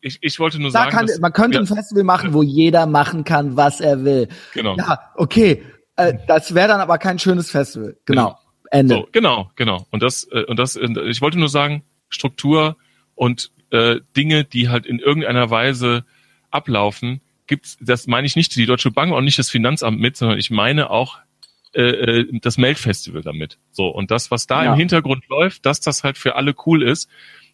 [0.01, 2.41] ich, ich wollte nur Da sagen, kann, dass, man könnte ja, ein Festival machen, wo
[2.41, 4.27] jeder machen kann, was er will.
[4.53, 4.75] genau.
[4.75, 5.63] Ja, okay.
[5.95, 7.95] Äh, das wäre dann aber kein schönes Festival.
[8.05, 8.37] Genau.
[8.71, 8.95] Ende.
[8.95, 9.85] So, genau, genau.
[9.91, 12.77] Und das, äh, und das, äh, ich wollte nur sagen, Struktur
[13.15, 16.05] und äh, Dinge, die halt in irgendeiner Weise
[16.49, 20.39] ablaufen, gibt's, das meine ich nicht die Deutsche Bank und nicht das Finanzamt mit, sondern
[20.39, 21.19] ich meine auch
[21.73, 23.57] äh, äh, das Meldfestival damit.
[23.71, 24.73] So, und das, was da Ja.
[24.73, 27.09] im Hintergrund läuft, dass das halt für alle cool ist,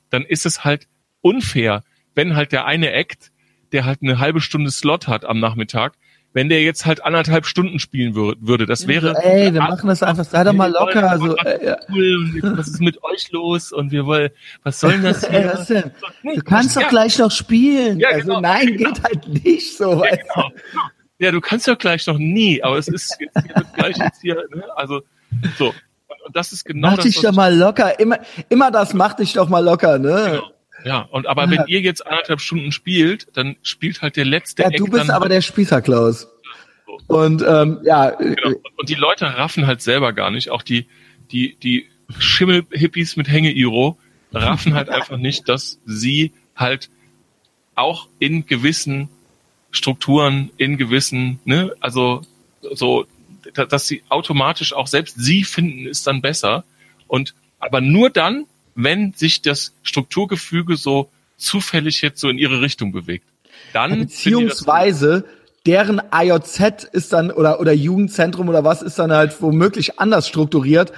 [0.10, 0.88] dann ist es halt
[1.22, 1.84] unfair,
[2.16, 3.32] wenn halt der eine Act,
[3.72, 5.98] der halt eine halbe Stunde Slot hat am Nachmittag,
[6.38, 8.68] wenn der jetzt halt anderthalb Stunden spielen wür würde.
[8.68, 11.10] Das wäre Ey, wir machen das einfach, sei doch mal locker.
[11.10, 11.78] einfach So, mal äh, ja.
[11.90, 14.30] cool was ist mit euch los und wir wollen,
[14.62, 15.52] was soll denn das Ey, hier?
[15.52, 15.92] was denn?
[16.22, 18.00] Du kannst ja, doch gleich noch spielen.
[18.00, 18.92] Ja, also genau, nein, genau.
[18.92, 19.94] geht halt nicht so.
[19.94, 20.42] Ja, weißt du?
[20.42, 20.52] genau.
[21.18, 24.36] ja, du kannst ja gleich noch nie, aber es ist jetzt hier gleich jetzt hier,
[24.36, 24.64] ne?
[24.76, 25.02] also
[25.58, 25.70] so.
[25.70, 28.00] Und, das ist genau Mach das, dich was doch mal locker.
[28.00, 28.20] Immer,
[28.50, 30.30] immer das mach dich doch mal locker, ne?
[30.34, 30.52] Genau.
[30.86, 34.70] Ja, und aber wenn ihr jetzt anderthalb Stunden spielt, dann spielt halt der letzte Ja,
[34.70, 36.28] du Act bist aber der Spießer, Klaus.
[37.08, 38.58] Und ähm, ja, Genau.
[38.78, 40.50] Und die Leute raffen halt selber gar nicht.
[40.50, 40.86] Auch die,
[41.32, 41.88] die, die
[42.20, 43.98] Schimmel-Hippies mit Hänge-Iro
[44.34, 46.90] raffen halt einfach nicht, dass sie halt
[47.76, 49.10] auch in gewissen
[49.72, 52.22] Strukturen, in gewissen, ne, also
[52.74, 53.06] so,
[53.54, 56.64] da- dass sie automatisch auch selbst sie finden, ist dann besser.
[57.08, 58.46] Und aber nur dann,
[58.78, 63.26] wenn sich das Strukturgefüge so zufällig jetzt so in ihre Richtung bewegt.
[63.74, 65.26] Dann beziehungsweise
[65.66, 70.94] deren AJZ ist dann oder oder Jugendzentrum oder was ist dann halt womöglich anders strukturiert.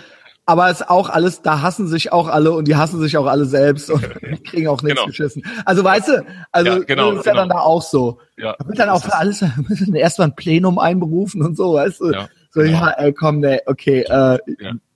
[0.46, 3.28] Aber es ist auch alles, da hassen sich auch alle und die hassen sich auch
[3.28, 5.08] alle selbst und die kriegen auch nichts Genau.
[5.08, 5.44] geschissen.
[5.64, 7.42] Also weißt du, also Ja, genau, das ist ja genau.
[7.44, 8.20] dann da auch so.
[8.38, 12.02] ja, Da wird dann auch für alles müssen erstmal ein Plenum einberufen und so, weißt
[12.02, 12.12] du?
[12.12, 12.80] Ja, so, genau.
[12.80, 14.40] ja, ey, komm, nee, okay, äh,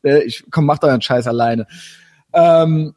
[0.04, 1.68] äh, ich komm, mach doch einen Scheiß alleine.
[2.34, 2.96] Ähm,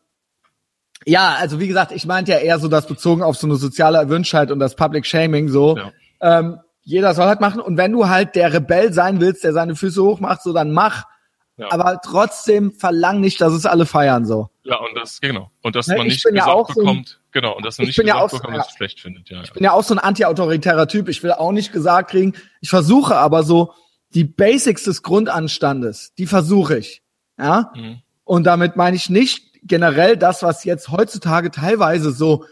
[1.04, 3.98] ja, also wie gesagt, ich meinte ja eher so das bezogen auf so eine soziale
[3.98, 5.76] Erwünschtheit und das Public Shaming so.
[5.76, 5.92] Ja.
[6.20, 9.74] Ähm, jeder soll halt machen und wenn du halt der Rebell sein willst, der seine
[9.76, 11.04] Füße hoch macht, so dann mach.
[11.58, 11.68] Ja.
[11.72, 14.50] Aber trotzdem verlang nicht, dass es alle feiern so.
[14.64, 15.50] Ja, und das, genau.
[15.62, 17.64] Und dass Ne, man ich nicht bin ja gesagt auch so ein- bekommt, genau, und
[17.64, 18.59] dass man Ich nicht ja gesagt so- bekommt, ja.
[18.59, 19.38] dass es schlecht findet, ja.
[19.38, 19.43] ja.
[19.44, 21.09] Ich bin ja auch so ein anti-autoritärer Typ.
[21.09, 22.35] Ich will auch nicht gesagt kriegen.
[22.61, 23.72] Ich versuche aber so
[24.11, 27.02] die Basics des Grundanstandes, die versuche ich.
[27.38, 27.72] Ja.
[27.74, 28.02] Mhm.
[28.27, 32.45] Und damit meine ich nicht generell das, was jetzt heutzutage teilweise so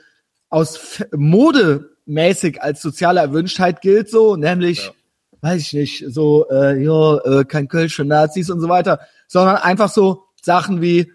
[0.49, 4.93] aus modemäßig als soziale Erwünschtheit gilt, so, nämlich, Ja.
[5.41, 9.57] weiß ich nicht, so, äh, ja, äh, kein Kölsch für Nazis und so weiter, sondern
[9.57, 11.12] einfach so Sachen wie,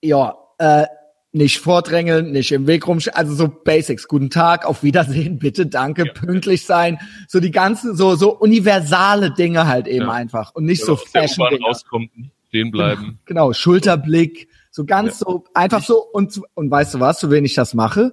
[0.00, 0.86] ja, äh,
[1.32, 4.06] nicht vordrängeln, nicht im Weg rumstehen, also so Basics.
[4.06, 6.12] Guten Tag, auf Wiedersehen, bitte, danke, Ja.
[6.12, 6.98] pünktlich sein.
[7.28, 10.12] So die ganzen, so, so universale Dinge halt eben Ja.
[10.12, 11.64] einfach und nicht Wenn so man Fashion-Dinge.
[11.66, 13.18] rauskommt, nicht stehen bleiben.
[13.26, 15.26] Genau, Schulterblick, so ganz Ja.
[15.26, 18.12] so, einfach so und, und weißt du was, für wen ich das mache?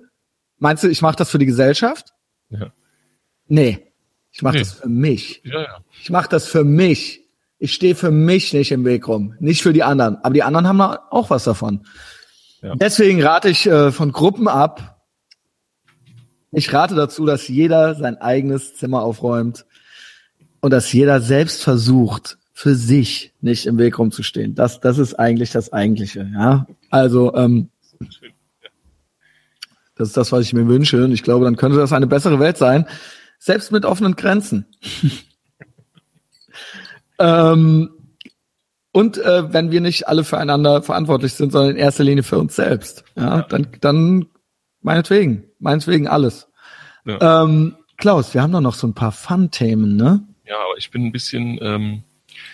[0.59, 2.14] Meinst du, ich mache das für die Gesellschaft?
[2.49, 2.72] Ja.
[3.48, 3.91] Nee,
[4.32, 4.59] ich mache Nee.
[4.59, 5.41] das für mich.
[5.43, 5.77] Ja, ja.
[6.01, 7.22] Ich mache das für mich.
[7.59, 10.17] Ich stehe für mich nicht im Weg rum, nicht für die anderen.
[10.17, 11.85] Aber die anderen haben da auch was davon.
[12.61, 12.75] Ja.
[12.75, 15.01] Deswegen rate ich äh, von Gruppen ab.
[16.51, 19.66] Ich rate dazu, dass jeder sein eigenes Zimmer aufräumt
[20.61, 24.55] und dass jeder selbst versucht, für sich nicht im Weg rumzustehen.
[24.55, 26.27] Das, das ist eigentlich das Eigentliche.
[26.33, 27.69] Ja, also ähm,
[29.93, 31.03] das ist das, was ich mir wünsche.
[31.03, 32.87] Und ich glaube, dann könnte das eine bessere Welt sein,
[33.37, 34.65] selbst mit offenen Grenzen.
[37.19, 37.91] ähm,
[38.91, 42.55] und äh, wenn wir nicht alle füreinander verantwortlich sind, sondern in erster Linie für uns
[42.55, 44.25] selbst, ja, dann, dann
[44.81, 46.47] meinetwegen, meinetwegen alles.
[47.05, 47.43] Ja.
[47.43, 50.27] Ähm, Klaus, wir haben doch noch so ein paar Fun-Themen, ne?
[50.47, 52.03] ja, aber ich bin ein bisschen, ähm,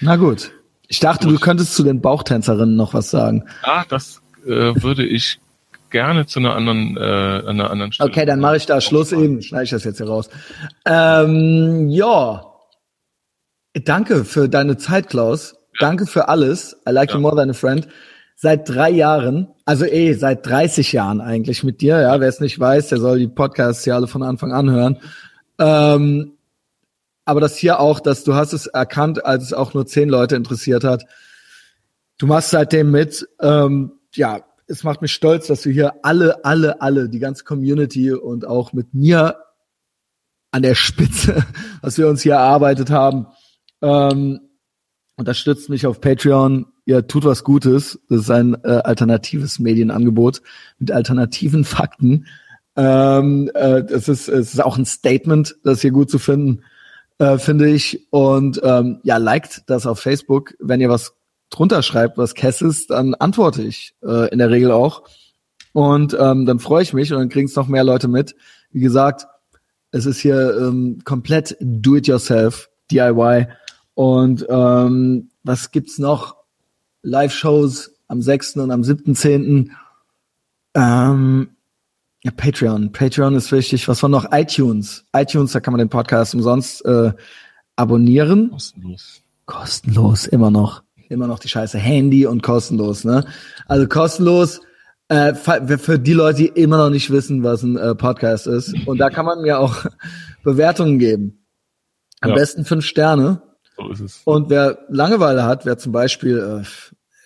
[0.02, 0.52] Na gut.
[0.88, 1.38] Ich dachte, Gut.
[1.38, 3.46] du könntest zu den Bauchtänzerinnen noch was sagen.
[3.64, 4.50] ah, das äh,
[4.82, 5.40] würde ich
[5.90, 8.10] gerne zu einer anderen, äh, einer anderen Stelle.
[8.10, 9.42] Okay, dann mache ich da Schluss eben.
[9.42, 10.30] Schneide ich das jetzt hier raus.
[10.86, 12.46] Ähm, ja.
[13.86, 15.56] Danke für deine Zeit, Klaus.
[15.80, 16.78] Danke für alles.
[16.88, 17.16] I like Ja.
[17.16, 17.88] you more than a friend.
[18.36, 22.20] Seit drei Jahren, also eh, seit 30 Jahren eigentlich mit dir, ja.
[22.20, 24.98] Wer es nicht weiß, der soll die Podcasts hier alle von Anfang an hören.
[25.60, 26.34] Ähm,
[27.26, 30.36] aber das hier auch, dass du hast es erkannt, als es auch nur zehn Leute
[30.36, 31.06] interessiert hat.
[32.18, 33.28] Du machst seitdem mit.
[33.42, 38.12] Ähm, ja, es macht mich stolz, dass wir hier alle, alle, alle, die ganze Community
[38.14, 39.38] und auch mit mir
[40.52, 41.46] an der Spitze,
[41.82, 43.28] was wir uns hier erarbeitet haben,
[43.82, 44.40] ähm,
[45.16, 46.68] unterstützt mich auf Patreon.
[46.86, 48.00] Ihr tut was Gutes.
[48.10, 50.42] Das ist ein äh, alternatives Medienangebot
[50.80, 52.28] mit alternativen Fakten.
[52.76, 56.64] Ähm, äh, das ist, es ist auch ein Statement, das hier gut zu finden,
[57.20, 58.08] äh, finde ich.
[58.12, 60.54] Und ähm, ja, liked das auf Facebook.
[60.60, 61.14] Wenn ihr was
[61.50, 65.04] drunter schreibt, was Kess ist, dann antworte ich äh, in der Regel auch.
[65.72, 68.36] Und ähm, dann freue ich mich und dann kriegen es noch mehr Leute mit.
[68.72, 69.28] Wie gesagt,
[69.92, 73.48] es ist hier ähm, komplett do-it-yourself, DIY.
[73.96, 76.38] Und ähm, was gibt's noch?
[77.04, 78.58] Live-Shows am 6.
[78.58, 79.70] und am 7.10.
[80.76, 81.53] Ähm,
[82.24, 82.92] ja, Patreon.
[82.92, 83.88] Patreon ist wichtig.
[83.88, 84.28] Was war noch?
[84.32, 85.06] iTunes.
[85.16, 87.12] iTunes, da kann man den Podcast umsonst äh,
[87.76, 88.50] abonnieren.
[88.52, 89.22] Kostenlos.
[89.46, 90.84] Kostenlos, immer noch.
[91.10, 93.26] Immer noch die scheiße Handy und kostenlos, ne?
[93.68, 94.62] Also kostenlos
[95.10, 98.74] äh, für die Leute, die immer noch nicht wissen, was ein äh, Podcast ist.
[98.88, 99.86] Und da kann man mir auch
[100.44, 101.46] Bewertungen geben.
[102.22, 102.36] Am Ja.
[102.36, 103.42] besten fünf Sterne.
[103.76, 104.22] So ist es.
[104.24, 106.66] Und wer Langeweile hat, wer zum Beispiel äh,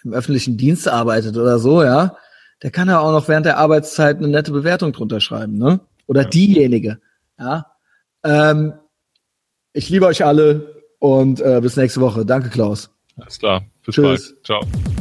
[0.04, 2.18] im öffentlichen Dienst arbeitet oder so, ja,
[2.64, 5.80] der kann ja auch noch während der Arbeitszeit eine nette Bewertung drunter schreiben, ne?
[6.08, 7.00] Oder diejenige,
[7.40, 7.68] ja.
[8.24, 8.74] Ähm,
[9.74, 12.26] ich liebe euch alle und äh, bis nächste Woche.
[12.26, 12.90] Danke, Klaus.
[13.18, 13.66] Alles klar.
[13.86, 14.36] Bis Tschüss.
[14.44, 14.46] bald.
[14.46, 14.97] Ciao.